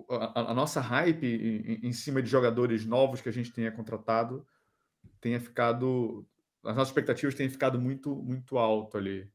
a, 0.09 0.51
a 0.51 0.53
nossa 0.53 0.82
hype 0.82 1.26
em, 1.26 1.88
em, 1.88 1.93
cima 1.93 2.21
de 2.21 2.30
jogadores 2.30 2.86
novos 2.86 3.21
que 3.21 3.30
a 3.30 3.34
gente 3.34 3.51
tenha 3.51 3.71
contratado 3.71 4.45
tenha 5.21 5.39
ficado 5.39 6.28
as 6.64 6.76
nossas 6.76 6.89
expectativas 6.89 7.36
têm 7.36 7.49
ficado 7.49 7.80
muito, 7.80 8.16
muito 8.16 8.57
alto 8.57 8.97
ali. 8.97 9.30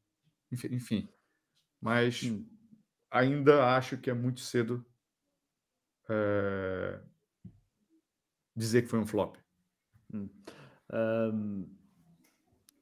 Enfim, 0.51 1.07
mas 1.79 2.23
ainda 3.11 3.75
acho 3.75 3.97
que 3.97 4.09
é 4.09 4.13
muito 4.13 4.39
cedo 4.39 4.85
é, 6.09 6.99
dizer 8.55 8.81
que 8.81 8.87
foi 8.87 8.99
um 8.99 9.05
flop. 9.05 9.37
Hum. 10.13 10.27
Um, 10.91 11.69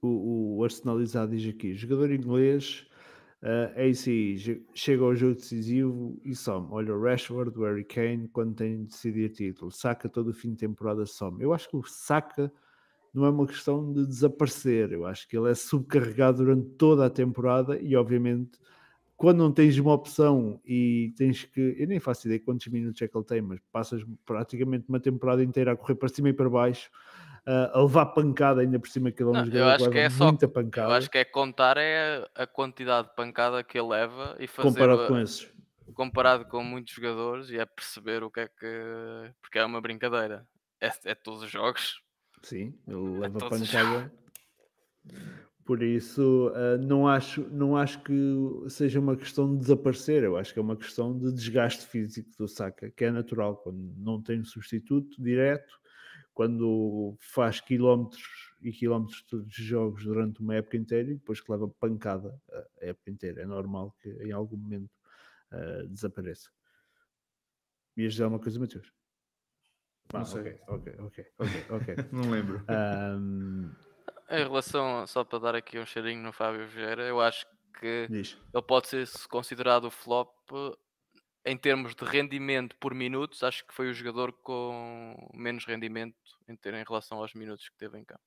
o, 0.02 0.58
o 0.58 0.64
Arsenalizado 0.64 1.36
diz 1.36 1.54
aqui: 1.54 1.74
jogador 1.76 2.12
inglês, 2.12 2.88
uh, 3.44 3.74
eh, 3.76 3.90
AC, 3.90 4.64
chega 4.74 5.04
ao 5.04 5.16
jogo 5.16 5.36
decisivo 5.36 6.20
e 6.24 6.34
some. 6.34 6.68
Olha 6.72 6.96
o 6.96 7.02
Rashford, 7.02 7.58
o 7.58 7.64
Harry 7.64 7.84
Kane, 7.84 8.30
quando 8.30 8.56
tem 8.56 8.84
de 8.84 8.86
decidir 8.86 9.30
título, 9.32 9.72
saca 9.72 10.08
todo 10.08 10.30
o 10.30 10.34
fim 10.34 10.52
de 10.52 10.58
temporada, 10.58 11.06
some. 11.06 11.42
Eu 11.44 11.54
acho 11.54 11.70
que 11.70 11.76
o 11.76 11.84
saca 11.84 12.52
não 13.18 13.26
é 13.26 13.30
uma 13.30 13.48
questão 13.48 13.92
de 13.92 14.06
desaparecer. 14.06 14.92
Eu 14.92 15.06
acho 15.06 15.28
que 15.28 15.36
ele 15.36 15.50
é 15.50 15.56
subcarregado 15.56 16.38
durante 16.38 16.70
toda 16.76 17.06
a 17.06 17.10
temporada 17.10 17.78
e, 17.82 17.96
obviamente, 17.96 18.60
quando 19.16 19.40
não 19.40 19.52
tens 19.52 19.78
uma 19.80 19.94
opção 19.94 20.62
e 20.64 21.14
tens 21.18 21.44
que. 21.44 21.76
Eu 21.80 21.88
nem 21.88 22.00
faço 22.00 22.28
ideia 22.28 22.40
quantos 22.40 22.68
minutos 22.68 23.02
é 23.02 23.08
que 23.08 23.18
ele 23.18 23.26
tem, 23.26 23.42
mas 23.42 23.60
passas 23.72 24.06
praticamente 24.24 24.86
uma 24.88 25.00
temporada 25.00 25.44
inteira 25.44 25.72
a 25.72 25.76
correr 25.76 25.96
para 25.96 26.08
cima 26.08 26.30
e 26.30 26.34
para 26.34 26.50
baixo. 26.50 26.90
Uh, 27.48 27.72
a 27.74 27.82
levar 27.82 28.08
pancada 28.08 28.60
ainda 28.60 28.78
por 28.78 28.90
cima 28.90 29.10
que 29.10 29.24
ele 29.24 29.30
é 29.30 29.34
não, 29.34 29.46
eu 29.46 29.68
acho 29.70 29.90
que 29.90 29.98
é 29.98 30.10
só, 30.10 30.34
pancada. 30.50 30.90
Eu 30.90 30.96
acho 30.96 31.10
que 31.10 31.18
é 31.18 31.24
contar 31.24 31.78
é 31.78 32.28
a 32.36 32.46
quantidade 32.46 33.08
de 33.08 33.16
pancada 33.16 33.64
que 33.64 33.80
ele 33.80 33.88
leva 33.88 34.36
e 34.38 34.48
fazer 34.48 34.68
comparado 34.68 35.08
com 35.08 35.18
esses. 35.18 35.50
Comparado 35.94 36.46
com 36.46 36.62
muitos 36.62 36.94
jogadores 36.94 37.50
e 37.50 37.58
é 37.58 37.66
perceber 37.66 38.22
o 38.22 38.30
que 38.30 38.42
é 38.42 38.48
que. 38.48 39.32
Porque 39.42 39.58
é 39.58 39.66
uma 39.66 39.80
brincadeira. 39.80 40.46
É, 40.82 40.92
é 41.06 41.16
todos 41.16 41.42
os 41.42 41.50
jogos, 41.50 42.02
Sim, 42.44 42.74
ele 42.88 43.20
leva 43.20 43.38
então, 43.38 43.50
pancada. 43.50 44.12
Por 45.66 45.84
isso, 45.84 46.48
uh, 46.50 46.78
não, 46.82 47.06
acho, 47.06 47.42
não 47.50 47.76
acho 47.76 48.02
que 48.02 48.14
seja 48.70 49.02
uma 49.02 49.18
questão 49.18 49.54
de 49.54 49.60
desaparecer, 49.60 50.24
eu 50.24 50.38
acho 50.38 50.54
que 50.54 50.60
é 50.60 50.62
uma 50.62 50.78
questão 50.78 51.18
de 51.18 51.30
desgaste 51.34 51.86
físico 51.86 52.30
do 52.38 52.48
Saka, 52.48 52.90
que 52.90 53.04
é 53.04 53.12
natural, 53.12 53.58
quando 53.58 53.94
não 53.98 54.22
tem 54.22 54.40
um 54.40 54.46
substituto 54.46 55.22
direto, 55.22 55.78
quando 56.34 57.18
faz 57.20 57.60
quilómetros 57.60 58.24
e 58.62 58.72
quilómetros 58.72 59.26
de 59.46 59.64
jogos 59.64 60.06
durante 60.06 60.40
uma 60.40 60.56
época 60.56 60.78
inteira 60.78 61.12
e 61.12 61.16
depois 61.16 61.42
que 61.42 61.52
leva 61.52 61.68
pancada 61.68 62.40
a 62.80 62.86
época 62.86 63.12
inteira. 63.12 63.42
É 63.42 63.46
normal 63.46 63.94
que 64.02 64.10
em 64.24 64.32
algum 64.32 64.56
momento 64.56 64.92
uh, 65.52 65.88
desapareça. 65.90 66.50
Ias 67.98 68.14
dizer 68.14 68.24
alguma 68.24 68.42
coisa, 68.42 68.60
Matheus? 68.60 68.97
Não 70.14 70.26
sei. 70.26 70.60
Ok, 70.68 70.96
ok, 71.00 71.26
ok, 71.40 71.66
ok. 71.70 71.96
não 72.12 72.30
lembro. 72.30 72.64
Um... 72.70 73.72
Em 74.30 74.44
relação, 74.44 75.08
só 75.08 75.24
para 75.24 75.40
dar 75.40 75.56
aqui 75.56 75.80
um 75.80 75.86
cheirinho 75.86 76.22
no 76.22 76.34
Fábio 76.34 76.68
Vieira, 76.68 77.04
eu 77.04 77.22
acho 77.22 77.46
que 77.80 78.08
Diz. 78.10 78.38
ele 78.54 78.64
pode 78.64 78.88
ser 78.88 79.08
considerado 79.30 79.90
flop 79.90 80.30
em 81.46 81.56
termos 81.56 81.96
de 81.96 82.04
rendimento 82.04 82.76
por 82.76 82.94
minutos, 82.94 83.42
acho 83.42 83.66
que 83.66 83.74
foi 83.74 83.90
o 83.90 83.94
jogador 83.94 84.34
com 84.34 85.16
menos 85.34 85.66
rendimento 85.66 86.18
em, 86.46 86.58
ter, 86.58 86.74
em 86.74 86.84
relação 86.84 87.20
aos 87.20 87.34
minutos 87.34 87.70
que 87.70 87.78
teve 87.78 87.98
em 87.98 88.04
campo. 88.04 88.22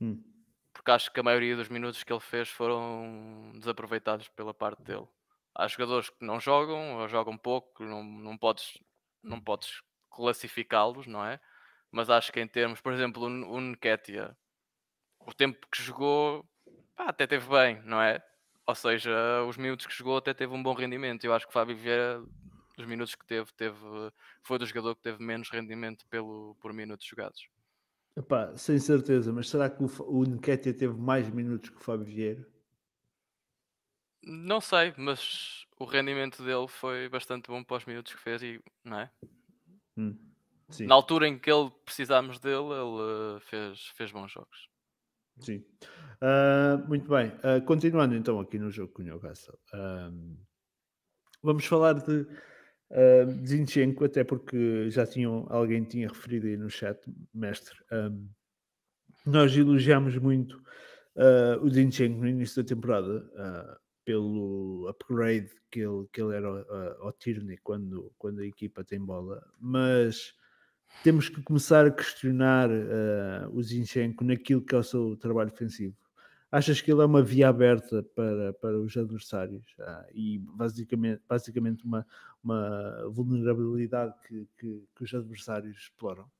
Hum. 0.00 0.22
Porque 0.72 0.90
acho 0.92 1.12
que 1.12 1.18
a 1.18 1.24
maioria 1.24 1.56
dos 1.56 1.68
minutos 1.68 2.04
que 2.04 2.12
ele 2.12 2.20
fez 2.20 2.48
foram 2.48 3.52
desaproveitados 3.56 4.28
pela 4.28 4.54
parte 4.54 4.82
dele. 4.82 5.08
Há 5.52 5.66
jogadores 5.66 6.10
que 6.10 6.24
não 6.24 6.38
jogam, 6.38 6.98
ou 6.98 7.08
jogam 7.08 7.36
pouco, 7.36 7.82
não, 7.82 8.04
não 8.04 8.38
podes, 8.38 8.78
não 9.26 9.40
podes 9.40 9.82
classificá-los, 10.10 11.06
não 11.06 11.24
é? 11.24 11.40
Mas 11.90 12.10
acho 12.10 12.32
que 12.32 12.40
em 12.40 12.48
termos, 12.48 12.80
por 12.80 12.92
exemplo, 12.92 13.24
o 13.24 13.60
Nketia, 13.60 14.36
o 15.20 15.34
tempo 15.34 15.66
que 15.70 15.82
jogou, 15.82 16.44
pá, 16.94 17.06
até 17.08 17.26
teve 17.26 17.48
bem, 17.48 17.82
não 17.84 18.00
é? 18.00 18.22
Ou 18.66 18.74
seja, 18.74 19.12
os 19.48 19.56
minutos 19.56 19.86
que 19.86 19.94
jogou 19.94 20.16
até 20.16 20.34
teve 20.34 20.52
um 20.52 20.62
bom 20.62 20.74
rendimento. 20.74 21.24
Eu 21.24 21.34
acho 21.34 21.46
que 21.46 21.50
o 21.50 21.52
Fábio 21.52 21.76
Vieira, 21.76 22.22
os 22.78 22.84
minutos 22.84 23.14
que 23.14 23.24
teve, 23.24 23.52
teve 23.54 23.78
foi 24.42 24.58
do 24.58 24.66
jogador 24.66 24.96
que 24.96 25.02
teve 25.02 25.22
menos 25.22 25.50
rendimento 25.50 26.06
pelo, 26.08 26.56
por 26.60 26.72
minutos 26.72 27.06
jogados. 27.06 27.48
Epá, 28.16 28.56
sem 28.56 28.78
certeza, 28.78 29.32
mas 29.32 29.48
será 29.48 29.68
que 29.68 29.82
o, 29.82 29.88
o 30.08 30.24
Nketiah 30.24 30.76
teve 30.76 30.94
mais 30.94 31.28
minutos 31.28 31.70
que 31.70 31.76
o 31.76 31.80
Fábio 31.80 32.06
Vieira? 32.06 32.46
Não 34.22 34.60
sei, 34.60 34.92
mas 34.96 35.65
o 35.78 35.84
rendimento 35.84 36.42
dele 36.42 36.68
foi 36.68 37.08
bastante 37.08 37.48
bom 37.48 37.62
para 37.62 37.76
os 37.76 37.84
minutos 37.84 38.14
que 38.14 38.20
fez 38.20 38.42
e 38.42 38.60
não 38.84 39.00
é? 39.00 39.10
Hum, 39.96 40.16
Na 40.80 40.94
altura 40.94 41.28
em 41.28 41.38
que 41.38 41.50
ele 41.50 41.70
precisámos 41.84 42.38
dele, 42.38 42.72
ele 42.72 43.40
fez, 43.40 43.86
fez 43.96 44.10
bons 44.10 44.32
jogos. 44.32 44.68
Sim. 45.38 45.62
Uh, 46.16 46.88
muito 46.88 47.08
bem. 47.08 47.28
Uh, 47.28 47.62
continuando 47.64 48.14
então 48.14 48.40
aqui 48.40 48.58
no 48.58 48.70
jogo 48.70 48.92
com 48.92 49.02
o 49.02 49.04
Newcastle. 49.04 49.58
Uh, 49.74 50.36
vamos 51.42 51.66
falar 51.66 51.92
de 51.94 52.20
uh, 52.22 53.46
Zinchenko, 53.46 54.04
até 54.04 54.24
porque 54.24 54.90
já 54.90 55.06
tinham, 55.06 55.46
alguém 55.50 55.84
tinha 55.84 56.08
referido 56.08 56.46
aí 56.46 56.56
no 56.56 56.70
chat, 56.70 56.98
mestre. 57.34 57.76
Nós 59.26 59.54
elogiamos 59.56 60.16
muito 60.18 60.62
o 61.60 61.68
Zinchenko 61.68 62.20
no 62.20 62.28
início 62.28 62.62
da 62.62 62.68
temporada 62.68 63.28
pelo 64.06 64.86
upgrade 64.88 65.50
que 65.68 65.80
ele, 65.80 66.06
que 66.12 66.22
ele 66.22 66.36
era 66.36 66.48
ao, 67.00 67.12
Tierney 67.12 67.58
quando, 67.58 68.12
quando 68.16 68.40
a 68.40 68.46
equipa 68.46 68.84
tem 68.84 69.04
bola, 69.04 69.44
mas 69.60 70.32
temos 71.02 71.28
que 71.28 71.42
começar 71.42 71.84
a 71.84 71.90
questionar 71.90 72.70
uh, 72.70 73.50
o 73.52 73.60
Zinchenko 73.60 74.22
naquilo 74.22 74.62
que 74.62 74.76
é 74.76 74.78
o 74.78 74.82
seu 74.84 75.16
trabalho 75.16 75.50
defensivo. 75.50 75.96
Achas 76.52 76.80
que 76.80 76.90
ele 76.90 77.02
é 77.02 77.04
uma 77.04 77.20
via 77.20 77.48
aberta 77.48 78.04
para, 78.14 78.52
para 78.54 78.78
os 78.78 78.96
adversários 78.96 79.66
uh, 79.80 80.06
e 80.14 80.38
basicamente, 80.38 81.20
basicamente 81.28 81.84
uma, 81.84 82.06
uma 82.42 83.08
vulnerabilidade 83.10 84.14
que, 84.28 84.48
que, 84.56 84.88
que 84.94 85.02
os 85.02 85.12
adversários 85.12 85.76
exploram? 85.76 86.30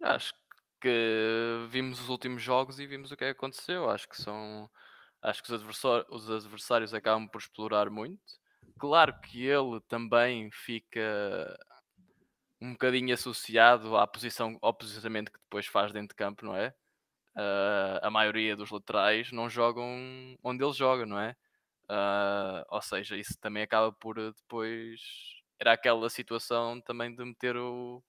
Acho 0.00 0.32
que 0.80 1.66
vimos 1.70 2.00
os 2.00 2.08
últimos 2.08 2.40
jogos 2.40 2.78
e 2.78 2.86
vimos 2.86 3.10
o 3.10 3.16
que 3.16 3.24
é 3.24 3.30
aconteceu. 3.30 3.90
Acho 3.90 4.08
que 4.08 4.16
são. 4.16 4.70
Acho 5.22 5.42
que 5.42 5.52
os 5.52 5.60
adversários, 5.60 6.06
os 6.10 6.30
adversários 6.30 6.94
acabam 6.94 7.28
por 7.28 7.38
explorar 7.38 7.88
muito. 7.88 8.20
Claro 8.78 9.14
que 9.20 9.46
ele 9.46 9.80
também 9.88 10.50
fica 10.50 11.56
um 12.60 12.72
bocadinho 12.72 13.14
associado 13.14 13.96
à 13.96 14.06
posição, 14.06 14.58
ao 14.60 14.74
posicionamento 14.74 15.32
que 15.32 15.38
depois 15.38 15.66
faz 15.66 15.92
dentro 15.92 16.08
de 16.08 16.14
campo, 16.16 16.44
não 16.44 16.56
é? 16.56 16.74
Uh, 17.34 17.98
a 18.02 18.10
maioria 18.10 18.54
dos 18.54 18.70
laterais 18.70 19.32
não 19.32 19.48
jogam 19.48 20.36
onde 20.44 20.62
ele 20.62 20.72
joga, 20.72 21.06
não 21.06 21.18
é? 21.18 21.34
Uh, 21.84 22.64
ou 22.68 22.82
seja, 22.82 23.16
isso 23.16 23.38
também 23.40 23.62
acaba 23.62 23.92
por 23.92 24.18
eh, 24.18 24.32
depois. 24.32 25.00
Era 25.58 25.72
aquela 25.72 26.08
situação 26.10 26.80
também 26.80 27.14
de 27.14 27.24
meter 27.24 27.56
o. 27.56 28.02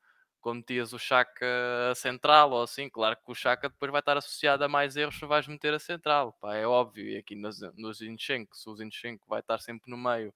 Quando 0.44 0.58
metias 0.58 0.94
o 0.94 1.00
Chaka 1.00 1.46
a 1.92 1.96
central 1.96 2.52
ou 2.52 2.64
assim, 2.64 2.90
claro 2.90 3.16
que 3.16 3.32
o 3.32 3.36
Chaka 3.36 3.70
depois 3.70 3.92
vai 3.92 4.02
estar 4.02 4.18
associado 4.18 4.64
a 4.64 4.68
mais 4.68 4.98
erros 4.98 5.18
se 5.18 5.26
vais 5.26 5.48
meter 5.48 5.74
a 5.74 5.80
central, 5.80 6.34
pá, 6.34 6.56
é 6.56 6.68
óbvio. 6.68 7.08
E 7.08 7.18
aqui 7.18 7.36
nos, 7.36 7.62
nos 7.78 8.00
Zinchenko, 8.00 8.56
se 8.56 8.70
o 8.70 8.76
Zinchenko 8.76 9.26
vai 9.28 9.40
estar 9.40 9.60
sempre 9.60 9.90
no 9.90 9.98
meio, 9.98 10.34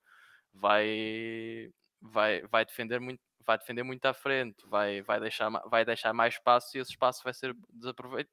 vai, 0.53 1.71
vai, 2.01 2.41
vai 2.47 2.65
defender 2.65 2.99
muito 2.99 3.21
vai 3.45 3.57
defender 3.57 3.83
muito 3.83 4.05
à 4.05 4.13
frente, 4.13 4.67
vai, 4.67 5.01
vai, 5.01 5.21
deixar, 5.21 5.49
vai 5.69 5.85
deixar 5.85 6.13
mais 6.13 6.33
espaço 6.33 6.77
e 6.77 6.81
esse 6.81 6.91
espaço 6.91 7.23
vai 7.23 7.33
ser, 7.33 7.55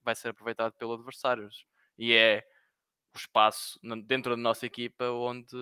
vai 0.02 0.14
ser 0.16 0.30
aproveitado 0.30 0.72
pelos 0.72 0.96
adversários. 0.98 1.64
E 1.96 2.12
é 2.12 2.44
o 3.14 3.18
espaço 3.18 3.78
dentro 4.06 4.34
da 4.34 4.42
nossa 4.42 4.66
equipa 4.66 5.04
onde, 5.10 5.56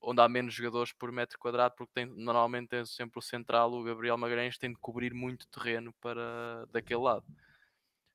onde 0.00 0.20
há 0.20 0.28
menos 0.28 0.52
jogadores 0.54 0.92
por 0.92 1.10
metro 1.10 1.38
quadrado, 1.38 1.74
porque 1.76 1.92
tem, 1.94 2.06
normalmente 2.06 2.68
tem 2.68 2.84
sempre 2.84 3.18
o 3.18 3.22
central, 3.22 3.72
o 3.72 3.82
Gabriel 3.82 4.18
Magalhães, 4.18 4.58
tem 4.58 4.70
de 4.70 4.78
cobrir 4.78 5.14
muito 5.14 5.46
terreno 5.48 5.92
para 6.00 6.66
daquele 6.70 7.00
lado. 7.00 7.24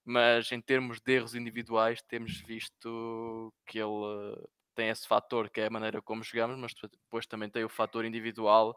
Mas 0.06 0.52
em 0.52 0.62
termos 0.62 1.00
de 1.00 1.14
erros 1.14 1.36
individuais, 1.36 2.02
temos 2.02 2.40
visto 2.42 3.54
que 3.66 3.80
ele 3.80 4.48
tem 4.76 4.90
esse 4.90 5.08
fator 5.08 5.50
que 5.50 5.62
é 5.62 5.68
a 5.68 5.70
maneira 5.70 6.02
como 6.02 6.24
jogamos, 6.24 6.58
mas 6.58 6.74
depois 6.74 7.28
também 7.28 7.50
tem 7.50 7.64
o 7.64 7.70
fator 7.70 8.06
individual 8.06 8.76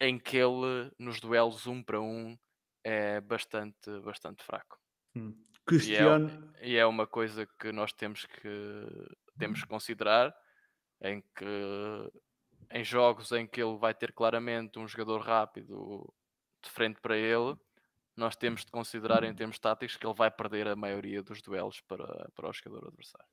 em 0.00 0.18
que 0.18 0.36
ele 0.36 0.90
nos 0.98 1.20
duelos 1.20 1.66
um 1.66 1.82
para 1.82 2.00
um 2.00 2.36
é 2.84 3.20
bastante, 3.20 4.00
bastante 4.02 4.42
fraco. 4.44 4.78
Hum. 5.14 5.34
E, 5.72 5.96
é, 5.96 6.66
e, 6.66 6.76
é, 6.76 6.86
uma 6.86 7.06
coisa 7.06 7.46
que 7.58 7.72
nós 7.72 7.92
temos 7.92 8.26
que, 8.26 8.86
temos 9.38 9.62
que 9.62 9.68
considerar 9.68 10.34
em 11.00 11.22
que 11.34 12.10
em 12.70 12.84
jogos 12.84 13.32
em 13.32 13.46
que 13.46 13.62
ele 13.62 13.76
vai 13.76 13.94
ter 13.94 14.12
claramente 14.12 14.78
um 14.78 14.86
jogador 14.86 15.20
rápido 15.20 16.12
de 16.62 16.70
frente 16.70 17.00
para 17.00 17.16
ele, 17.16 17.56
nós 18.16 18.36
temos 18.36 18.64
de 18.64 18.70
considerar 18.70 19.22
em 19.24 19.34
termos 19.34 19.58
táticos 19.58 19.96
que 19.96 20.06
ele 20.06 20.14
vai 20.14 20.30
perder 20.30 20.66
a 20.68 20.76
maioria 20.76 21.22
dos 21.22 21.40
duelos 21.40 21.80
para, 21.82 22.28
para 22.34 22.48
o 22.48 22.52
jogador 22.52 22.88
adversário. 22.88 23.28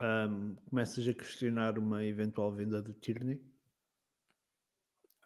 Um, 0.00 0.56
começas 0.68 1.06
a 1.08 1.14
questionar 1.14 1.78
uma 1.78 2.04
eventual 2.04 2.52
venda 2.52 2.82
do 2.82 2.92
Tierney? 2.92 3.40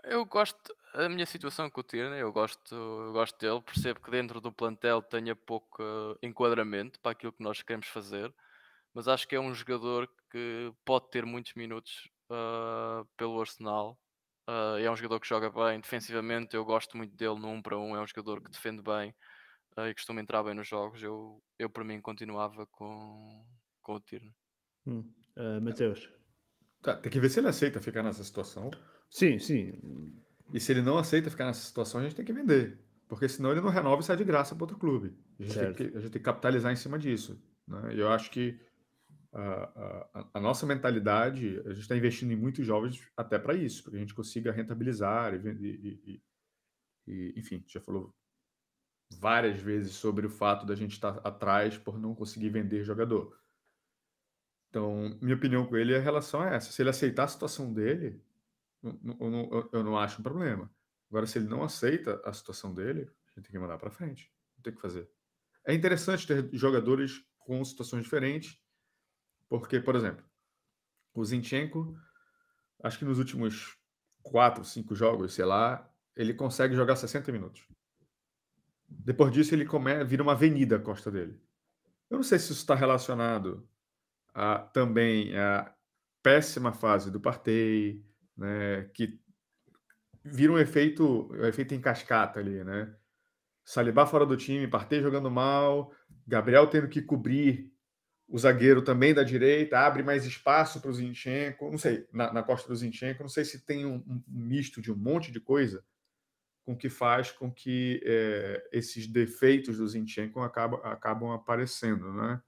Eu 0.04 0.24
gosto, 0.24 0.74
a 0.94 1.08
minha 1.08 1.26
situação 1.26 1.70
com 1.70 1.80
o 1.80 1.84
Tierney, 1.84 2.20
eu 2.20 2.32
gosto, 2.32 2.74
eu 2.74 3.12
gosto 3.12 3.38
dele, 3.38 3.60
percebo 3.62 4.00
que 4.00 4.10
dentro 4.10 4.40
do 4.40 4.52
plantel 4.52 5.02
tenha 5.02 5.34
pouco 5.34 5.82
uh, 5.82 6.18
enquadramento 6.22 7.00
para 7.00 7.12
aquilo 7.12 7.32
que 7.32 7.42
nós 7.42 7.62
queremos 7.62 7.86
fazer, 7.86 8.32
mas 8.92 9.08
acho 9.08 9.26
que 9.26 9.34
é 9.34 9.40
um 9.40 9.54
jogador 9.54 10.08
que 10.30 10.72
pode 10.84 11.10
ter 11.10 11.24
muitos 11.24 11.54
minutos 11.54 12.10
uh, 12.30 13.06
pelo 13.16 13.40
Arsenal. 13.40 13.98
Uh, 14.48 14.76
é 14.78 14.90
um 14.90 14.96
jogador 14.96 15.20
que 15.20 15.28
joga 15.28 15.50
bem 15.50 15.80
defensivamente, 15.80 16.56
eu 16.56 16.64
gosto 16.64 16.96
muito 16.96 17.16
dele 17.16 17.38
no 17.38 17.48
1 17.48 17.52
um 17.52 17.62
para 17.62 17.78
1, 17.78 17.80
um, 17.80 17.96
é 17.96 18.00
um 18.00 18.06
jogador 18.06 18.42
que 18.42 18.50
defende 18.50 18.82
bem 18.82 19.14
e 19.88 19.94
costuma 19.94 20.20
entrar 20.20 20.42
bem 20.42 20.54
nos 20.54 20.68
jogos. 20.68 21.02
Eu, 21.02 21.42
eu 21.58 21.70
para 21.70 21.84
mim 21.84 22.00
continuava 22.00 22.66
com, 22.66 23.46
com 23.80 23.94
o 23.94 24.00
Tierney. 24.00 24.34
Hum. 24.86 25.10
Mateus? 25.62 26.10
Tá, 26.82 26.96
tem 26.96 27.10
que 27.10 27.20
ver 27.20 27.30
se 27.30 27.40
ele 27.40 27.48
aceita 27.48 27.80
ficar 27.80 28.02
nessa 28.02 28.22
situação. 28.22 28.70
Sim, 29.08 29.38
sim. 29.38 29.72
E 30.52 30.60
se 30.60 30.72
ele 30.72 30.82
não 30.82 30.98
aceita 30.98 31.30
ficar 31.30 31.46
nessa 31.46 31.64
situação, 31.64 32.00
a 32.00 32.04
gente 32.04 32.14
tem 32.14 32.24
que 32.24 32.32
vender. 32.32 32.78
Porque 33.08 33.28
senão 33.28 33.52
ele 33.52 33.60
não 33.60 33.68
renova 33.68 34.00
e 34.00 34.04
sai 34.04 34.16
de 34.16 34.24
graça 34.24 34.54
para 34.54 34.64
outro 34.64 34.78
clube. 34.78 35.14
A 35.38 35.42
gente, 35.42 35.58
tem 35.58 35.74
que, 35.74 35.82
a 35.82 36.00
gente 36.00 36.12
tem 36.12 36.20
que 36.20 36.20
capitalizar 36.20 36.72
em 36.72 36.76
cima 36.76 36.98
disso. 36.98 37.38
Né? 37.66 37.94
E 37.94 38.00
eu 38.00 38.08
acho 38.10 38.30
que 38.30 38.58
a, 39.32 40.08
a, 40.14 40.28
a, 40.34 40.40
nossa 40.40 40.66
mentalidade, 40.66 41.60
a 41.64 41.70
gente 41.70 41.82
está 41.82 41.96
investindo 41.96 42.32
em 42.32 42.36
muitos 42.36 42.66
jovens 42.66 43.02
até 43.16 43.38
para 43.38 43.54
isso, 43.54 43.82
para 43.82 43.92
que 43.92 43.96
a 43.96 44.00
gente 44.00 44.14
consiga 44.14 44.52
rentabilizar 44.52 45.34
e, 45.34 45.48
e, 45.48 46.22
e, 47.06 47.34
enfim, 47.36 47.64
já 47.66 47.80
falou 47.80 48.14
várias 49.18 49.60
vezes 49.60 49.94
sobre 49.94 50.26
o 50.26 50.30
fato 50.30 50.66
da 50.66 50.74
gente 50.74 50.92
estar 50.92 51.12
tá 51.12 51.28
atrás 51.28 51.76
por 51.76 51.98
não 51.98 52.14
conseguir 52.14 52.50
vender 52.50 52.84
jogador. 52.84 53.38
Então, 54.70 55.18
minha 55.20 55.36
opinião 55.36 55.66
com 55.66 55.76
ele, 55.76 55.94
a 55.94 56.00
relação 56.00 56.42
é 56.42 56.56
essa. 56.56 56.72
Se 56.72 56.80
ele 56.80 56.88
aceitar 56.88 57.24
a 57.24 57.28
situação 57.28 57.72
dele, 57.72 58.22
eu 58.82 59.30
não, 59.30 59.68
eu 59.72 59.84
não 59.84 59.98
acho 59.98 60.20
um 60.20 60.22
problema. 60.22 60.70
Agora, 61.08 61.26
se 61.26 61.38
ele 61.38 61.48
não 61.48 61.62
aceita 61.62 62.20
a 62.24 62.32
situação 62.32 62.74
dele, 62.74 63.02
a 63.02 63.30
gente 63.30 63.44
tem 63.44 63.52
que 63.52 63.58
mandar 63.58 63.78
para 63.78 63.90
frente. 63.90 64.32
Não 64.56 64.62
tem 64.62 64.74
que 64.74 64.80
fazer. 64.80 65.08
É 65.64 65.74
interessante 65.74 66.26
ter 66.26 66.48
jogadores 66.52 67.24
com 67.38 67.64
situações 67.64 68.02
diferentes, 68.02 68.58
porque, 69.48 69.80
por 69.80 69.94
exemplo, 69.94 70.24
o 71.14 71.24
Zinchenko, 71.24 71.96
acho 72.82 72.98
que 72.98 73.04
nos 73.04 73.18
últimos 73.18 73.76
quatro, 74.22 74.64
cinco 74.64 74.94
jogos, 74.94 75.34
sei 75.34 75.44
lá, 75.44 75.88
ele 76.16 76.34
consegue 76.34 76.74
jogar 76.74 76.96
60 76.96 77.30
minutos. 77.30 77.66
Depois 78.88 79.32
disso, 79.32 79.54
ele 79.54 79.64
come, 79.64 80.04
vira 80.04 80.22
uma 80.22 80.32
avenida 80.32 80.76
a 80.76 80.80
costa 80.80 81.10
dele. 81.10 81.40
Eu 82.10 82.16
não 82.16 82.22
sei 82.22 82.38
se 82.38 82.52
isso 82.52 82.60
está 82.60 82.74
relacionado 82.74 83.68
a, 84.34 84.58
também 84.58 85.36
à 85.36 85.74
péssima 86.22 86.72
fase 86.72 87.10
do 87.10 87.20
Partey, 87.20 88.04
né, 88.36 88.88
que 88.94 89.20
vira 90.24 90.52
um 90.52 90.58
efeito, 90.58 91.28
um 91.32 91.44
efeito 91.44 91.74
em 91.74 91.80
cascata 91.80 92.40
ali, 92.40 92.62
né? 92.64 92.94
Saliba 93.64 94.06
fora 94.06 94.26
do 94.26 94.36
time, 94.36 94.66
Partey 94.66 95.00
jogando 95.00 95.30
mal, 95.30 95.92
Gabriel 96.26 96.66
tendo 96.66 96.88
que 96.88 97.00
cobrir 97.00 97.72
o 98.28 98.38
zagueiro 98.38 98.82
também 98.82 99.12
da 99.12 99.22
direita, 99.22 99.78
abre 99.78 100.02
mais 100.02 100.24
espaço 100.24 100.80
para 100.80 100.90
o 100.90 100.94
Zinchenko, 100.94 101.70
não 101.70 101.78
sei, 101.78 102.06
na, 102.12 102.32
na 102.32 102.42
costa 102.42 102.66
do 102.66 102.74
Zinchenko, 102.74 103.22
não 103.22 103.28
sei 103.28 103.44
se 103.44 103.64
tem 103.64 103.84
um, 103.84 103.96
um, 103.96 104.22
misto 104.26 104.80
de 104.80 104.90
um 104.90 104.96
monte 104.96 105.30
de 105.30 105.38
coisa 105.38 105.84
com 106.64 106.76
que 106.76 106.88
faz 106.88 107.30
com 107.30 107.52
que 107.52 108.00
é, 108.04 108.68
esses 108.72 109.06
defeitos 109.06 109.76
do 109.76 109.86
Zinchenko 109.86 110.40
acabam, 110.40 110.80
acabam 110.84 111.30
aparecendo, 111.32 112.12
né? 112.12 112.40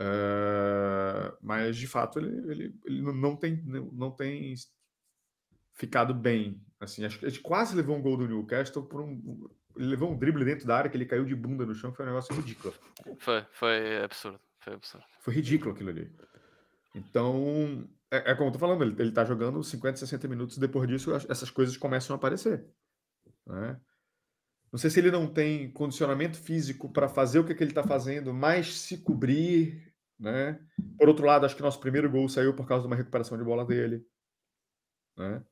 É, 0.00 1.34
mas 1.42 1.76
de 1.76 1.88
fato 1.88 2.20
ele, 2.20 2.52
ele, 2.52 2.74
ele 2.84 3.02
não, 3.02 3.34
tem, 3.34 3.60
não 3.92 4.12
tem 4.12 4.54
ficado 5.74 6.14
bem. 6.14 6.62
Assim, 6.78 7.04
acho 7.04 7.18
que 7.18 7.28
gente 7.28 7.40
quase 7.40 7.74
levou 7.74 7.96
um 7.96 8.02
gol 8.02 8.16
do 8.16 8.28
Newcastle 8.28 8.84
por 8.84 9.00
um. 9.00 9.48
Ele 9.76 9.88
levou 9.88 10.12
um 10.12 10.16
drible 10.16 10.44
dentro 10.44 10.66
da 10.66 10.76
área 10.76 10.90
que 10.90 10.96
ele 10.96 11.04
caiu 11.04 11.24
de 11.24 11.34
bunda 11.34 11.66
no 11.66 11.74
chão, 11.74 11.92
foi 11.92 12.04
um 12.04 12.08
negócio 12.08 12.34
ridículo. 12.34 12.72
Foi, 13.18 13.44
foi 13.50 14.02
absurdo. 14.02 14.40
Foi 14.60 14.74
absurdo. 14.74 15.04
Foi 15.20 15.34
ridículo 15.34 15.72
aquilo 15.72 15.90
ali. 15.90 16.12
Então, 16.94 17.88
é, 18.10 18.32
é 18.32 18.34
como 18.34 18.48
eu 18.48 18.52
tô 18.52 18.58
falando, 18.58 18.82
ele, 18.82 18.94
ele 19.00 19.12
tá 19.12 19.24
jogando 19.24 19.62
50, 19.62 19.98
60 19.98 20.28
minutos, 20.28 20.58
depois 20.58 20.88
disso 20.88 21.12
essas 21.14 21.50
coisas 21.50 21.76
começam 21.76 22.14
a 22.14 22.16
aparecer. 22.16 22.64
Né? 23.46 23.80
Não 24.70 24.78
sei 24.78 24.90
se 24.90 25.00
ele 25.00 25.10
não 25.10 25.26
tem 25.26 25.70
condicionamento 25.72 26.38
físico 26.38 26.92
para 26.92 27.08
fazer 27.08 27.38
o 27.38 27.44
que, 27.44 27.54
que 27.54 27.62
ele 27.62 27.70
está 27.70 27.82
fazendo, 27.82 28.34
mas 28.34 28.80
se 28.80 28.98
cobrir. 28.98 29.87
Né? 30.18 30.60
Por 30.98 31.08
outro 31.08 31.24
lado, 31.24 31.46
acho 31.46 31.54
que 31.54 31.62
nosso 31.62 31.80
primeiro 31.80 32.10
gol 32.10 32.28
saiu 32.28 32.54
por 32.54 32.66
causa 32.66 32.82
de 32.82 32.88
uma 32.88 32.96
recuperação 32.96 33.38
de 33.38 33.44
bola 33.44 33.64
dele. 33.64 34.04
Né? 35.16 35.44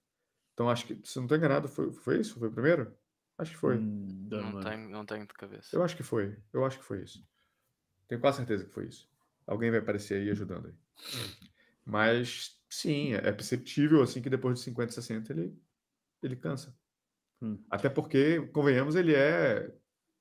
Então 0.55 0.69
acho 0.69 0.87
que, 0.87 1.01
se 1.05 1.17
não 1.17 1.25
estou 1.25 1.39
enganado, 1.39 1.69
foi, 1.69 1.93
foi 1.93 2.21
isso? 2.21 2.39
Foi 2.39 2.49
o 2.49 2.53
primeiro? 2.53 2.93
Acho 3.39 3.53
que 3.53 3.59
foi. 3.59 3.77
Hum, 3.77 4.29
não, 4.31 4.61
tenho, 4.61 4.89
não 4.89 5.07
tenho 5.07 5.27
de 5.27 5.35
cabeça. 5.35 5.77
Eu 5.77 5.83
acho 5.83 5.97
que 5.97 6.03
foi. 6.03 6.37
Eu 6.53 6.65
acho 6.65 6.79
que 6.79 6.85
foi 6.85 7.03
isso. 7.03 7.23
Tenho 8.09 8.21
quase 8.21 8.39
certeza 8.39 8.65
que 8.65 8.73
foi 8.73 8.87
isso. 8.87 9.09
Alguém 9.47 9.71
vai 9.71 9.81
aparecer 9.81 10.15
aí 10.21 10.31
ajudando 10.31 10.67
aí. 10.67 10.75
Mas 11.85 12.59
sim, 12.69 13.13
é 13.13 13.31
perceptível 13.31 14.03
assim 14.03 14.23
que 14.23 14.31
depois 14.31 14.59
de 14.59 14.65
50, 14.65 14.93
60 14.93 15.33
ele, 15.33 15.57
ele 16.23 16.37
cansa. 16.37 16.77
Hum. 17.43 17.63
Até 17.71 17.89
porque, 17.89 18.41
convenhamos, 18.49 18.97
ele 18.97 19.15
é 19.15 19.73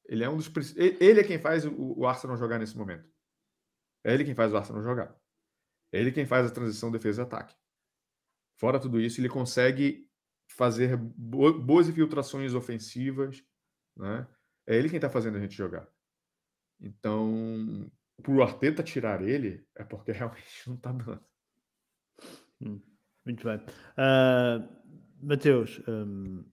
ele 0.08 0.24
é 0.24 0.30
um 0.30 0.38
dos 0.38 0.52
ele 0.76 1.20
é 1.20 1.24
quem 1.24 1.40
faz 1.40 1.66
o, 1.66 2.00
o 2.00 2.06
Arsenal 2.06 2.38
jogar 2.38 2.60
nesse 2.60 2.78
momento. 2.78 3.10
É 4.06 4.14
ele 4.14 4.24
quem 4.24 4.36
faz 4.36 4.54
o 4.54 4.58
Arsenal 4.58 4.84
jogar. 4.84 5.20
É 5.92 6.00
ele 6.00 6.12
quem 6.12 6.28
faz 6.28 6.46
a 6.46 6.54
transição 6.54 6.92
defesa-ataque. 6.92 7.56
Fora 8.56 8.80
tudo 8.80 9.02
isso, 9.02 9.20
ele 9.20 9.28
consegue 9.28 10.08
fazer 10.48 10.96
boas 10.96 11.90
infiltrações 11.90 12.54
ofensivas, 12.54 13.44
né? 13.98 14.28
É 14.68 14.76
ele 14.76 14.90
quem 14.90 14.98
está 14.98 15.10
fazendo 15.10 15.38
a 15.38 15.40
gente 15.40 15.56
jogar. 15.56 15.88
Então, 16.80 17.92
pro 18.22 18.44
Arteta 18.44 18.84
tirar 18.84 19.24
ele, 19.24 19.68
é 19.76 19.84
porque 19.84 20.12
realmente 20.14 20.68
não 20.68 20.76
está 20.76 20.92
dando. 20.92 21.26
Hum, 22.62 22.80
muito 23.26 23.44
bem. 23.44 23.58
Uh, 23.58 24.70
Mateus, 25.20 25.82
um, 25.88 26.46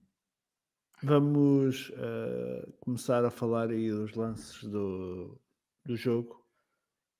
vamos 1.03 1.89
uh, 1.89 2.73
começar 2.79 3.23
a 3.23 3.29
falar 3.29 3.69
aí 3.69 3.91
dos 3.91 4.15
lances 4.15 4.63
do, 4.63 5.39
do 5.85 5.95
jogo. 5.95 6.42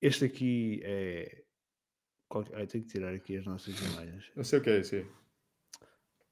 Este 0.04 0.26
aqui 0.26 0.82
é. 0.84 1.46
Ai, 2.56 2.68
tenho 2.68 2.84
que 2.84 2.90
tirar 2.90 3.14
aqui 3.14 3.38
as 3.38 3.46
nossas 3.46 3.80
imagens. 3.80 4.30
Eu 4.36 4.44
sei 4.44 4.60
o 4.60 4.62
que 4.62 4.70
é 4.70 4.80
esse. 4.80 5.08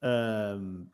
Um, 0.02 0.86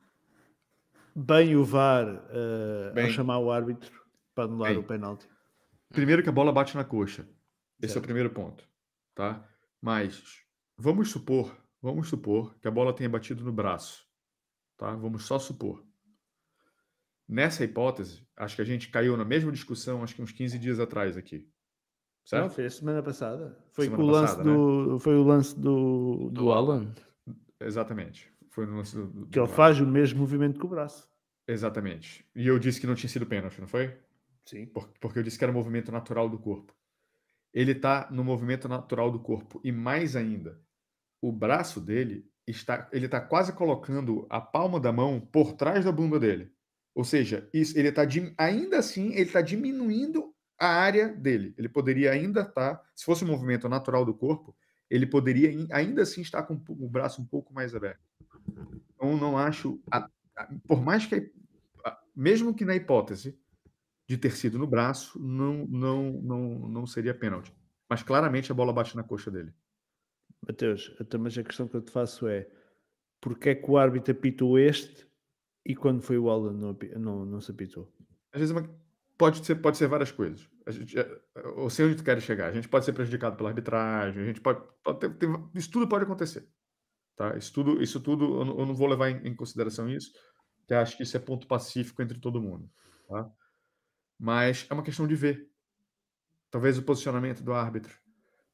bem 1.13 1.57
o 1.57 1.65
VAR 1.65 2.07
uh, 2.07 2.95
bem. 2.95 3.07
a 3.07 3.11
chamar 3.11 3.41
o 3.41 3.51
árbitro 3.51 3.91
para 4.33 4.45
anular 4.45 4.71
bem. 4.71 4.79
o 4.79 4.85
penalti. 4.85 5.29
Primeiro 5.89 6.23
que 6.23 6.29
a 6.29 6.33
bola 6.33 6.53
bate 6.53 6.77
na 6.77 6.85
coxa. 6.85 7.29
Esse 7.83 7.95
certo. 7.95 7.97
é 7.97 7.99
o 7.99 8.03
primeiro 8.03 8.31
ponto, 8.31 8.65
tá? 9.13 9.45
Mas 9.81 10.45
vamos 10.77 11.11
supor, 11.11 11.61
vamos 11.83 12.09
supor 12.09 12.57
que 12.61 12.69
a 12.69 12.71
bola 12.71 12.95
tenha 12.95 13.09
batido 13.09 13.43
no 13.43 13.53
braço, 13.53 14.07
tá? 14.77 14.95
Vamos 14.95 15.25
só 15.27 15.41
supor. 15.41 15.85
Nessa 17.27 17.65
hipótese, 17.65 18.25
acho 18.37 18.55
que 18.55 18.63
a 18.63 18.65
gente 18.65 18.89
caiu 18.89 19.17
na 19.17 19.25
mesma 19.25 19.51
discussão, 19.51 20.05
acho 20.05 20.15
que 20.15 20.23
uns 20.23 20.31
15 20.31 20.61
dias 20.61 20.79
atrás 20.79 21.17
aqui. 21.17 21.51
Certo? 22.29 22.59
Não, 22.59 22.67
a 22.67 22.71
semana 22.71 23.03
passada. 23.03 23.57
Foi, 23.71 23.87
semana 23.87 24.05
o, 24.05 24.07
lance 24.07 24.37
passada, 24.37 24.51
do, 24.51 24.93
né? 24.93 24.99
foi 24.99 25.17
o 25.17 25.23
lance 25.23 25.59
do, 25.59 26.29
do, 26.29 26.31
do 26.31 26.53
Alan. 26.53 26.93
Exatamente. 27.59 28.31
Foi 28.51 28.67
no 28.67 28.77
lance 28.77 28.95
do, 28.95 29.07
do 29.07 29.27
que 29.29 29.39
ele 29.39 29.49
faz 29.49 29.81
o 29.81 29.87
mesmo 29.87 30.21
movimento 30.21 30.61
com 30.61 30.67
o 30.67 30.71
braço. 30.71 31.09
Exatamente. 31.49 32.27
E 32.37 32.47
eu 32.47 32.59
disse 32.59 32.79
que 32.79 32.87
não 32.87 32.95
tinha 32.95 33.09
sido 33.09 33.25
pênalti, 33.25 33.59
não 33.59 33.67
foi? 33.67 33.97
Sim. 34.45 34.67
Porque 35.01 35.19
eu 35.19 35.23
disse 35.23 35.39
que 35.39 35.45
era 35.45 35.51
movimento 35.51 35.91
natural 35.91 36.29
do 36.29 36.39
corpo. 36.39 36.77
Ele 37.51 37.73
está 37.73 38.07
no 38.11 38.23
movimento 38.23 38.69
natural 38.69 39.11
do 39.11 39.21
corpo. 39.21 39.59
E 39.65 39.73
mais 39.73 40.15
ainda, 40.15 40.61
o 41.23 41.33
braço 41.33 41.81
dele 41.81 42.31
está. 42.47 42.91
Ele 42.93 43.07
está 43.07 43.23
quase 43.23 43.55
colocando 43.55 44.27
a 44.29 44.39
palma 44.39 44.79
da 44.79 44.93
mão 44.93 45.19
por 45.19 45.55
trás 45.55 45.87
da 45.87 45.93
bunda 45.93 46.21
dele. 46.21 46.53
Ou 46.95 47.05
seja, 47.05 47.49
isso, 47.55 47.79
ele 47.79 47.89
está 47.89 48.03
ainda 48.37 48.81
assim, 48.81 49.13
ele 49.13 49.23
está 49.23 49.41
diminuindo 49.41 50.35
a 50.59 50.67
área 50.67 51.09
dele. 51.09 51.55
Ele 51.57 51.69
poderia 51.69 52.11
ainda 52.11 52.41
estar, 52.41 52.77
tá, 52.77 52.85
se 52.95 53.05
fosse 53.05 53.25
um 53.25 53.29
movimento 53.29 53.69
natural 53.69 54.05
do 54.05 54.15
corpo, 54.15 54.57
ele 54.91 55.07
poderia 55.07 55.51
ainda 55.71 56.03
assim 56.03 56.21
estar 56.21 56.43
com 56.43 56.55
o 56.69 56.89
braço 56.89 57.21
um 57.21 57.27
pouco 57.27 57.53
mais 57.53 57.75
aberto. 57.75 58.01
Então, 58.95 59.17
não 59.17 59.37
acho, 59.37 59.81
por 60.67 60.83
mais 60.83 61.07
que, 61.07 61.33
mesmo 62.17 62.55
que 62.55 62.65
na 62.65 62.75
hipótese 62.75 63.39
de 64.09 64.17
ter 64.17 64.33
sido 64.33 64.59
no 64.59 64.67
braço, 64.67 65.21
não, 65.21 65.67
não, 65.67 66.13
não, 66.23 66.69
não 66.69 66.87
seria 66.87 67.15
pênalti. 67.15 67.55
Mas 67.89 68.03
claramente 68.03 68.51
a 68.51 68.55
bola 68.55 68.73
bate 68.73 68.97
na 68.97 69.05
coxa 69.05 69.31
dele. 69.31 69.53
Mateus, 70.47 70.95
mas 71.21 71.37
a 71.37 71.43
questão 71.43 71.69
que 71.69 71.77
eu 71.77 71.83
te 71.83 71.91
faço 71.91 72.27
é 72.27 72.49
porque 73.21 73.51
é 73.51 73.55
que 73.55 73.71
o 73.71 73.77
árbitro 73.77 74.13
apitou 74.13 74.59
este 74.59 75.07
e 75.65 75.75
quando 75.75 76.01
foi 76.01 76.17
o 76.17 76.31
Alan 76.31 76.53
não, 76.53 76.79
não, 76.97 77.25
não 77.27 77.41
se 77.41 77.51
apitou? 77.51 77.93
Às 78.33 78.41
vezes 78.41 78.57
é 78.57 78.69
pode 79.19 79.45
ser, 79.45 79.57
pode 79.57 79.77
ser 79.77 79.89
várias 79.89 80.13
coisas. 80.13 80.49
A 80.65 80.71
gente, 80.71 80.95
ou 81.57 81.69
sei 81.69 81.87
onde 81.87 81.97
tu 81.97 82.05
queres 82.05 82.23
chegar. 82.23 82.47
A 82.47 82.53
gente 82.53 82.69
pode 82.69 82.85
ser 82.85 82.93
prejudicado 82.93 83.37
pela 83.37 83.51
arbitragem, 83.51 84.23
a 84.23 84.27
gente 84.27 84.41
pode, 84.41 84.63
pode 84.83 85.01
ter, 85.01 85.11
ter, 85.15 85.29
isso 85.55 85.71
tudo 85.71 85.89
pode 85.89 86.05
acontecer. 86.05 86.49
Tá? 87.17 87.37
Isso 87.37 87.53
tudo, 87.53 87.83
isso 87.83 88.01
tudo 88.01 88.41
eu, 88.41 88.45
não, 88.45 88.61
eu 88.61 88.67
não 88.67 88.75
vou 88.75 88.87
levar 88.87 89.11
em, 89.11 89.27
em 89.27 89.35
consideração 89.35 89.91
isso, 89.91 90.13
que 90.67 90.73
acho 90.73 90.97
que 90.97 91.03
isso 91.03 91.17
é 91.17 91.21
ponto 91.21 91.49
pacífico 91.49 92.01
entre 92.01 92.19
todo 92.21 92.41
mundo. 92.41 92.71
Tá? 93.09 93.29
Mas 94.17 94.67
é 94.71 94.75
uma 94.75 94.85
questão 94.85 95.07
de 95.07 95.17
ver. 95.17 95.49
Talvez 96.51 96.79
o 96.79 96.83
posicionamento 96.83 97.43
do 97.43 97.53
árbitro, 97.53 97.95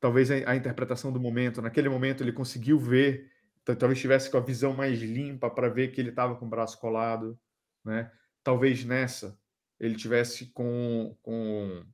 talvez 0.00 0.30
a, 0.30 0.50
a 0.50 0.56
interpretação 0.56 1.12
do 1.12 1.20
momento. 1.20 1.60
Naquele 1.60 1.90
momento 1.90 2.24
ele 2.24 2.32
conseguiu 2.32 2.78
ver, 2.78 3.30
talvez 3.64 4.00
tivesse 4.00 4.30
com 4.30 4.38
a 4.38 4.40
visão 4.40 4.72
mais 4.72 4.98
limpa 5.00 5.50
para 5.50 5.68
ver 5.68 5.88
que 5.88 6.00
ele 6.00 6.08
estava 6.08 6.34
com 6.36 6.46
o 6.46 6.50
braço 6.50 6.80
colado. 6.80 7.38
Né? 7.84 8.10
Talvez 8.42 8.82
nessa 8.82 9.38
ele 9.78 9.96
tivesse 9.96 10.46
com, 10.46 11.16
com, 11.22 11.84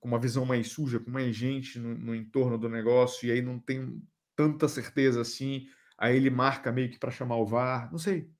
com 0.00 0.08
uma 0.08 0.20
visão 0.20 0.44
mais 0.44 0.68
suja, 0.68 1.00
com 1.00 1.10
mais 1.10 1.34
gente 1.34 1.78
no, 1.78 1.94
no 1.94 2.14
entorno 2.14 2.56
do 2.56 2.68
negócio, 2.68 3.26
e 3.26 3.32
aí 3.32 3.42
não 3.42 3.58
tem 3.58 4.02
tanta 4.34 4.68
certeza 4.68 5.20
assim. 5.20 5.68
Aí 5.98 6.16
ele 6.16 6.30
marca 6.30 6.70
meio 6.70 6.90
que 6.90 6.98
para 6.98 7.10
chamar 7.10 7.36
o 7.36 7.46
VAR. 7.46 7.90
Não 7.90 7.98
sei. 7.98 8.30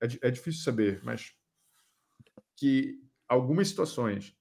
É, 0.00 0.28
é 0.28 0.30
difícil 0.30 0.62
saber, 0.62 1.00
mas 1.02 1.34
que 2.56 3.00
algumas 3.28 3.68
situações 3.68 4.36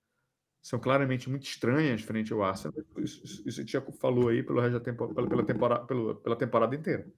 são 0.61 0.79
claramente 0.79 1.29
muito 1.29 1.43
estranhas 1.45 2.01
frente 2.01 2.31
ao 2.31 2.41
Arsenal. 2.41 2.73
Isso, 2.97 3.43
isso 3.45 3.67
já 3.67 3.81
falou 3.99 4.29
aí 4.29 4.41
pelo 4.41 4.61
resto 4.61 4.73
da 4.73 4.79
tempo, 4.79 5.13
pela, 5.13 5.27
pela, 5.27 5.45
temporada, 5.45 5.85
pela, 5.85 6.15
pela 6.21 6.35
temporada 6.37 6.75
inteira. 6.75 7.11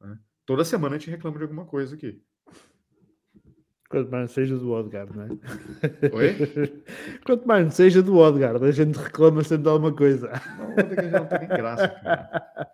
Né? 0.00 0.18
Toda 0.46 0.64
semana 0.64 0.94
a 0.94 0.98
gente 0.98 1.10
reclama 1.10 1.38
de 1.38 1.42
alguma 1.42 1.66
coisa 1.66 1.96
aqui. 1.96 2.22
Quanto 3.94 4.10
mais 4.10 4.20
não 4.22 4.28
seja 4.28 4.56
do 4.56 4.72
Odgard, 4.72 5.16
não 5.16 5.24
é? 5.24 5.28
Oi? 6.12 6.82
Quanto 7.24 7.46
mais 7.46 7.64
não 7.64 7.70
seja 7.70 8.02
do 8.02 8.16
Odgard, 8.16 8.64
a 8.64 8.70
gente 8.70 8.98
reclama 8.98 9.42
sempre 9.42 9.64
de 9.64 9.68
alguma 9.68 9.92
coisa. 9.92 10.30
Não, 10.58 10.66
o 10.66 10.72
Odgard 10.72 11.10
não 11.10 11.26
tem 11.26 11.38
nem 11.38 11.48
graça, 11.48 11.88
cara. 11.88 12.70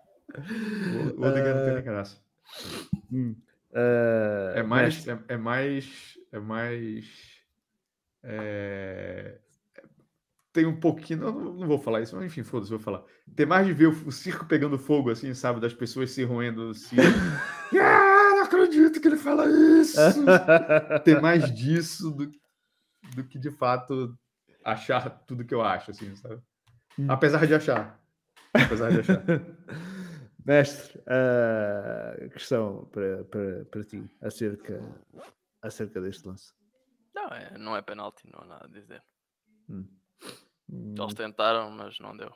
O 1.16 1.22
Odgard 1.22 1.54
não 1.54 1.64
tem 1.64 1.74
nem 1.74 1.82
graça. 1.84 2.16
Hum. 3.12 3.36
Uh, 3.72 4.58
é 4.58 4.62
mais. 4.62 5.06
Mas... 5.06 5.08
É, 5.08 5.34
é 5.34 5.36
mais. 5.36 6.18
É 6.32 6.38
mais 6.38 7.40
é... 8.22 9.38
Tem 10.52 10.66
um 10.66 10.78
pouquinho, 10.78 11.20
não, 11.20 11.54
não 11.54 11.66
vou 11.66 11.78
falar 11.78 12.00
isso, 12.00 12.16
mas 12.16 12.24
enfim, 12.24 12.42
foda-se, 12.42 12.70
vou 12.70 12.80
falar. 12.80 13.04
Tem 13.36 13.46
mais 13.46 13.66
de 13.66 13.72
ver 13.72 13.86
o, 13.86 13.92
o, 14.06 14.10
circo 14.10 14.44
pegando 14.46 14.76
fogo, 14.76 15.10
assim, 15.10 15.32
sabe? 15.32 15.60
Das 15.60 15.72
pessoas 15.72 16.10
se 16.10 16.24
roendo 16.24 16.70
assim. 16.70 16.96
ah, 17.80 18.29
não 18.29 18.29
acredito 18.50 19.00
que 19.00 19.06
ele 19.06 19.16
fala 19.16 19.46
isso! 19.48 19.96
Tem 21.04 21.20
mais 21.20 21.52
disso 21.54 22.10
do, 22.10 22.30
do 23.14 23.24
que 23.24 23.38
de 23.38 23.50
fato 23.50 24.18
achar 24.64 25.08
tudo 25.26 25.44
que 25.44 25.54
eu 25.54 25.62
acho, 25.62 25.92
assim, 25.92 26.14
sabe? 26.16 26.42
Hum. 26.98 27.06
Apesar 27.08 27.46
de 27.46 27.54
achar. 27.54 28.00
Apesar 28.52 28.90
de 28.90 29.00
achar. 29.00 29.22
Mestre, 30.44 30.98
uh, 31.00 32.30
questão 32.30 32.88
para, 32.92 33.24
para, 33.24 33.64
para 33.66 33.84
ti 33.84 34.10
acerca, 34.20 34.82
acerca 35.62 36.00
deste 36.00 36.26
lance. 36.26 36.52
Não, 37.14 37.28
é, 37.28 37.58
não 37.58 37.76
é 37.76 37.82
penalti, 37.82 38.26
não 38.32 38.40
há 38.42 38.46
nada 38.46 38.64
a 38.64 38.68
dizer. 38.68 39.02
Hum. 39.68 39.86
Eles 40.68 41.14
tentaram, 41.14 41.70
mas 41.70 41.98
não 42.00 42.16
deu. 42.16 42.32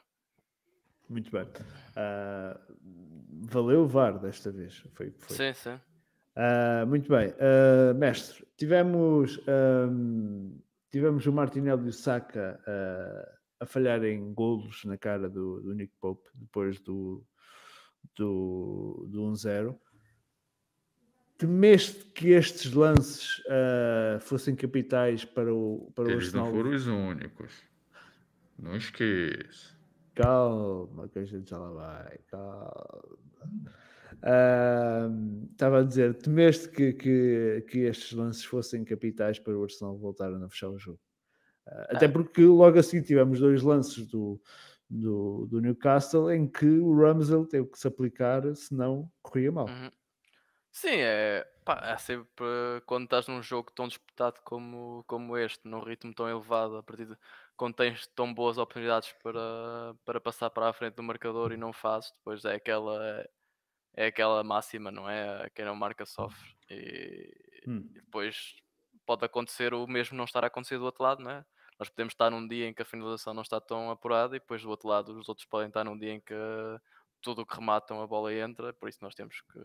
Muito 1.09 1.31
bem. 1.31 1.45
Uh, 1.45 2.59
valeu 3.51 3.83
o 3.83 3.87
VAR 3.89 4.19
desta 4.19 4.51
vez. 4.51 4.85
Foi, 4.93 5.11
foi. 5.11 5.37
Sim, 5.37 5.53
sim. 5.55 5.81
Uh, 6.37 6.87
muito 6.87 7.09
bem. 7.09 7.29
Uh, 7.29 7.95
mestre, 7.97 8.45
tivemos, 8.57 9.41
um, 9.89 10.59
tivemos 10.91 11.27
o 11.27 11.33
Martinelli 11.33 11.87
e 11.87 11.89
o 11.89 11.93
Saka 11.93 12.61
a 13.61 13.67
falharem 13.67 14.35
golos 14.35 14.85
na 14.85 14.99
cara 14.99 15.31
do, 15.31 15.61
do 15.61 15.75
Nick 15.75 15.93
Pope 16.01 16.29
depois 16.35 16.81
do, 16.81 17.25
do, 18.17 19.07
do 19.09 19.23
1-0. 19.23 19.79
Temeste 21.39 22.05
que 22.07 22.31
estes 22.31 22.73
lances 22.73 23.43
fossem 24.21 24.55
capitais 24.55 25.25
para 25.25 25.53
o, 25.55 25.93
para 25.95 26.11
Eles 26.11 26.15
o 26.15 26.27
Arsenal? 26.27 26.47
não 26.47 26.53
foram 26.53 26.71
os 26.71 26.87
únicos. 26.87 27.53
Não 28.59 28.77
esqueça. 28.77 29.75
Calma, 30.15 31.09
que 31.09 31.19
a 31.19 31.25
gente 31.25 31.51
já 31.51 31.59
lá 31.59 31.71
vai. 31.71 32.19
Calma. 32.29 33.73
Estava 34.25 35.81
a 35.81 35.83
dizer, 35.83 36.15
temeste 36.15 36.69
que, 36.69 36.95
que, 36.95 37.67
que 37.69 37.79
estes 37.81 38.13
lances 38.13 38.45
fossem 38.45 38.83
capitais 38.83 39.39
para 39.39 39.57
o 39.57 39.63
Arsenal 39.63 39.99
voltar 39.99 40.33
a 40.33 40.49
fechar 40.49 40.71
o 40.71 40.79
jogo. 40.79 41.01
Uh, 41.67 41.97
até 41.97 42.09
porque 42.09 42.43
logo 42.43 42.79
assim 42.79 43.03
tivemos 43.03 43.41
dois 43.41 43.63
lances 43.63 44.07
do, 44.07 44.41
do, 44.89 45.47
do, 45.47 45.61
Newcastle 45.61 46.31
em 46.31 46.47
que 46.47 46.67
o 46.67 46.95
Ramsel 46.95 47.47
teve 47.47 47.69
que 47.69 47.79
se 47.79 47.87
aplicar, 47.87 48.43
senão 48.55 49.11
corria 49.23 49.53
mal. 49.53 49.67
Uhum. 49.67 49.91
Sim, 50.73 50.97
é, 50.97 51.47
pá, 51.65 51.81
é 51.85 51.97
sempre 51.99 52.45
quando 52.87 53.05
estás 53.05 53.29
num 53.29 53.43
jogo 53.43 53.71
tão 53.73 53.87
disputado 53.87 54.41
como, 54.43 55.05
como 55.07 55.37
este, 55.37 55.69
num 55.69 55.81
ritmo 55.81 56.15
tão 56.15 56.29
elevado, 56.29 56.77
a 56.79 56.83
partir 56.83 57.07
de 57.07 57.17
quando 57.57 57.75
tens 57.75 58.07
tão 58.09 58.33
boas 58.33 58.59
oportunidades 58.59 59.15
para, 59.23 59.95
para 60.05 60.21
passar 60.21 60.51
para 60.51 60.69
a 60.69 60.73
frente 60.73 60.95
do 60.95 61.03
marcador 61.03 61.53
e 61.53 61.57
não 61.57 61.73
fazes, 61.73 62.11
depois 62.13 62.45
é 62.45 62.55
aquela 62.55 63.25
é 63.97 64.07
aquela 64.07 64.43
máxima, 64.43 64.91
não 64.91 65.09
é? 65.09 65.49
Quem 65.55 65.65
não 65.65 65.75
marca 65.75 66.05
sofre. 66.05 66.55
E, 66.71 67.33
hum. 67.67 67.89
e, 67.91 68.01
depois 68.01 68.57
pode 69.07 69.25
acontecer 69.25 69.75
o 69.75 69.87
mesmo 69.87 70.17
não 70.17 70.25
estar 70.25 70.45
a 70.45 70.47
acontecer 70.47 70.79
do 70.79 70.85
outro 70.85 71.03
lado, 71.03 71.23
não 71.23 71.31
é? 71.31 71.45
Nós 71.79 71.89
podemos 71.89 72.13
estar 72.13 72.31
num 72.31 72.47
dia 72.47 72.69
em 72.69 72.75
que 72.75 72.83
a 72.83 72.85
finalização 72.85 73.35
não 73.35 73.43
está 73.43 73.61
tão 73.61 73.91
apurada 73.91 74.37
e 74.37 74.39
depois 74.39 74.63
do 74.63 74.71
outro 74.71 74.89
lado 74.89 75.19
os 75.19 75.29
outros 75.29 75.47
podem 75.47 75.69
estar 75.69 75.85
num 75.85 75.99
dia 75.99 76.13
em 76.13 76.21
que 76.21 76.35
tudo 77.21 77.43
o 77.43 77.47
que 77.47 77.57
rematam 77.57 78.01
a 78.01 78.07
bola 78.07 78.33
entra, 78.33 78.73
por 78.73 78.89
isso 78.89 78.99
nós 79.03 79.15
temos 79.15 79.41
que 79.41 79.61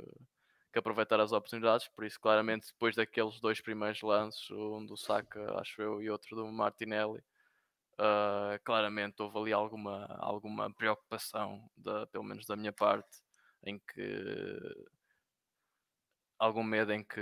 que 0.72 0.80
aproveitar 0.80 1.20
as 1.20 1.32
oportunidades, 1.32 1.88
por 1.88 2.06
isso 2.06 2.20
claramente 2.20 2.68
depois 2.68 2.96
daqueles 2.96 3.40
dois 3.40 3.60
primeiros 3.60 4.02
lances, 4.02 4.50
um 4.52 4.86
do 4.86 4.96
Saka, 4.96 5.60
acho 5.60 5.82
eu, 5.82 6.02
e 6.02 6.10
outro 6.10 6.36
do 6.36 6.46
Martinelli, 6.48 7.20
uh, 8.00 8.60
claramente 8.64 9.22
houve 9.22 9.38
ali 9.40 9.54
alguma, 9.54 10.06
alguma 10.20 10.72
preocupação, 10.72 11.70
da, 11.76 12.06
pelo 12.08 12.24
menos 12.24 12.46
da 12.46 12.56
minha 12.56 12.72
parte, 12.72 13.20
em 13.64 13.80
que 13.80 14.60
algum 16.40 16.64
medo 16.64 16.94
em 16.94 17.04
que 17.04 17.20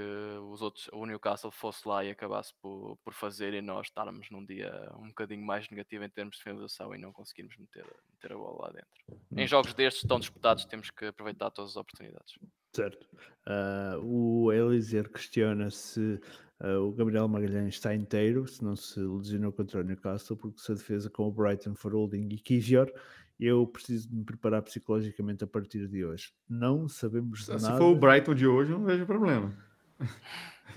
os 0.52 0.62
outros, 0.62 0.88
o 0.94 1.06
Newcastle 1.06 1.52
fosse 1.52 1.88
lá 1.88 2.06
e 2.06 2.12
acabasse 2.12 2.54
por, 2.62 2.98
por 3.04 3.14
fazer 3.14 3.56
e 3.56 3.62
nós 3.62 3.88
estarmos 3.88 4.30
num 4.30 4.46
dia 4.46 4.72
um 4.96 5.08
bocadinho 5.08 5.44
mais 5.44 5.68
negativo 5.70 6.04
em 6.04 6.10
termos 6.10 6.38
de 6.38 6.44
finalização 6.44 6.94
e 6.94 7.00
não 7.00 7.12
conseguirmos 7.12 7.58
meter, 7.58 7.84
meter 8.12 8.34
a 8.34 8.38
bola 8.38 8.68
lá 8.68 8.72
dentro. 8.72 9.22
Em 9.36 9.44
hum. 9.44 9.48
jogos 9.48 9.74
destes 9.74 10.08
tão 10.08 10.20
disputados 10.20 10.66
temos 10.66 10.92
que 10.92 11.06
aproveitar 11.06 11.50
todas 11.50 11.72
as 11.72 11.78
oportunidades. 11.78 12.36
Certo. 12.72 13.08
Uh, 13.48 13.98
o 14.04 14.54
Eliezer 14.54 15.10
questiona 15.10 15.72
se 15.72 16.22
uh, 16.62 16.80
o 16.82 16.92
Gabriel 16.92 17.28
Magalhães 17.28 17.74
está 17.74 17.96
inteiro, 17.96 18.48
se 18.48 18.64
não 18.64 18.76
se 18.76 19.00
lesionou 19.00 19.52
contra 19.52 19.82
o 19.82 19.84
Newcastle, 19.84 20.38
porque 20.38 20.60
se 20.60 20.72
a 20.72 20.76
defesa 20.76 21.10
com 21.10 21.28
o 21.28 21.32
Brighton 21.32 21.74
for 21.74 21.92
holding 21.92 22.30
e 22.30 22.38
Kivior, 22.38 22.92
eu 23.40 23.66
preciso 23.68 24.10
me 24.12 24.24
preparar 24.24 24.62
psicologicamente 24.62 25.44
a 25.44 25.48
partir 25.48 25.88
de 25.88 26.04
hoje. 26.04 26.32
Não 26.50 26.88
sabemos 26.88 27.46
se 27.46 27.52
nada. 27.52 27.60
Se 27.60 27.78
for 27.78 27.92
o 27.92 27.96
Brighton 27.96 28.34
de 28.34 28.48
hoje, 28.48 28.72
não 28.72 28.84
vejo 28.84 29.06
problema. 29.06 29.54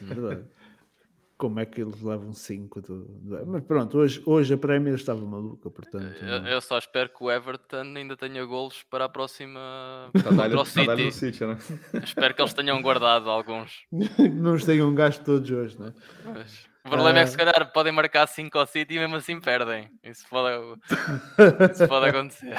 Verdade 0.00 0.44
como 1.40 1.58
é 1.58 1.64
que 1.64 1.80
eles 1.80 2.02
levam 2.02 2.34
5 2.34 2.82
do, 2.82 3.46
Mas 3.46 3.64
pronto, 3.64 3.96
hoje, 3.96 4.22
hoje 4.26 4.52
a 4.52 4.58
Premier 4.58 4.94
estava 4.94 5.24
maluca, 5.24 5.70
portanto. 5.70 6.22
Eu, 6.22 6.44
eu, 6.44 6.60
só 6.60 6.76
espero 6.76 7.08
que 7.08 7.24
o 7.24 7.30
Everton 7.30 7.96
ainda 7.96 8.14
tenha 8.14 8.44
golos 8.44 8.82
para 8.82 9.06
a 9.06 9.08
próxima 9.08 10.10
contra 10.12 10.60
o 10.60 10.64
City. 10.66 11.10
City 11.10 11.46
né? 11.46 11.56
espero 12.04 12.34
que 12.34 12.42
eles 12.42 12.52
tenham 12.52 12.82
guardado 12.82 13.30
alguns. 13.30 13.86
não 14.34 14.52
os 14.52 14.66
tenham 14.66 14.94
gasto 14.94 15.24
todos 15.24 15.50
hoje, 15.50 15.78
não 15.78 15.86
é? 15.86 15.94
Mas, 16.26 16.68
o 16.84 16.90
problema 16.90 17.20
é 17.20 17.24
que 17.24 17.30
se 17.30 17.36
ah. 17.36 17.38
calhar 17.38 17.72
podem 17.72 17.92
marcar 17.92 18.26
5 18.26 18.58
ao 18.58 18.66
City 18.66 18.94
e 18.94 18.98
mesmo 18.98 19.16
assim 19.16 19.40
perdem. 19.40 19.88
Isso 20.02 20.26
pode, 20.28 20.78
Isso 21.72 21.88
pode 21.88 22.08
acontecer. 22.08 22.56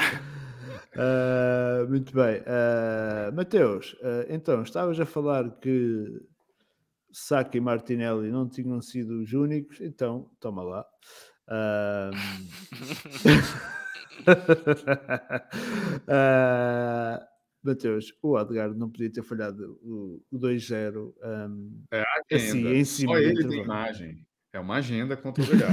Uh, 0.95 1.89
muito 1.89 2.13
bem, 2.13 2.41
uh, 2.41 3.33
Mateus, 3.33 3.93
uh, 3.93 4.25
então 4.29 4.61
estavas 4.61 4.99
a 4.99 5.05
falar 5.05 5.49
que 5.61 6.05
Saka 7.11 7.57
e 7.57 7.61
Martinelli 7.61 8.29
não 8.29 8.47
tinham 8.47 8.79
sido 8.81 9.21
os 9.21 9.33
únicos, 9.33 9.81
então 9.81 10.29
toma 10.39 10.61
lá. 10.63 10.85
Uh, 11.47 12.11
Mateus, 17.63 18.13
o 18.21 18.37
Adgar 18.37 18.73
não 18.73 18.89
podia 18.89 19.11
ter 19.11 19.23
falhado 19.23 19.79
o, 19.83 20.21
o 20.31 20.39
2-0 20.39 21.13
um, 21.23 21.83
é 21.91 22.03
assim, 22.31 22.67
em 22.67 22.83
cima 22.83 23.13
Só 23.13 23.19
ele 23.19 23.47
tem 23.47 23.63
imagem. 23.63 24.25
É 24.53 24.59
uma 24.59 24.75
agenda 24.75 25.15
contra 25.15 25.43
o 25.43 25.47
Legal. 25.49 25.69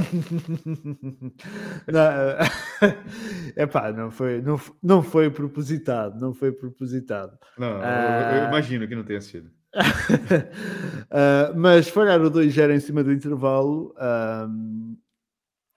é 3.57 3.67
pá, 3.67 3.91
não 3.93 4.11
foi, 4.11 4.41
não, 4.41 4.61
não 4.81 5.03
foi 5.03 5.31
propositado, 5.31 6.21
não 6.21 6.33
foi 6.33 6.53
propositado. 6.53 7.37
Não, 7.59 7.83
eu, 7.83 8.37
eu 8.37 8.49
imagino 8.49 8.87
que 8.87 8.95
não 8.95 9.03
tenha 9.03 9.21
sido 9.21 9.51
uh, 9.75 11.55
mas 11.57 11.89
falhar 11.89 12.21
o 12.21 12.31
2-0 12.31 12.75
em 12.75 12.81
cima 12.81 13.05
do 13.05 13.13
intervalo 13.13 13.95
um, 14.49 14.97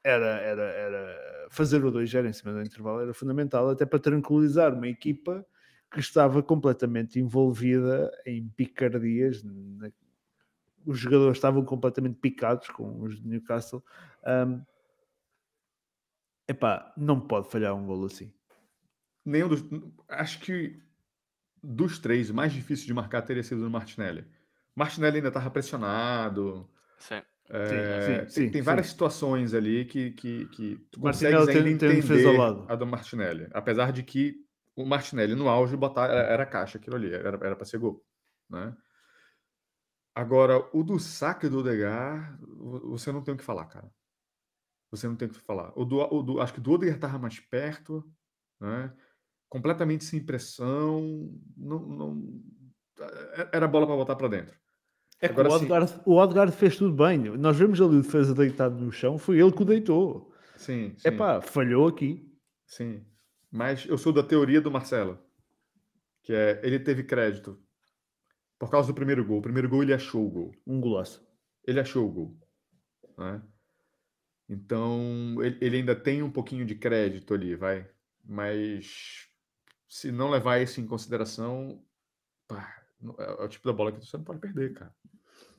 era, 0.03 0.39
era, 0.39 0.63
era 0.63 1.47
fazer 1.49 1.83
o 1.83 1.91
2-0 1.91 2.29
em 2.29 2.33
cima 2.33 2.53
do 2.53 2.61
intervalo 2.61 3.01
era 3.01 3.13
fundamental 3.13 3.69
até 3.69 3.85
para 3.85 3.99
tranquilizar 3.99 4.73
uma 4.73 4.87
equipa 4.87 5.45
que 5.91 5.99
estava 5.99 6.41
completamente 6.41 7.19
envolvida 7.19 8.09
em 8.25 8.47
picardias. 8.47 9.43
Na... 9.43 9.91
Os 10.85 10.97
jogadores 10.97 11.37
estavam 11.37 11.63
completamente 11.63 12.17
picados 12.19 12.69
com 12.69 13.01
os 13.01 13.21
de 13.21 13.27
Newcastle. 13.27 13.83
Um, 14.25 14.63
epá, 16.47 16.91
não 16.97 17.19
pode 17.19 17.49
falhar 17.49 17.75
um 17.75 17.85
golo 17.85 18.05
assim. 18.05 18.33
Nenhum 19.23 19.49
dos. 19.49 19.63
Acho 20.07 20.39
que 20.39 20.81
dos 21.61 21.99
três, 21.99 22.29
o 22.29 22.33
mais 22.33 22.51
difícil 22.53 22.87
de 22.87 22.93
marcar 22.93 23.21
teria 23.21 23.43
sido 23.43 23.67
o 23.67 23.69
Martinelli. 23.69 24.25
Martinelli 24.75 25.17
ainda 25.17 25.27
estava 25.27 25.51
pressionado. 25.51 26.67
Sim. 26.97 27.21
É, 27.53 28.23
sim, 28.23 28.29
sim, 28.29 28.41
tem, 28.43 28.51
tem 28.51 28.61
várias 28.61 28.87
situações 28.87 29.53
ali 29.53 29.83
que, 29.83 30.11
que, 30.11 30.45
que 30.47 30.75
tu 30.89 31.01
consegues 31.01 31.37
ainda 31.37 31.51
tem, 31.51 31.73
entender 31.73 32.01
tem 32.01 32.65
a 32.69 32.75
do 32.75 32.87
Martinelli. 32.87 33.47
Apesar 33.51 33.91
de 33.91 34.03
que 34.03 34.37
o 34.81 34.85
Martinelli 34.85 35.35
no 35.35 35.49
auge 35.49 35.77
botar, 35.77 36.05
era, 36.09 36.21
era 36.21 36.45
caixa 36.45 36.77
aquilo 36.77 36.95
ali, 36.95 37.13
era 37.13 37.55
para 37.55 37.65
ser 37.65 37.77
gol. 37.77 38.03
Né? 38.49 38.75
Agora, 40.13 40.67
o 40.73 40.83
do 40.83 40.99
saque 40.99 41.47
do 41.47 41.59
Odegar, 41.59 42.37
você 42.83 43.11
não 43.11 43.23
tem 43.23 43.33
o 43.33 43.37
que 43.37 43.43
falar, 43.43 43.65
cara. 43.65 43.89
Você 44.91 45.07
não 45.07 45.15
tem 45.15 45.27
o 45.27 45.31
que 45.31 45.39
falar. 45.39 45.71
O 45.75 45.85
do, 45.85 45.99
o 45.99 46.21
do, 46.21 46.41
acho 46.41 46.53
que 46.53 46.59
do 46.59 46.73
Odegar 46.73 46.95
estava 46.95 47.17
mais 47.17 47.39
perto, 47.39 48.03
né? 48.59 48.93
completamente 49.47 50.05
sem 50.05 50.23
pressão, 50.23 51.29
não, 51.57 51.79
não 51.79 52.41
é, 53.33 53.49
era 53.51 53.67
bola 53.67 53.85
para 53.85 53.95
botar 53.95 54.15
para 54.15 54.29
dentro. 54.29 54.55
É 55.21 55.27
Agora, 55.27 55.49
o, 55.49 55.53
Odgaard, 55.53 56.01
o 56.05 56.15
Odgaard 56.15 56.55
fez 56.55 56.77
tudo 56.77 56.95
bem. 56.95 57.19
Nós 57.37 57.57
vemos 57.57 57.79
ali 57.79 57.97
o 57.97 58.01
defesa 58.01 58.33
deitado 58.33 58.75
no 58.75 58.91
chão, 58.91 59.17
foi 59.17 59.39
ele 59.39 59.51
que 59.51 59.61
o 59.61 59.65
deitou. 59.65 60.33
Sim, 60.55 60.93
sim. 60.97 61.07
É 61.07 61.11
pá, 61.11 61.41
falhou 61.41 61.87
aqui. 61.87 62.27
Sim. 62.65 63.05
Mas 63.51 63.85
eu 63.85 63.97
sou 63.97 64.13
da 64.13 64.23
teoria 64.23 64.61
do 64.61 64.71
Marcelo, 64.71 65.19
que 66.23 66.33
é 66.33 66.61
ele 66.63 66.79
teve 66.79 67.03
crédito 67.03 67.61
por 68.57 68.69
causa 68.69 68.87
do 68.87 68.95
primeiro 68.95 69.25
gol. 69.25 69.39
O 69.39 69.41
primeiro 69.41 69.67
gol 69.67 69.83
ele 69.83 69.93
achou 69.93 70.25
o 70.25 70.29
gol. 70.29 70.55
Um 70.65 70.79
golaço. 70.79 71.27
Ele 71.65 71.79
achou 71.79 72.07
o 72.07 72.11
gol. 72.11 72.37
Né? 73.17 73.41
Então 74.47 75.37
ele, 75.43 75.57
ele 75.59 75.77
ainda 75.77 75.95
tem 75.95 76.23
um 76.23 76.31
pouquinho 76.31 76.65
de 76.65 76.75
crédito 76.75 77.33
ali, 77.33 77.55
vai. 77.55 77.89
Mas 78.23 79.27
se 79.89 80.11
não 80.11 80.29
levar 80.29 80.61
isso 80.61 80.79
em 80.79 80.87
consideração, 80.87 81.83
pá, 82.47 82.83
é, 83.17 83.23
é 83.41 83.43
o 83.43 83.49
tipo 83.49 83.67
da 83.67 83.73
bola 83.73 83.91
que 83.91 83.99
você 83.99 84.15
não 84.15 84.23
pode 84.23 84.39
perder, 84.39 84.73
cara. 84.73 84.95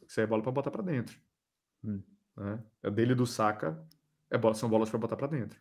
Isso 0.06 0.20
aí 0.20 0.24
é 0.24 0.26
bola 0.26 0.42
para 0.42 0.52
botar 0.52 0.70
para 0.70 0.82
dentro. 0.82 1.18
Hum. 1.84 2.02
Né? 2.36 2.62
É 2.82 2.90
dele 2.90 3.14
do 3.14 3.26
saca, 3.26 3.84
é 4.30 4.38
bola, 4.38 4.54
são 4.54 4.68
bolas 4.68 4.88
para 4.88 4.98
botar 4.98 5.16
para 5.16 5.26
dentro. 5.26 5.60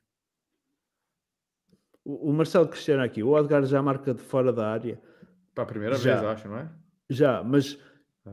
O, 2.04 2.30
o 2.30 2.34
Marcelo 2.34 2.68
Cristiano 2.68 3.04
aqui, 3.04 3.24
o 3.24 3.38
Edgar 3.38 3.64
já 3.64 3.82
marca 3.82 4.14
de 4.14 4.22
fora 4.22 4.52
da 4.52 4.68
área. 4.68 5.00
Para 5.54 5.64
a 5.64 5.68
primeira 5.68 5.96
já. 5.96 6.16
vez, 6.16 6.26
acho, 6.26 6.48
não 6.48 6.58
é? 6.58 6.70
Já, 7.10 7.44
mas 7.44 7.78
é. 8.26 8.32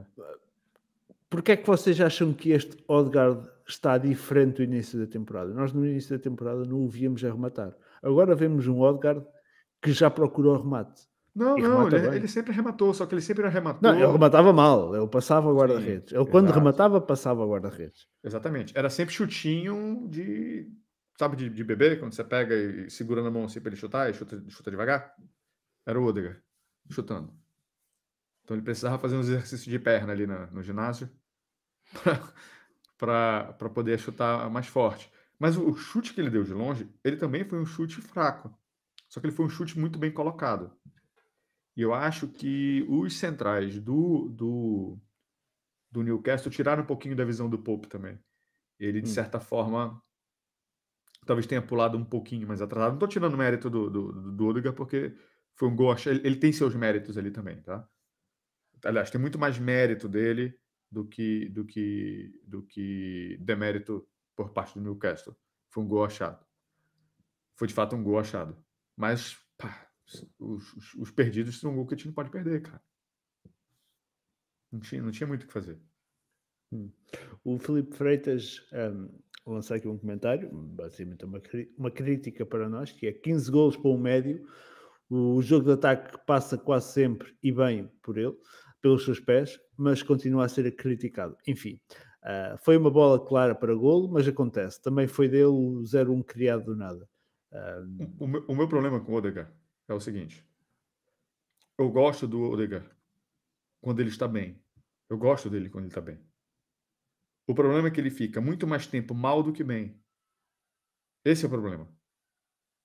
porquê 1.28 1.52
é 1.52 1.56
que 1.56 1.66
vocês 1.66 2.00
acham 2.00 2.32
que 2.32 2.50
este 2.50 2.76
Odegaard 2.86 3.48
está 3.66 3.98
diferente 3.98 4.56
do 4.56 4.62
início 4.62 4.98
da 4.98 5.06
temporada? 5.06 5.52
Nós 5.52 5.72
no 5.72 5.84
início 5.84 6.16
da 6.16 6.22
temporada 6.22 6.64
não 6.64 6.84
o 6.84 6.88
víamos 6.88 7.24
a 7.24 7.28
rematar. 7.28 7.74
Agora 8.02 8.34
vemos 8.34 8.66
um 8.68 8.80
Odegaard 8.80 9.26
que 9.82 9.92
já 9.92 10.10
procurou 10.10 10.56
remate. 10.56 11.08
Não, 11.34 11.56
não, 11.56 11.86
ele, 11.86 12.16
ele 12.16 12.28
sempre 12.28 12.50
arrematou, 12.50 12.92
só 12.92 13.06
que 13.06 13.14
ele 13.14 13.22
sempre 13.22 13.46
arrematou. 13.46 13.80
Não, 13.80 13.96
ele 13.96 14.10
rematava 14.10 14.52
mal, 14.52 14.96
ele 14.96 15.06
passava 15.06 15.48
o 15.48 15.56
guarda-redes. 15.56 16.12
Ele, 16.12 16.26
quando 16.26 16.46
exato. 16.46 16.58
rematava, 16.58 17.00
passava 17.00 17.44
o 17.44 17.48
guarda-redes. 17.48 18.08
Exatamente. 18.24 18.76
Era 18.76 18.90
sempre 18.90 19.14
chutinho 19.14 20.08
de. 20.08 20.68
Sabe, 21.18 21.36
de, 21.36 21.50
de 21.50 21.64
bebê, 21.64 21.96
quando 21.96 22.12
você 22.14 22.24
pega 22.24 22.54
e 22.54 22.90
segura 22.90 23.22
na 23.22 23.30
mão 23.30 23.44
assim 23.44 23.60
pra 23.60 23.70
ele 23.70 23.76
chutar 23.80 24.08
e 24.08 24.14
chuta, 24.14 24.42
chuta 24.48 24.70
devagar? 24.70 25.14
Era 25.86 26.00
o 26.00 26.04
Odegaard 26.04 26.42
chutando. 26.90 27.32
Então 28.42 28.56
ele 28.56 28.64
precisava 28.64 28.98
fazer 28.98 29.16
um 29.16 29.20
exercício 29.20 29.70
de 29.70 29.78
perna 29.78 30.12
ali 30.12 30.26
na- 30.26 30.46
no 30.46 30.62
ginásio 30.62 31.10
para 32.98 33.54
poder 33.74 33.98
chutar 33.98 34.50
mais 34.50 34.66
forte. 34.66 35.10
Mas 35.38 35.56
o, 35.56 35.70
o 35.70 35.76
chute 35.76 36.14
que 36.14 36.20
ele 36.20 36.30
deu 36.30 36.44
de 36.44 36.52
longe, 36.54 36.88
ele 37.04 37.16
também 37.16 37.44
foi 37.44 37.60
um 37.60 37.66
chute 37.66 38.00
fraco. 38.00 38.56
Só 39.08 39.20
que 39.20 39.26
ele 39.26 39.34
foi 39.34 39.46
um 39.46 39.50
chute 39.50 39.78
muito 39.78 39.98
bem 39.98 40.12
colocado. 40.12 40.72
E 41.76 41.82
eu 41.82 41.94
acho 41.94 42.28
que 42.28 42.84
os 42.88 43.16
centrais 43.16 43.78
do, 43.80 44.28
do, 44.30 44.98
do 45.90 46.02
Newcastle 46.02 46.50
tiraram 46.52 46.82
um 46.82 46.86
pouquinho 46.86 47.16
da 47.16 47.24
visão 47.24 47.48
do 47.48 47.58
Pope 47.58 47.88
também. 47.88 48.18
Ele, 48.78 49.00
de 49.00 49.08
Hum. 49.08 49.12
certa 49.14 49.40
forma, 49.40 50.02
talvez 51.28 51.46
tenha 51.46 51.60
pulado 51.60 51.98
um 51.98 52.04
pouquinho 52.04 52.48
mais 52.48 52.62
atrasado. 52.62 52.88
Não 52.92 52.96
estou 52.96 53.06
tirando 53.08 53.34
o 53.34 53.36
mérito 53.36 53.68
do, 53.68 53.90
do, 53.90 54.32
do, 54.32 54.46
Odegaard, 54.46 54.74
porque 54.74 55.14
foi 55.54 55.68
um 55.68 55.76
gol. 55.76 55.94
Ele, 56.06 56.26
ele 56.26 56.36
tem 56.36 56.50
seus 56.54 56.74
méritos 56.74 57.18
ali 57.18 57.30
também, 57.30 57.60
tá? 57.60 57.86
Aliás, 58.82 59.10
tem 59.10 59.20
muito 59.20 59.38
mais 59.38 59.58
mérito 59.58 60.08
dele 60.08 60.58
do 60.90 61.06
que 61.06 61.50
do 61.50 61.66
que 61.66 62.32
do 62.42 62.62
que 62.62 63.36
demérito 63.42 64.08
por 64.34 64.54
parte 64.54 64.74
do 64.74 64.80
Newcastle. 64.80 65.36
Foi 65.68 65.84
um 65.84 65.86
gol 65.86 66.02
achado. 66.02 66.42
Foi 67.56 67.68
de 67.68 67.74
fato 67.74 67.94
um 67.94 68.02
gol 68.02 68.18
achado. 68.18 68.56
Mas 68.96 69.36
pá, 69.58 69.86
os, 70.38 70.74
os- 70.74 70.94
os 70.94 71.10
perdidos 71.10 71.60
são 71.60 71.72
um 71.72 71.74
gol 71.74 71.86
que 71.86 71.92
a 71.92 71.96
gente 71.98 72.06
não 72.06 72.14
pode 72.14 72.30
perder, 72.30 72.62
cara. 72.62 72.82
Não 74.72 74.80
tinha, 74.80 75.02
não 75.02 75.10
tinha 75.10 75.26
muito 75.26 75.42
o 75.42 75.46
que 75.46 75.52
fazer. 75.52 75.78
O 77.44 77.58
Filipe 77.58 77.94
Freitas 77.94 78.66
um, 78.72 79.10
lançou 79.52 79.76
aqui 79.76 79.88
um 79.88 79.98
comentário, 79.98 80.50
basicamente 80.52 81.24
uma, 81.24 81.40
uma 81.76 81.90
crítica 81.90 82.44
para 82.44 82.68
nós, 82.68 82.92
que 82.92 83.06
é 83.06 83.12
15 83.12 83.50
golos 83.50 83.76
para 83.76 83.90
um 83.90 83.98
médio. 83.98 84.46
O 85.10 85.40
jogo 85.40 85.64
de 85.64 85.72
ataque 85.72 86.18
passa 86.26 86.58
quase 86.58 86.92
sempre 86.92 87.34
e 87.42 87.50
bem 87.50 87.90
por 88.02 88.18
ele, 88.18 88.36
pelos 88.80 89.04
seus 89.04 89.18
pés, 89.18 89.58
mas 89.76 90.02
continua 90.02 90.44
a 90.44 90.48
ser 90.48 90.70
criticado. 90.76 91.36
Enfim, 91.46 91.80
ah, 92.22 92.56
foi 92.58 92.76
uma 92.76 92.90
bola 92.90 93.24
clara 93.24 93.54
para 93.54 93.74
golo, 93.74 94.08
mas 94.08 94.28
acontece. 94.28 94.82
Também 94.82 95.06
foi 95.06 95.28
dele 95.28 95.44
o 95.44 95.82
0-1 95.82 96.24
criado 96.24 96.64
do 96.64 96.76
nada. 96.76 97.08
O, 98.18 98.24
o 98.24 98.28
meu, 98.28 98.44
o 98.48 98.54
meu 98.54 98.68
problema 98.68 99.00
com 99.00 99.12
o 99.12 99.14
Odegaard 99.14 99.50
é 99.88 99.94
o 99.94 100.00
seguinte. 100.00 100.46
Eu 101.78 101.88
gosto 101.90 102.26
do 102.26 102.42
Odegaard 102.42 102.88
quando 103.80 104.00
ele 104.00 104.10
está 104.10 104.28
bem. 104.28 104.60
Eu 105.08 105.16
gosto 105.16 105.48
dele 105.48 105.70
quando 105.70 105.84
ele 105.84 105.90
está 105.90 106.02
bem. 106.02 106.18
O 107.48 107.54
problema 107.54 107.88
é 107.88 107.90
que 107.90 107.98
ele 107.98 108.10
fica 108.10 108.40
muito 108.40 108.66
mais 108.66 108.86
tempo 108.86 109.14
mal 109.14 109.42
do 109.42 109.52
que 109.52 109.64
bem. 109.64 109.98
Esse 111.24 111.44
é 111.44 111.48
o 111.48 111.50
problema. 111.50 111.88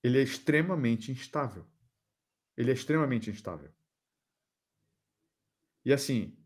Ele 0.01 0.19
é 0.19 0.23
extremamente 0.23 1.11
instável. 1.11 1.65
Ele 2.55 2.71
é 2.71 2.73
extremamente 2.73 3.29
instável. 3.29 3.71
E 5.85 5.91
assim, 5.91 6.37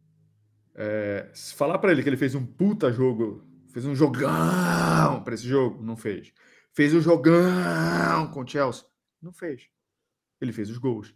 é, 0.76 1.32
falar 1.56 1.78
para 1.80 1.92
ele 1.92 2.02
que 2.02 2.10
ele 2.10 2.18
fez 2.18 2.34
um 2.34 2.46
puta 2.46 2.92
jogo, 2.92 3.48
fez 3.72 3.86
um 3.86 3.96
jogão 3.96 5.24
para 5.24 5.36
esse 5.36 5.48
jogo, 5.48 5.84
não 5.84 5.96
fez. 5.96 6.34
Fez 6.74 6.94
um 6.96 7.02
jogão 7.02 8.32
com 8.32 8.42
o 8.42 8.48
Chelsea, 8.48 8.86
não 9.22 9.32
fez. 9.32 9.70
Ele 10.42 10.54
fez 10.54 10.70
os 10.72 10.80
gols. 10.80 11.16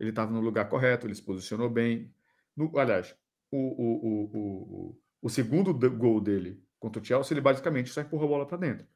Ele 0.00 0.10
estava 0.10 0.32
no 0.32 0.40
lugar 0.40 0.68
correto, 0.68 1.06
ele 1.06 1.14
se 1.14 1.22
posicionou 1.22 1.70
bem. 1.70 2.14
No- 2.56 2.76
aliás, 2.78 3.16
o, 3.50 3.58
o, 3.58 3.96
o, 4.06 4.90
o, 4.90 5.00
o, 5.20 5.28
segundo 5.28 5.72
gol 5.90 6.20
dele 6.20 6.62
contra 6.78 7.00
o 7.00 7.04
Chelsea, 7.04 7.34
ele 7.34 7.40
basicamente 7.40 7.90
só 7.90 8.00
empurrou 8.00 8.26
a 8.26 8.28
bola 8.28 8.46
para 8.46 8.56
dentro. 8.58 8.86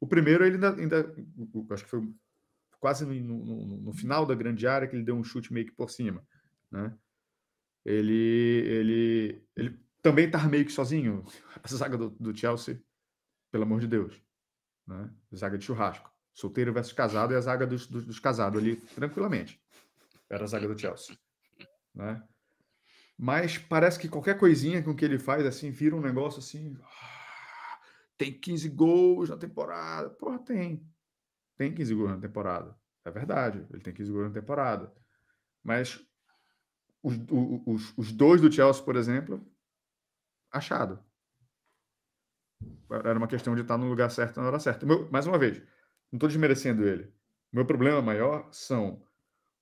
O 0.00 0.06
primeiro, 0.06 0.44
ele 0.44 0.54
ainda, 0.56 0.74
ainda 0.74 1.14
acho 1.70 1.84
que 1.84 1.90
foi 1.90 2.12
quase 2.80 3.04
no, 3.04 3.14
no- 3.14 3.66
no- 3.78 3.92
final 3.92 4.24
da 4.26 4.34
grande 4.34 4.66
área 4.66 4.86
que 4.88 4.96
ele 4.96 5.04
deu 5.04 5.16
um 5.16 5.24
chute 5.24 5.52
meio 5.52 5.66
que 5.66 5.72
por 5.72 5.90
cima, 5.90 6.26
né? 6.70 6.96
Ele, 7.84 8.12
ele, 8.66 9.42
ele 9.54 9.80
também 10.02 10.26
estava 10.26 10.48
meio 10.48 10.64
que 10.64 10.72
sozinho. 10.72 11.24
A 11.62 11.68
zaga 11.68 11.96
do, 11.96 12.10
do 12.10 12.36
Chelsea, 12.36 12.82
pelo 13.50 13.64
amor 13.64 13.80
de 13.80 13.86
Deus, 13.86 14.20
né? 14.86 15.10
Zaga 15.34 15.56
de 15.58 15.64
churrasco. 15.64 16.10
Solteiro 16.34 16.72
versus 16.72 16.92
casado 16.92 17.32
é 17.32 17.36
a 17.36 17.40
zaga 17.40 17.66
dos, 17.66 17.86
dos, 17.86 18.04
dos 18.04 18.18
casados 18.20 18.60
ali, 18.60 18.76
tranquilamente. 18.76 19.58
Era 20.28 20.44
a 20.44 20.46
zaga 20.46 20.68
do 20.68 20.78
Chelsea, 20.78 21.16
né? 21.94 22.22
Mas 23.18 23.56
parece 23.58 23.98
que 23.98 24.08
qualquer 24.08 24.38
coisinha 24.38 24.82
com 24.82 24.94
que 24.94 25.04
ele 25.04 25.18
faz, 25.18 25.46
assim, 25.46 25.70
vira 25.70 25.96
um 25.96 26.00
negócio 26.00 26.38
assim. 26.40 26.76
"Ah, 26.82 27.80
Tem 28.18 28.32
15 28.32 28.68
gols 28.68 29.28
na 29.30 29.36
temporada. 29.36 30.10
Porra, 30.10 30.38
tem. 30.38 30.86
Tem 31.56 31.74
15 31.74 31.94
gols 31.94 32.10
na 32.10 32.18
temporada. 32.20 32.76
É 33.04 33.10
verdade. 33.10 33.66
Ele 33.70 33.82
tem 33.82 33.94
15 33.94 34.12
gols 34.12 34.28
na 34.28 34.34
temporada. 34.40 34.92
Mas 35.64 36.00
os, 37.02 37.16
os, 37.66 37.94
os 37.96 38.12
dois 38.12 38.40
do 38.40 38.52
Chelsea, 38.52 38.82
por 38.84 38.96
exemplo, 38.96 39.40
achado. 40.50 41.04
Era 42.90 43.18
uma 43.18 43.28
questão 43.28 43.54
de 43.54 43.62
estar 43.62 43.76
no 43.76 43.88
lugar 43.88 44.10
certo 44.10 44.40
na 44.40 44.46
hora 44.46 44.60
certa. 44.60 44.86
Meu- 44.86 45.10
mais 45.10 45.26
uma 45.26 45.38
vez, 45.38 45.58
não 46.10 46.16
estou 46.16 46.28
desmerecendo 46.28 46.86
ele. 46.86 47.12
Meu 47.52 47.66
problema 47.66 48.00
maior 48.02 48.48
são 48.52 49.02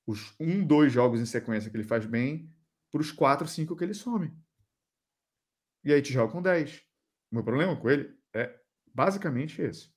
os 0.06 0.34
um, 0.40 0.64
dois 0.66 0.92
jogos 0.92 1.20
em 1.20 1.26
sequência 1.26 1.70
que 1.70 1.76
ele 1.76 1.84
faz 1.84 2.06
bem 2.06 2.50
para 2.94 3.00
os 3.00 3.10
quatro, 3.10 3.48
cinco 3.48 3.74
que 3.74 3.82
ele 3.82 3.92
some. 3.92 4.32
E 5.82 5.92
aí 5.92 6.00
te 6.00 6.12
joga 6.12 6.30
com 6.30 6.40
10. 6.40 6.78
O 7.28 7.34
meu 7.34 7.42
problema 7.42 7.74
com 7.74 7.90
ele 7.90 8.16
é 8.32 8.56
basicamente 8.94 9.60
esse. 9.60 9.92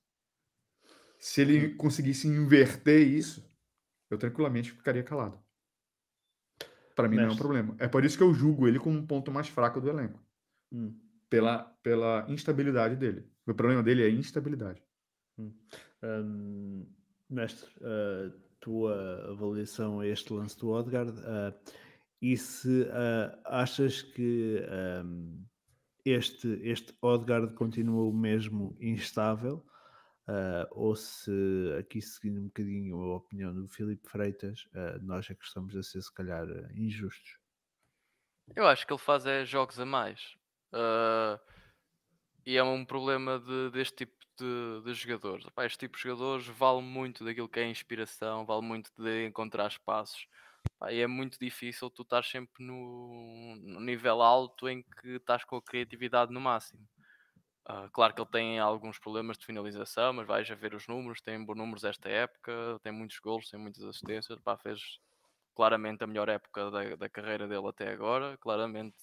Se 1.19 1.41
ele 1.41 1.76
conseguisse 1.76 2.28
inverter 2.28 3.07
isso, 3.07 3.48
eu 4.10 4.18
tranquilamente 4.18 4.72
ficaria 4.72 5.03
calado. 5.03 5.40
Para 6.95 7.07
mim 7.07 7.18
não 7.18 7.22
é 7.22 7.26
um 7.26 7.30
Mestre. 7.30 7.44
problema. 7.44 7.76
É 7.78 7.88
por 7.88 8.03
isso 8.03 8.18
que 8.18 8.24
eu 8.24 8.34
julgo 8.34 8.68
ele 8.68 8.80
como 8.80 8.98
um 8.98 9.06
ponto 9.06 9.32
mais 9.32 9.48
fraco 9.48 9.80
do 9.80 9.90
elenco. 9.90 10.19
hum. 10.72 10.99
Pela, 11.30 11.65
pela 11.84 12.26
instabilidade 12.30 12.95
dele. 12.95 13.30
O 13.45 13.53
problema 13.53 13.84
dele 13.84 14.02
é 14.02 14.06
a 14.07 14.10
instabilidade. 14.10 14.82
Hum, 15.38 16.88
mestre, 17.30 17.69
a 17.84 18.32
tua 18.60 19.30
avaliação 19.30 19.99
a 19.99 20.07
este 20.07 20.34
lance 20.34 20.57
do 20.57 20.69
Odegaard 20.69 21.14
ah, 21.26 21.53
e 22.22 22.38
se 22.38 22.88
ah, 22.91 23.39
achas 23.45 24.02
que 24.02 24.61
hum, 25.03 25.45
este, 26.06 26.48
este 26.64 26.94
Odegaard 27.02 27.53
continua 27.56 28.03
o 28.10 28.14
mesmo 28.14 28.77
instável 28.80 29.65
ah, 30.27 30.68
ou 30.72 30.95
se 30.95 31.31
aqui 31.80 32.02
seguindo 32.02 32.41
um 32.41 32.45
bocadinho 32.45 32.98
a 32.98 33.18
opinião 33.18 33.53
do 33.53 33.68
Filipe 33.68 34.10
Freitas 34.10 34.68
ah, 34.73 34.98
nós 35.02 35.30
é 35.30 35.35
que 35.35 35.45
estamos 35.45 35.76
a 35.76 35.84
ser 35.84 36.02
se 36.02 36.14
calhar 36.14 36.48
injustos. 36.76 37.39
Eu 38.56 38.65
acho 38.65 38.88
que 38.88 38.94
ele 38.94 38.99
faz 38.99 39.26
é 39.26 39.45
jogos 39.45 39.80
a 39.80 39.85
mais. 39.85 40.35
E 42.45 42.56
é 42.57 42.64
um 42.64 42.85
problema 42.85 43.39
de- 43.39 43.69
deste 43.72 44.06
tipo 44.06 44.15
de, 44.39 44.81
de 44.85 44.94
jogadores. 44.94 45.45
Este 45.60 45.80
tipo 45.80 45.98
de 45.98 46.03
jogadores 46.03 46.48
vale 46.48 46.81
muito 46.81 47.23
daquilo 47.26 47.49
que 47.49 47.60
é 47.60 47.69
inspiração, 47.69 48.45
vale 48.45 48.61
muito 48.61 48.91
de 48.98 49.27
encontrar 49.27 49.68
espaços. 49.68 50.27
E 50.89 51.02
é 51.02 51.07
muito 51.07 51.38
difícil 51.39 51.89
tu 51.89 52.03
estar 52.03 52.23
sempre 52.23 52.64
no, 52.64 53.56
no 53.57 53.80
nível 53.80 54.22
alto 54.22 54.69
em 54.69 54.84
que 54.84 55.15
estás 55.15 55.44
com 55.44 55.57
a 55.57 55.61
criatividade 55.61 56.31
no 56.31 56.39
máximo. 56.39 56.88
Ah, 57.65 57.89
claro 57.91 58.14
que 58.14 58.22
ele 58.22 58.30
tem 58.31 58.60
alguns 58.60 58.98
problemas 58.98 59.38
de 59.38 59.45
finalização, 59.45 60.14
mas 60.14 60.27
vais 60.27 60.49
a 60.49 60.56
ver 60.56 60.73
os 60.73 60.88
números, 60.88 61.22
tem 61.22 61.44
bons 61.44 61.57
números 61.57 61.84
esta 61.84 62.10
época, 62.10 62.80
tem 62.81 62.94
muitos 62.94 63.19
gols, 63.19 63.49
tem 63.49 63.60
muitas 63.60 63.84
assistências, 63.84 64.39
pá, 64.39 64.57
fez 64.57 64.99
claramente 65.56 66.03
a 66.03 66.07
melhor 66.07 66.30
época 66.30 66.72
da, 66.72 66.95
da 66.95 67.10
carreira 67.10 67.48
dele 67.48 67.68
até 67.68 67.89
agora, 67.91 68.38
claramente 68.38 68.95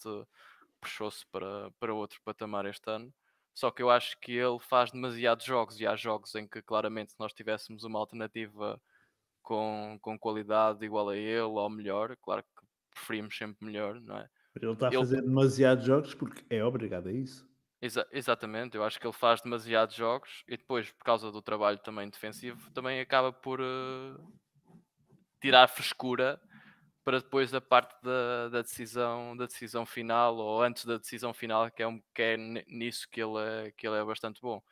puxou-se 0.81 1.27
para, 1.33 1.71
para 1.81 1.95
outro 1.95 2.21
patamar 2.25 2.67
este 2.67 2.89
ano. 2.91 3.13
Só 3.55 3.71
que 3.71 3.83
eu 3.83 3.91
acho 3.91 4.19
que 4.21 4.33
ele 4.33 4.59
faz 4.61 4.91
demasiados 4.91 5.45
jogos 5.45 5.81
e 5.81 5.87
há 5.87 5.97
jogos 5.97 6.35
em 6.35 6.47
que 6.49 6.63
claramente 6.63 7.13
se 7.13 7.21
nós 7.21 7.33
tivéssemos 7.33 7.85
uma 7.85 7.99
alternativa 7.99 8.81
com, 9.45 9.97
com 10.03 10.19
qualidade 10.19 10.85
igual 10.85 11.11
a 11.11 11.17
ele 11.17 11.41
ou 11.43 11.71
melhor, 11.71 12.17
claro 12.17 12.43
que 12.43 12.65
preferimos 12.91 13.37
sempre 13.37 13.65
melhor, 13.65 14.01
não 14.01 14.17
é? 14.19 14.29
Ele 14.61 14.73
está 14.73 14.87
a 14.89 14.91
Ele- 14.91 14.99
fazer 14.99 15.23
demasiados 15.23 15.85
jogos 15.85 16.15
porque 16.15 16.45
é 16.49 16.65
obrigado 16.65 17.09
a 17.09 17.13
isso. 17.13 17.47
Exa- 17.83 18.07
exatamente, 18.11 18.77
eu 18.77 18.83
acho 18.83 18.99
que 18.99 19.07
ele 19.07 19.13
faz 19.13 19.43
demasiados 19.43 19.95
jogos 19.95 20.43
e 20.49 20.57
depois, 20.57 20.91
por 20.91 21.05
causa 21.05 21.31
do 21.31 21.43
trabalho 21.43 21.79
também 21.79 22.09
defensivo, 22.09 22.71
também 22.73 22.99
acaba 23.01 23.31
por 23.33 23.61
eh, 23.61 24.17
tirar 25.41 25.69
frescura 25.69 26.41
para 27.05 27.19
depois 27.21 27.53
a 27.53 27.61
parte 27.61 27.95
da, 28.03 28.49
da 28.49 28.63
decisão 28.63 29.37
da 29.37 29.45
decisão 29.45 29.85
final 29.85 30.37
ou 30.37 30.63
antes 30.63 30.87
da 30.87 30.97
decisão 30.97 31.35
final, 31.35 31.71
que 31.71 31.83
é, 31.83 31.87
um, 31.87 32.01
que 32.15 32.23
é 32.23 32.37
ni- 32.39 32.65
nisso 32.67 33.07
que 33.11 33.21
ele 33.21 33.39
é, 33.39 33.71
que 33.73 33.87
ele 33.87 33.97
é 33.97 34.05
bastante 34.05 34.41
bom. 34.41 34.63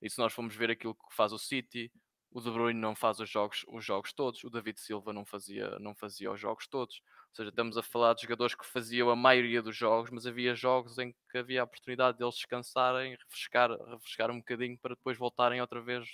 E 0.00 0.08
se 0.08 0.18
nós 0.18 0.32
formos 0.32 0.54
ver 0.56 0.70
aquilo 0.70 0.94
que 0.94 1.14
faz 1.14 1.32
o 1.32 1.38
City, 1.38 1.92
o 2.34 2.40
De 2.40 2.50
Bruyne 2.50 2.80
não 2.80 2.94
faz 2.94 3.20
os 3.20 3.28
jogos, 3.28 3.64
os 3.68 3.84
jogos 3.84 4.12
todos, 4.12 4.42
o 4.42 4.50
David 4.50 4.80
Silva 4.80 5.12
não 5.12 5.24
fazia, 5.24 5.78
não 5.78 5.94
fazia 5.94 6.30
os 6.32 6.40
jogos 6.40 6.66
todos. 6.66 7.02
Ou 7.30 7.36
seja, 7.36 7.50
estamos 7.50 7.76
a 7.76 7.82
falar 7.82 8.14
de 8.14 8.22
jogadores 8.22 8.54
que 8.54 8.64
faziam 8.66 9.10
a 9.10 9.16
maioria 9.16 9.62
dos 9.62 9.76
jogos, 9.76 10.10
mas 10.10 10.26
havia 10.26 10.54
jogos 10.54 10.98
em 10.98 11.14
que 11.30 11.38
havia 11.38 11.60
a 11.60 11.64
oportunidade 11.64 12.18
deles 12.18 12.34
descansarem, 12.34 13.16
refrescar, 13.16 13.70
refrescar 13.70 14.30
um 14.30 14.38
bocadinho 14.38 14.78
para 14.78 14.94
depois 14.94 15.18
voltarem 15.18 15.60
outra 15.60 15.80
vez 15.80 16.08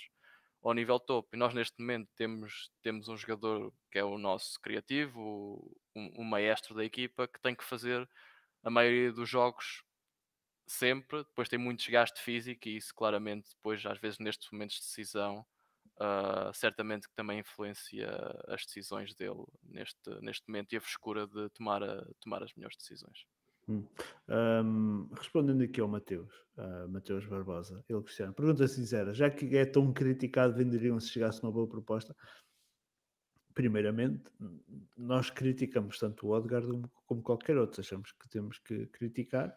ao 0.61 0.73
nível 0.73 0.99
topo. 0.99 1.29
E 1.33 1.37
nós 1.37 1.53
neste 1.53 1.79
momento 1.79 2.09
temos, 2.15 2.69
temos 2.81 3.07
um 3.07 3.17
jogador 3.17 3.73
que 3.91 3.99
é 3.99 4.03
o 4.03 4.17
nosso 4.17 4.59
criativo, 4.59 5.21
o, 5.21 5.77
um, 5.95 6.23
maestro 6.23 6.75
da 6.75 6.83
equipa, 6.83 7.27
que 7.27 7.39
tem 7.39 7.55
que 7.55 7.63
fazer 7.63 8.07
a 8.63 8.69
maioria 8.69 9.11
dos 9.13 9.29
jogos 9.29 9.83
sempre, 10.67 11.19
depois 11.23 11.49
tem 11.49 11.57
muito 11.57 11.79
desgaste 11.79 12.21
físico 12.21 12.67
e 12.67 12.77
isso 12.77 12.93
claramente 12.93 13.49
depois 13.55 13.83
às 13.85 13.97
vezes 13.97 14.19
nestes 14.19 14.51
momentos 14.51 14.75
de 14.75 14.81
decisão 14.81 15.45
uh, 15.99 16.53
certamente 16.53 17.07
que 17.07 17.15
também 17.15 17.39
influencia 17.39 18.09
as 18.47 18.65
decisões 18.65 19.13
dele 19.13 19.45
neste, 19.63 20.09
neste 20.21 20.47
momento 20.47 20.73
e 20.73 20.77
a 20.77 20.81
frescura 20.81 21.27
de 21.27 21.49
tomar, 21.49 21.83
a, 21.83 22.05
tomar 22.19 22.43
as 22.43 22.53
melhores 22.55 22.77
decisões. 22.77 23.25
Hum. 23.67 23.85
Um, 24.27 25.09
respondendo 25.15 25.61
aqui 25.63 25.79
ao 25.79 25.87
Mateus, 25.87 26.33
uh, 26.57 26.89
Mateus 26.89 27.25
Barbosa, 27.27 27.83
ele 27.87 28.01
Cristiano, 28.01 28.33
pergunta 28.33 28.67
sincera, 28.67 29.13
já 29.13 29.29
que 29.29 29.55
é 29.55 29.65
tão 29.65 29.93
criticado, 29.93 30.55
venderiam 30.55 30.99
se 30.99 31.09
chegasse 31.09 31.43
uma 31.43 31.51
boa 31.51 31.67
proposta? 31.67 32.15
Primeiramente, 33.53 34.23
nós 34.97 35.29
criticamos 35.29 35.99
tanto 35.99 36.25
o 36.25 36.31
Odegaard 36.31 36.81
como 37.05 37.21
qualquer 37.21 37.57
outro, 37.57 37.81
achamos 37.81 38.11
que 38.11 38.27
temos 38.29 38.57
que 38.57 38.87
criticar, 38.87 39.55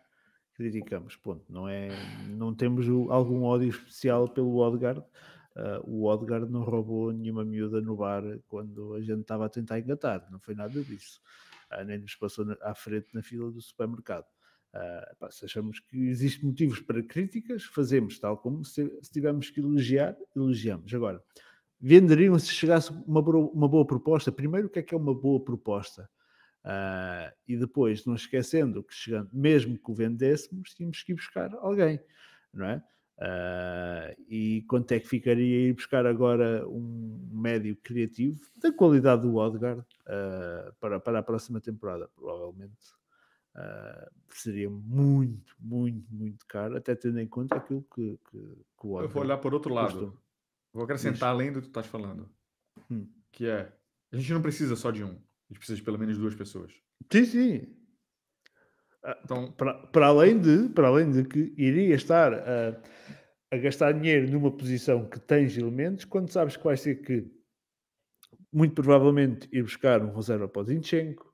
criticamos, 0.54 1.16
ponto. 1.16 1.50
Não, 1.50 1.68
é, 1.68 1.88
não 2.28 2.54
temos 2.54 2.86
algum 3.10 3.44
ódio 3.44 3.68
especial 3.70 4.28
pelo 4.28 4.56
Odegaard, 4.56 5.02
Uh, 5.54 5.82
o 5.84 6.04
Odegaard 6.06 6.50
não 6.50 6.62
roubou 6.62 7.12
nenhuma 7.12 7.44
miúda 7.44 7.80
no 7.80 7.94
bar 7.94 8.22
quando 8.48 8.94
a 8.94 9.00
gente 9.00 9.20
estava 9.20 9.44
a 9.44 9.48
tentar 9.48 9.78
engatar, 9.78 10.26
não 10.30 10.40
foi 10.40 10.54
nada 10.54 10.82
disso. 10.82 11.20
Uh, 11.70 11.84
nem 11.84 11.98
nos 11.98 12.14
passou 12.14 12.44
na, 12.44 12.56
à 12.62 12.74
frente 12.74 13.08
na 13.12 13.22
fila 13.22 13.50
do 13.50 13.60
supermercado. 13.60 14.24
Uh, 14.74 15.16
pá, 15.18 15.30
se 15.30 15.44
achamos 15.44 15.80
que 15.80 16.08
existem 16.08 16.48
motivos 16.48 16.80
para 16.80 17.02
críticas, 17.02 17.64
fazemos, 17.64 18.18
tal 18.18 18.38
como 18.38 18.64
se, 18.64 18.90
se 19.02 19.12
tivermos 19.12 19.50
que 19.50 19.60
elogiar, 19.60 20.16
elogiamos. 20.34 20.92
Agora, 20.94 21.22
venderiam 21.78 22.38
se 22.38 22.52
chegasse 22.52 22.90
uma, 23.06 23.20
uma 23.20 23.68
boa 23.68 23.86
proposta. 23.86 24.32
Primeiro, 24.32 24.68
o 24.68 24.70
que 24.70 24.78
é 24.78 24.82
que 24.82 24.94
é 24.94 24.96
uma 24.96 25.14
boa 25.14 25.44
proposta? 25.44 26.08
Uh, 26.64 27.34
e 27.46 27.56
depois, 27.56 28.06
não 28.06 28.14
esquecendo 28.14 28.84
que 28.84 28.94
chegando, 28.94 29.28
mesmo 29.32 29.76
que 29.76 29.90
o 29.90 29.94
vendêssemos, 29.94 30.72
tínhamos 30.74 31.02
que 31.02 31.12
ir 31.12 31.16
buscar 31.16 31.52
alguém, 31.56 32.00
não 32.54 32.64
é? 32.64 32.82
Uh, 33.18 34.11
e 34.34 34.62
quanto 34.62 34.90
é 34.92 34.98
que 34.98 35.06
ficaria 35.06 35.68
ir 35.68 35.74
buscar 35.74 36.06
agora 36.06 36.66
um 36.66 37.28
médio 37.30 37.76
criativo 37.76 38.40
da 38.56 38.72
qualidade 38.72 39.20
do 39.20 39.36
Odegaard 39.36 39.82
uh, 39.82 40.72
para, 40.80 40.98
para 40.98 41.18
a 41.18 41.22
próxima 41.22 41.60
temporada? 41.60 42.08
Provavelmente 42.16 42.72
uh, 43.54 44.10
seria 44.30 44.70
muito, 44.70 45.54
muito, 45.60 46.06
muito 46.10 46.46
caro, 46.46 46.78
até 46.78 46.94
tendo 46.94 47.20
em 47.20 47.26
conta 47.26 47.56
aquilo 47.56 47.84
que, 47.94 48.18
que, 48.30 48.38
que 48.38 48.86
o 48.86 48.92
Odegaard. 48.92 49.04
Eu 49.04 49.08
vou 49.10 49.22
olhar 49.22 49.36
por 49.36 49.52
outro 49.52 49.74
lado. 49.74 49.92
Custou. 49.92 50.18
Vou 50.72 50.84
acrescentar 50.84 51.16
Isso. 51.16 51.24
além 51.26 51.52
do 51.52 51.60
que 51.60 51.66
tu 51.66 51.78
estás 51.78 51.86
falando, 51.86 52.26
hum. 52.90 53.06
que 53.30 53.46
é 53.46 53.70
a 54.10 54.16
gente 54.16 54.32
não 54.32 54.40
precisa 54.40 54.74
só 54.76 54.90
de 54.90 55.04
um, 55.04 55.10
a 55.10 55.12
gente 55.50 55.58
precisa 55.58 55.76
de 55.76 55.82
pelo 55.82 55.98
menos 55.98 56.16
duas 56.16 56.34
pessoas. 56.34 56.72
Sim, 57.12 57.24
sim. 57.26 57.76
Ah, 59.04 59.18
então, 59.22 59.52
para, 59.52 59.74
para, 59.74 60.06
além 60.06 60.40
de, 60.40 60.70
para 60.70 60.88
além 60.88 61.10
de 61.10 61.24
que 61.24 61.52
iria 61.58 61.94
estar 61.94 62.32
a, 62.32 62.80
a 63.52 63.56
gastar 63.58 63.92
dinheiro 63.92 64.30
numa 64.30 64.50
posição 64.50 65.06
que 65.06 65.20
tens 65.20 65.58
elementos, 65.58 66.06
quando 66.06 66.30
sabes 66.30 66.56
que 66.56 66.64
vai 66.64 66.74
ser 66.74 67.02
que 67.02 67.30
muito 68.50 68.74
provavelmente 68.74 69.46
ir 69.52 69.62
buscar 69.62 70.02
um 70.02 70.10
reserva 70.10 70.48
para 70.48 70.62
o 70.62 70.64
Zinchenko, 70.64 71.30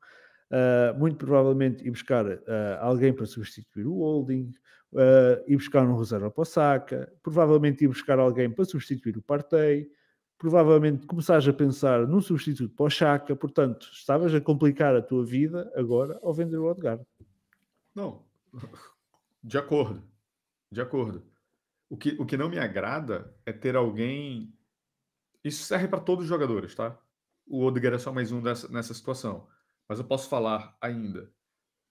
uh, 0.50 0.98
muito 0.98 1.16
provavelmente 1.16 1.86
ir 1.86 1.92
buscar 1.92 2.26
uh, 2.26 2.40
alguém 2.80 3.12
para 3.12 3.24
substituir 3.24 3.86
o 3.86 3.98
Holding, 3.98 4.52
uh, 4.94 5.44
ir 5.46 5.56
buscar 5.56 5.86
um 5.86 5.96
reserva 5.96 6.28
para 6.28 6.42
o 6.42 6.44
Saka, 6.44 7.12
provavelmente 7.22 7.84
ir 7.84 7.88
buscar 7.88 8.18
alguém 8.18 8.50
para 8.50 8.64
substituir 8.64 9.16
o 9.16 9.22
Partey, 9.22 9.88
provavelmente 10.36 11.06
começares 11.06 11.46
a 11.46 11.52
pensar 11.52 12.04
num 12.04 12.20
substituto 12.20 12.74
para 12.74 12.86
o 12.86 12.90
Chaka, 12.90 13.36
portanto, 13.36 13.88
estavas 13.92 14.34
a 14.34 14.40
complicar 14.40 14.96
a 14.96 15.02
tua 15.02 15.24
vida 15.24 15.72
agora 15.76 16.18
ao 16.20 16.34
vender 16.34 16.56
o 16.56 16.68
Odegaard. 16.68 17.04
Não, 17.94 18.24
de 19.40 19.56
acordo, 19.56 20.02
de 20.68 20.80
acordo. 20.80 21.37
O 21.88 21.96
que, 21.96 22.10
o 22.20 22.26
que 22.26 22.36
não 22.36 22.48
me 22.48 22.58
agrada 22.58 23.34
é 23.46 23.52
ter 23.52 23.76
alguém. 23.76 24.54
Isso 25.42 25.64
serve 25.64 25.88
para 25.88 26.00
todos 26.00 26.24
os 26.24 26.28
jogadores, 26.28 26.74
tá? 26.74 26.98
O 27.46 27.64
Odegaard 27.64 27.96
é 27.96 27.98
só 27.98 28.12
mais 28.12 28.30
um 28.30 28.42
dessa, 28.42 28.68
nessa 28.68 28.92
situação. 28.92 29.48
Mas 29.88 29.98
eu 29.98 30.04
posso 30.04 30.28
falar 30.28 30.76
ainda 30.80 31.32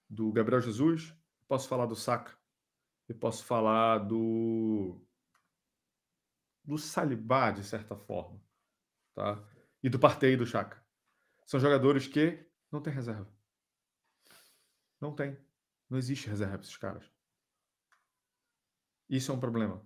do 0.08 0.30
Gabriel 0.32 0.60
Jesus, 0.60 1.14
posso 1.48 1.68
falar 1.68 1.86
do 1.86 1.96
Saka, 1.96 2.38
e 3.08 3.14
posso 3.14 3.44
falar 3.44 3.98
do 3.98 5.00
do 6.62 6.76
Salibá, 6.76 7.50
de 7.50 7.64
certa 7.64 7.96
forma, 7.96 8.38
tá? 9.14 9.42
E 9.82 9.88
do 9.88 9.98
Partey 9.98 10.34
e 10.34 10.36
do 10.36 10.44
Chaka. 10.44 10.84
São 11.46 11.58
jogadores 11.58 12.06
que 12.06 12.46
não 12.70 12.82
tem 12.82 12.92
reserva. 12.92 13.26
Não 15.00 15.14
tem. 15.14 15.38
Não 15.88 15.96
existe 15.96 16.28
reserva 16.28 16.58
para 16.58 16.62
esses 16.62 16.76
caras. 16.76 17.10
Isso 19.08 19.32
é 19.32 19.34
um 19.34 19.40
problema. 19.40 19.82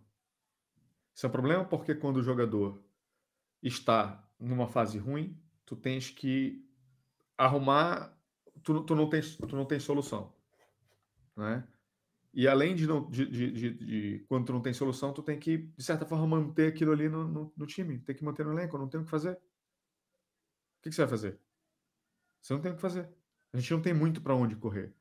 Isso 1.15 1.27
é 1.27 1.29
um 1.29 1.33
problema 1.33 1.65
porque 1.65 1.95
quando 1.95 2.17
o 2.17 2.23
jogador 2.23 2.83
está 3.63 4.29
numa 4.39 4.67
fase 4.67 4.99
ruim, 4.99 5.39
tu 5.65 5.77
tens 5.77 6.11
que 6.11 6.67
arrumar, 7.37 8.17
tu, 8.63 8.83
tu 8.85 8.95
não 8.95 9.09
tens, 9.09 9.37
tu 9.37 9.57
não 9.57 9.65
tens 9.65 9.83
solução, 9.83 10.35
né? 11.37 11.67
E 12.35 12.49
além 12.49 12.75
de, 12.75 12.87
não, 12.87 13.11
de, 13.11 13.27
de, 13.27 13.53
de, 13.53 13.71
de, 13.75 14.25
quando 14.27 14.47
tu 14.47 14.53
não 14.55 14.63
tem 14.63 14.73
solução, 14.73 15.13
tu 15.13 15.23
tem 15.23 15.39
que, 15.39 15.59
de 15.59 15.83
certa 15.83 16.07
forma, 16.07 16.27
manter 16.27 16.69
aquilo 16.73 16.93
ali 16.93 17.09
no, 17.09 17.29
no, 17.29 17.53
no 17.55 17.67
time, 17.67 17.99
tem 17.99 18.17
que 18.17 18.25
manter 18.25 18.45
no 18.47 18.53
elenco, 18.53 18.79
não 18.79 18.89
tem 18.89 19.01
o 19.01 19.05
que 19.05 19.11
fazer. 19.11 19.35
O 19.35 20.83
que, 20.83 20.89
que 20.89 20.95
você 20.95 21.03
vai 21.03 21.11
fazer? 21.11 21.39
Você 22.41 22.55
não 22.55 22.61
tem 22.61 22.73
o 22.73 22.75
que 22.75 22.81
fazer. 22.81 23.09
A 23.53 23.59
gente 23.59 23.73
não 23.73 23.83
tem 23.83 23.93
muito 23.93 24.23
para 24.23 24.35
onde 24.35 24.57
correr. 24.57 24.95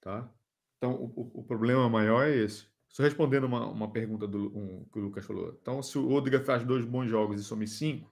Tá? 0.00 0.32
Então, 0.78 0.94
o, 0.94 1.40
o, 1.40 1.44
problema 1.44 1.90
maior 1.90 2.26
é 2.26 2.34
esse. 2.34 2.66
Só 2.96 3.02
respondendo 3.02 3.44
uma, 3.44 3.68
uma 3.68 3.92
pergunta 3.92 4.26
do, 4.26 4.46
um, 4.56 4.86
que 4.90 4.98
o 4.98 5.02
Lucas 5.02 5.26
falou. 5.26 5.54
Então, 5.60 5.82
se 5.82 5.98
o 5.98 6.10
Odega 6.10 6.40
faz 6.40 6.64
dois 6.64 6.82
bons 6.82 7.06
jogos 7.06 7.38
e 7.38 7.44
some 7.44 7.68
cinco, 7.68 8.10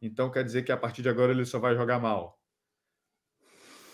então 0.00 0.30
quer 0.30 0.44
dizer 0.44 0.62
que 0.62 0.70
a 0.70 0.76
partir 0.76 1.02
de 1.02 1.08
agora 1.08 1.32
ele 1.32 1.44
só 1.44 1.58
vai 1.58 1.74
jogar 1.74 1.98
mal. 1.98 2.40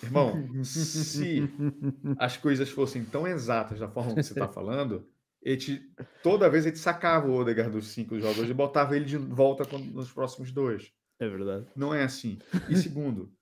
Irmão, 0.02 0.62
se 0.62 1.50
as 2.20 2.36
coisas 2.36 2.68
fossem 2.68 3.06
tão 3.06 3.26
exatas 3.26 3.80
da 3.80 3.88
forma 3.88 4.14
que 4.14 4.22
você 4.22 4.34
está 4.34 4.48
falando, 4.52 5.08
ele 5.40 5.90
toda 6.22 6.50
vez 6.50 6.66
ele 6.66 6.76
sacava 6.76 7.26
o 7.26 7.36
Odegaard 7.36 7.72
dos 7.72 7.88
cinco 7.88 8.20
jogos 8.20 8.50
e 8.50 8.52
botava 8.52 8.94
ele 8.94 9.06
de 9.06 9.16
volta 9.16 9.64
nos 9.78 10.12
próximos 10.12 10.52
dois. 10.52 10.92
É 11.18 11.26
verdade. 11.26 11.66
Não 11.74 11.94
é 11.94 12.02
assim. 12.02 12.38
E 12.68 12.76
segundo, 12.76 13.32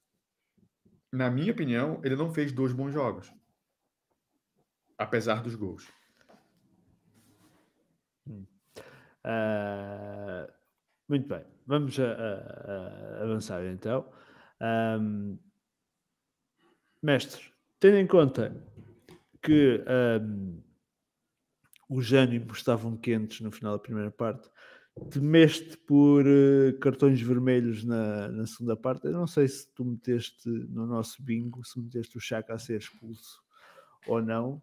na 1.12 1.32
minha 1.32 1.50
opinião, 1.50 2.00
ele 2.04 2.14
não 2.14 2.32
fez 2.32 2.52
dois 2.52 2.72
bons 2.72 2.92
jogos. 2.92 3.28
Apesar 4.96 5.42
dos 5.42 5.56
gols. 5.56 5.98
Hum. 8.28 8.44
Uh, 9.28 10.50
muito 11.06 11.28
bem. 11.28 11.44
Vamos 11.66 11.98
a, 12.00 12.04
a, 12.04 13.20
a 13.20 13.22
avançar 13.24 13.64
então. 13.66 14.10
Um, 14.60 15.38
mestre, 17.02 17.42
tendo 17.78 17.98
em 17.98 18.06
conta 18.06 18.56
que 19.42 19.84
um, 20.22 20.62
os 21.90 22.12
ânimos 22.12 22.58
estavam 22.58 22.96
quentes 22.96 23.40
no 23.40 23.52
final 23.52 23.74
da 23.74 23.82
primeira 23.82 24.10
parte, 24.10 24.48
temeste 25.10 25.76
por 25.76 26.24
uh, 26.26 26.78
cartões 26.80 27.20
vermelhos 27.20 27.84
na, 27.84 28.28
na 28.28 28.46
segunda 28.46 28.76
parte. 28.76 29.06
Eu 29.06 29.12
não 29.12 29.26
sei 29.26 29.46
se 29.46 29.72
tu 29.74 29.84
meteste 29.84 30.48
no 30.48 30.86
nosso 30.86 31.22
bingo, 31.22 31.64
se 31.64 31.78
meteste 31.78 32.16
o 32.16 32.20
Chaka 32.20 32.54
a 32.54 32.58
ser 32.58 32.78
expulso 32.78 33.42
ou 34.06 34.22
não. 34.22 34.62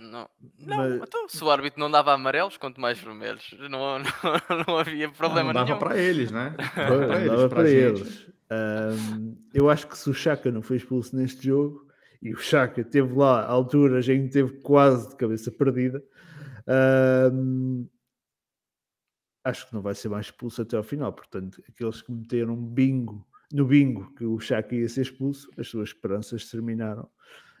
Não, 0.00 0.28
não 0.58 0.76
mas... 0.76 1.02
então, 1.02 1.28
se 1.28 1.42
o 1.44 1.50
árbitro 1.50 1.78
não 1.78 1.90
dava 1.90 2.12
amarelos, 2.12 2.56
quanto 2.56 2.80
mais 2.80 2.98
vermelhos, 2.98 3.54
não, 3.70 3.98
não, 4.00 4.64
não 4.66 4.78
havia 4.78 5.10
problema 5.10 5.52
não, 5.52 5.60
não 5.60 5.66
dava 5.66 5.78
para 5.78 5.98
eles, 5.98 6.30
né? 6.30 6.54
Não 6.76 7.06
para 7.06 7.16
eles, 7.16 7.30
dava 7.30 7.48
para, 7.48 7.56
para 7.56 7.70
eles. 7.70 8.28
Um, 8.52 9.36
eu 9.54 9.70
acho 9.70 9.86
que 9.86 9.96
se 9.96 10.10
o 10.10 10.14
Chaka 10.14 10.50
não 10.50 10.62
foi 10.62 10.76
expulso 10.76 11.14
neste 11.14 11.46
jogo 11.46 11.86
e 12.20 12.32
o 12.32 12.36
Chaka 12.36 12.82
teve 12.82 13.12
lá 13.14 13.46
alturas 13.46 14.08
em 14.08 14.26
que 14.26 14.32
teve 14.32 14.60
quase 14.60 15.10
de 15.10 15.16
cabeça 15.16 15.52
perdida, 15.52 16.02
um, 17.32 17.86
acho 19.44 19.68
que 19.68 19.74
não 19.74 19.82
vai 19.82 19.94
ser 19.94 20.08
mais 20.08 20.26
expulso 20.26 20.62
até 20.62 20.76
ao 20.76 20.82
final. 20.82 21.12
Portanto, 21.12 21.62
aqueles 21.68 22.02
que 22.02 22.10
meteram 22.10 22.56
bingo 22.56 23.24
no 23.52 23.66
bingo 23.66 24.12
que 24.14 24.24
o 24.24 24.38
Chaka 24.38 24.74
ia 24.74 24.88
ser 24.88 25.02
expulso, 25.02 25.50
as 25.58 25.68
suas 25.68 25.88
esperanças 25.88 26.48
terminaram. 26.48 27.08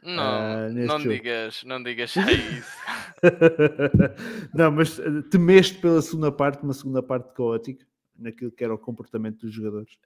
Não, 0.02 0.68
uh, 0.68 0.72
não 0.72 0.98
digas, 0.98 1.62
não 1.64 1.82
digas 1.82 2.14
isso. 2.16 2.78
não, 4.54 4.70
mas 4.70 4.98
eh, 4.98 5.22
temeste 5.30 5.78
pela 5.78 6.00
segunda 6.00 6.32
parte, 6.32 6.62
uma 6.62 6.72
segunda 6.72 7.02
parte 7.02 7.32
caótica. 7.34 7.86
naquilo 8.16 8.50
que 8.50 8.64
era 8.64 8.74
o 8.74 8.78
comportamento 8.78 9.40
dos 9.40 9.54
jogadores. 9.54 9.98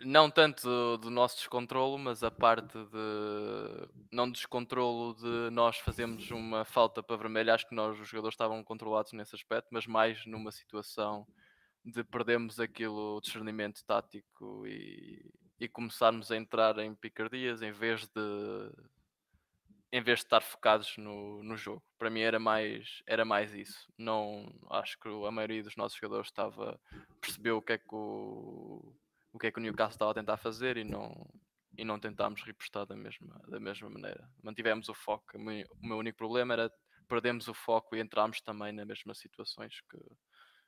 Não 0.00 0.30
tanto 0.30 0.62
do, 0.62 0.96
do 0.98 1.10
nosso 1.10 1.36
descontrolo, 1.36 1.98
mas 1.98 2.22
a 2.22 2.30
parte 2.30 2.76
de 2.76 3.88
não 4.12 4.30
descontrolo 4.30 5.14
de 5.14 5.50
nós 5.50 5.78
fazermos 5.78 6.30
uma 6.30 6.64
falta 6.64 7.02
para 7.02 7.16
vermelho. 7.16 7.52
Acho 7.52 7.68
que 7.68 7.74
nós, 7.74 7.98
os 7.98 8.08
jogadores, 8.08 8.34
estavam 8.34 8.62
controlados 8.62 9.12
nesse 9.12 9.34
aspecto, 9.34 9.68
mas 9.70 9.86
mais 9.86 10.24
numa 10.26 10.52
situação 10.52 11.26
de 11.84 12.02
perdermos 12.02 12.58
aquilo, 12.58 13.16
o 13.16 13.20
discernimento 13.20 13.84
tático 13.84 14.66
e, 14.66 15.24
e 15.60 15.68
começarmos 15.68 16.30
a 16.30 16.36
entrar 16.36 16.78
em 16.78 16.94
picardias 16.94 17.62
em 17.62 17.72
vez 17.72 18.06
de 18.06 18.70
em 19.94 20.02
vez 20.02 20.18
de 20.18 20.24
estar 20.24 20.40
focados 20.40 20.96
no, 20.98 21.40
no 21.44 21.56
jogo. 21.56 21.80
Para 21.96 22.10
mim 22.10 22.18
era 22.18 22.40
mais, 22.40 23.00
era 23.06 23.24
mais 23.24 23.54
isso. 23.54 23.86
Não 23.96 24.52
acho 24.68 24.98
que 24.98 25.08
a 25.08 25.30
maioria 25.30 25.62
dos 25.62 25.76
nossos 25.76 25.96
jogadores 25.96 26.26
estava 26.26 26.80
percebeu 27.20 27.58
o 27.58 27.62
que 27.62 27.74
é 27.74 27.78
que 27.78 27.94
o, 27.94 28.92
o 29.32 29.38
que 29.38 29.46
é 29.46 29.52
que 29.52 29.60
o 29.60 29.62
Newcastle 29.62 29.94
estava 29.94 30.10
a 30.10 30.14
tentar 30.14 30.36
fazer 30.36 30.76
e 30.76 30.82
não 30.82 31.14
e 31.78 31.84
não 31.84 32.00
tentámos 32.00 32.42
repostar 32.42 32.84
da 32.86 32.96
mesma, 32.96 33.40
da 33.46 33.60
mesma 33.60 33.88
maneira. 33.88 34.28
Mantivemos 34.42 34.88
o 34.88 34.94
foco. 34.94 35.36
O 35.36 35.40
meu, 35.40 35.96
único 35.96 36.18
problema 36.18 36.54
era 36.54 36.72
perdemos 37.06 37.46
o 37.46 37.54
foco 37.54 37.94
e 37.94 38.00
entramos 38.00 38.40
também 38.40 38.72
nas 38.72 38.86
mesmas 38.88 39.18
situações 39.18 39.80
que, 39.88 39.98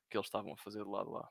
que 0.09 0.17
eles 0.17 0.27
estavam 0.29 0.53
a 0.53 0.57
fazer 0.57 0.85
do 0.85 0.91
lado 0.91 1.11
lá. 1.11 1.29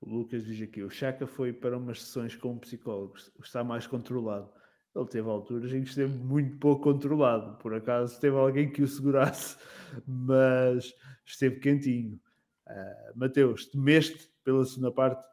O 0.00 0.08
Lucas 0.08 0.46
diz 0.46 0.66
aqui: 0.66 0.82
o 0.82 0.88
Chaka 0.88 1.26
foi 1.26 1.52
para 1.52 1.76
umas 1.76 2.00
sessões 2.00 2.34
com 2.34 2.52
um 2.52 2.58
psicólogo, 2.58 3.18
está 3.42 3.62
mais 3.62 3.86
controlado. 3.86 4.63
Ele 4.94 5.06
teve 5.06 5.28
alturas 5.28 5.72
em 5.72 5.82
que 5.82 5.88
esteve 5.88 6.12
muito 6.12 6.56
pouco 6.58 6.84
controlado. 6.84 7.56
Por 7.58 7.74
acaso 7.74 8.20
teve 8.20 8.36
alguém 8.36 8.70
que 8.70 8.82
o 8.82 8.88
segurasse, 8.88 9.56
mas 10.06 10.92
esteve 11.26 11.58
quentinho. 11.58 12.20
Uh, 12.66 13.18
Mateus, 13.18 13.66
temeste 13.66 14.30
pela 14.44 14.64
segunda 14.64 14.92
parte? 14.92 15.26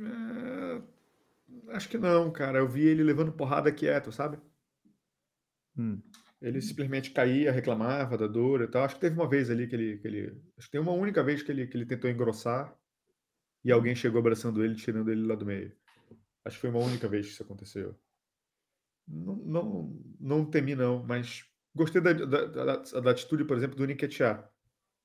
Uh, 0.00 0.82
acho 1.68 1.88
que 1.88 1.96
não, 1.96 2.30
cara. 2.32 2.58
Eu 2.58 2.68
vi 2.68 2.84
ele 2.84 3.04
levando 3.04 3.32
porrada 3.32 3.70
quieto, 3.72 4.10
sabe? 4.10 4.38
Hum. 5.78 6.02
Ele 6.42 6.60
simplesmente 6.60 7.12
caía, 7.12 7.52
reclamava 7.52 8.18
da 8.18 8.26
dor 8.26 8.62
e 8.62 8.66
tal. 8.66 8.84
Acho 8.84 8.96
que 8.96 9.00
teve 9.00 9.14
uma 9.14 9.28
vez 9.28 9.50
ali 9.50 9.68
que 9.68 9.74
ele. 9.76 9.98
Que 9.98 10.08
ele 10.08 10.42
acho 10.58 10.66
que 10.66 10.72
tem 10.72 10.80
uma 10.80 10.92
única 10.92 11.22
vez 11.22 11.42
que 11.42 11.50
ele, 11.50 11.66
que 11.66 11.76
ele 11.76 11.86
tentou 11.86 12.10
engrossar 12.10 12.76
e 13.66 13.72
alguém 13.72 13.96
chegou 13.96 14.20
abraçando 14.20 14.64
ele, 14.64 14.76
tirando 14.76 15.10
ele 15.10 15.26
lá 15.26 15.34
do 15.34 15.44
meio. 15.44 15.72
Acho 16.44 16.56
que 16.56 16.60
foi 16.60 16.70
uma 16.70 16.78
única 16.78 17.08
vez 17.08 17.26
que 17.26 17.32
isso 17.32 17.42
aconteceu. 17.42 17.96
Não, 19.08 19.34
não, 19.34 20.02
não 20.20 20.44
temi, 20.44 20.76
não, 20.76 21.02
mas 21.02 21.44
gostei 21.74 22.00
da, 22.00 22.12
da, 22.12 22.44
da, 22.46 22.76
da 22.76 23.10
atitude, 23.10 23.44
por 23.44 23.56
exemplo, 23.56 23.76
do 23.76 23.84
Nketiah. 23.84 24.48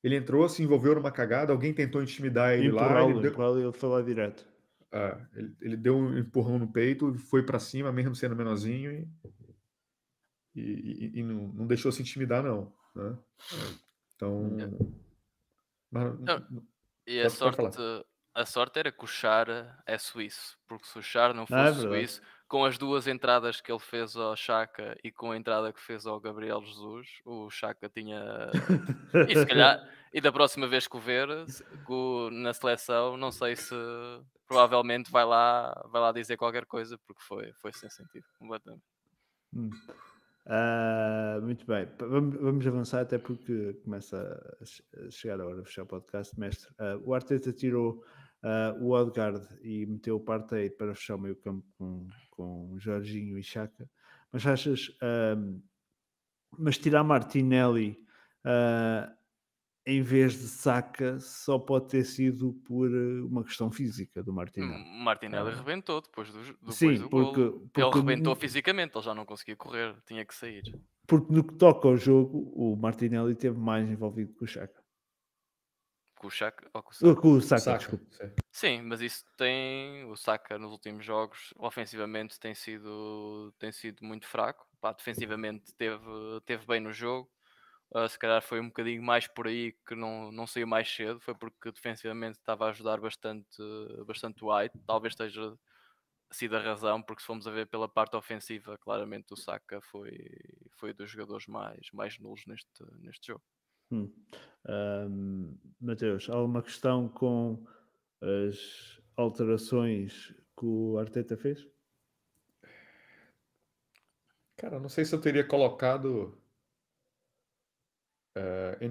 Ele 0.04 0.16
entrou, 0.16 0.48
se 0.48 0.62
envolveu 0.62 0.94
numa 0.94 1.12
cagada, 1.12 1.52
alguém 1.52 1.74
tentou 1.74 2.04
intimidar 2.04 2.54
ele 2.54 2.72
lá. 2.72 3.04
Ele, 3.04 3.20
deu... 3.20 3.58
ele 3.58 3.72
foi 3.72 3.90
lá 3.90 4.00
direto. 4.04 4.48
Ah, 4.92 5.20
ele, 5.34 5.56
ele, 5.60 5.78
deu 5.78 5.98
um 5.98 6.16
empurrão 6.16 6.60
no 6.60 6.72
peito, 6.72 7.16
foi 7.16 7.44
para 7.44 7.58
cima, 7.58 7.92
mesmo 7.92 8.14
sendo 8.14 8.36
menorzinho, 8.36 8.92
e, 8.92 9.10
e, 10.54 10.62
e, 10.62 11.20
e 11.20 11.24
não, 11.24 11.48
não, 11.48 11.66
deixou 11.66 11.92
se 11.92 12.04
intimidar, 12.04 12.44
não. 12.44 12.72
Né? 12.94 13.18
Então. 14.16 14.56
É. 14.60 14.70
Mas, 15.90 16.20
não, 16.20 16.64
e 17.08 17.20
a 17.22 17.30
sorte, 17.30 17.58
a 18.34 18.46
sorte 18.46 18.80
era 18.80 18.92
que 18.92 19.04
o 19.04 19.08
Char 19.08 19.48
é 19.86 19.98
suíço, 19.98 20.58
porque 20.68 20.86
se 20.88 20.98
o 20.98 21.04
Char 21.04 21.34
não 21.34 21.46
ah, 21.52 21.68
é 21.68 21.68
fosse 21.68 21.82
suíço, 21.82 22.22
com 22.48 22.66
as 22.66 22.78
duas 22.78 23.08
entradas 23.08 23.62
que 23.62 23.72
ele 23.72 23.80
fez 23.80 24.16
ao 24.16 24.36
Chaka 24.36 24.98
e 25.04 25.12
com 25.12 25.32
a 25.32 25.38
entrada 25.38 25.72
que 25.72 25.80
fez 25.80 26.06
ao 26.06 26.20
Gabriel 26.20 26.62
Jesus, 26.62 27.08
o 27.24 27.50
Chaka 27.50 27.90
tinha. 27.90 28.50
e 29.30 29.36
se 29.36 29.46
calhar, 29.46 29.82
e 30.14 30.20
da 30.20 30.32
próxima 30.32 30.68
vez 30.68 30.88
que 30.88 30.98
o 30.98 31.00
ver 31.00 31.30
na 32.32 32.54
seleção, 32.54 33.16
não 33.16 33.32
sei 33.32 33.56
se 33.56 33.74
provavelmente 34.48 35.10
vai 35.10 35.24
lá, 35.24 35.72
vai 35.90 36.02
lá 36.02 36.12
dizer 36.12 36.36
qualquer 36.36 36.66
coisa, 36.66 36.98
porque 37.08 37.22
foi, 37.24 37.54
foi 37.54 37.72
sem 37.72 37.90
sentido, 37.90 38.26
completamente. 38.38 38.84
Hum. 39.54 39.70
Uh, 40.46 41.42
muito 41.44 41.66
bem, 41.68 41.88
vamos, 42.00 42.36
vamos, 42.36 42.66
avançar 42.68 43.02
até 43.02 43.18
porque 43.20 43.74
começa 43.84 44.58
a 44.98 45.10
chegar 45.12 45.40
a 45.40 45.46
hora 45.46 45.62
de 45.62 45.68
fechar 45.68 45.84
o 45.84 45.88
podcast, 45.88 46.40
mestre. 46.40 46.70
Uh, 46.74 47.02
o 47.06 47.14
Arteta 47.14 47.54
tirou 47.54 48.04
uh, 48.44 48.84
o 48.84 48.90
Odegaard 48.92 49.48
e 49.62 49.86
meteu 49.86 50.16
o 50.16 50.20
Partey 50.20 50.70
para 50.70 50.96
fechar 50.96 51.16
o 51.16 51.20
meio 51.20 51.36
campo 51.36 51.66
com, 51.78 52.08
com 52.32 52.76
Jorginho 52.80 53.38
e 53.38 53.44
Chaka. 53.44 53.88
Mas 54.32 54.48
achas, 54.48 54.98
mas 56.58 56.78
tirar 56.78 57.04
Martinelli 57.04 57.98
em 59.86 60.02
vez 60.02 60.34
de 60.34 60.48
Saka 60.48 61.20
só 61.20 61.58
pode 61.58 61.90
ter 61.90 62.04
sido 62.04 62.54
por 62.66 62.90
uma 62.92 63.44
questão 63.44 63.72
física 63.72 64.22
do 64.22 64.32
Martinelli. 64.32 64.84
Martinelli 65.04 65.52
uh, 65.52 65.56
rebentou 65.56 66.02
depois 66.02 66.32
do, 66.32 66.44
depois 66.44 66.76
Sim, 66.76 66.96
do 66.96 67.10
porque, 67.10 67.44
gol. 67.44 67.70
Porque, 67.74 67.82
ele 67.82 67.92
rebentou 67.92 68.36
fisicamente, 68.36 68.96
ele 68.96 69.04
já 69.04 69.16
não 69.16 69.26
conseguia 69.26 69.56
correr, 69.56 69.96
tinha 70.06 70.24
que 70.24 70.36
sair. 70.36 70.64
Porque 71.08 71.34
no 71.34 71.44
que 71.44 71.56
toca 71.56 71.88
ao 71.88 71.98
jogo, 71.98 72.52
o 72.56 72.76
Martinelli 72.76 73.36
teve 73.36 73.58
mais 73.58 73.90
envolvido 73.90 74.34
que 74.34 74.44
o 74.44 74.48
Chaka. 74.48 74.82
Com 76.22 76.28
o 76.28 76.32
Saka 76.32 76.70
ou 76.72 76.84
com 76.84 76.92
o 76.92 76.94
Saka? 76.94 77.16
Com 77.16 77.32
o 77.32 77.42
Saka, 77.42 77.62
Saka 77.62 77.78
desculpa. 77.80 78.06
Sim. 78.12 78.32
sim, 78.52 78.82
mas 78.84 79.02
isso 79.02 79.26
tem. 79.36 80.06
O 80.06 80.16
Saka 80.16 80.60
nos 80.60 80.72
últimos 80.72 81.04
jogos, 81.04 81.52
ofensivamente, 81.58 82.40
tem 82.40 82.54
sido, 82.54 83.52
tem 83.58 83.72
sido 83.72 84.06
muito 84.06 84.28
fraco. 84.28 84.68
Pá, 84.80 84.94
defensivamente 84.94 85.74
teve, 85.74 86.06
teve 86.46 86.64
bem 86.68 86.80
no 86.80 86.94
jogo. 86.94 87.28
Uh, 87.94 88.08
se 88.08 88.18
calhar 88.18 88.42
foi 88.42 88.62
um 88.62 88.68
bocadinho 88.68 89.04
mais 89.04 89.28
por 89.28 89.48
aí 89.48 89.76
que 89.86 89.96
não, 89.96 90.32
não 90.32 90.48
saiu 90.48 90.66
mais 90.66 90.90
cedo. 90.90 91.20
Foi 91.20 91.36
porque 91.36 91.72
defensivamente 91.72 92.40
estava 92.40 92.66
a 92.66 92.70
ajudar 92.70 93.02
bastante, 93.02 93.58
bastante 94.06 94.44
o 94.44 94.56
White. 94.56 94.78
Talvez 94.88 95.12
esteja 95.12 95.58
sido 96.32 96.56
a 96.56 96.62
razão, 96.62 97.02
porque 97.02 97.22
se 97.22 97.28
formos 97.28 97.46
a 97.46 97.52
ver 97.52 97.68
pela 97.68 97.90
parte 97.90 98.16
ofensiva, 98.16 98.78
claramente 98.78 99.34
o 99.34 99.36
Saka 99.36 99.82
foi, 99.82 100.18
foi 100.78 100.94
dos 100.94 101.10
jogadores 101.10 101.46
mais, 101.48 101.92
mais 101.92 102.18
nulos 102.18 102.44
neste, 102.48 102.70
neste 103.02 103.28
jogo. 103.28 103.44
Hum. 103.92 104.10
Um, 104.68 105.58
Mateus, 105.80 106.30
alguma 106.30 106.62
questão 106.62 107.10
com 107.10 107.66
as 108.22 109.02
alterações 109.18 110.34
que 110.58 110.66
o 110.66 110.98
Arteta 110.98 111.36
fez? 111.36 111.68
Cara, 114.56 114.80
não 114.80 114.88
sei 114.88 115.04
se 115.04 115.14
eu 115.14 115.20
teria 115.20 115.44
colocado 115.44 116.41
uh, 118.38 118.84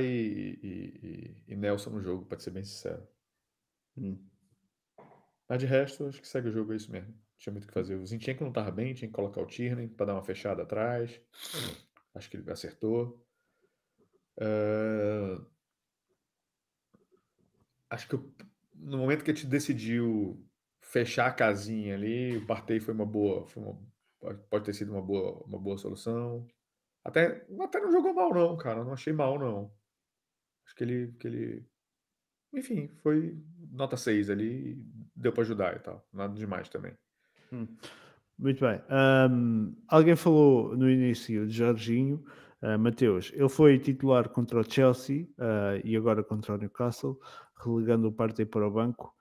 e, 0.00 0.58
e, 0.62 0.96
e, 1.02 1.52
e, 1.52 1.56
Nelson 1.56 1.90
no 1.90 2.02
jogo, 2.02 2.24
para 2.26 2.38
ser 2.38 2.50
bem 2.50 2.64
sincero. 2.64 3.06
Hum. 3.96 4.18
Mas 5.48 5.60
de 5.60 5.66
resto, 5.66 6.06
acho 6.06 6.20
que 6.20 6.28
segue 6.28 6.48
o 6.48 6.52
jogo, 6.52 6.72
é 6.72 6.76
isso 6.76 6.90
mesmo. 6.92 7.14
Tinha 7.38 7.52
muito 7.52 7.64
o 7.64 7.68
que 7.68 7.74
fazer. 7.74 7.96
O 7.96 8.06
Zinchenko 8.06 8.42
não 8.42 8.50
estava 8.50 8.70
bem, 8.70 8.94
tinha 8.94 9.08
que 9.08 9.14
colocar 9.14 9.40
o 9.40 9.46
Tierney 9.46 9.88
para 9.88 10.06
dar 10.06 10.14
uma 10.14 10.24
fechada 10.24 10.62
atrás. 10.62 11.20
Acho 12.14 12.28
que 12.28 12.36
ele 12.36 12.50
acertou. 12.50 13.24
Uh, 14.36 15.44
acho 17.90 18.08
que 18.08 18.14
eu, 18.14 18.32
no 18.74 18.98
momento 18.98 19.24
que 19.24 19.30
a 19.30 19.34
gente 19.34 19.46
decidiu 19.46 20.44
fechar 20.80 21.26
a 21.26 21.32
casinha 21.32 21.94
ali, 21.94 22.36
o 22.36 22.46
Partey 22.46 22.80
foi 22.80 22.94
uma 22.94 23.06
boa, 23.06 23.46
foi 23.46 23.62
uma, 23.62 23.78
pode 24.50 24.64
ter 24.64 24.74
sido 24.74 24.92
uma 24.92 25.02
boa, 25.02 25.42
uma 25.44 25.58
boa 25.58 25.78
solução. 25.78 26.46
Até, 27.04 27.46
até 27.60 27.80
não 27.80 27.92
jogou 27.92 28.14
mal 28.14 28.32
não, 28.34 28.56
cara, 28.56 28.84
não 28.84 28.92
achei 28.92 29.12
mal 29.12 29.38
não. 29.38 29.72
Acho 30.66 30.74
que 30.74 30.84
ele, 30.84 31.12
que 31.18 31.26
ele 31.26 31.66
enfim, 32.52 32.88
foi 33.02 33.36
nota 33.70 33.96
6 33.96 34.30
ali, 34.30 34.82
deu 35.14 35.32
para 35.32 35.42
ajudar 35.42 35.76
e 35.76 35.80
tal, 35.80 36.06
nada 36.12 36.34
demais 36.34 36.68
também. 36.68 36.94
Hum. 37.52 37.66
Muito 38.38 38.60
bem. 38.60 38.80
Um, 39.30 39.74
alguém 39.88 40.14
falou 40.14 40.76
no 40.76 40.88
início 40.88 41.46
de 41.46 41.52
Jorginho, 41.52 42.24
Uh, 42.60 42.76
Mateus, 42.76 43.32
ele 43.36 43.48
foi 43.48 43.78
titular 43.78 44.28
contra 44.30 44.58
o 44.58 44.68
Chelsea 44.68 45.28
uh, 45.38 45.80
e 45.84 45.96
agora 45.96 46.24
contra 46.24 46.54
o 46.54 46.58
Newcastle, 46.58 47.16
relegando 47.64 48.08
o 48.08 48.12
Partey 48.12 48.44
para 48.44 48.66
o 48.66 48.70
banco. 48.70 49.14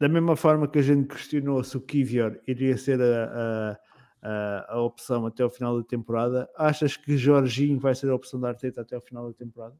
Da 0.00 0.08
mesma 0.08 0.36
forma 0.36 0.68
que 0.68 0.78
a 0.78 0.82
gente 0.82 1.08
questionou 1.08 1.64
se 1.64 1.76
o 1.76 1.80
Kivior 1.80 2.38
iria 2.46 2.76
ser 2.76 3.00
a, 3.02 3.76
a, 4.24 4.74
a, 4.74 4.80
opção 4.80 5.26
até 5.26 5.44
o 5.44 5.50
final 5.50 5.78
da 5.78 5.86
temporada, 5.86 6.50
achas 6.56 6.96
que 6.96 7.18
Jorginho 7.18 7.78
vai 7.78 7.94
ser 7.94 8.08
a 8.08 8.14
opção 8.14 8.40
da 8.40 8.48
Arteta 8.48 8.80
até 8.80 8.96
o 8.96 9.00
final 9.02 9.28
da 9.28 9.34
temporada? 9.34 9.76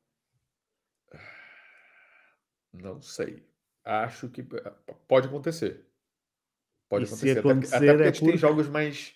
Não 2.70 3.00
sei. 3.00 3.42
Acho 3.82 4.28
que 4.28 4.42
pode 5.08 5.28
acontecer. 5.28 5.86
Pode 6.88 7.06
acontecer. 7.06 7.38
acontecer. 7.38 7.74
Até, 7.74 7.88
até 7.88 7.96
porque 7.96 8.02
é 8.02 8.08
a 8.08 8.12
gente 8.12 8.20
por... 8.20 8.28
tem 8.28 8.36
jogos 8.36 8.68
mais. 8.68 9.14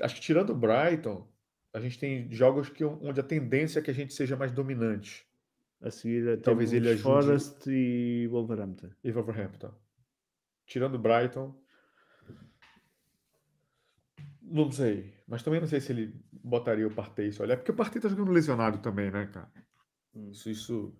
Acho 0.00 0.14
que 0.14 0.20
tirando 0.20 0.50
o 0.50 0.54
Brighton, 0.54 1.28
a 1.72 1.80
gente 1.80 1.98
tem 1.98 2.32
jogos 2.32 2.70
que, 2.70 2.84
onde 2.84 3.20
a 3.20 3.24
tendência 3.24 3.80
é 3.80 3.82
que 3.82 3.90
a 3.90 3.94
gente 3.94 4.14
seja 4.14 4.36
mais 4.36 4.52
dominante. 4.52 5.26
A 5.80 5.90
seguir, 5.90 6.40
talvez 6.40 6.72
ele 6.72 6.88
ajude. 6.88 7.02
Forest 7.02 7.70
e 7.70 8.26
Wolverhampton. 8.28 8.90
E 9.04 9.12
Wolverhampton. 9.12 9.72
Tirando 10.66 10.98
Brighton. 10.98 11.54
Não 14.50 14.70
sei. 14.70 15.14
Mas 15.26 15.42
também 15.42 15.60
não 15.60 15.68
sei 15.68 15.80
se 15.80 15.92
ele 15.92 16.14
botaria 16.32 16.86
o 16.86 16.94
Partey 16.94 17.32
se 17.32 17.42
olhar, 17.42 17.56
porque 17.56 17.70
o 17.70 17.76
Partey 17.76 18.00
tá 18.00 18.08
jogando 18.08 18.32
lesionado 18.32 18.78
também, 18.78 19.10
né, 19.10 19.26
cara? 19.26 19.50
Isso, 20.14 20.50
isso, 20.50 20.96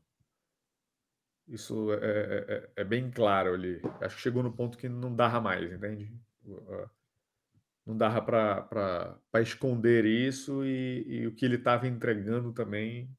isso 1.46 1.92
é, 1.94 1.96
é, 1.96 2.54
é, 2.54 2.72
é 2.76 2.84
bem 2.84 3.10
claro 3.10 3.54
ali. 3.54 3.80
Acho 4.00 4.16
que 4.16 4.22
chegou 4.22 4.42
no 4.42 4.52
ponto 4.52 4.76
que 4.76 4.88
não 4.88 5.14
dava 5.14 5.40
mais, 5.40 5.72
entende? 5.72 6.12
Não 7.86 7.96
dava 7.96 8.20
para 8.20 9.40
esconder 9.40 10.04
isso 10.04 10.64
e, 10.64 11.04
e 11.08 11.26
o 11.26 11.34
que 11.34 11.44
ele 11.44 11.56
estava 11.56 11.88
entregando 11.88 12.52
também 12.52 13.10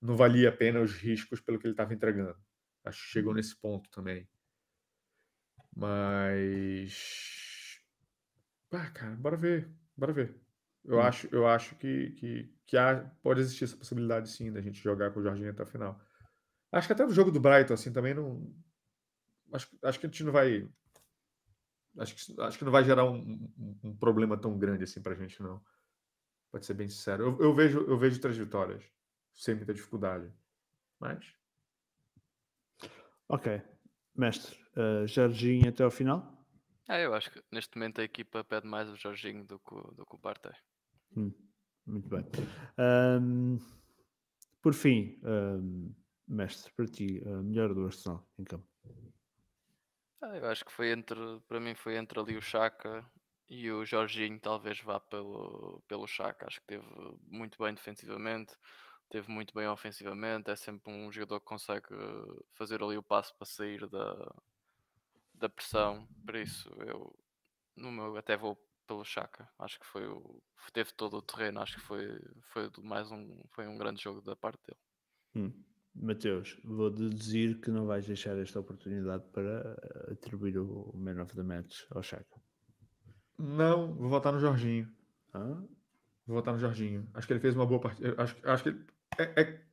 não 0.00 0.16
valia 0.16 0.48
a 0.48 0.52
pena 0.52 0.80
os 0.80 0.92
riscos 0.92 1.40
pelo 1.40 1.58
que 1.58 1.66
ele 1.66 1.72
estava 1.72 1.94
entregando. 1.94 2.36
Acho 2.84 3.02
que 3.04 3.12
chegou 3.12 3.32
nesse 3.32 3.56
ponto 3.60 3.88
também. 3.90 4.28
Mas. 5.74 7.45
Ah, 8.72 8.90
cara, 8.90 9.14
bora 9.16 9.36
ver. 9.36 9.68
Bora 9.96 10.12
ver. 10.12 10.40
Eu 10.84 10.98
Hum. 10.98 11.02
acho, 11.02 11.28
eu 11.32 11.46
acho 11.46 11.74
que, 11.76 12.10
que, 12.12 12.54
que 12.66 12.76
há, 12.76 13.04
pode 13.22 13.40
existir 13.40 13.64
essa 13.64 13.76
possibilidade 13.76 14.30
sim 14.30 14.52
da 14.52 14.60
gente 14.60 14.80
jogar 14.80 15.10
com 15.12 15.20
o 15.20 15.22
Jorginho 15.22 15.50
até 15.50 15.62
o 15.62 15.66
final. 15.66 16.00
Acho 16.70 16.86
que 16.86 16.92
até 16.92 17.04
o 17.04 17.10
jogo 17.10 17.30
do 17.30 17.40
Brighton, 17.40 17.74
assim, 17.74 17.92
também 17.92 18.14
não. 18.14 18.54
Acho, 19.52 19.68
acho 19.82 19.98
que 19.98 20.06
a 20.06 20.08
gente 20.08 20.24
não 20.24 20.32
vai. 20.32 20.68
Acho 21.98 22.14
que, 22.14 22.40
acho 22.42 22.58
que 22.58 22.64
não 22.64 22.72
vai 22.72 22.84
gerar 22.84 23.04
um, 23.04 23.16
um, 23.58 23.78
um 23.84 23.96
problema 23.96 24.36
tão 24.36 24.58
grande 24.58 24.84
assim 24.84 25.00
pra 25.02 25.14
gente, 25.14 25.42
não. 25.42 25.64
Pode 26.52 26.66
ser 26.66 26.74
bem 26.74 26.88
sincero. 26.88 27.24
Eu, 27.24 27.40
eu 27.40 27.54
vejo, 27.54 27.80
eu 27.80 27.98
vejo 27.98 28.20
três 28.20 28.36
vitórias, 28.36 28.84
sem 29.34 29.54
muita 29.54 29.72
dificuldade. 29.74 30.30
Mas. 31.00 31.34
Ok. 33.28 33.62
Mestre, 34.14 34.56
uh, 34.76 35.06
Jorginho 35.06 35.68
até 35.68 35.82
ao 35.84 35.90
final? 35.90 36.35
Ah, 36.88 36.98
eu 36.98 37.14
acho 37.14 37.30
que 37.30 37.40
neste 37.52 37.76
momento 37.78 38.00
a 38.00 38.04
equipa 38.04 38.42
pede 38.42 38.66
mais 38.66 38.88
o 38.90 38.96
Jorginho 38.96 39.44
do 39.44 39.58
que, 39.60 39.72
o- 39.74 39.92
do 39.94 40.04
que 40.04 40.16
o 40.16 40.18
Partey. 40.18 40.52
Hum, 41.16 41.32
muito 41.86 42.08
bem. 42.08 42.24
Ahm, 42.78 43.58
por 44.62 44.74
fim, 44.74 45.18
ahm, 45.24 45.90
mestre, 46.28 46.72
para 46.74 46.86
ti, 46.86 47.22
a 47.26 47.42
melhor 47.42 47.72
do 47.74 47.84
Arsenal 47.86 48.26
em 48.38 48.44
campo. 48.44 48.66
Ah, 50.20 50.36
eu 50.36 50.46
acho 50.48 50.64
que 50.64 50.72
foi 50.72 50.90
entre, 50.90 51.16
para 51.46 51.60
mim 51.60 51.74
foi 51.74 51.96
entre 51.96 52.18
ali 52.18 52.36
o 52.36 52.42
Chaka 52.42 53.04
e 53.48 53.70
o 53.70 53.84
Jorginho, 53.84 54.40
talvez 54.40 54.80
vá 54.80 54.98
pelo, 54.98 55.82
pelo 55.86 56.06
Chaka. 56.06 56.46
Acho 56.46 56.60
que 56.60 56.66
teve 56.66 56.86
muito 57.28 57.58
bem 57.62 57.74
defensivamente, 57.74 58.54
teve 59.10 59.30
muito 59.30 59.54
bem 59.54 59.68
ofensivamente. 59.68 60.50
É 60.50 60.56
sempre 60.56 60.92
um 60.92 61.12
jogador 61.12 61.40
que 61.40 61.46
consegue 61.46 61.88
fazer 62.54 62.82
ali 62.82 62.96
o 62.96 63.02
passo 63.02 63.34
para 63.36 63.46
sair 63.46 63.86
da, 63.88 64.34
da 65.38 65.48
pressão. 65.48 66.08
Por 66.24 66.36
isso, 66.36 66.68
eu 66.86 67.14
no 67.76 67.92
meu 67.92 68.16
até 68.16 68.36
vou 68.36 68.56
pelo 68.86 69.04
Chaka. 69.04 69.48
Acho 69.58 69.78
que 69.78 69.86
foi 69.86 70.06
o 70.06 70.40
teve 70.72 70.92
todo 70.92 71.18
o 71.18 71.22
terreno. 71.22 71.60
Acho 71.60 71.76
que 71.76 71.82
foi, 71.82 72.20
foi 72.52 72.70
mais 72.82 73.10
um, 73.10 73.42
foi 73.50 73.66
um 73.66 73.78
grande 73.78 74.02
jogo 74.02 74.20
da 74.20 74.36
parte 74.36 74.60
dele. 74.66 74.80
Hum. 75.34 75.64
Mateus, 75.94 76.58
vou 76.62 76.90
deduzir 76.90 77.58
que 77.60 77.70
não 77.70 77.86
vais 77.86 78.06
deixar 78.06 78.36
esta 78.36 78.60
oportunidade 78.60 79.24
para 79.32 79.78
uh, 80.08 80.12
atribuir 80.12 80.58
o 80.58 80.92
Man 80.94 81.22
of 81.22 81.34
the 81.34 81.42
Match 81.42 81.84
ao 81.90 82.02
Chaka. 82.02 82.40
Não, 83.38 83.94
vou 83.94 84.10
votar 84.10 84.32
no 84.32 84.38
Jorginho. 84.38 84.90
Ah? 85.32 85.62
Vou 86.26 86.36
votar 86.36 86.52
no 86.52 86.60
Jorginho. 86.60 87.08
Acho 87.14 87.26
que 87.26 87.32
ele 87.32 87.40
fez 87.40 87.54
uma 87.54 87.64
boa 87.64 87.80
partida. 87.80 88.14
Acho, 88.18 88.36
acho 88.42 88.62
que 88.62 88.68
ele. 88.70 88.86
É, 89.18 89.40
é... 89.40 89.66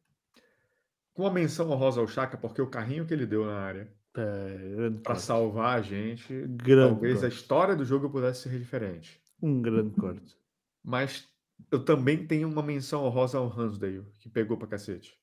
Com 1.13 1.23
uma 1.23 1.33
menção 1.33 1.69
honrosa 1.69 1.99
ao 1.99 2.07
Chaka, 2.07 2.37
porque 2.37 2.61
o 2.61 2.69
carrinho 2.69 3.05
que 3.05 3.13
ele 3.13 3.25
deu 3.25 3.45
na 3.45 3.59
área 3.59 3.93
É, 4.15 4.89
para 5.01 5.15
salvar 5.15 5.79
a 5.79 5.81
gente, 5.81 6.31
Grande 6.47 6.93
talvez 6.93 7.17
a 7.17 7.21
corte. 7.21 7.35
história 7.35 7.75
do 7.75 7.83
jogo 7.83 8.09
pudesse 8.09 8.43
ser 8.47 8.59
diferente. 8.59 9.19
Um 9.41 9.61
grande 9.61 9.95
corte. 9.95 10.37
Mas 10.83 11.27
eu 11.71 11.83
também 11.83 12.27
tenho 12.27 12.47
uma 12.47 12.61
menção 12.61 13.03
honrosa 13.03 13.37
ao 13.37 13.47
Hansdale, 13.47 14.05
que 14.19 14.29
pegou 14.29 14.57
pra 14.57 14.67
cacete. 14.67 15.19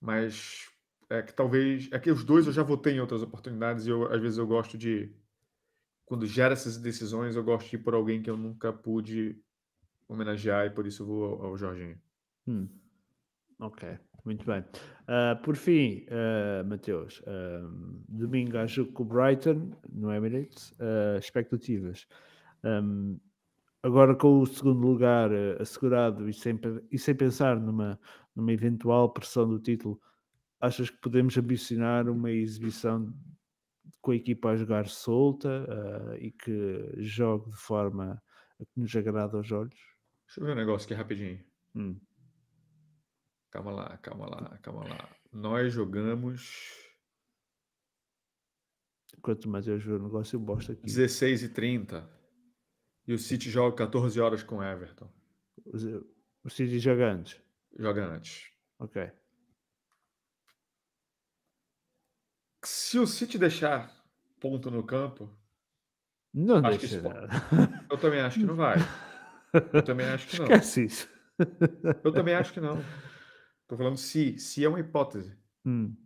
Mas 0.00 0.68
é 1.08 1.22
que 1.22 1.32
talvez. 1.32 1.88
É 1.92 1.98
que 1.98 2.10
os 2.10 2.24
dois 2.24 2.46
eu 2.46 2.52
já 2.52 2.62
votei 2.62 2.94
em 2.94 3.00
outras 3.00 3.22
oportunidades 3.22 3.86
e 3.86 3.90
eu, 3.90 4.12
às 4.12 4.20
vezes 4.20 4.38
eu 4.38 4.46
gosto 4.46 4.76
de. 4.76 5.14
Quando 6.04 6.26
gera 6.26 6.52
essas 6.52 6.76
decisões, 6.76 7.36
eu 7.36 7.44
gosto 7.44 7.70
de 7.70 7.76
ir 7.76 7.78
por 7.78 7.94
alguém 7.94 8.22
que 8.22 8.28
eu 8.28 8.36
nunca 8.36 8.72
pude 8.72 9.40
homenagear 10.08 10.66
e 10.66 10.70
por 10.70 10.86
isso 10.86 11.02
eu 11.02 11.06
vou 11.06 11.24
ao, 11.24 11.46
ao 11.46 11.56
Jorginho. 11.56 11.98
Hum. 12.46 12.68
Ok, 13.58 13.98
muito 14.24 14.46
bem. 14.46 14.64
Ah, 15.06 15.36
por 15.42 15.56
fim, 15.56 16.06
ah, 16.10 16.62
Mateus, 16.64 17.22
ah, 17.26 17.68
domingo 18.08 18.56
há 18.56 18.66
jogo 18.66 18.92
com 18.92 19.02
o 19.02 19.06
Brighton 19.06 19.70
no 19.92 20.12
Emirates. 20.12 20.74
Expectativas. 21.18 22.06
Ahm, 22.62 23.18
agora 23.82 24.14
com 24.14 24.40
o 24.40 24.46
segundo 24.46 24.86
lugar 24.86 25.30
assegurado 25.60 26.28
e 26.28 26.32
sem, 26.32 26.58
e 26.90 26.98
sem 26.98 27.14
pensar 27.14 27.58
numa, 27.58 27.98
numa 28.34 28.52
eventual 28.52 29.12
pressão 29.12 29.48
do 29.48 29.58
título, 29.58 30.00
achas 30.60 30.88
que 30.90 30.98
podemos 30.98 31.36
ambicionar 31.36 32.08
uma 32.08 32.30
exibição 32.30 33.12
com 34.00 34.12
a 34.12 34.16
equipa 34.16 34.50
a 34.50 34.56
jogar 34.56 34.86
solta 34.86 35.66
e 36.20 36.30
que 36.30 36.94
jogue 36.98 37.50
de 37.50 37.56
forma 37.56 38.22
a 38.60 38.64
que 38.64 38.80
nos 38.80 38.94
agrada 38.94 39.36
aos 39.36 39.50
olhos? 39.50 39.80
Deixa 40.26 40.40
eu 40.40 40.46
ver 40.46 40.52
um 40.52 40.56
negócio 40.56 40.86
aqui 40.86 40.94
rapidinho. 40.94 41.40
Hum. 41.74 41.96
Calma 43.52 43.70
lá, 43.70 43.98
calma 43.98 44.26
lá, 44.28 44.58
calma 44.62 44.88
lá. 44.88 45.08
Nós 45.30 45.72
jogamos 45.72 46.80
Enquanto 49.16 49.44
o 49.44 49.50
Mateus 49.50 49.84
vê 49.84 49.92
o 49.92 50.02
negócio, 50.02 50.34
eu 50.36 50.40
bosto 50.40 50.72
aqui. 50.72 50.82
16 50.86 51.42
e 51.44 51.48
30 51.50 52.10
e 53.06 53.12
o 53.12 53.18
City 53.18 53.50
joga 53.50 53.76
14 53.76 54.18
horas 54.20 54.42
com 54.42 54.56
o 54.56 54.62
Everton. 54.64 55.08
O- 55.66 56.48
City 56.50 56.78
joga 56.80 57.12
antes. 57.12 57.40
Joga 57.78 58.04
antes. 58.06 58.50
Ok. 58.80 59.12
Se 62.64 62.98
o 62.98 63.06
City 63.06 63.38
deixar 63.38 63.92
ponto 64.40 64.70
no 64.70 64.82
campo, 64.84 65.30
Não 66.34 66.64
Acho 66.64 66.78
que 66.78 66.86
deixa 66.86 66.96
isso 66.96 67.08
nada. 67.08 67.28
eu 67.90 67.98
também 67.98 68.20
acho 68.22 68.38
que 68.40 68.46
não 68.46 68.56
vai. 68.56 68.76
Eu 69.72 69.82
também 69.84 70.06
acho 70.06 70.26
que 70.26 70.38
não. 70.38 70.44
Esquece 70.46 70.84
isso. 70.86 71.08
Eu 72.02 72.10
também 72.12 72.34
acho 72.34 72.52
que 72.52 72.60
não. 72.60 72.78
Tô 73.72 73.76
falando 73.78 73.96
se, 73.96 74.36
se 74.38 74.62
é 74.62 74.68
uma 74.68 74.80
hipótese. 74.80 75.34
Hum, 75.64 75.96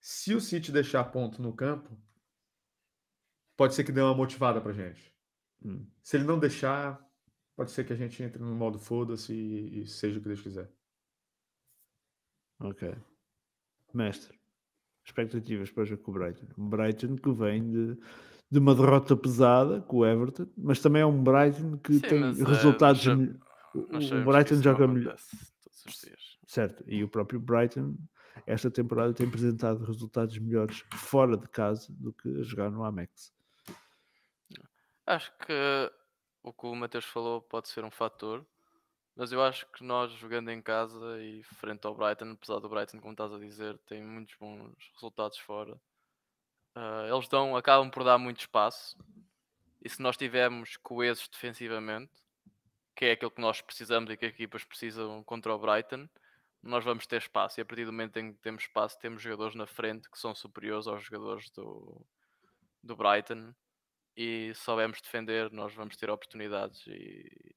Se 0.00 0.34
o 0.34 0.40
City 0.40 0.72
deixar 0.72 1.04
ponto 1.04 1.40
no 1.40 1.52
campo, 1.52 1.96
pode 3.56 3.72
ser 3.72 3.84
que 3.84 3.92
dê 3.92 4.00
uma 4.00 4.12
motivada 4.16 4.60
pra 4.60 4.72
gente. 4.72 5.14
hum. 5.64 5.86
Se 6.02 6.16
ele 6.16 6.24
não 6.24 6.40
deixar, 6.40 7.00
pode 7.54 7.70
ser 7.70 7.86
que 7.86 7.92
a 7.92 7.96
gente 7.96 8.20
entre 8.20 8.42
no 8.42 8.52
modo 8.56 8.80
foda-se 8.80 9.32
e, 9.32 9.82
e 9.82 9.86
seja 9.86 10.18
o 10.18 10.22
que 10.22 10.26
Deus 10.26 10.40
quiser. 10.40 10.68
Ok. 12.58 12.92
Mestre, 13.94 14.36
expectativas 15.06 15.70
para 15.70 15.84
o 15.84 15.86
jogo 15.86 16.02
com 16.02 16.10
o 16.10 16.14
Brighton. 16.14 16.46
Um 16.58 16.68
Brighton 16.68 17.14
que 17.14 17.30
vem 17.30 17.70
de, 17.70 17.96
de 18.50 18.58
uma 18.58 18.74
derrota 18.74 19.16
pesada 19.16 19.80
com 19.82 19.98
o 19.98 20.04
Everton, 20.04 20.48
mas 20.58 20.80
também 20.80 21.02
é 21.02 21.06
um 21.06 21.22
Brighton 21.22 21.78
que 21.78 21.92
Sim, 21.92 22.00
tem 22.00 22.24
eh, 22.24 22.32
resultados. 22.44 23.02
sa- 23.04 23.14
mel- 23.14 23.36
o- 23.72 24.24
Brighton 24.24 24.60
joga 24.60 24.88
melhor. 24.88 25.16
todos 25.62 25.84
os 25.86 26.00
dias. 26.00 26.23
Certo, 26.46 26.84
e 26.86 27.02
o 27.02 27.08
próprio 27.08 27.40
Brighton, 27.40 27.96
esta 28.46 28.70
temporada, 28.70 29.14
tem 29.14 29.26
apresentado 29.26 29.84
resultados 29.84 30.38
melhores 30.38 30.84
fora 30.94 31.36
de 31.36 31.48
casa 31.48 31.92
do 31.92 32.12
que 32.12 32.28
a 32.40 32.42
jogar 32.42 32.70
no 32.70 32.84
Amex. 32.84 33.32
Acho 35.06 35.32
que 35.38 35.90
o 36.42 36.52
que 36.52 36.66
o 36.66 36.74
Mateus 36.74 37.04
falou 37.04 37.40
pode 37.42 37.68
ser 37.68 37.84
um 37.84 37.90
fator, 37.90 38.46
mas 39.16 39.32
eu 39.32 39.42
acho 39.42 39.66
que 39.72 39.84
nós 39.84 40.12
jogando 40.12 40.50
em 40.50 40.60
casa 40.60 41.22
e 41.22 41.42
frente 41.42 41.86
ao 41.86 41.94
Brighton, 41.94 42.32
apesar 42.32 42.58
do 42.58 42.68
Brighton, 42.68 43.00
como 43.00 43.12
estás 43.12 43.32
a 43.32 43.38
dizer, 43.38 43.78
tem 43.86 44.02
muitos 44.02 44.34
bons 44.36 44.74
resultados 44.94 45.38
fora. 45.38 45.80
ah, 46.74 47.06
eles 47.08 47.28
dão, 47.28 47.56
acabam 47.56 47.90
por 47.90 48.04
dar 48.04 48.18
muito 48.18 48.40
espaço. 48.40 48.98
E 49.82 49.88
se 49.88 50.02
nós 50.02 50.16
tivermos 50.16 50.76
coesos 50.78 51.28
defensivamente, 51.28 52.12
que 52.96 53.06
é 53.06 53.12
aquilo 53.12 53.30
que 53.30 53.40
nós 53.40 53.60
precisamos 53.60 54.10
e 54.10 54.16
que 54.16 54.26
as 54.26 54.32
equipas 54.32 54.64
precisam 54.64 55.22
contra 55.24 55.54
o 55.54 55.58
Brighton, 55.58 56.08
nós 56.64 56.84
vamos 56.84 57.06
ter 57.06 57.18
espaço. 57.18 57.60
E 57.60 57.62
a 57.62 57.64
partir 57.64 57.84
do 57.84 57.92
momento 57.92 58.16
em 58.18 58.32
que 58.32 58.40
temos 58.40 58.62
espaço, 58.62 58.98
temos 58.98 59.22
jogadores 59.22 59.54
na 59.54 59.66
frente 59.66 60.10
que 60.10 60.18
são 60.18 60.34
superiores 60.34 60.86
aos 60.86 61.04
jogadores 61.04 61.50
do, 61.50 62.06
do 62.82 62.96
Brighton 62.96 63.54
e 64.16 64.52
se 64.54 64.62
soubermos 64.62 65.00
defender, 65.00 65.50
nós 65.50 65.74
vamos 65.74 65.96
ter 65.96 66.08
oportunidades 66.08 66.86
e, 66.86 67.54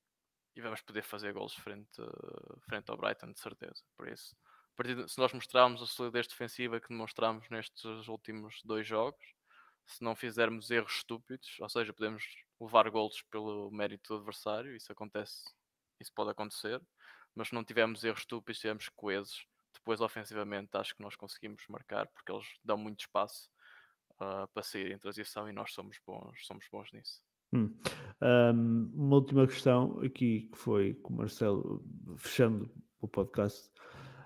e 0.55 0.61
vamos 0.61 0.81
poder 0.81 1.03
fazer 1.03 1.33
gols 1.33 1.53
frente, 1.53 2.01
frente 2.61 2.89
ao 2.89 2.97
Brighton, 2.97 3.31
de 3.31 3.39
certeza. 3.39 3.83
Por 3.95 4.07
isso, 4.07 4.35
partir 4.77 5.09
se 5.09 5.17
nós 5.17 5.33
mostrarmos 5.33 5.81
a 5.81 5.87
solidez 5.87 6.27
defensiva 6.27 6.79
que 6.79 6.89
demonstramos 6.89 7.49
nestes 7.49 8.07
últimos 8.07 8.61
dois 8.63 8.87
jogos, 8.87 9.25
se 9.87 10.03
não 10.03 10.15
fizermos 10.15 10.69
erros 10.69 10.97
estúpidos, 10.97 11.57
ou 11.59 11.69
seja, 11.69 11.93
podemos 11.93 12.23
levar 12.61 12.89
gols 12.89 13.23
pelo 13.31 13.71
mérito 13.71 14.13
do 14.13 14.17
adversário, 14.17 14.75
isso 14.75 14.91
acontece, 14.91 15.43
isso 15.99 16.13
pode 16.13 16.29
acontecer, 16.29 16.79
mas 17.37 17.49
se 17.49 17.53
não 17.53 17.63
tivermos 17.63 18.03
erros 18.03 18.21
estúpidos, 18.21 18.59
tivermos 18.59 18.89
coesos, 18.89 19.45
depois 19.73 20.01
ofensivamente 20.01 20.69
acho 20.73 20.95
que 20.95 21.01
nós 21.01 21.15
conseguimos 21.15 21.63
marcar, 21.69 22.07
porque 22.07 22.31
eles 22.31 22.47
dão 22.63 22.77
muito 22.77 23.01
espaço 23.01 23.49
ah, 24.19 24.47
para 24.53 24.63
sair 24.63 24.91
em 24.91 24.97
transição 24.97 25.47
e 25.47 25.53
nós 25.53 25.71
somos 25.71 25.97
bons, 26.05 26.45
somos 26.45 26.65
bons 26.71 26.91
nisso. 26.91 27.21
Hum. 27.53 27.73
Um, 28.21 28.91
uma 28.93 29.15
última 29.15 29.47
questão 29.47 29.99
aqui 30.03 30.49
que 30.51 30.57
foi 30.57 30.95
com 30.95 31.13
o 31.13 31.17
Marcelo, 31.17 31.85
fechando 32.17 32.69
o 32.99 33.07
podcast, 33.07 33.69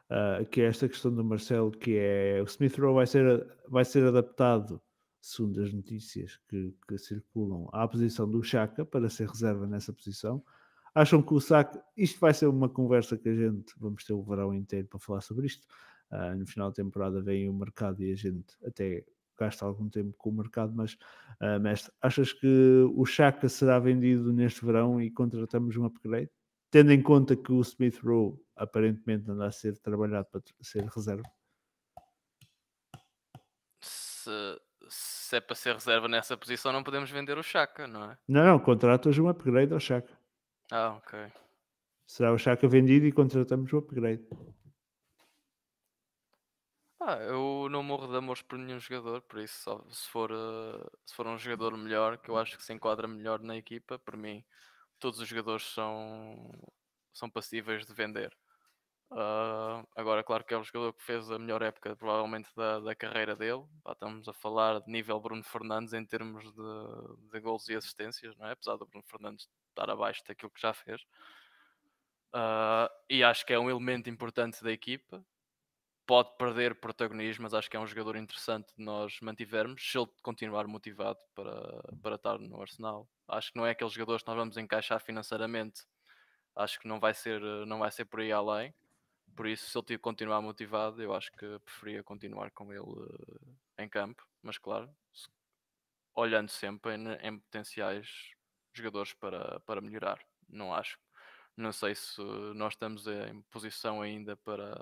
uh, 0.10 0.46
que 0.50 0.62
é 0.62 0.66
esta 0.66 0.88
questão 0.88 1.14
do 1.14 1.24
Marcelo, 1.24 1.72
que 1.72 1.98
é 1.98 2.42
o 2.42 2.46
Smith 2.46 2.78
Rowe 2.80 2.96
vai 2.96 3.06
ser, 3.06 3.48
vai 3.68 3.86
ser 3.86 4.08
adaptado, 4.08 4.82
segundo 5.22 5.62
as 5.62 5.72
notícias 5.74 6.40
que, 6.50 6.74
que 6.88 6.98
circulam, 6.98 7.70
à 7.74 7.88
posição 7.88 8.30
do 8.30 8.42
Chaka 8.42 8.86
para 8.86 9.10
ser 9.10 9.28
reserva 9.28 9.68
nessa 9.68 9.94
posição. 9.94 10.44
Acham 10.94 11.22
que 11.22 11.34
o 11.34 11.40
saque, 11.40 11.80
isto 11.96 12.20
vai 12.20 12.34
ser 12.34 12.48
uma 12.48 12.68
conversa 12.68 13.18
que 13.18 13.30
a 13.30 13.36
gente 13.36 13.74
vamos 13.78 14.04
ter 14.04 14.14
o 14.14 14.22
verão 14.22 14.54
inteiro 14.54 14.88
para 14.88 15.00
falar 15.00 15.22
sobre 15.22 15.48
isto. 15.48 15.66
Uh, 16.12 16.36
no 16.38 16.46
final 16.46 16.70
da 16.70 16.76
temporada 16.76 17.22
vem 17.22 17.48
o 17.48 17.54
mercado 17.54 18.02
e 18.04 18.12
a 18.12 18.16
gente 18.16 18.54
até 18.66 19.06
gasta 19.38 19.66
algum 19.66 19.90
tempo 19.90 20.14
com 20.18 20.30
o 20.30 20.34
mercado, 20.34 20.74
mas 20.76 20.94
uh, 21.42 21.60
mestre, 21.60 21.92
achas 22.02 22.34
que 22.34 22.86
o 22.94 23.06
Chaka 23.06 23.50
será 23.50 23.80
vendido 23.80 24.32
neste 24.34 24.64
verão 24.64 25.02
e 25.02 25.10
contratamos 25.10 25.76
um 25.78 25.86
upgrade? 25.86 26.30
Tendo 26.70 26.92
em 26.92 27.02
conta 27.02 27.36
que 27.36 27.52
o 27.52 27.62
Smith 27.62 28.00
Rowe 28.04 28.38
aparentemente 28.56 29.30
anda 29.32 29.48
a 29.48 29.52
ser 29.52 29.78
trabalhado 29.80 30.28
para 30.30 30.42
ser 30.62 30.86
reserva? 30.86 31.24
Se, 33.82 34.30
se 34.88 35.36
é 35.38 35.42
para 35.42 35.56
ser 35.56 35.74
reserva 35.74 36.08
nessa 36.08 36.38
posição, 36.38 36.72
não 36.72 36.84
podemos 36.84 37.10
vender 37.10 37.38
o 37.38 37.44
Chaka, 37.44 37.88
não 37.88 38.12
é? 38.12 38.18
Não, 38.28 38.46
não, 38.46 38.60
contratas 38.60 39.18
um 39.18 39.28
upgrade 39.28 39.74
ao 39.74 39.80
Chaka. 39.80 40.21
Ah, 40.72 40.96
ok. 40.96 41.32
Será 42.08 42.32
o 42.32 42.38
Chaka 42.38 42.66
vendido 42.66 43.06
e 43.06 43.12
contratamos 43.12 43.72
o 43.74 43.78
upgrade. 43.78 44.26
Ah, 47.00 47.18
eu 47.18 47.68
não 47.70 47.84
morro 47.84 48.08
de 48.08 48.16
amores 48.16 48.42
por 48.42 48.58
nenhum 48.58 48.80
jogador, 48.80 49.22
por 49.24 49.40
isso 49.40 49.60
só, 49.64 49.84
se, 49.90 50.08
for, 50.08 50.32
uh, 50.32 50.90
se 51.06 51.14
for 51.14 51.28
um 51.28 51.38
jogador 51.38 51.76
melhor, 51.76 52.18
que 52.20 52.30
eu 52.30 52.38
acho 52.38 52.56
que 52.58 52.64
se 52.64 52.72
enquadra 52.72 53.08
melhor 53.08 53.42
na 53.42 53.58
equipa, 53.58 54.00
por 54.00 54.16
mim, 54.16 54.46
todos 55.00 55.20
os 55.20 55.28
jogadores 55.28 55.64
são, 55.74 56.38
são 57.12 57.30
passíveis 57.30 57.86
de 57.86 57.94
vender. 57.94 58.32
Uh, 59.12 59.86
agora, 59.96 60.24
claro 60.24 60.44
que 60.46 60.54
é 60.54 60.58
o 60.58 60.64
jogador 60.64 60.94
que 60.94 61.04
fez 61.04 61.30
a 61.30 61.38
melhor 61.38 61.62
época, 61.62 61.96
provavelmente, 61.96 62.50
da, 62.56 62.80
da 62.80 62.96
carreira 62.96 63.36
dele. 63.36 63.64
Pá, 63.84 63.92
estamos 63.92 64.28
a 64.28 64.34
falar 64.34 64.80
de 64.80 64.90
nível 64.90 65.20
Bruno 65.20 65.44
Fernandes 65.44 65.94
em 65.94 66.06
termos 66.06 66.44
de, 66.44 67.32
de 67.32 67.40
gols 67.42 67.68
e 67.68 67.76
assistências, 67.76 68.36
não 68.38 68.48
é? 68.48 68.54
Apesar 68.54 68.78
do 68.78 68.86
Bruno 68.86 69.04
Fernandes 69.06 69.50
estar 69.70 69.90
abaixo 69.90 70.24
daquilo 70.28 70.52
que 70.52 70.62
já 70.62 70.74
fez. 70.74 71.02
Uh, 72.34 72.88
e 73.10 73.24
acho 73.24 73.46
que 73.46 73.54
é 73.54 73.60
um 73.60 73.70
elemento 73.70 74.10
importante 74.10 74.64
da 74.64 74.72
equipa 74.72 75.24
pode 76.12 76.36
perder 76.38 76.76
protagonismo, 76.76 77.44
mas 77.44 77.54
acho 77.54 77.70
que 77.70 77.78
é 77.78 77.80
um 77.80 77.88
jogador 77.88 78.18
interessante 78.18 78.68
de 78.78 78.84
nós 78.84 79.18
mantivermos 79.22 79.82
se 79.82 79.98
ele 79.98 80.10
continuar 80.22 80.68
motivado 80.68 81.18
para, 81.34 81.82
para 82.02 82.16
estar 82.16 82.38
no 82.38 82.62
Arsenal. 82.62 83.08
Acho 83.30 83.52
que 83.52 83.58
não 83.58 83.66
é 83.66 83.72
aqueles 83.72 83.94
jogadores 83.94 84.22
que 84.22 84.28
nós 84.28 84.38
vamos 84.38 84.58
encaixar 84.58 85.00
financeiramente. 85.00 85.84
Acho 86.54 86.80
que 86.82 86.88
não 86.88 87.00
vai 87.00 87.14
ser, 87.14 87.40
não 87.66 87.80
vai 87.80 87.90
ser 87.92 88.04
por 88.04 88.20
aí 88.20 88.30
além. 88.30 88.74
Por 89.36 89.48
isso, 89.48 89.70
se 89.70 89.94
ele 89.94 89.98
continuar 89.98 90.42
motivado, 90.42 91.02
eu 91.02 91.14
acho 91.14 91.32
que 91.32 91.60
preferia 91.60 92.04
continuar 92.04 92.52
com 92.52 92.72
ele 92.72 92.82
uh, 92.82 93.58
em 93.78 93.88
campo. 93.88 94.28
Mas 94.42 94.58
claro, 94.58 94.90
se, 95.14 95.28
olhando 96.16 96.50
sempre 96.50 96.96
em, 96.96 97.08
em, 97.22 97.40
potenciais 97.40 98.32
jogadores 98.74 99.14
para, 99.14 99.60
para 99.62 99.82
melhorar. 99.82 100.20
Não 100.48 100.74
acho. 100.74 101.00
Não 101.56 101.72
sei 101.72 101.96
se 101.96 102.22
nós 102.56 102.74
estamos 102.74 103.08
em 103.08 103.42
posição 103.50 104.02
ainda 104.02 104.36
para 104.38 104.76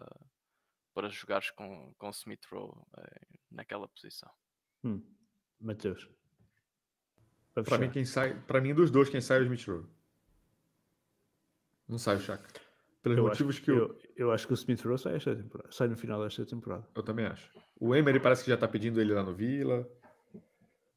para 0.94 1.08
jogares 1.08 1.50
com, 1.52 1.94
com 1.98 2.10
Smith 2.10 2.46
Rowe 2.52 2.74
eh, 2.98 3.22
naquela 3.52 3.88
posição. 3.88 4.30
Hum. 4.84 5.02
Mateus. 5.60 6.10
Para 7.54 7.78
mim, 7.78 7.90
quem 7.90 8.06
sai, 8.06 8.40
para 8.42 8.60
mim, 8.62 8.74
dos 8.74 8.92
dois, 8.92 9.10
quem 9.10 9.22
sai 9.22 9.38
é 9.38 9.42
o 9.42 9.44
Smith 9.44 9.66
Rowe. 9.66 9.86
Não 11.88 11.98
sai 11.98 12.18
o 12.18 12.20
Chaka. 12.20 12.48
Pelos 13.02 13.18
eu 13.18 13.24
motivos 13.24 13.56
acho, 13.56 13.64
que 13.64 13.72
eu... 13.72 13.98
eu... 14.20 14.32
acho 14.32 14.48
que 14.48 14.54
o 14.54 14.56
Smith 14.56 14.82
Rowe 14.82 14.98
sai, 14.98 15.16
esta 15.16 15.36
temporada, 15.36 15.72
sai 15.72 15.88
no 15.88 15.98
final 15.98 16.24
desta 16.24 16.46
temporada. 16.46 16.88
Eu 16.96 17.04
também 17.04 17.26
acho. 17.26 17.50
O 17.80 17.96
Emery 17.96 18.20
parece 18.20 18.44
que 18.44 18.50
já 18.50 18.56
está 18.56 18.68
pedindo 18.68 19.00
ele 19.00 19.14
lá 19.14 19.24
no 19.24 19.34
Vila. 19.34 19.88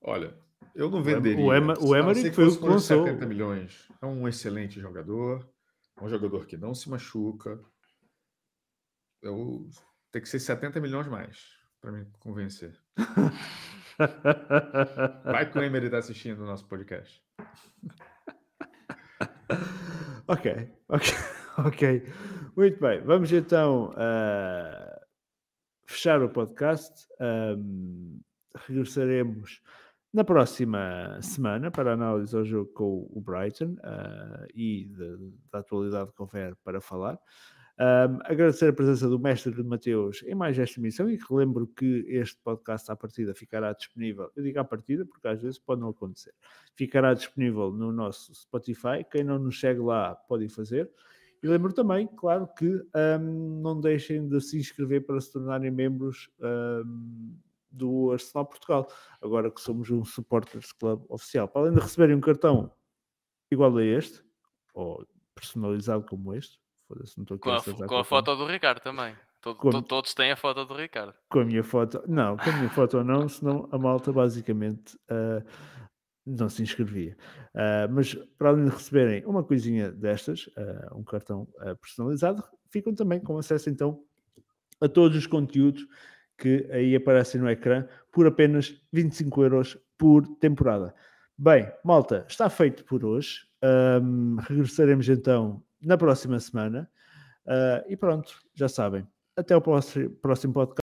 Olha, 0.00 0.34
eu 0.74 0.90
não 0.90 1.02
venderia. 1.02 1.44
O, 1.44 1.52
Emer, 1.52 1.76
o 1.80 1.94
Emery 1.94 2.32
foi 2.32 2.48
o 2.48 2.58
que 2.58 2.64
lançou. 2.64 3.06
70 3.06 3.26
milhões. 3.26 3.88
É 4.00 4.06
um 4.06 4.26
excelente 4.26 4.80
jogador. 4.80 5.46
Um 6.00 6.08
jogador 6.08 6.46
que 6.46 6.56
não 6.56 6.74
se 6.74 6.88
machuca. 6.88 7.60
Eu 9.20 9.68
tem 10.10 10.20
que 10.20 10.28
ser 10.28 10.40
70 10.40 10.80
milhões 10.80 11.06
mais 11.06 11.56
para 11.80 11.92
me 11.92 12.06
convencer. 12.20 12.76
Vai 15.24 15.50
que 15.50 15.58
o 15.58 15.62
Emery 15.62 15.86
está 15.86 15.98
assistindo 15.98 16.42
o 16.42 16.46
nosso 16.46 16.66
podcast. 16.66 17.22
ok, 20.26 20.72
ok, 20.88 21.12
ok. 21.66 22.12
Muito 22.54 22.78
bem, 22.78 23.00
vamos 23.00 23.32
então 23.32 23.92
uh, 23.92 25.00
fechar 25.86 26.22
o 26.22 26.28
podcast. 26.28 27.08
Um, 27.18 28.20
regressaremos 28.54 29.62
na 30.12 30.22
próxima 30.22 31.18
semana 31.22 31.70
para 31.70 31.94
análise 31.94 32.36
ao 32.36 32.44
jogo 32.44 32.70
com 32.74 33.08
o 33.10 33.22
Brighton 33.22 33.76
uh, 33.78 34.46
e 34.54 34.86
da 35.50 35.60
atualidade 35.60 36.12
que 36.12 36.20
houver 36.20 36.54
para 36.56 36.78
falar. 36.82 37.18
Um, 37.80 38.18
agradecer 38.24 38.68
a 38.68 38.72
presença 38.74 39.08
do 39.08 39.18
mestre 39.18 39.54
de 39.54 39.62
Mateus 39.62 40.22
em 40.24 40.34
mais 40.34 40.58
esta 40.58 40.78
emissão 40.78 41.08
e 41.08 41.16
relembro 41.16 41.66
que 41.66 42.04
este 42.06 42.38
podcast 42.44 42.92
à 42.92 42.94
partida 42.94 43.34
ficará 43.34 43.72
disponível, 43.72 44.30
eu 44.36 44.42
digo 44.42 44.60
à 44.60 44.64
partida 44.64 45.06
porque 45.06 45.26
às 45.26 45.40
vezes 45.40 45.58
pode 45.58 45.80
não 45.80 45.88
acontecer, 45.88 46.34
ficará 46.76 47.14
disponível 47.14 47.72
no 47.72 47.90
nosso 47.90 48.34
Spotify, 48.34 49.02
quem 49.10 49.24
não 49.24 49.38
nos 49.38 49.58
segue 49.58 49.80
lá 49.80 50.14
podem 50.14 50.50
fazer. 50.50 50.90
E 51.42 51.48
lembro 51.48 51.72
também, 51.72 52.06
claro, 52.06 52.46
que 52.56 52.82
um, 53.20 53.60
não 53.60 53.80
deixem 53.80 54.28
de 54.28 54.40
se 54.40 54.58
inscrever 54.58 55.04
para 55.04 55.20
se 55.20 55.32
tornarem 55.32 55.70
membros 55.70 56.30
um, 56.40 57.36
do 57.70 58.12
Arsenal 58.12 58.46
Portugal, 58.46 58.88
agora 59.20 59.50
que 59.50 59.60
somos 59.60 59.90
um 59.90 60.04
Supporters 60.04 60.72
Club 60.72 61.04
oficial. 61.08 61.48
Para 61.48 61.62
além 61.62 61.74
de 61.74 61.80
receberem 61.80 62.14
um 62.14 62.20
cartão 62.20 62.70
igual 63.50 63.76
a 63.76 63.84
este, 63.84 64.22
ou 64.72 65.04
personalizado 65.34 66.04
como 66.04 66.34
este, 66.34 66.58
com 67.40 67.50
a, 67.50 67.86
com 67.88 67.96
a 67.96 68.04
foto 68.04 68.36
do 68.36 68.46
Ricardo 68.46 68.80
também. 68.80 69.16
Todo, 69.40 69.56
com... 69.56 69.82
Todos 69.82 70.14
têm 70.14 70.30
a 70.30 70.36
foto 70.36 70.64
do 70.64 70.74
Ricardo. 70.74 71.14
Com 71.28 71.40
a 71.40 71.44
minha 71.44 71.64
foto, 71.64 72.02
não, 72.06 72.36
com 72.36 72.48
a 72.48 72.52
minha 72.52 72.70
foto 72.70 73.02
não, 73.02 73.28
senão 73.28 73.68
a 73.72 73.78
malta 73.78 74.12
basicamente 74.12 74.94
uh, 75.10 75.44
não 76.26 76.48
se 76.48 76.62
inscrevia. 76.62 77.16
Uh, 77.54 77.92
mas 77.92 78.14
para 78.38 78.50
além 78.50 78.64
de 78.64 78.70
receberem 78.70 79.24
uma 79.26 79.42
coisinha 79.42 79.90
destas, 79.90 80.46
uh, 80.48 80.98
um 80.98 81.02
cartão 81.02 81.48
personalizado, 81.80 82.42
ficam 82.70 82.94
também 82.94 83.20
com 83.20 83.36
acesso 83.38 83.68
então 83.68 84.02
a 84.80 84.88
todos 84.88 85.16
os 85.16 85.26
conteúdos 85.26 85.86
que 86.36 86.68
aí 86.72 86.96
aparecem 86.96 87.40
no 87.40 87.48
ecrã 87.48 87.86
por 88.10 88.26
apenas 88.26 88.74
25 88.92 89.42
euros 89.42 89.78
por 89.96 90.26
temporada. 90.38 90.94
Bem, 91.38 91.70
malta, 91.84 92.26
está 92.28 92.50
feito 92.50 92.84
por 92.84 93.04
hoje. 93.04 93.46
Um, 94.02 94.36
regressaremos 94.40 95.08
então 95.08 95.62
na 95.80 95.96
próxima 95.96 96.38
semana. 96.40 96.90
Uh, 97.46 97.88
e 97.88 97.96
pronto, 97.96 98.32
já 98.54 98.68
sabem. 98.68 99.06
Até 99.36 99.56
o 99.56 99.60
próximo 99.60 100.52
podcast. 100.52 100.81